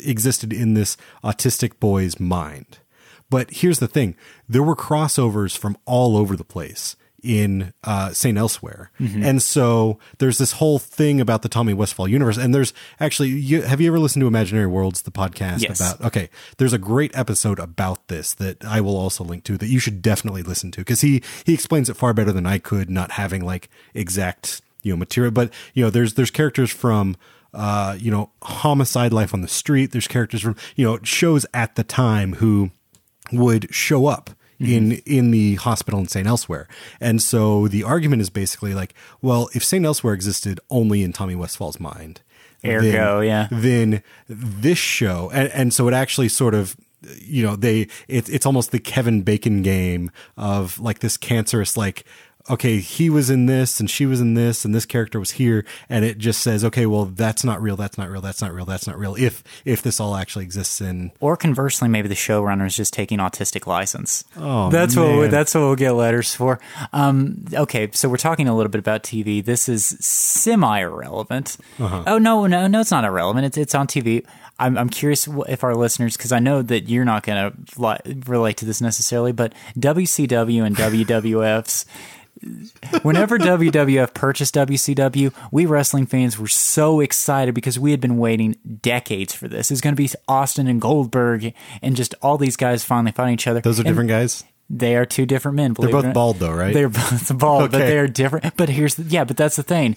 existed 0.00 0.52
in 0.52 0.74
this 0.74 0.96
autistic 1.24 1.80
boy's 1.80 2.20
mind. 2.20 2.78
But 3.30 3.50
here's 3.50 3.78
the 3.78 3.88
thing 3.88 4.16
there 4.46 4.62
were 4.62 4.76
crossovers 4.76 5.56
from 5.56 5.78
all 5.86 6.16
over 6.18 6.36
the 6.36 6.44
place 6.44 6.94
in 7.22 7.72
uh, 7.84 8.10
St. 8.12 8.36
Elsewhere. 8.36 8.90
And 8.98 9.40
so 9.40 9.98
there's 10.18 10.38
this 10.38 10.52
whole 10.52 10.78
thing 10.78 11.20
about 11.20 11.42
the 11.42 11.48
Tommy 11.48 11.72
Westphall 11.72 12.08
universe. 12.08 12.36
And 12.36 12.54
there's 12.54 12.72
actually, 12.98 13.28
you, 13.30 13.62
have 13.62 13.80
you 13.80 13.86
ever 13.88 13.98
listened 14.00 14.22
to 14.22 14.26
Imaginary 14.26 14.66
Worlds, 14.66 15.02
the 15.02 15.10
podcast 15.12 15.62
Yes. 15.62 15.80
about 15.80 16.00
Okay, 16.06 16.28
there's 16.58 16.72
a 16.72 16.78
great 16.78 17.16
episode 17.16 17.58
about 17.58 18.08
this 18.08 18.34
that 18.34 18.64
I 18.64 18.80
will 18.80 18.96
also 18.96 19.22
link 19.22 19.44
to 19.44 19.56
that 19.58 19.68
you 19.68 19.78
should 19.78 20.02
definitely 20.02 20.42
listen 20.42 20.70
to 20.72 20.80
because 20.80 21.00
he 21.02 21.22
he 21.44 21.54
explains 21.54 21.88
it 21.88 21.96
far 21.96 22.12
better 22.12 22.32
than 22.32 22.46
I 22.46 22.58
could, 22.58 22.90
not 22.90 23.12
having 23.12 23.44
like 23.44 23.68
exact 23.94 24.60
you 24.82 24.92
know 24.92 24.96
material. 24.96 25.30
But 25.30 25.52
you 25.74 25.84
know, 25.84 25.90
there's 25.90 26.14
there's 26.14 26.30
characters 26.32 26.70
from 26.72 27.16
uh 27.54 27.96
you 28.00 28.10
know 28.10 28.30
homicide 28.42 29.12
life 29.12 29.32
on 29.32 29.42
the 29.42 29.48
street. 29.48 29.92
There's 29.92 30.08
characters 30.08 30.40
from 30.42 30.56
you 30.74 30.84
know 30.84 30.98
shows 31.02 31.46
at 31.54 31.76
the 31.76 31.84
time 31.84 32.34
who 32.34 32.70
would 33.32 33.72
show 33.74 34.06
up 34.06 34.30
in 34.62 34.90
mm-hmm. 34.90 35.12
in 35.12 35.30
the 35.30 35.56
hospital 35.56 36.00
in 36.00 36.08
St. 36.08 36.26
Elsewhere. 36.26 36.68
And 37.00 37.20
so 37.20 37.68
the 37.68 37.84
argument 37.84 38.22
is 38.22 38.30
basically 38.30 38.74
like, 38.74 38.94
well, 39.20 39.48
if 39.54 39.64
St. 39.64 39.84
Elsewhere 39.84 40.14
existed 40.14 40.60
only 40.70 41.02
in 41.02 41.12
Tommy 41.12 41.34
Westphall's 41.34 41.80
mind, 41.80 42.20
Ergo, 42.64 43.20
then, 43.20 43.24
yeah. 43.24 43.48
then 43.50 44.02
this 44.28 44.78
show 44.78 45.30
and, 45.32 45.48
and 45.50 45.74
so 45.74 45.88
it 45.88 45.94
actually 45.94 46.28
sort 46.28 46.54
of 46.54 46.76
you 47.20 47.42
know 47.42 47.56
they 47.56 47.88
it, 48.08 48.28
it's 48.28 48.46
almost 48.46 48.70
the 48.70 48.78
Kevin 48.78 49.22
Bacon 49.22 49.62
game 49.62 50.10
of 50.36 50.78
like 50.78 51.00
this 51.00 51.16
cancerous 51.16 51.76
like 51.76 52.04
okay 52.50 52.78
he 52.78 53.08
was 53.08 53.30
in 53.30 53.46
this 53.46 53.78
and 53.80 53.88
she 53.88 54.04
was 54.06 54.20
in 54.20 54.34
this 54.34 54.64
and 54.64 54.74
this 54.74 54.84
character 54.84 55.20
was 55.20 55.32
here 55.32 55.64
and 55.88 56.04
it 56.04 56.18
just 56.18 56.40
says 56.40 56.64
okay 56.64 56.86
well 56.86 57.04
that's 57.04 57.44
not 57.44 57.62
real 57.62 57.76
that's 57.76 57.96
not 57.96 58.10
real 58.10 58.20
that's 58.20 58.42
not 58.42 58.52
real 58.52 58.64
that's 58.64 58.86
not 58.86 58.98
real 58.98 59.14
if 59.14 59.44
if 59.64 59.80
this 59.82 60.00
all 60.00 60.16
actually 60.16 60.44
exists 60.44 60.80
in 60.80 61.12
Or 61.20 61.36
conversely, 61.36 61.88
maybe 61.88 62.08
the 62.08 62.14
showrunner 62.14 62.66
is 62.66 62.76
just 62.76 62.92
taking 62.92 63.18
autistic 63.18 63.66
license. 63.66 64.24
Oh, 64.36 64.70
that's 64.70 64.96
what 64.96 65.18
we, 65.18 65.26
that's 65.28 65.54
what 65.54 65.60
we'll 65.60 65.76
get 65.76 65.92
letters 65.92 66.34
for. 66.34 66.58
Um, 66.92 67.44
okay, 67.54 67.90
so 67.92 68.08
we're 68.08 68.16
talking 68.16 68.48
a 68.48 68.56
little 68.56 68.70
bit 68.70 68.78
about 68.78 69.02
TV. 69.02 69.44
This 69.44 69.68
is 69.68 69.96
semi 70.00 70.80
irrelevant. 70.80 71.56
Uh-huh. 71.78 72.04
Oh 72.06 72.18
no, 72.18 72.46
no, 72.46 72.66
no, 72.66 72.80
it's 72.80 72.90
not 72.90 73.04
irrelevant. 73.04 73.46
It's 73.46 73.56
it's 73.56 73.74
on 73.74 73.86
TV. 73.86 74.24
I'm 74.58 74.76
I'm 74.76 74.88
curious 74.88 75.28
if 75.48 75.64
our 75.64 75.74
listeners, 75.74 76.16
because 76.16 76.32
I 76.32 76.38
know 76.38 76.62
that 76.62 76.88
you're 76.88 77.04
not 77.04 77.22
going 77.24 77.52
to 77.52 77.80
li- 77.80 78.22
relate 78.26 78.56
to 78.58 78.64
this 78.64 78.80
necessarily, 78.80 79.32
but 79.32 79.52
WCW 79.78 80.64
and 80.64 80.76
WWF's. 80.76 81.86
Whenever 83.02 83.38
WWF 83.38 84.14
purchased 84.14 84.54
WCW, 84.54 85.32
we 85.50 85.66
wrestling 85.66 86.06
fans 86.06 86.38
were 86.38 86.48
so 86.48 87.00
excited 87.00 87.54
because 87.54 87.78
we 87.78 87.90
had 87.90 88.00
been 88.00 88.18
waiting 88.18 88.56
decades 88.80 89.34
for 89.34 89.48
this. 89.48 89.70
It's 89.70 89.80
going 89.80 89.94
to 89.94 90.02
be 90.02 90.08
Austin 90.28 90.66
and 90.66 90.80
Goldberg 90.80 91.54
and 91.80 91.96
just 91.96 92.14
all 92.22 92.38
these 92.38 92.56
guys 92.56 92.84
finally 92.84 93.12
fighting 93.12 93.34
each 93.34 93.46
other. 93.46 93.60
those 93.60 93.78
are 93.78 93.82
And 93.82 93.88
different 93.88 94.10
guys 94.10 94.44
They 94.70 94.96
are 94.96 95.04
two 95.04 95.26
different 95.26 95.56
men. 95.56 95.74
They're 95.74 95.90
both 95.90 96.14
bald 96.14 96.38
though, 96.38 96.52
right? 96.52 96.72
They're 96.72 96.88
both 96.88 97.36
bald, 97.38 97.70
but 97.70 97.78
they 97.78 97.98
are 97.98 98.08
different. 98.08 98.56
But 98.56 98.68
here's 98.68 98.94
the, 98.96 99.02
yeah, 99.04 99.24
but 99.24 99.36
that's 99.36 99.56
the 99.56 99.62
thing. 99.62 99.96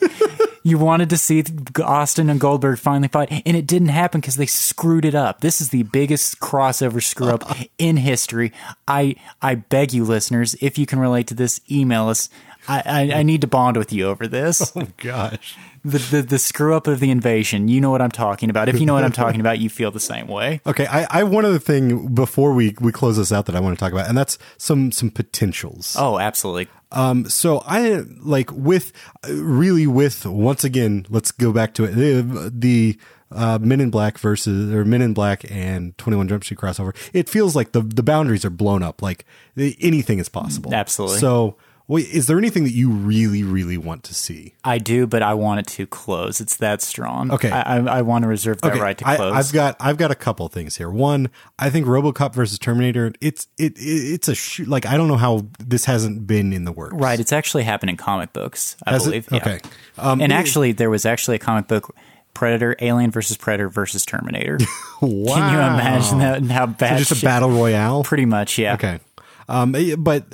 You 0.65 0.79
wanted 0.79 1.11
to 1.11 1.17
see 1.17 1.43
Austin 1.83 2.27
and 2.27 2.39
Goldberg 2.39 2.79
finally 2.79 3.07
fight, 3.07 3.31
and 3.45 3.55
it 3.55 3.67
didn't 3.67 3.89
happen 3.89 4.19
because 4.19 4.35
they 4.35 4.47
screwed 4.47 5.05
it 5.05 5.13
up. 5.13 5.41
This 5.41 5.61
is 5.61 5.69
the 5.69 5.83
biggest 5.83 6.39
crossover 6.39 7.03
screw 7.03 7.29
up 7.29 7.43
in 7.77 7.97
history. 7.97 8.51
I 8.87 9.15
I 9.43 9.55
beg 9.55 9.93
you, 9.93 10.03
listeners, 10.03 10.55
if 10.61 10.79
you 10.79 10.87
can 10.87 10.97
relate 10.97 11.27
to 11.27 11.35
this, 11.35 11.61
email 11.69 12.09
us. 12.09 12.29
I, 12.67 12.81
I, 12.83 13.19
I 13.19 13.23
need 13.23 13.41
to 13.41 13.47
bond 13.47 13.77
with 13.77 13.93
you 13.93 14.07
over 14.07 14.25
this. 14.25 14.71
oh 14.75 14.87
gosh 14.97 15.55
The, 15.85 15.99
the 15.99 16.21
the 16.23 16.39
screw 16.39 16.75
up 16.75 16.87
of 16.87 16.99
the 16.99 17.11
invasion. 17.11 17.67
You 17.67 17.79
know 17.79 17.91
what 17.91 18.01
I'm 18.01 18.11
talking 18.11 18.49
about. 18.49 18.69
If 18.69 18.79
you 18.79 18.87
know 18.87 18.95
what 18.95 19.03
I'm 19.03 19.11
talking 19.11 19.39
about, 19.39 19.59
you 19.59 19.69
feel 19.69 19.91
the 19.91 19.99
same 19.99 20.27
way. 20.27 20.61
Okay, 20.75 20.87
I, 20.87 21.19
I 21.19 21.23
one 21.23 21.45
other 21.45 21.59
thing 21.59 22.07
before 22.13 22.53
we 22.53 22.75
we 22.81 22.91
close 22.91 23.17
this 23.17 23.31
out 23.31 23.45
that 23.45 23.55
I 23.55 23.59
want 23.59 23.77
to 23.77 23.79
talk 23.79 23.93
about, 23.93 24.09
and 24.09 24.17
that's 24.17 24.37
some 24.57 24.91
some 24.91 25.11
potentials. 25.11 25.95
Oh, 25.97 26.17
absolutely. 26.19 26.67
Um, 26.91 27.29
so 27.29 27.61
I 27.67 28.03
like 28.19 28.51
with 28.51 28.91
really 29.27 29.85
with 29.85 30.25
once 30.25 30.63
again, 30.63 31.05
let's 31.09 31.31
go 31.31 31.51
back 31.53 31.75
to 31.75 31.83
it. 31.83 31.91
The, 31.91 32.51
the 32.53 32.99
uh, 33.31 33.59
Men 33.61 33.79
in 33.79 33.91
Black 33.91 34.17
versus 34.17 34.73
or 34.73 34.85
Men 34.85 35.01
in 35.01 35.13
Black 35.13 35.49
and 35.51 35.95
Twenty 35.97 36.17
One 36.17 36.27
Jump 36.27 36.43
Street 36.43 36.59
crossover. 36.59 36.95
It 37.13 37.29
feels 37.29 37.55
like 37.55 37.73
the 37.73 37.81
the 37.81 38.03
boundaries 38.03 38.43
are 38.43 38.49
blown 38.49 38.81
up. 38.81 39.01
Like 39.01 39.25
anything 39.55 40.19
is 40.19 40.29
possible. 40.29 40.73
Absolutely. 40.73 41.19
So. 41.19 41.57
Wait, 41.87 42.07
is 42.09 42.25
there 42.25 42.37
anything 42.39 42.63
that 42.63 42.71
you 42.73 42.89
really, 42.89 43.43
really 43.43 43.77
want 43.77 44.03
to 44.03 44.13
see? 44.15 44.55
I 44.63 44.79
do, 44.79 45.05
but 45.05 45.21
I 45.21 45.35
want 45.35 45.59
it 45.59 45.67
to 45.73 45.85
close. 45.85 46.41
It's 46.41 46.57
that 46.57 46.81
strong. 46.81 47.29
Okay. 47.31 47.51
I, 47.51 47.77
I, 47.77 47.97
I 47.97 48.01
want 48.01 48.23
to 48.23 48.27
reserve 48.27 48.59
that 48.61 48.75
right 48.79 48.97
to 48.97 49.03
close. 49.03 49.33
I've 49.33 49.53
got 49.53 49.75
I've 49.79 49.97
got 49.97 50.09
a 50.09 50.15
couple 50.15 50.47
things 50.47 50.77
here. 50.77 50.89
One, 50.89 51.29
I 51.59 51.69
think 51.69 51.85
RoboCop 51.85 52.33
versus 52.33 52.57
Terminator. 52.57 53.13
It's 53.21 53.47
it, 53.59 53.77
it 53.77 53.81
it's 53.81 54.27
a 54.27 54.33
shoot. 54.35 54.67
Like 54.67 54.87
I 54.87 54.97
don't 54.97 55.07
know 55.07 55.17
how 55.17 55.45
this 55.59 55.85
hasn't 55.85 56.25
been 56.25 56.53
in 56.53 56.65
the 56.65 56.71
works. 56.71 56.95
right. 56.95 57.19
It's 57.19 57.31
actually 57.33 57.63
happened 57.63 57.91
in 57.91 57.97
comic 57.97 58.33
books, 58.33 58.77
I 58.85 58.91
Has 58.93 59.03
it? 59.05 59.09
believe. 59.09 59.27
Yeah. 59.31 59.37
Okay. 59.37 59.59
Um, 59.99 60.21
and 60.21 60.33
actually, 60.33 60.71
there 60.71 60.89
was 60.89 61.05
actually 61.05 61.35
a 61.35 61.39
comic 61.39 61.67
book. 61.67 61.95
Predator, 62.33 62.75
Alien 62.81 63.11
versus 63.11 63.37
Predator 63.37 63.69
versus 63.69 64.05
Terminator. 64.05 64.57
Wow. 65.01 65.35
Can 65.35 65.53
you 65.53 65.57
imagine 65.57 66.17
that 66.19 66.37
and 66.39 66.51
how 66.51 66.65
bad? 66.65 66.97
It 66.97 67.03
is? 67.03 67.07
Just 67.07 67.21
a 67.23 67.25
battle 67.25 67.49
royale? 67.49 68.03
Pretty 68.03 68.25
much, 68.25 68.57
yeah. 68.57 68.73
Okay. 68.73 68.99
Um, 69.47 69.75
eh, 69.75 69.95
but 69.95 70.25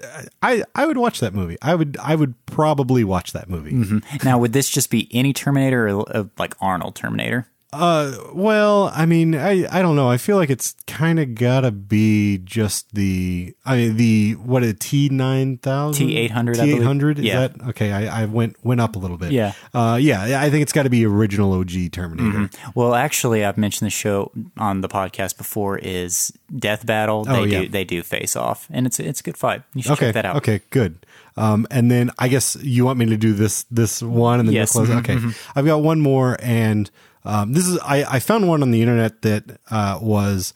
I 0.42 0.64
I 0.76 0.86
would 0.86 0.98
watch 0.98 1.20
that 1.20 1.34
movie. 1.34 1.58
I 1.62 1.76
would 1.76 1.98
I 2.02 2.16
would 2.16 2.34
probably 2.46 3.04
watch 3.04 3.34
that 3.34 3.50
movie. 3.50 4.02
Now, 4.24 4.38
would 4.40 4.54
this 4.54 4.70
just 4.70 4.90
be 4.90 5.10
any 5.12 5.34
Terminator 5.34 5.88
or 5.90 6.16
uh, 6.16 6.24
like 6.38 6.56
Arnold 6.62 6.96
Terminator? 6.96 7.48
Uh, 7.74 8.18
well, 8.34 8.92
I 8.94 9.06
mean, 9.06 9.34
I 9.34 9.66
I 9.72 9.82
don't 9.82 9.96
know. 9.96 10.10
I 10.10 10.18
feel 10.18 10.36
like 10.36 10.50
it's 10.50 10.76
kind 10.88 11.20
of 11.20 11.36
gotta 11.36 11.72
be 11.72 12.38
just 12.40 12.94
the 12.94 13.56
I 13.66 13.78
mean 13.78 13.96
the 13.96 14.34
what 14.34 14.62
a 14.64 14.74
T 14.74 15.08
nine 15.08 15.58
thousand 15.58 16.08
T800, 16.10 16.60
I 16.60 16.66
T 16.66 16.72
eight 16.74 16.82
hundred 16.84 17.16
believe. 17.16 17.30
is 17.30 17.34
Yeah. 17.34 17.48
that 17.48 17.68
okay? 17.70 17.94
I, 17.94 18.24
I 18.24 18.26
went 18.26 18.58
went 18.66 18.82
up 18.82 18.98
a 18.98 19.00
little 19.00 19.16
bit. 19.18 19.32
Yeah. 19.32 19.54
Uh, 19.74 19.98
yeah. 20.02 20.42
I 20.42 20.50
think 20.50 20.64
it's 20.64 20.74
got 20.74 20.84
to 20.84 20.90
be 20.90 21.06
original 21.06 21.54
OG 21.54 21.92
Terminator. 21.94 22.50
Well, 22.76 22.94
actually, 22.94 23.46
I've 23.46 23.58
mentioned 23.58 23.86
the 23.86 23.92
show 23.92 24.32
on 24.58 24.82
the 24.82 24.90
podcast 24.90 25.38
before. 25.38 25.78
Is 25.78 26.34
Death 26.54 26.86
Battle? 26.86 27.24
They 27.24 27.32
Oh, 27.32 27.44
yeah. 27.46 27.62
do 27.62 27.70
they 27.70 27.86
do 27.86 28.04
face 28.04 28.36
off, 28.36 28.68
and 28.70 28.86
it's 28.86 29.00
it's 29.00 29.22
a 29.22 29.24
good 29.24 29.38
fight. 29.38 29.64
You 29.76 29.84
should 29.84 29.94
Okay. 29.94 30.08
check 30.08 30.16
that 30.16 30.26
out. 30.26 30.36
Okay. 30.38 30.60
Good. 30.72 31.06
Um, 31.38 31.66
and 31.72 31.90
then 31.90 32.12
I 32.20 32.28
guess 32.28 32.58
you 32.62 32.84
want 32.84 33.00
me 33.00 33.06
to 33.06 33.16
do 33.18 33.32
this 33.32 33.64
this 33.72 34.02
one 34.04 34.42
and 34.42 34.50
then 34.50 34.56
Yes. 34.56 34.74
close. 34.74 34.90
Mhm, 34.90 35.00
Okay. 35.00 35.16
mhm. 35.16 35.36
I've 35.56 35.66
got 35.66 35.82
one 35.82 36.02
more, 36.02 36.36
and 36.42 36.92
um, 37.26 37.54
this 37.54 37.68
is 37.68 37.78
I 37.80 38.04
I 38.04 38.20
found 38.20 38.48
one 38.48 38.62
on 38.64 38.72
the 38.72 38.82
internet 38.82 39.22
that 39.24 39.60
uh, 39.70 40.00
was 40.02 40.54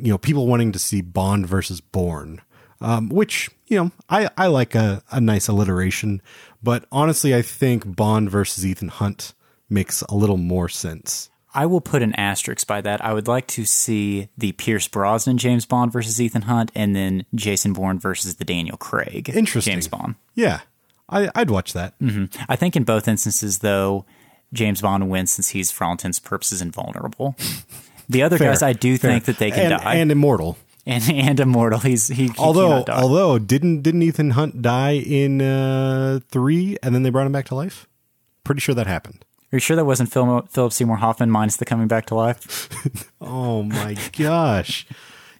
you 0.00 0.10
know 0.10 0.18
people 0.18 0.46
wanting 0.46 0.72
to 0.72 0.78
see 0.78 1.00
Bond 1.00 1.46
versus 1.46 1.80
Bourne, 1.80 2.40
um, 2.80 3.08
which 3.08 3.50
you 3.68 3.78
know 3.78 3.90
I 4.08 4.28
I 4.36 4.46
like 4.48 4.74
a 4.74 5.02
a 5.10 5.20
nice 5.20 5.48
alliteration, 5.48 6.20
but 6.62 6.84
honestly 6.92 7.34
I 7.34 7.42
think 7.42 7.96
Bond 7.96 8.30
versus 8.30 8.64
Ethan 8.66 8.88
Hunt 8.88 9.34
makes 9.70 10.02
a 10.02 10.14
little 10.14 10.36
more 10.36 10.68
sense. 10.68 11.30
I 11.56 11.66
will 11.66 11.80
put 11.80 12.02
an 12.02 12.14
asterisk 12.16 12.66
by 12.66 12.80
that. 12.80 13.02
I 13.04 13.12
would 13.12 13.28
like 13.28 13.46
to 13.48 13.64
see 13.64 14.28
the 14.36 14.50
Pierce 14.52 14.88
Brosnan 14.88 15.38
James 15.38 15.64
Bond 15.64 15.92
versus 15.92 16.20
Ethan 16.20 16.42
Hunt, 16.42 16.72
and 16.74 16.96
then 16.96 17.24
Jason 17.32 17.72
Bourne 17.72 17.98
versus 18.00 18.34
the 18.36 18.44
Daniel 18.44 18.76
Craig 18.76 19.30
Interesting. 19.32 19.74
James 19.74 19.86
Bond. 19.86 20.16
Yeah, 20.34 20.60
I 21.08 21.30
I'd 21.34 21.50
watch 21.50 21.72
that. 21.72 21.94
hmm 22.00 22.24
I 22.48 22.56
think 22.56 22.74
in 22.74 22.82
both 22.82 23.06
instances, 23.06 23.58
though, 23.60 24.04
James 24.54 24.80
Bond 24.80 25.10
wins 25.10 25.32
since 25.32 25.50
he's, 25.50 25.70
for 25.70 25.84
all 25.84 25.92
intents 25.92 26.18
purposes, 26.18 26.62
invulnerable. 26.62 27.36
The 28.08 28.22
other 28.22 28.38
Fair, 28.38 28.50
guys, 28.50 28.62
I 28.62 28.72
do 28.72 28.96
fair. 28.96 29.10
think 29.10 29.24
that 29.24 29.38
they 29.38 29.50
can 29.50 29.72
and, 29.72 29.82
die 29.82 29.94
and 29.96 30.10
immortal. 30.12 30.56
and, 30.86 31.02
and 31.10 31.40
immortal. 31.40 31.80
He's 31.80 32.08
he. 32.08 32.28
he 32.28 32.32
although 32.38 32.84
although 32.88 33.38
didn't 33.38 33.82
didn't 33.82 34.02
Ethan 34.02 34.30
Hunt 34.30 34.62
die 34.62 34.92
in 34.92 35.40
uh, 35.42 36.20
three 36.30 36.76
and 36.82 36.94
then 36.94 37.02
they 37.02 37.10
brought 37.10 37.26
him 37.26 37.32
back 37.32 37.46
to 37.46 37.54
life? 37.54 37.86
Pretty 38.44 38.60
sure 38.60 38.74
that 38.74 38.86
happened. 38.86 39.24
Are 39.52 39.56
you 39.56 39.60
sure 39.60 39.76
that 39.76 39.84
wasn't 39.86 40.12
Phil, 40.12 40.42
Philip 40.50 40.72
Seymour 40.72 40.96
Hoffman 40.96 41.30
minus 41.30 41.56
the 41.56 41.64
coming 41.64 41.86
back 41.88 42.06
to 42.06 42.14
life? 42.14 42.68
Oh 43.26 43.62
my 43.62 43.96
gosh, 44.18 44.86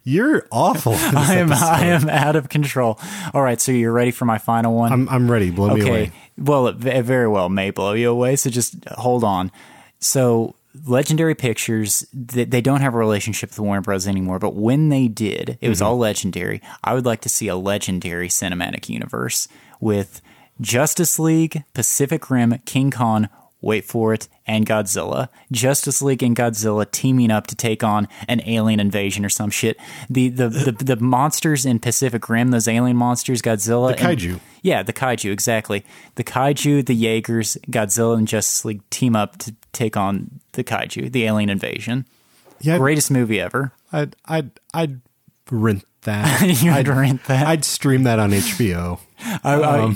you're 0.05 0.47
awful. 0.51 0.93
I 0.97 1.35
am 1.35 1.51
episode. 1.51 1.65
I 1.65 1.85
am 1.87 2.09
out 2.09 2.35
of 2.37 2.47
control. 2.47 2.97
All 3.33 3.41
right, 3.41 3.59
so 3.59 3.71
you're 3.73 3.91
ready 3.91 4.11
for 4.11 4.23
my 4.25 4.37
final 4.37 4.73
one? 4.75 4.93
I'm 4.93 5.09
I'm 5.09 5.29
ready. 5.29 5.51
Blow 5.51 5.73
me 5.75 5.81
okay. 5.81 5.89
away. 5.89 6.11
Well, 6.37 6.67
it 6.67 6.77
very 6.77 7.27
well 7.27 7.49
may 7.49 7.71
blow 7.71 7.93
you 7.93 8.09
away. 8.11 8.35
So 8.37 8.49
just 8.49 8.75
hold 8.89 9.23
on. 9.23 9.51
So 9.99 10.55
Legendary 10.85 11.35
Pictures, 11.35 12.05
they, 12.13 12.43
they 12.45 12.61
don't 12.61 12.81
have 12.81 12.93
a 12.93 12.97
relationship 12.97 13.49
with 13.49 13.59
Warner 13.59 13.81
Bros. 13.81 14.07
anymore, 14.07 14.39
but 14.39 14.53
when 14.55 14.89
they 14.89 15.07
did, 15.07 15.57
it 15.61 15.69
was 15.69 15.79
Mm-hmm. 15.79 15.87
all 15.87 15.97
legendary. 15.97 16.61
I 16.83 16.93
would 16.93 17.05
like 17.05 17.21
to 17.21 17.29
see 17.29 17.47
a 17.47 17.55
legendary 17.55 18.27
cinematic 18.27 18.89
universe 18.89 19.47
with 19.79 20.21
Justice 20.61 21.17
League, 21.19 21.63
Pacific 21.73 22.29
Rim, 22.29 22.59
King 22.65 22.91
Kong, 22.91 23.29
wait 23.61 23.83
for 23.85 24.13
it, 24.13 24.27
and 24.45 24.65
Godzilla. 24.65 25.29
Justice 25.51 26.01
League 26.01 26.21
and 26.21 26.35
Godzilla 26.35 26.89
teaming 26.91 27.31
up 27.31 27.47
to 27.47 27.55
take 27.55 27.83
on 27.83 28.07
an 28.27 28.41
alien 28.45 28.79
invasion 28.79 29.25
or 29.25 29.29
some 29.29 29.49
shit. 29.49 29.77
The 30.09 30.29
the 30.29 30.49
the, 30.49 30.71
the 30.71 30.95
monsters 30.97 31.65
in 31.65 31.79
Pacific 31.79 32.29
Rim, 32.29 32.51
those 32.51 32.67
alien 32.67 32.97
monsters, 32.97 33.41
Godzilla, 33.41 33.95
The 33.97 34.07
and- 34.09 34.19
kaiju. 34.19 34.39
yeah, 34.61 34.83
the 34.83 34.93
kaiju, 34.93 35.31
exactly. 35.31 35.83
The 36.15 36.23
kaiju, 36.23 36.85
the 36.85 36.93
Jaegers, 36.95 37.57
Godzilla, 37.67 38.17
and 38.17 38.27
Justice 38.27 38.65
League 38.65 38.87
team 38.89 39.15
up 39.15 39.37
to 39.39 39.55
take 39.73 39.97
on 39.97 40.39
the 40.53 40.63
kaiju, 40.63 41.11
the 41.11 41.23
alien 41.25 41.49
invasion. 41.49 42.05
Yeah, 42.61 42.77
Greatest 42.77 43.11
movie 43.11 43.39
ever. 43.41 43.73
I'd 43.91 44.15
I'd 44.25 44.51
I'd 44.73 45.01
rent 45.51 45.85
that. 46.03 46.41
I'd 46.65 46.87
rent 46.87 47.23
that? 47.25 47.47
I'd 47.47 47.65
stream 47.65 48.03
that 48.03 48.19
on 48.19 48.31
HBO. 48.31 48.99
I, 49.43 49.53
I, 49.55 49.95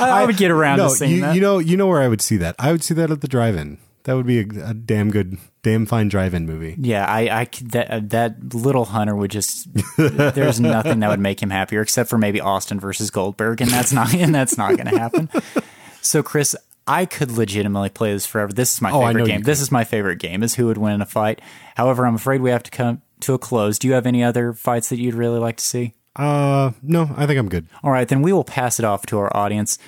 I, 0.00 0.22
I 0.22 0.26
would 0.26 0.36
get 0.36 0.50
around 0.50 0.78
no, 0.78 0.88
to 0.88 0.94
seeing 0.94 1.16
you, 1.16 1.20
that. 1.22 1.34
you 1.34 1.40
know 1.40 1.58
you 1.58 1.76
know 1.76 1.86
where 1.86 2.02
I 2.02 2.08
would 2.08 2.20
see 2.20 2.36
that. 2.38 2.56
I 2.58 2.72
would 2.72 2.82
see 2.82 2.94
that 2.94 3.10
at 3.10 3.20
the 3.20 3.28
drive-in. 3.28 3.78
That 4.04 4.14
would 4.14 4.26
be 4.26 4.38
a, 4.40 4.70
a 4.70 4.74
damn 4.74 5.10
good, 5.10 5.36
damn 5.62 5.84
fine 5.84 6.08
drive-in 6.08 6.46
movie. 6.46 6.74
yeah, 6.78 7.04
I, 7.06 7.20
I 7.42 7.48
that 7.64 7.90
uh, 7.90 8.00
that 8.04 8.54
little 8.54 8.86
hunter 8.86 9.14
would 9.14 9.30
just. 9.30 9.68
there's 9.98 10.58
nothing 10.58 11.00
that 11.00 11.10
would 11.10 11.20
make 11.20 11.40
him 11.42 11.50
happier 11.50 11.82
except 11.82 12.08
for 12.08 12.16
maybe 12.18 12.40
Austin 12.40 12.80
versus 12.80 13.10
Goldberg, 13.10 13.60
and 13.60 13.70
that's 13.70 13.92
not 13.92 14.14
and 14.14 14.34
that's 14.34 14.56
not 14.56 14.76
going 14.76 14.88
to 14.88 14.98
happen. 14.98 15.28
So, 16.00 16.22
Chris, 16.22 16.56
I 16.86 17.04
could 17.04 17.30
legitimately 17.30 17.90
play 17.90 18.14
this 18.14 18.24
forever. 18.24 18.52
This 18.54 18.72
is 18.72 18.80
my 18.80 18.90
Oh, 18.90 19.06
favorite 19.06 19.26
game. 19.26 19.42
This 19.42 19.60
is 19.60 19.70
my 19.70 19.84
favorite 19.84 20.18
game. 20.18 20.42
Is 20.42 20.54
who 20.54 20.66
would 20.66 20.78
win 20.78 20.94
in 20.94 21.02
a 21.02 21.06
fight. 21.06 21.42
However, 21.76 22.06
I'm 22.06 22.14
afraid 22.14 22.40
we 22.40 22.50
have 22.50 22.62
to 22.64 22.70
come 22.70 23.02
to 23.20 23.34
a 23.34 23.38
close. 23.38 23.78
Do 23.78 23.86
you 23.86 23.92
have 23.92 24.06
any 24.06 24.24
other 24.24 24.54
fights 24.54 24.88
that 24.88 24.98
you'd 24.98 25.14
really 25.14 25.38
like 25.38 25.58
to 25.58 25.64
see? 25.64 25.92
Uh, 26.16 26.72
no, 26.82 27.10
I 27.16 27.26
think 27.26 27.38
I'm 27.38 27.48
good. 27.48 27.66
All 27.82 27.90
right, 27.90 28.08
then 28.08 28.22
we 28.22 28.32
will 28.32 28.44
pass 28.44 28.78
it 28.78 28.84
off 28.84 29.06
to 29.06 29.18
our 29.18 29.34
audience. 29.36 29.78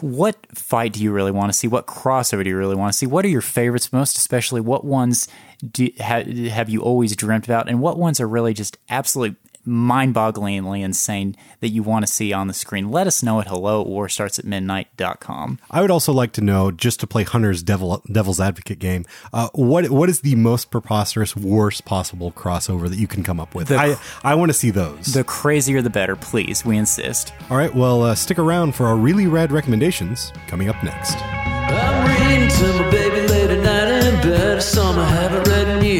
What 0.00 0.46
fight 0.54 0.94
do 0.94 1.02
you 1.02 1.12
really 1.12 1.30
want 1.32 1.52
to 1.52 1.58
see? 1.58 1.68
What 1.68 1.86
crossover 1.86 2.42
do 2.44 2.50
you 2.50 2.56
really 2.56 2.74
want 2.74 2.92
to 2.92 2.98
see? 2.98 3.06
What 3.06 3.24
are 3.24 3.28
your 3.28 3.42
favorites, 3.42 3.92
most 3.92 4.16
especially? 4.16 4.60
What 4.60 4.84
ones 4.84 5.28
do, 5.70 5.90
ha, 5.98 6.22
have 6.50 6.70
you 6.70 6.80
always 6.82 7.14
dreamt 7.14 7.44
about? 7.44 7.68
And 7.68 7.80
what 7.80 7.98
ones 7.98 8.20
are 8.20 8.28
really 8.28 8.54
just 8.54 8.78
absolutely 8.88 9.36
mind 9.64 10.14
bogglingly 10.14 10.82
insane 10.82 11.36
that 11.60 11.68
you 11.68 11.82
want 11.82 12.06
to 12.06 12.12
see 12.12 12.32
on 12.32 12.46
the 12.46 12.54
screen? 12.54 12.90
Let 12.90 13.06
us 13.06 13.22
know 13.22 13.40
at 13.40 13.48
hello 13.48 13.82
or 13.82 14.08
starts 14.08 14.38
at 14.38 14.44
warstartsatmidnight.com. 14.44 15.58
I 15.70 15.80
would 15.80 15.90
also 15.90 16.12
like 16.12 16.32
to 16.32 16.40
know, 16.40 16.70
just 16.70 17.00
to 17.00 17.06
play 17.06 17.24
Hunter's 17.24 17.62
devil, 17.62 18.02
devil's 18.10 18.40
advocate 18.40 18.78
game, 18.78 19.04
uh, 19.32 19.48
what 19.54 19.90
what 19.90 20.08
is 20.08 20.20
the 20.20 20.34
most 20.34 20.70
preposterous, 20.70 21.36
worst 21.36 21.84
possible 21.84 22.32
crossover 22.32 22.88
that 22.88 22.98
you 22.98 23.06
can 23.06 23.22
come 23.22 23.40
up 23.40 23.54
with? 23.54 23.68
The- 23.68 23.78
I 23.78 23.96
I 24.22 24.34
want 24.34 24.50
to 24.50 24.54
see 24.54 24.70
those. 24.70 25.06
The 25.06 25.24
crazier 25.24 25.82
the 25.82 25.90
better, 25.90 26.16
please. 26.16 26.64
We 26.64 26.76
insist. 26.76 27.32
All 27.50 27.56
right, 27.56 27.74
well, 27.74 28.02
uh, 28.02 28.14
stick 28.14 28.38
around 28.38 28.74
for 28.74 28.86
our 28.86 28.96
really 28.96 29.26
rad 29.26 29.52
recommendations 29.52 30.32
coming 30.46 30.68
up 30.68 30.82
next. 30.82 31.16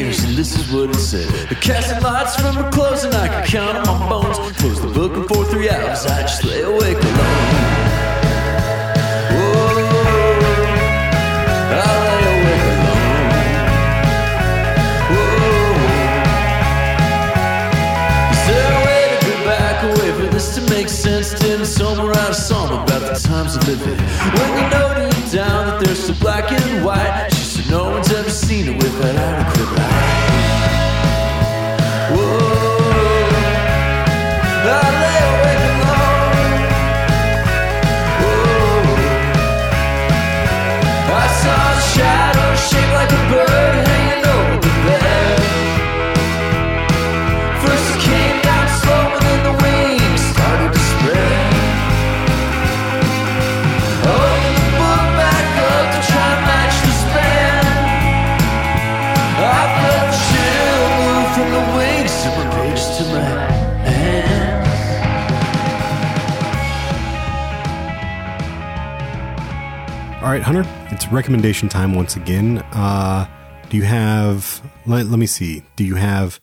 Years, 0.03 0.25
and 0.25 0.37
this 0.37 0.59
is 0.59 0.73
what 0.73 0.91
it 0.91 0.95
said. 0.97 1.29
The 1.49 1.55
casting 1.55 2.03
lights 2.03 2.37
from 2.37 2.55
her 2.55 2.71
clothes, 2.71 3.05
and 3.05 3.15
I 3.15 3.29
can 3.29 3.47
count 3.47 3.89
on 3.89 4.01
my 4.01 4.09
bones. 4.09 4.39
Close 4.59 4.81
the 4.81 4.89
book, 4.89 5.13
and 5.15 5.27
for 5.29 5.45
three 5.45 5.71
hours, 5.71 6.07
I 6.07 6.23
just 6.23 6.45
lay 6.45 6.63
awake 6.63 6.97
alone. 7.03 7.73
A 20.75 20.85
a 20.85 20.89
sense? 20.89 21.81
A 21.81 21.85
about 21.85 23.01
the 23.01 23.15
times? 23.23 23.57
When 23.57 23.79
you 24.59 24.67
know 24.71 25.11
deep 25.11 25.31
down 25.31 25.67
that 25.67 25.81
they're 25.85 25.95
so 25.95 26.15
black 26.15 26.51
and 26.51 26.85
white, 26.85 27.29
she 27.31 27.45
said 27.45 27.71
no 27.71 27.91
one's 27.91 28.11
ever 28.13 28.31
seen 28.31 28.69
it 28.69 28.77
without 28.83 29.15
adequate 29.15 29.62
All 70.33 70.39
right, 70.39 70.45
Hunter, 70.47 70.65
it's 70.91 71.07
recommendation 71.09 71.69
time 71.69 71.95
once 71.95 72.17
again. 72.17 72.65
Uh, 72.73 73.29
do 73.69 73.77
you 73.77 73.83
have? 73.83 74.63
Let, 74.87 75.05
let 75.05 75.19
me 75.19 75.27
see. 75.27 75.63
Do 75.77 75.85
you 75.85 75.97
have 75.97 76.41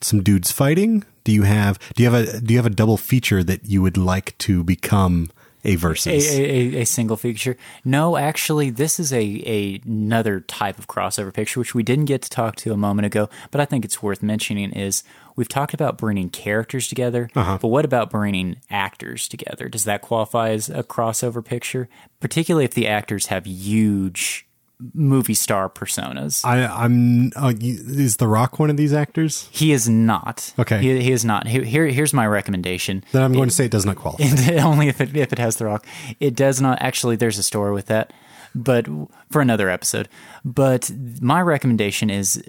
some 0.00 0.22
dudes 0.22 0.52
fighting? 0.52 1.02
Do 1.24 1.32
you 1.32 1.42
have? 1.42 1.80
Do 1.96 2.04
you 2.04 2.08
have 2.12 2.28
a? 2.28 2.40
Do 2.40 2.54
you 2.54 2.58
have 2.58 2.66
a 2.66 2.70
double 2.70 2.96
feature 2.96 3.42
that 3.42 3.64
you 3.64 3.82
would 3.82 3.96
like 3.96 4.38
to 4.38 4.62
become 4.62 5.32
a 5.64 5.74
versus? 5.74 6.32
a, 6.32 6.40
a, 6.40 6.82
a 6.82 6.84
single 6.84 7.16
feature. 7.16 7.56
No, 7.84 8.16
actually, 8.16 8.70
this 8.70 9.00
is 9.00 9.12
a, 9.12 9.20
a 9.20 9.80
another 9.84 10.38
type 10.38 10.78
of 10.78 10.86
crossover 10.86 11.34
picture, 11.34 11.58
which 11.58 11.74
we 11.74 11.82
didn't 11.82 12.04
get 12.04 12.22
to 12.22 12.30
talk 12.30 12.54
to 12.58 12.72
a 12.72 12.76
moment 12.76 13.06
ago, 13.06 13.28
but 13.50 13.60
I 13.60 13.64
think 13.64 13.84
it's 13.84 14.00
worth 14.00 14.22
mentioning 14.22 14.70
is 14.70 15.02
we've 15.36 15.48
talked 15.48 15.74
about 15.74 15.98
bringing 15.98 16.28
characters 16.30 16.88
together, 16.88 17.28
Uh-huh. 17.34 17.58
but 17.60 17.68
what 17.68 17.84
about 17.84 18.10
bringing 18.10 18.56
actors 18.70 19.28
together? 19.28 19.68
Does 19.68 19.84
that 19.84 20.02
qualify 20.02 20.50
as 20.50 20.68
a 20.70 20.82
crossover 20.82 21.44
picture? 21.44 21.88
Particularly 22.20 22.64
if 22.64 22.74
the 22.74 22.86
actors 22.88 23.26
have 23.26 23.46
huge 23.46 24.46
movie 24.94 25.34
star 25.34 25.68
personas. 25.68 26.44
I, 26.44 26.66
I'm. 26.66 27.30
Uh, 27.36 27.52
is 27.60 28.16
The 28.16 28.26
Rock 28.26 28.58
one 28.58 28.68
of 28.68 28.76
these 28.76 28.92
actors? 28.92 29.48
he 29.52 29.70
is 29.70 29.88
not. 29.88 30.52
Okay. 30.58 30.80
He, 30.80 31.00
he 31.02 31.12
is 31.12 31.24
not. 31.24 31.46
Here, 31.46 31.62
here- 31.62 31.86
here's 31.86 32.12
my 32.12 32.26
recommendation. 32.26 33.04
Then 33.12 33.22
I'm 33.22 33.32
going 33.32 33.48
to 33.48 33.54
say 33.54 33.66
it 33.66 33.70
does 33.70 33.86
not 33.86 33.94
qualify. 33.96 34.24
only 34.62 34.88
if 34.88 35.00
it 35.00 35.16
if 35.16 35.32
it 35.32 35.38
has 35.38 35.56
the 35.56 35.66
rock. 35.66 35.86
It 36.18 36.34
does 36.34 36.60
not 36.60 36.82
actually. 36.82 37.14
There's 37.16 37.38
a 37.38 37.44
story 37.44 37.72
with 37.72 37.86
that, 37.86 38.12
but 38.54 38.86
for 39.30 39.40
another 39.40 39.70
episode. 39.70 40.08
But 40.44 40.90
my 41.20 41.40
recommendation 41.40 42.10
is 42.10 42.42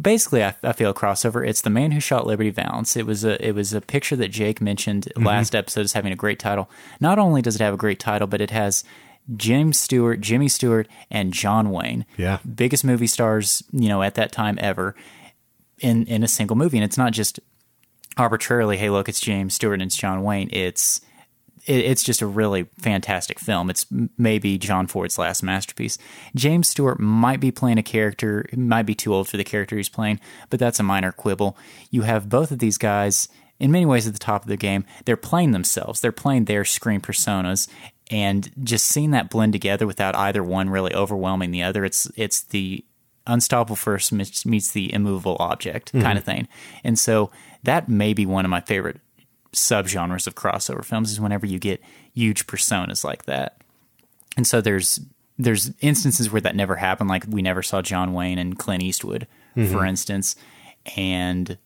basically 0.00 0.44
I, 0.44 0.54
I 0.62 0.72
feel 0.72 0.90
a 0.90 0.94
crossover. 0.94 1.46
It's 1.46 1.60
the 1.60 1.70
man 1.70 1.90
who 1.90 2.00
shot 2.00 2.26
Liberty 2.26 2.50
Valance. 2.50 2.96
It 2.96 3.06
was 3.06 3.24
a 3.24 3.44
it 3.46 3.52
was 3.52 3.72
a 3.72 3.80
picture 3.80 4.16
that 4.16 4.28
Jake 4.28 4.60
mentioned 4.60 5.08
mm-hmm. 5.14 5.26
last 5.26 5.54
episode 5.54 5.82
as 5.82 5.92
having 5.92 6.12
a 6.12 6.16
great 6.16 6.38
title. 6.38 6.70
Not 7.00 7.18
only 7.18 7.42
does 7.42 7.56
it 7.56 7.62
have 7.62 7.74
a 7.74 7.78
great 7.78 8.00
title, 8.00 8.26
but 8.26 8.40
it 8.40 8.50
has. 8.50 8.84
James 9.36 9.76
Stewart, 9.76 10.20
Jimmy 10.20 10.46
Stewart, 10.46 10.86
and 11.10 11.32
John 11.32 11.72
Wayne. 11.72 12.06
Yeah. 12.16 12.38
Biggest 12.54 12.84
movie 12.84 13.08
stars, 13.08 13.60
you 13.72 13.88
know, 13.88 14.00
at 14.04 14.14
that 14.14 14.30
time 14.30 14.56
ever 14.60 14.94
in 15.80 16.06
in 16.06 16.22
a 16.22 16.28
single 16.28 16.54
movie. 16.54 16.76
And 16.76 16.84
it's 16.84 16.96
not 16.96 17.12
just 17.12 17.40
arbitrarily, 18.16 18.76
hey, 18.76 18.88
look, 18.90 19.08
it's 19.08 19.20
James 19.20 19.54
Stewart 19.54 19.74
and 19.74 19.82
it's 19.82 19.96
John 19.96 20.22
Wayne. 20.22 20.48
It's 20.52 21.00
it, 21.66 21.84
it's 21.84 22.02
just 22.02 22.22
a 22.22 22.26
really 22.26 22.66
fantastic 22.78 23.38
film. 23.38 23.68
It's 23.68 23.86
maybe 24.16 24.58
John 24.58 24.86
Ford's 24.86 25.18
last 25.18 25.42
masterpiece. 25.42 25.98
James 26.34 26.68
Stewart 26.68 26.98
might 26.98 27.40
be 27.40 27.50
playing 27.50 27.78
a 27.78 27.82
character, 27.82 28.48
might 28.56 28.86
be 28.86 28.94
too 28.94 29.12
old 29.12 29.28
for 29.28 29.36
the 29.36 29.44
character 29.44 29.76
he's 29.76 29.88
playing, 29.88 30.20
but 30.48 30.60
that's 30.60 30.80
a 30.80 30.84
minor 30.84 31.12
quibble. 31.12 31.58
You 31.90 32.02
have 32.02 32.28
both 32.28 32.50
of 32.50 32.60
these 32.60 32.78
guys 32.78 33.28
in 33.58 33.70
many 33.70 33.86
ways 33.86 34.06
at 34.06 34.12
the 34.12 34.18
top 34.18 34.42
of 34.42 34.48
the 34.48 34.56
game. 34.56 34.84
They're 35.04 35.16
playing 35.16 35.52
themselves. 35.52 36.00
They're 36.00 36.12
playing 36.12 36.44
their 36.44 36.64
screen 36.64 37.00
personas. 37.00 37.68
And 38.10 38.50
just 38.62 38.86
seeing 38.86 39.10
that 39.10 39.30
blend 39.30 39.52
together 39.52 39.86
without 39.86 40.14
either 40.14 40.42
one 40.44 40.70
really 40.70 40.94
overwhelming 40.94 41.50
the 41.50 41.64
other, 41.64 41.84
it's 41.84 42.08
it's 42.16 42.40
the 42.40 42.84
unstoppable 43.26 43.74
first 43.74 44.12
meets 44.12 44.46
meets 44.46 44.70
the 44.70 44.92
immovable 44.94 45.36
object 45.40 45.90
kind 45.90 46.04
mm-hmm. 46.04 46.18
of 46.18 46.24
thing. 46.24 46.48
And 46.84 46.96
so 46.96 47.32
that 47.64 47.88
may 47.88 48.14
be 48.14 48.24
one 48.24 48.44
of 48.44 48.50
my 48.50 48.60
favorite 48.60 49.00
subgenres 49.56 50.26
of 50.26 50.34
crossover 50.34 50.84
films 50.84 51.10
is 51.10 51.20
whenever 51.20 51.46
you 51.46 51.58
get 51.58 51.82
huge 52.14 52.46
personas 52.46 53.02
like 53.04 53.24
that. 53.24 53.60
And 54.36 54.46
so 54.46 54.60
there's 54.60 55.00
there's 55.38 55.72
instances 55.80 56.30
where 56.30 56.40
that 56.42 56.56
never 56.56 56.76
happened, 56.76 57.10
like 57.10 57.24
we 57.28 57.42
never 57.42 57.62
saw 57.62 57.82
John 57.82 58.12
Wayne 58.12 58.38
and 58.38 58.58
Clint 58.58 58.82
Eastwood, 58.82 59.26
for 59.54 59.60
mm-hmm. 59.60 59.86
instance. 59.86 60.36
And 60.96 61.58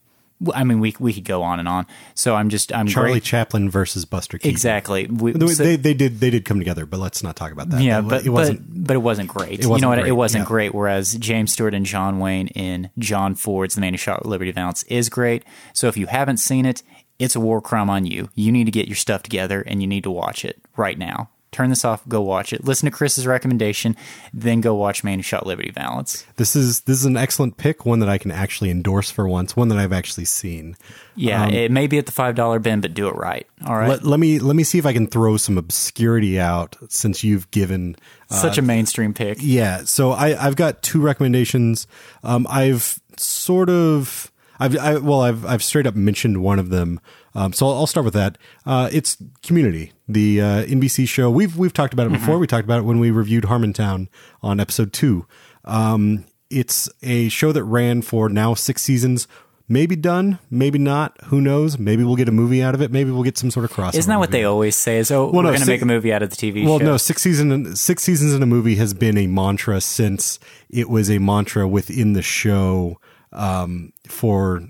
I 0.54 0.64
mean, 0.64 0.80
we 0.80 0.94
we 0.98 1.12
could 1.12 1.24
go 1.24 1.42
on 1.42 1.58
and 1.58 1.68
on. 1.68 1.86
So 2.14 2.34
I'm 2.34 2.48
just 2.48 2.72
I'm 2.72 2.86
Charlie 2.86 3.12
great. 3.12 3.24
Chaplin 3.24 3.68
versus 3.68 4.04
Buster 4.04 4.38
Keaton. 4.38 4.50
exactly. 4.50 5.06
We, 5.06 5.32
They, 5.32 5.46
so- 5.48 5.64
they, 5.64 5.76
did 5.92 6.20
they 6.20 6.30
did 6.30 6.44
come 6.44 6.58
together, 6.58 6.86
but 6.86 6.98
let's 6.98 7.22
not 7.22 7.36
talk 7.36 7.52
about 7.52 7.68
that. 7.70 7.82
yeah, 7.82 7.98
It 7.98 8.02
but 8.02 8.24
it 8.24 8.30
wasn't. 8.30 8.66
but, 8.72 8.86
but 8.86 8.94
it 8.94 9.00
wasn't 9.00 9.28
great. 9.28 9.62
you 9.62 9.68
wasn't 9.68 9.82
know 9.82 9.88
what? 9.88 9.98
great, 9.98 10.08
It 10.08 10.12
wasn't 10.12 10.42
yeah. 10.44 10.48
great. 10.48 10.74
Whereas 10.74 11.14
James 11.14 11.52
Stewart 11.52 11.74
and 11.74 11.84
John 11.84 12.18
Wayne 12.20 12.48
in 12.48 12.90
John 12.98 13.34
Ford's 13.34 13.74
The 13.74 13.80
Man 13.82 13.92
Who 13.92 13.98
Shot 13.98 14.24
Liberty 14.24 14.52
Valance 14.52 14.82
is 14.84 15.08
great. 15.08 15.44
So 15.74 15.88
if 15.88 15.96
you 15.96 16.06
haven't 16.06 16.38
seen 16.38 16.64
it, 16.64 16.82
it's 17.20 17.36
a 17.36 17.40
war 17.40 17.60
crime 17.60 17.88
on 17.88 18.06
you. 18.06 18.30
You 18.34 18.50
need 18.50 18.64
to 18.64 18.72
get 18.72 18.88
your 18.88 18.96
stuff 18.96 19.22
together 19.22 19.62
and 19.62 19.80
you 19.80 19.86
need 19.86 20.02
to 20.02 20.10
watch 20.10 20.44
it 20.44 20.58
right 20.76 20.98
now. 20.98 21.30
Turn 21.52 21.68
this 21.68 21.84
off, 21.84 22.06
go 22.06 22.20
watch 22.20 22.52
it. 22.52 22.62
Listen 22.64 22.88
to 22.88 22.96
Chris's 22.96 23.26
recommendation, 23.26 23.96
then 24.32 24.60
go 24.60 24.72
watch 24.76 25.02
Man 25.02 25.18
Who 25.18 25.22
Shot 25.24 25.46
Liberty 25.46 25.72
Valance. 25.72 26.24
this 26.36 26.54
is 26.54 26.82
this 26.82 26.96
is 26.96 27.04
an 27.06 27.16
excellent 27.16 27.56
pick, 27.56 27.84
one 27.84 27.98
that 27.98 28.08
I 28.08 28.18
can 28.18 28.30
actually 28.30 28.70
endorse 28.70 29.10
for 29.10 29.26
once, 29.28 29.56
one 29.56 29.66
that 29.70 29.76
I've 29.78 29.92
actually 29.92 30.26
seen. 30.26 30.76
Yeah, 31.16 31.48
it 31.48 31.72
may 31.72 31.88
be 31.88 31.98
at 31.98 32.06
the 32.06 32.12
five 32.12 32.36
dollar 32.36 32.60
bin, 32.60 32.80
but 32.80 32.94
do 32.94 33.08
it 33.08 33.16
right. 33.16 33.48
All 33.66 33.74
right. 33.76 33.88
Let, 33.88 34.04
let 34.04 34.20
me 34.20 34.38
let 34.38 34.54
me 34.54 34.62
see 34.62 34.78
if 34.78 34.86
I 34.86 34.92
can 34.92 35.08
throw 35.08 35.36
some 35.36 35.58
obscurity 35.58 36.38
out 36.38 36.76
since 36.88 37.24
you've 37.24 37.50
given 37.50 37.96
Such 38.30 38.56
a 38.56 38.62
mainstream 38.62 39.12
pick. 39.12 39.38
Yeah, 39.40 39.82
so 39.82 40.12
I, 40.12 40.40
I've 40.40 40.54
got 40.54 40.82
two 40.82 41.00
recommendations. 41.00 41.88
Um, 42.22 42.46
I've 42.48 43.00
sort 43.16 43.68
of, 43.68 44.30
I've, 44.60 44.76
I, 44.76 44.98
well, 44.98 45.22
I've, 45.22 45.44
I've 45.46 45.64
straight 45.64 45.86
up 45.86 45.96
mentioned 45.96 46.42
one 46.42 46.58
of 46.58 46.68
them. 46.68 47.00
Um, 47.34 47.52
so 47.52 47.66
I'll, 47.66 47.72
I'll 47.72 47.86
start 47.86 48.04
with 48.04 48.14
that. 48.14 48.36
Uh, 48.66 48.90
it's 48.92 49.16
Community, 49.42 49.92
the 50.06 50.40
uh, 50.40 50.64
NBC 50.64 51.08
show. 51.08 51.30
We've 51.30 51.56
we've 51.56 51.72
talked 51.72 51.94
about 51.94 52.06
it 52.06 52.12
before. 52.12 52.38
We 52.38 52.46
talked 52.46 52.64
about 52.64 52.80
it 52.80 52.84
when 52.84 53.00
we 53.00 53.10
reviewed 53.10 53.44
Harmontown 53.44 54.08
on 54.42 54.60
episode 54.60 54.92
two. 54.92 55.26
Um, 55.64 56.26
it's 56.50 56.90
a 57.02 57.28
show 57.30 57.52
that 57.52 57.64
ran 57.64 58.02
for 58.02 58.28
now 58.28 58.54
six 58.54 58.82
seasons. 58.82 59.26
Maybe 59.68 59.94
done, 59.94 60.40
maybe 60.50 60.80
not. 60.80 61.16
Who 61.26 61.40
knows? 61.40 61.78
Maybe 61.78 62.02
we'll 62.02 62.16
get 62.16 62.28
a 62.28 62.32
movie 62.32 62.60
out 62.60 62.74
of 62.74 62.82
it. 62.82 62.90
Maybe 62.90 63.12
we'll 63.12 63.22
get 63.22 63.38
some 63.38 63.52
sort 63.52 63.64
of 63.64 63.70
crossover. 63.70 63.98
Isn't 63.98 64.10
that 64.10 64.18
what 64.18 64.30
movie. 64.30 64.40
they 64.40 64.44
always 64.44 64.74
say? 64.74 64.98
Is 64.98 65.12
oh, 65.12 65.30
we're 65.30 65.42
no, 65.42 65.50
going 65.50 65.60
to 65.60 65.66
make 65.66 65.80
a 65.80 65.86
movie 65.86 66.12
out 66.12 66.22
of 66.22 66.30
the 66.30 66.34
TV 66.34 66.64
show? 66.64 66.68
Well, 66.68 66.78
show? 66.80 66.84
no, 66.86 66.96
six 66.96 67.22
season 67.22 67.76
six 67.76 68.02
seasons 68.02 68.34
in 68.34 68.42
a 68.42 68.46
movie 68.46 68.74
has 68.74 68.94
been 68.94 69.16
a 69.16 69.28
mantra 69.28 69.80
since 69.80 70.40
it 70.68 70.90
was 70.90 71.08
a 71.08 71.18
mantra 71.18 71.68
within 71.68 72.14
the 72.14 72.22
show 72.22 72.98
um, 73.32 73.92
for 74.08 74.62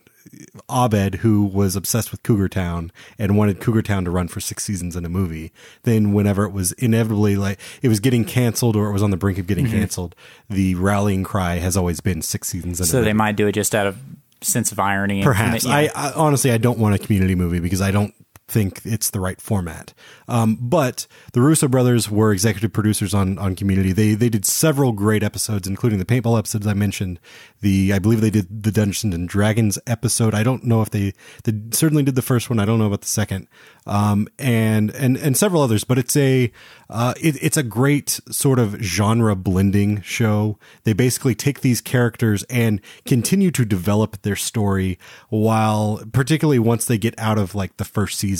Abed, 0.70 1.16
who 1.16 1.44
was 1.44 1.74
obsessed 1.76 2.10
with 2.12 2.22
Cougar 2.22 2.48
Town 2.48 2.92
and 3.18 3.36
wanted 3.36 3.60
Cougar 3.60 3.82
Town 3.82 4.04
to 4.04 4.10
run 4.10 4.28
for 4.28 4.40
six 4.40 4.62
seasons 4.64 4.94
in 4.94 5.04
a 5.04 5.08
movie. 5.08 5.52
Then, 5.82 6.12
whenever 6.12 6.44
it 6.44 6.52
was 6.52 6.72
inevitably 6.72 7.36
like 7.36 7.58
it 7.82 7.88
was 7.88 8.00
getting 8.00 8.24
canceled 8.24 8.76
or 8.76 8.88
it 8.88 8.92
was 8.92 9.02
on 9.02 9.10
the 9.10 9.16
brink 9.16 9.38
of 9.38 9.46
getting 9.46 9.66
canceled, 9.68 10.14
the 10.48 10.74
rallying 10.76 11.24
cry 11.24 11.56
has 11.56 11.76
always 11.76 12.00
been 12.00 12.22
six 12.22 12.48
seasons 12.48 12.78
in 12.80 12.84
a 12.84 12.86
so 12.86 13.02
they 13.02 13.12
might 13.12 13.36
do 13.36 13.46
it 13.48 13.52
just 13.52 13.74
out 13.74 13.86
of 13.86 13.98
sense 14.40 14.70
of 14.72 14.78
irony. 14.78 15.16
and- 15.18 15.24
Perhaps. 15.24 15.64
yeah. 15.64 15.72
I, 15.74 15.90
I 15.94 16.12
honestly 16.12 16.50
I 16.52 16.58
don't 16.58 16.78
want 16.78 16.94
a 16.94 16.98
community 16.98 17.34
movie 17.34 17.60
because 17.60 17.80
I 17.82 17.90
don't 17.90 18.14
think 18.50 18.80
it's 18.84 19.10
the 19.10 19.20
right 19.20 19.40
format. 19.40 19.94
Um, 20.28 20.58
but 20.60 21.06
the 21.32 21.40
Russo 21.40 21.68
brothers 21.68 22.10
were 22.10 22.32
executive 22.32 22.72
producers 22.72 23.14
on 23.14 23.38
on 23.38 23.54
Community. 23.54 23.92
They 23.92 24.14
they 24.14 24.28
did 24.28 24.44
several 24.44 24.92
great 24.92 25.22
episodes, 25.22 25.68
including 25.68 25.98
the 25.98 26.04
paintball 26.04 26.38
episodes 26.38 26.66
I 26.66 26.74
mentioned. 26.74 27.20
The 27.60 27.92
I 27.92 27.98
believe 27.98 28.20
they 28.20 28.30
did 28.30 28.62
the 28.62 28.72
Dungeons 28.72 29.14
and 29.14 29.28
Dragons 29.28 29.78
episode. 29.86 30.34
I 30.34 30.42
don't 30.42 30.64
know 30.64 30.82
if 30.82 30.90
they 30.90 31.12
they 31.44 31.52
certainly 31.72 32.02
did 32.02 32.14
the 32.14 32.22
first 32.22 32.50
one. 32.50 32.58
I 32.58 32.64
don't 32.64 32.78
know 32.78 32.86
about 32.86 33.02
the 33.02 33.06
second. 33.06 33.48
Um, 33.86 34.28
and 34.38 34.90
and 34.94 35.16
and 35.16 35.36
several 35.36 35.62
others. 35.62 35.84
But 35.84 35.98
it's 35.98 36.16
a 36.16 36.52
uh, 36.88 37.14
it, 37.20 37.42
it's 37.42 37.56
a 37.56 37.62
great 37.62 38.20
sort 38.30 38.58
of 38.58 38.74
genre 38.80 39.36
blending 39.36 40.00
show. 40.02 40.58
They 40.84 40.92
basically 40.92 41.34
take 41.34 41.60
these 41.60 41.80
characters 41.80 42.42
and 42.44 42.80
continue 43.06 43.50
to 43.52 43.64
develop 43.64 44.22
their 44.22 44.36
story 44.36 44.98
while, 45.28 46.02
particularly 46.12 46.58
once 46.58 46.84
they 46.84 46.98
get 46.98 47.16
out 47.18 47.38
of 47.38 47.54
like 47.54 47.76
the 47.76 47.84
first 47.84 48.18
season, 48.18 48.39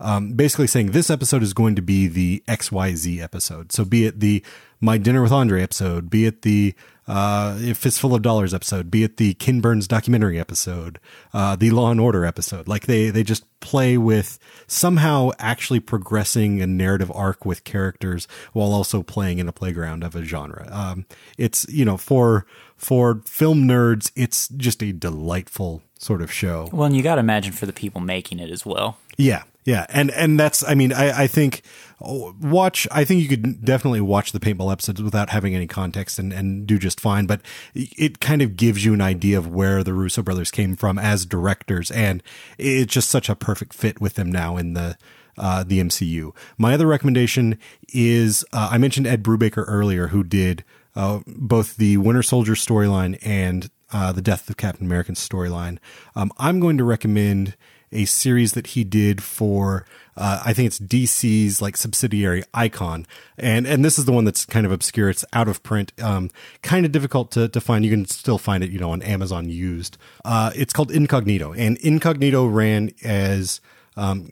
um, 0.00 0.32
basically 0.32 0.66
saying 0.66 0.92
this 0.92 1.10
episode 1.10 1.42
is 1.42 1.52
going 1.52 1.76
to 1.76 1.82
be 1.82 2.06
the 2.06 2.42
XYZ 2.48 3.20
episode. 3.22 3.72
So 3.72 3.84
be 3.84 4.06
it 4.06 4.20
the 4.20 4.42
My 4.80 4.98
Dinner 4.98 5.22
with 5.22 5.32
Andre 5.32 5.62
episode, 5.62 6.08
be 6.08 6.26
it 6.26 6.42
the 6.42 6.74
uh, 7.06 7.74
Fistful 7.74 8.14
of 8.14 8.22
Dollars 8.22 8.54
episode, 8.54 8.90
be 8.90 9.02
it 9.02 9.16
the 9.16 9.34
Ken 9.34 9.60
Burns 9.60 9.88
documentary 9.88 10.38
episode, 10.38 11.00
uh, 11.34 11.56
the 11.56 11.70
Law 11.70 11.90
and 11.90 12.00
Order 12.00 12.24
episode. 12.24 12.68
Like 12.68 12.86
they, 12.86 13.10
they 13.10 13.22
just 13.22 13.44
play 13.60 13.98
with 13.98 14.38
somehow 14.66 15.30
actually 15.38 15.80
progressing 15.80 16.62
a 16.62 16.66
narrative 16.66 17.10
arc 17.14 17.44
with 17.44 17.64
characters 17.64 18.28
while 18.52 18.72
also 18.72 19.02
playing 19.02 19.38
in 19.38 19.48
a 19.48 19.52
playground 19.52 20.04
of 20.04 20.14
a 20.14 20.24
genre. 20.24 20.68
Um, 20.70 21.04
it's, 21.36 21.68
you 21.68 21.84
know, 21.84 21.96
for, 21.96 22.46
for 22.80 23.20
film 23.26 23.68
nerds, 23.68 24.10
it's 24.16 24.48
just 24.48 24.82
a 24.82 24.92
delightful 24.92 25.82
sort 25.98 26.22
of 26.22 26.32
show. 26.32 26.68
well, 26.72 26.86
and 26.86 26.96
you 26.96 27.02
got 27.02 27.16
to 27.16 27.20
imagine 27.20 27.52
for 27.52 27.66
the 27.66 27.72
people 27.74 28.00
making 28.00 28.38
it 28.38 28.50
as 28.50 28.64
well. 28.64 28.96
Yeah, 29.18 29.42
yeah, 29.64 29.84
and 29.90 30.10
and 30.12 30.40
that's 30.40 30.66
I 30.66 30.74
mean 30.74 30.92
I 30.92 31.24
I 31.24 31.26
think 31.26 31.62
oh, 32.00 32.34
watch 32.40 32.88
I 32.90 33.04
think 33.04 33.20
you 33.20 33.28
could 33.28 33.62
definitely 33.62 34.00
watch 34.00 34.32
the 34.32 34.40
paintball 34.40 34.72
episodes 34.72 35.02
without 35.02 35.28
having 35.28 35.54
any 35.54 35.66
context 35.66 36.18
and 36.18 36.32
and 36.32 36.66
do 36.66 36.78
just 36.78 37.00
fine. 37.00 37.26
But 37.26 37.42
it 37.74 38.20
kind 38.20 38.40
of 38.40 38.56
gives 38.56 38.84
you 38.84 38.94
an 38.94 39.02
idea 39.02 39.36
of 39.36 39.46
where 39.46 39.84
the 39.84 39.92
Russo 39.92 40.22
brothers 40.22 40.50
came 40.50 40.74
from 40.74 40.98
as 40.98 41.26
directors, 41.26 41.90
and 41.90 42.22
it's 42.56 42.92
just 42.92 43.10
such 43.10 43.28
a 43.28 43.36
perfect 43.36 43.74
fit 43.74 44.00
with 44.00 44.14
them 44.14 44.32
now 44.32 44.56
in 44.56 44.72
the. 44.74 44.96
Uh, 45.38 45.64
the 45.64 45.80
MCU. 45.80 46.36
My 46.58 46.74
other 46.74 46.86
recommendation 46.86 47.58
is 47.94 48.44
uh, 48.52 48.68
I 48.72 48.76
mentioned 48.76 49.06
Ed 49.06 49.22
Brubaker 49.22 49.64
earlier, 49.66 50.08
who 50.08 50.22
did 50.22 50.64
uh, 50.94 51.20
both 51.26 51.76
the 51.76 51.96
Winter 51.96 52.22
Soldier 52.22 52.54
storyline 52.54 53.18
and 53.22 53.70
uh, 53.92 54.12
the 54.12 54.22
Death 54.22 54.48
of 54.48 54.56
Captain 54.56 54.86
American 54.86 55.14
storyline. 55.14 55.78
Um, 56.14 56.32
I'm 56.38 56.60
going 56.60 56.78
to 56.78 56.84
recommend 56.84 57.56
a 57.92 58.04
series 58.04 58.52
that 58.52 58.68
he 58.68 58.84
did 58.84 59.22
for 59.22 59.84
uh, 60.20 60.42
I 60.44 60.52
think 60.52 60.66
it's 60.66 60.78
DC's 60.78 61.62
like 61.62 61.78
subsidiary 61.78 62.42
Icon, 62.52 63.06
and 63.38 63.66
and 63.66 63.82
this 63.82 63.98
is 63.98 64.04
the 64.04 64.12
one 64.12 64.24
that's 64.24 64.44
kind 64.44 64.66
of 64.66 64.72
obscure. 64.72 65.08
It's 65.08 65.24
out 65.32 65.48
of 65.48 65.62
print, 65.62 65.92
um, 66.02 66.30
kind 66.62 66.84
of 66.84 66.92
difficult 66.92 67.30
to, 67.32 67.48
to 67.48 67.60
find. 67.60 67.86
You 67.86 67.90
can 67.90 68.04
still 68.04 68.36
find 68.36 68.62
it, 68.62 68.70
you 68.70 68.78
know, 68.78 68.90
on 68.90 69.00
Amazon 69.00 69.48
used. 69.48 69.96
Uh, 70.22 70.50
it's 70.54 70.74
called 70.74 70.90
Incognito, 70.90 71.54
and 71.54 71.78
Incognito 71.78 72.44
ran 72.44 72.90
as 73.02 73.62
um, 73.96 74.28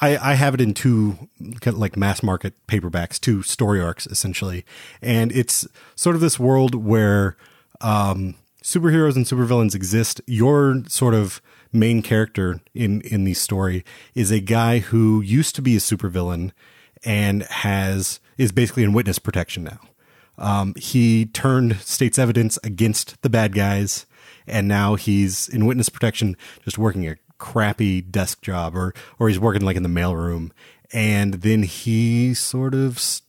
I, 0.00 0.16
I 0.16 0.34
have 0.34 0.54
it 0.54 0.60
in 0.60 0.74
two 0.74 1.28
like 1.66 1.96
mass 1.96 2.22
market 2.22 2.54
paperbacks, 2.66 3.20
two 3.20 3.42
story 3.42 3.80
arcs 3.80 4.06
essentially, 4.06 4.64
and 5.00 5.30
it's 5.32 5.66
sort 5.94 6.16
of 6.16 6.20
this 6.20 6.38
world 6.38 6.74
where 6.74 7.36
um, 7.80 8.34
superheroes 8.62 9.14
and 9.14 9.24
supervillains 9.24 9.74
exist. 9.74 10.20
Your 10.26 10.82
sort 10.88 11.14
of 11.14 11.40
main 11.72 12.02
character 12.02 12.60
in 12.74 13.02
in 13.02 13.24
the 13.24 13.34
story 13.34 13.84
is 14.14 14.30
a 14.30 14.40
guy 14.40 14.78
who 14.78 15.20
used 15.20 15.54
to 15.56 15.62
be 15.62 15.76
a 15.76 15.80
supervillain 15.80 16.50
and 17.04 17.44
has 17.44 18.20
is 18.36 18.50
basically 18.50 18.82
in 18.82 18.92
witness 18.92 19.18
protection 19.18 19.64
now. 19.64 19.80
Um, 20.38 20.74
he 20.76 21.26
turned 21.26 21.76
state's 21.76 22.18
evidence 22.18 22.58
against 22.64 23.20
the 23.22 23.30
bad 23.30 23.54
guys, 23.54 24.06
and 24.46 24.66
now 24.66 24.96
he's 24.96 25.48
in 25.48 25.66
witness 25.66 25.88
protection, 25.88 26.36
just 26.64 26.78
working 26.78 27.06
a 27.06 27.16
crappy 27.38 28.00
desk 28.00 28.42
job, 28.42 28.76
or 28.76 28.94
or 29.18 29.28
he's 29.28 29.38
working 29.38 29.62
like 29.62 29.76
in 29.76 29.82
the 29.82 29.88
mailroom, 29.88 30.50
and 30.92 31.34
then 31.34 31.62
he 31.64 32.34
sort 32.34 32.74
of 32.74 32.96
s- 32.96 33.22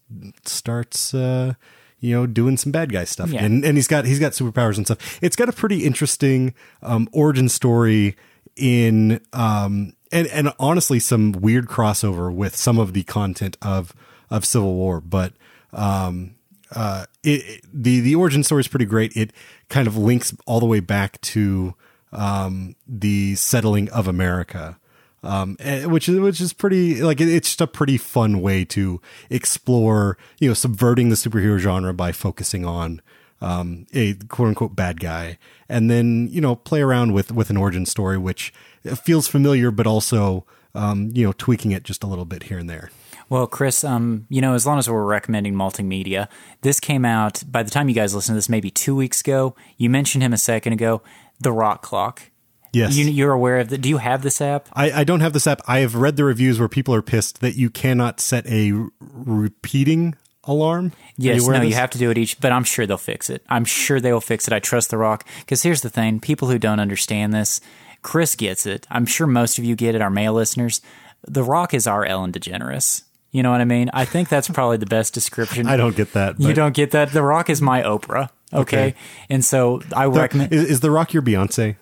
starts. 0.46 1.14
Uh, 1.14 1.54
you 2.02 2.14
know, 2.14 2.28
doing 2.28 2.56
some 2.56 2.72
bad 2.72 2.92
guy 2.92 3.04
stuff, 3.04 3.32
Yeah. 3.32 3.44
and 3.44 3.66
and 3.66 3.78
he's 3.78 3.88
got 3.88 4.06
he's 4.06 4.20
got 4.20 4.34
superpowers 4.34 4.78
and 4.78 4.86
stuff. 4.86 5.18
It's 5.24 5.36
got 5.36 5.50
a 5.50 5.54
pretty 5.54 5.86
interesting 5.86 6.54
um, 6.84 7.10
origin 7.14 7.50
story 7.50 8.16
in 8.56 9.22
um, 9.34 9.94
and 10.12 10.28
and 10.28 10.54
honestly 10.60 11.00
some 11.00 11.32
weird 11.32 11.66
crossover 11.68 12.32
with 12.32 12.56
some 12.56 12.78
of 12.78 12.94
the 12.94 13.04
content 13.04 13.58
of 13.62 13.94
of 14.30 14.46
Civil 14.46 14.76
War, 14.76 15.02
but 15.02 15.34
um, 15.74 16.36
uh, 16.76 17.06
it, 17.24 17.30
it- 17.50 17.62
the 17.74 18.02
the 18.02 18.14
origin 18.14 18.44
story 18.44 18.60
is 18.60 18.68
pretty 18.68 18.86
great. 18.86 19.16
It 19.16 19.32
kind 19.70 19.88
of 19.88 19.98
links 19.98 20.36
all 20.46 20.60
the 20.60 20.66
way 20.68 20.82
back 20.82 21.20
to 21.22 21.74
um, 22.16 22.76
the 22.88 23.36
settling 23.36 23.90
of 23.90 24.08
America, 24.08 24.80
um, 25.24 25.58
eh, 25.60 25.86
which 25.86 26.10
is 26.10 26.20
which 26.20 26.42
is 26.42 26.54
pretty 26.54 27.02
like 27.02 27.20
it, 27.22 27.28
it's 27.28 27.50
just 27.50 27.62
a 27.62 27.68
pretty 27.68 27.98
fun 27.98 28.42
way 28.42 28.66
to 28.66 29.02
explore 29.30 30.18
you 30.40 30.48
know 30.48 30.54
subverting 30.54 31.10
the 31.10 31.16
superhero 31.16 31.58
genre 31.58 31.94
by 31.94 32.12
focusing 32.12 32.66
on 32.66 33.02
um, 33.42 33.86
a 33.94 34.14
quote 34.14 34.50
unquote 34.50 34.76
bad 34.76 35.00
guy, 35.00 35.38
and 35.68 35.92
then 35.92 36.28
you 36.32 36.42
know 36.42 36.56
play 36.56 36.82
around 36.82 37.14
with 37.14 37.32
with 37.32 37.50
an 37.50 37.58
origin 37.58 37.86
story 37.86 38.18
which 38.18 38.54
feels 38.96 39.28
familiar, 39.28 39.72
but 39.72 39.86
also 39.86 40.46
um, 40.74 41.12
you 41.14 41.26
know 41.26 41.34
tweaking 41.34 41.72
it 41.72 41.84
just 41.84 42.04
a 42.04 42.08
little 42.08 42.26
bit 42.26 42.44
here 42.44 42.58
and 42.58 42.70
there. 42.70 42.90
Well, 43.28 43.48
Chris, 43.48 43.84
um, 43.84 44.28
you 44.30 44.40
know, 44.40 44.54
as 44.54 44.68
long 44.68 44.78
as 44.78 44.88
we're 44.88 45.04
recommending 45.04 45.56
multimedia, 45.56 46.28
this 46.62 46.80
came 46.80 47.06
out 47.06 47.44
by 47.48 47.64
the 47.64 47.72
time 47.72 47.90
you 47.90 47.96
guys 47.96 48.14
listen 48.14 48.34
to 48.34 48.38
this, 48.38 48.50
maybe 48.50 48.70
two 48.70 48.96
weeks 48.96 49.22
ago. 49.22 49.56
You 49.78 49.90
mentioned 49.90 50.24
him 50.24 50.32
a 50.32 50.38
second 50.38 50.74
ago, 50.74 51.02
the 51.40 51.52
Rock 51.52 51.82
Clock. 51.82 52.32
Yes, 52.74 52.98
You, 52.98 53.06
you're 53.06 53.32
aware 53.32 53.60
of 53.60 53.70
that. 53.70 53.78
Do 53.80 53.88
you 53.88 53.98
have 54.00 54.22
this 54.22 54.42
app? 54.42 54.68
I, 54.74 54.92
I 54.92 55.04
don't 55.06 55.22
have 55.22 55.32
this 55.32 55.48
app. 55.48 55.62
I 55.66 55.80
have 55.80 55.96
read 55.96 56.18
the 56.18 56.26
reviews 56.26 56.60
where 56.60 56.68
people 56.68 56.94
are 56.94 57.02
pissed 57.02 57.40
that 57.40 57.56
you 57.56 57.70
cannot 57.70 58.20
set 58.20 58.46
a 58.48 58.72
r- 58.74 58.90
repeating 59.00 60.16
alarm. 60.44 60.92
Yes, 61.18 61.44
aware 61.44 61.58
no, 61.60 61.64
you 61.64 61.74
have 61.76 61.90
to 61.92 61.98
do 61.98 62.12
it 62.12 62.18
each, 62.18 62.40
but 62.42 62.52
I'm 62.52 62.64
sure 62.66 62.86
they'll 62.86 62.98
fix 62.98 63.30
it. 63.30 63.44
I'm 63.48 63.64
sure 63.66 64.02
they 64.02 64.12
will 64.12 64.22
fix 64.22 64.48
it. 64.48 64.54
I 64.54 64.60
trust 64.60 64.90
The 64.90 64.98
Rock. 64.98 65.26
Because 65.40 65.64
here's 65.64 65.82
the 65.82 65.90
thing 65.90 66.20
people 66.20 66.50
who 66.50 66.60
don't 66.60 66.80
understand 66.82 67.34
this, 67.34 67.62
Chris 68.02 68.36
gets 68.36 68.66
it. 68.66 68.86
I'm 68.90 69.06
sure 69.06 69.26
most 69.26 69.58
of 69.58 69.64
you 69.64 69.76
get 69.76 69.96
it, 69.96 70.02
our 70.02 70.10
male 70.10 70.34
listeners. 70.34 70.82
The 71.28 71.44
Rock 71.44 71.74
is 71.74 71.88
our 71.88 72.06
Ellen 72.06 72.32
DeGeneres. 72.34 73.04
You 73.32 73.42
know 73.44 73.52
what 73.52 73.62
I 73.62 73.66
mean? 73.66 73.90
I 73.94 74.06
think 74.06 74.30
that's 74.30 74.48
probably 74.48 74.78
the 74.78 74.86
best 74.86 75.14
description. 75.14 75.68
I 75.68 75.78
don't 75.78 75.96
get 75.96 76.14
that. 76.14 76.40
You 76.40 76.54
don't 76.54 76.76
get 76.76 76.92
that? 76.92 77.12
The 77.12 77.24
Rock 77.24 77.50
is 77.50 77.62
my 77.62 77.82
Oprah. 77.84 78.30
Okay. 78.56 78.78
Okay. 78.88 78.96
And 79.30 79.44
so 79.44 79.82
I 79.96 80.06
The- 80.06 80.12
recommend. 80.12 80.54
is, 80.54 80.64
is 80.64 80.80
The 80.82 80.92
Rock 80.92 81.14
your 81.14 81.22
Beyonce? 81.24 81.76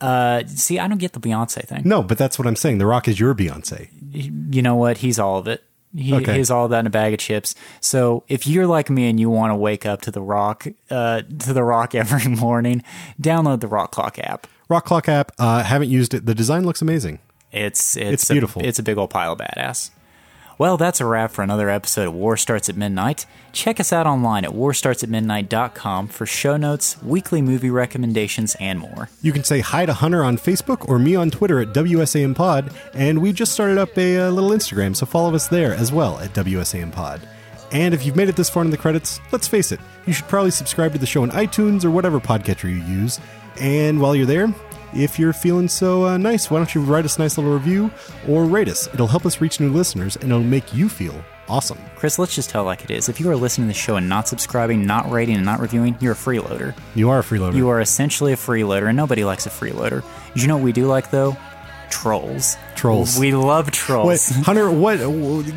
Uh, 0.00 0.42
see, 0.46 0.78
I 0.80 0.88
don't 0.88 0.98
get 0.98 1.12
the 1.12 1.20
Beyonce 1.20 1.64
thing. 1.66 1.82
No, 1.84 2.02
but 2.02 2.18
that's 2.18 2.38
what 2.38 2.48
I'm 2.48 2.56
saying. 2.56 2.78
The 2.78 2.86
Rock 2.86 3.06
is 3.08 3.20
your 3.20 3.34
Beyonce. 3.34 3.88
you 4.12 4.60
know 4.62 4.74
what? 4.76 4.98
He's 4.98 5.18
all 5.18 5.38
of 5.38 5.46
it. 5.48 5.62
He, 5.94 6.14
Okay. 6.14 6.38
He's 6.38 6.50
all 6.50 6.64
of 6.64 6.70
that 6.70 6.80
in 6.80 6.86
a 6.86 6.90
bag 6.90 7.12
of 7.12 7.18
chips. 7.20 7.54
So 7.80 8.24
if 8.26 8.46
you're 8.46 8.66
like 8.66 8.88
me 8.90 9.08
and 9.10 9.20
you 9.20 9.28
want 9.30 9.50
to 9.52 9.54
wake 9.56 9.84
up 9.86 10.00
to 10.02 10.10
the 10.10 10.22
rock, 10.22 10.66
uh, 10.90 11.22
to 11.40 11.52
the 11.52 11.62
rock 11.62 11.94
every 12.02 12.30
morning, 12.34 12.82
download 13.20 13.60
the 13.60 13.68
Rock 13.68 13.92
Clock 13.92 14.18
app. 14.18 14.46
Rock 14.68 14.86
Clock 14.86 15.08
app. 15.08 15.32
Uh, 15.38 15.62
haven't 15.62 15.90
used 15.90 16.14
it. 16.14 16.24
The 16.26 16.34
design 16.34 16.64
looks 16.64 16.80
amazing. 16.82 17.18
It's 17.52 17.96
it's, 17.96 18.12
It's 18.14 18.30
a- 18.30 18.32
beautiful. 18.34 18.64
it's 18.64 18.78
a 18.78 18.82
big 18.82 18.96
old 18.98 19.10
pile 19.10 19.32
of 19.34 19.38
badass. 19.38 19.90
Well, 20.62 20.76
that's 20.76 21.00
a 21.00 21.04
wrap 21.04 21.32
for 21.32 21.42
another 21.42 21.68
episode 21.68 22.06
of 22.06 22.14
War 22.14 22.36
Starts 22.36 22.68
at 22.68 22.76
Midnight. 22.76 23.26
Check 23.50 23.80
us 23.80 23.92
out 23.92 24.06
online 24.06 24.44
at 24.44 24.52
warstartsatmidnight.com 24.52 26.06
for 26.06 26.24
show 26.24 26.56
notes, 26.56 27.02
weekly 27.02 27.42
movie 27.42 27.68
recommendations, 27.68 28.54
and 28.60 28.78
more. 28.78 29.08
You 29.22 29.32
can 29.32 29.42
say 29.42 29.58
hi 29.58 29.86
to 29.86 29.92
Hunter 29.92 30.22
on 30.22 30.38
Facebook 30.38 30.88
or 30.88 31.00
me 31.00 31.16
on 31.16 31.32
Twitter 31.32 31.58
at 31.58 31.72
WSAM 31.72 32.36
Pod, 32.36 32.72
and 32.94 33.20
we 33.20 33.32
just 33.32 33.50
started 33.50 33.76
up 33.76 33.98
a, 33.98 34.18
uh 34.18 34.30
little 34.30 34.50
Instagram, 34.50 34.94
so 34.94 35.04
follow 35.04 35.34
us 35.34 35.48
there 35.48 35.74
as 35.74 35.90
well 35.90 36.20
at 36.20 36.32
WSAM 36.32 36.92
Pod. 36.92 37.20
And 37.72 37.92
if 37.92 38.06
you've 38.06 38.14
made 38.14 38.28
it 38.28 38.36
this 38.36 38.48
far 38.48 38.62
in 38.62 38.70
the 38.70 38.76
credits, 38.76 39.18
let's 39.32 39.48
face 39.48 39.72
it, 39.72 39.80
you 40.06 40.12
should 40.12 40.28
probably 40.28 40.52
subscribe 40.52 40.92
to 40.92 40.98
the 40.98 41.06
show 41.06 41.24
on 41.24 41.32
iTunes 41.32 41.84
or 41.84 41.90
whatever 41.90 42.20
podcatcher 42.20 42.70
you 42.70 42.84
use. 42.84 43.18
And 43.58 44.00
while 44.00 44.14
you're 44.14 44.26
there, 44.26 44.54
if 44.94 45.18
you're 45.18 45.32
feeling 45.32 45.68
so 45.68 46.06
uh, 46.06 46.16
nice, 46.16 46.50
why 46.50 46.58
don't 46.58 46.74
you 46.74 46.80
write 46.80 47.04
us 47.04 47.16
a 47.16 47.20
nice 47.20 47.38
little 47.38 47.52
review 47.52 47.90
or 48.28 48.44
rate 48.44 48.68
us? 48.68 48.88
It'll 48.94 49.06
help 49.06 49.26
us 49.26 49.40
reach 49.40 49.60
new 49.60 49.70
listeners 49.70 50.16
and 50.16 50.26
it'll 50.26 50.42
make 50.42 50.74
you 50.74 50.88
feel 50.88 51.14
awesome. 51.48 51.78
Chris, 51.96 52.18
let's 52.18 52.34
just 52.34 52.50
tell 52.50 52.62
it 52.62 52.66
like 52.66 52.84
it 52.84 52.90
is. 52.90 53.08
If 53.08 53.20
you 53.20 53.30
are 53.30 53.36
listening 53.36 53.68
to 53.68 53.74
the 53.74 53.78
show 53.78 53.96
and 53.96 54.08
not 54.08 54.28
subscribing, 54.28 54.86
not 54.86 55.10
rating, 55.10 55.36
and 55.36 55.44
not 55.44 55.60
reviewing, 55.60 55.96
you're 56.00 56.12
a 56.12 56.16
freeloader. 56.16 56.74
You 56.94 57.10
are 57.10 57.18
a 57.18 57.22
freeloader. 57.22 57.54
You 57.54 57.68
are 57.68 57.80
essentially 57.80 58.32
a 58.32 58.36
freeloader, 58.36 58.88
and 58.88 58.96
nobody 58.96 59.24
likes 59.24 59.46
a 59.46 59.50
freeloader. 59.50 60.02
Do 60.34 60.40
you 60.40 60.46
know 60.48 60.56
what 60.56 60.64
we 60.64 60.72
do 60.72 60.86
like, 60.86 61.10
though? 61.10 61.36
Trolls. 61.92 62.56
Trolls. 62.74 63.18
We 63.18 63.32
love 63.32 63.70
trolls. 63.70 64.30
Hunter, 64.30 64.70
what 64.70 64.98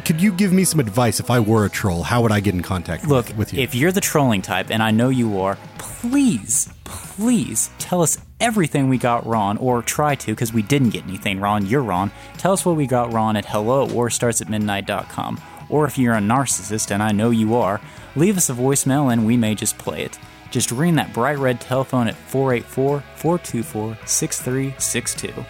could 0.03 0.21
you 0.21 0.33
give 0.33 0.51
me 0.51 0.65
some 0.65 0.81
advice 0.81 1.21
if 1.21 1.31
I 1.31 1.39
were 1.39 1.63
a 1.63 1.69
troll? 1.69 2.03
How 2.03 2.21
would 2.21 2.33
I 2.33 2.41
get 2.41 2.53
in 2.53 2.61
contact 2.61 3.07
Look, 3.07 3.27
with, 3.29 3.37
with 3.37 3.53
you? 3.53 3.61
if 3.61 3.73
you're 3.73 3.93
the 3.93 4.01
trolling 4.01 4.41
type, 4.41 4.69
and 4.69 4.83
I 4.83 4.91
know 4.91 5.07
you 5.07 5.39
are, 5.39 5.57
please, 5.77 6.69
please 6.83 7.69
tell 7.79 8.01
us 8.01 8.17
everything 8.41 8.89
we 8.89 8.97
got 8.97 9.25
wrong, 9.25 9.57
or 9.59 9.81
try 9.81 10.15
to, 10.15 10.33
because 10.33 10.51
we 10.51 10.61
didn't 10.61 10.89
get 10.89 11.05
anything 11.05 11.39
wrong. 11.39 11.65
You're 11.65 11.81
wrong. 11.81 12.11
Tell 12.37 12.51
us 12.51 12.65
what 12.65 12.75
we 12.75 12.85
got 12.85 13.13
wrong 13.13 13.37
at 13.37 13.45
hello 13.45 13.85
at 13.85 13.91
warstartsatmidnight.com. 13.91 15.41
Or 15.69 15.85
if 15.85 15.97
you're 15.97 16.15
a 16.15 16.19
narcissist, 16.19 16.91
and 16.91 17.01
I 17.01 17.13
know 17.13 17.29
you 17.29 17.55
are, 17.55 17.79
leave 18.17 18.35
us 18.35 18.49
a 18.49 18.53
voicemail 18.53 19.11
and 19.11 19.25
we 19.25 19.37
may 19.37 19.55
just 19.55 19.77
play 19.77 20.03
it. 20.03 20.19
Just 20.51 20.69
ring 20.69 20.95
that 20.95 21.13
bright 21.13 21.39
red 21.39 21.61
telephone 21.61 22.07
at 22.07 22.15
484 22.15 23.03
424 23.15 23.97
6362. 24.05 25.45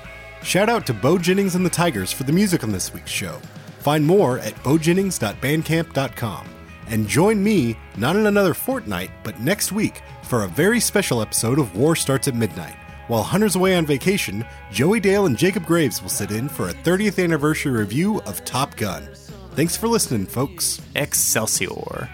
Shout 0.45 0.69
out 0.69 0.85
to 0.85 0.93
Bo 0.93 1.17
Jennings 1.17 1.55
and 1.55 1.65
the 1.65 1.72
Tigers 1.72 2.11
for 2.11 2.23
the 2.23 2.31
music 2.31 2.63
on 2.63 2.72
this 2.72 2.93
week's 2.93 3.09
show. 3.09 3.41
Find 3.80 4.05
more 4.05 4.38
at 4.38 4.53
bojennings.bandcamp.com. 4.57 6.47
And 6.88 7.07
join 7.07 7.43
me, 7.43 7.76
not 7.97 8.15
in 8.15 8.27
another 8.27 8.53
fortnight, 8.53 9.09
but 9.23 9.39
next 9.39 9.72
week, 9.72 10.03
for 10.22 10.43
a 10.43 10.47
very 10.47 10.80
special 10.80 11.19
episode 11.19 11.57
of 11.57 11.76
War 11.76 11.95
Starts 11.95 12.27
at 12.27 12.35
Midnight. 12.35 12.76
While 13.07 13.23
Hunter's 13.23 13.55
away 13.55 13.76
on 13.76 13.88
vacation, 13.88 14.45
Joey 14.72 14.99
Dale 14.99 15.26
and 15.26 15.35
Jacob 15.35 15.65
Graves 15.65 15.99
will 15.99 16.09
sit 16.09 16.30
in 16.30 16.47
for 16.47 16.69
a 16.69 16.73
30th 16.73 17.23
anniversary 17.23 17.72
review 17.72 18.22
of 18.22 18.45
Top 18.45 18.76
Gun. 18.77 19.09
Thanks 19.53 19.76
for 19.76 19.88
listening, 19.88 20.27
folks. 20.27 20.80
Excelsior. 20.93 22.07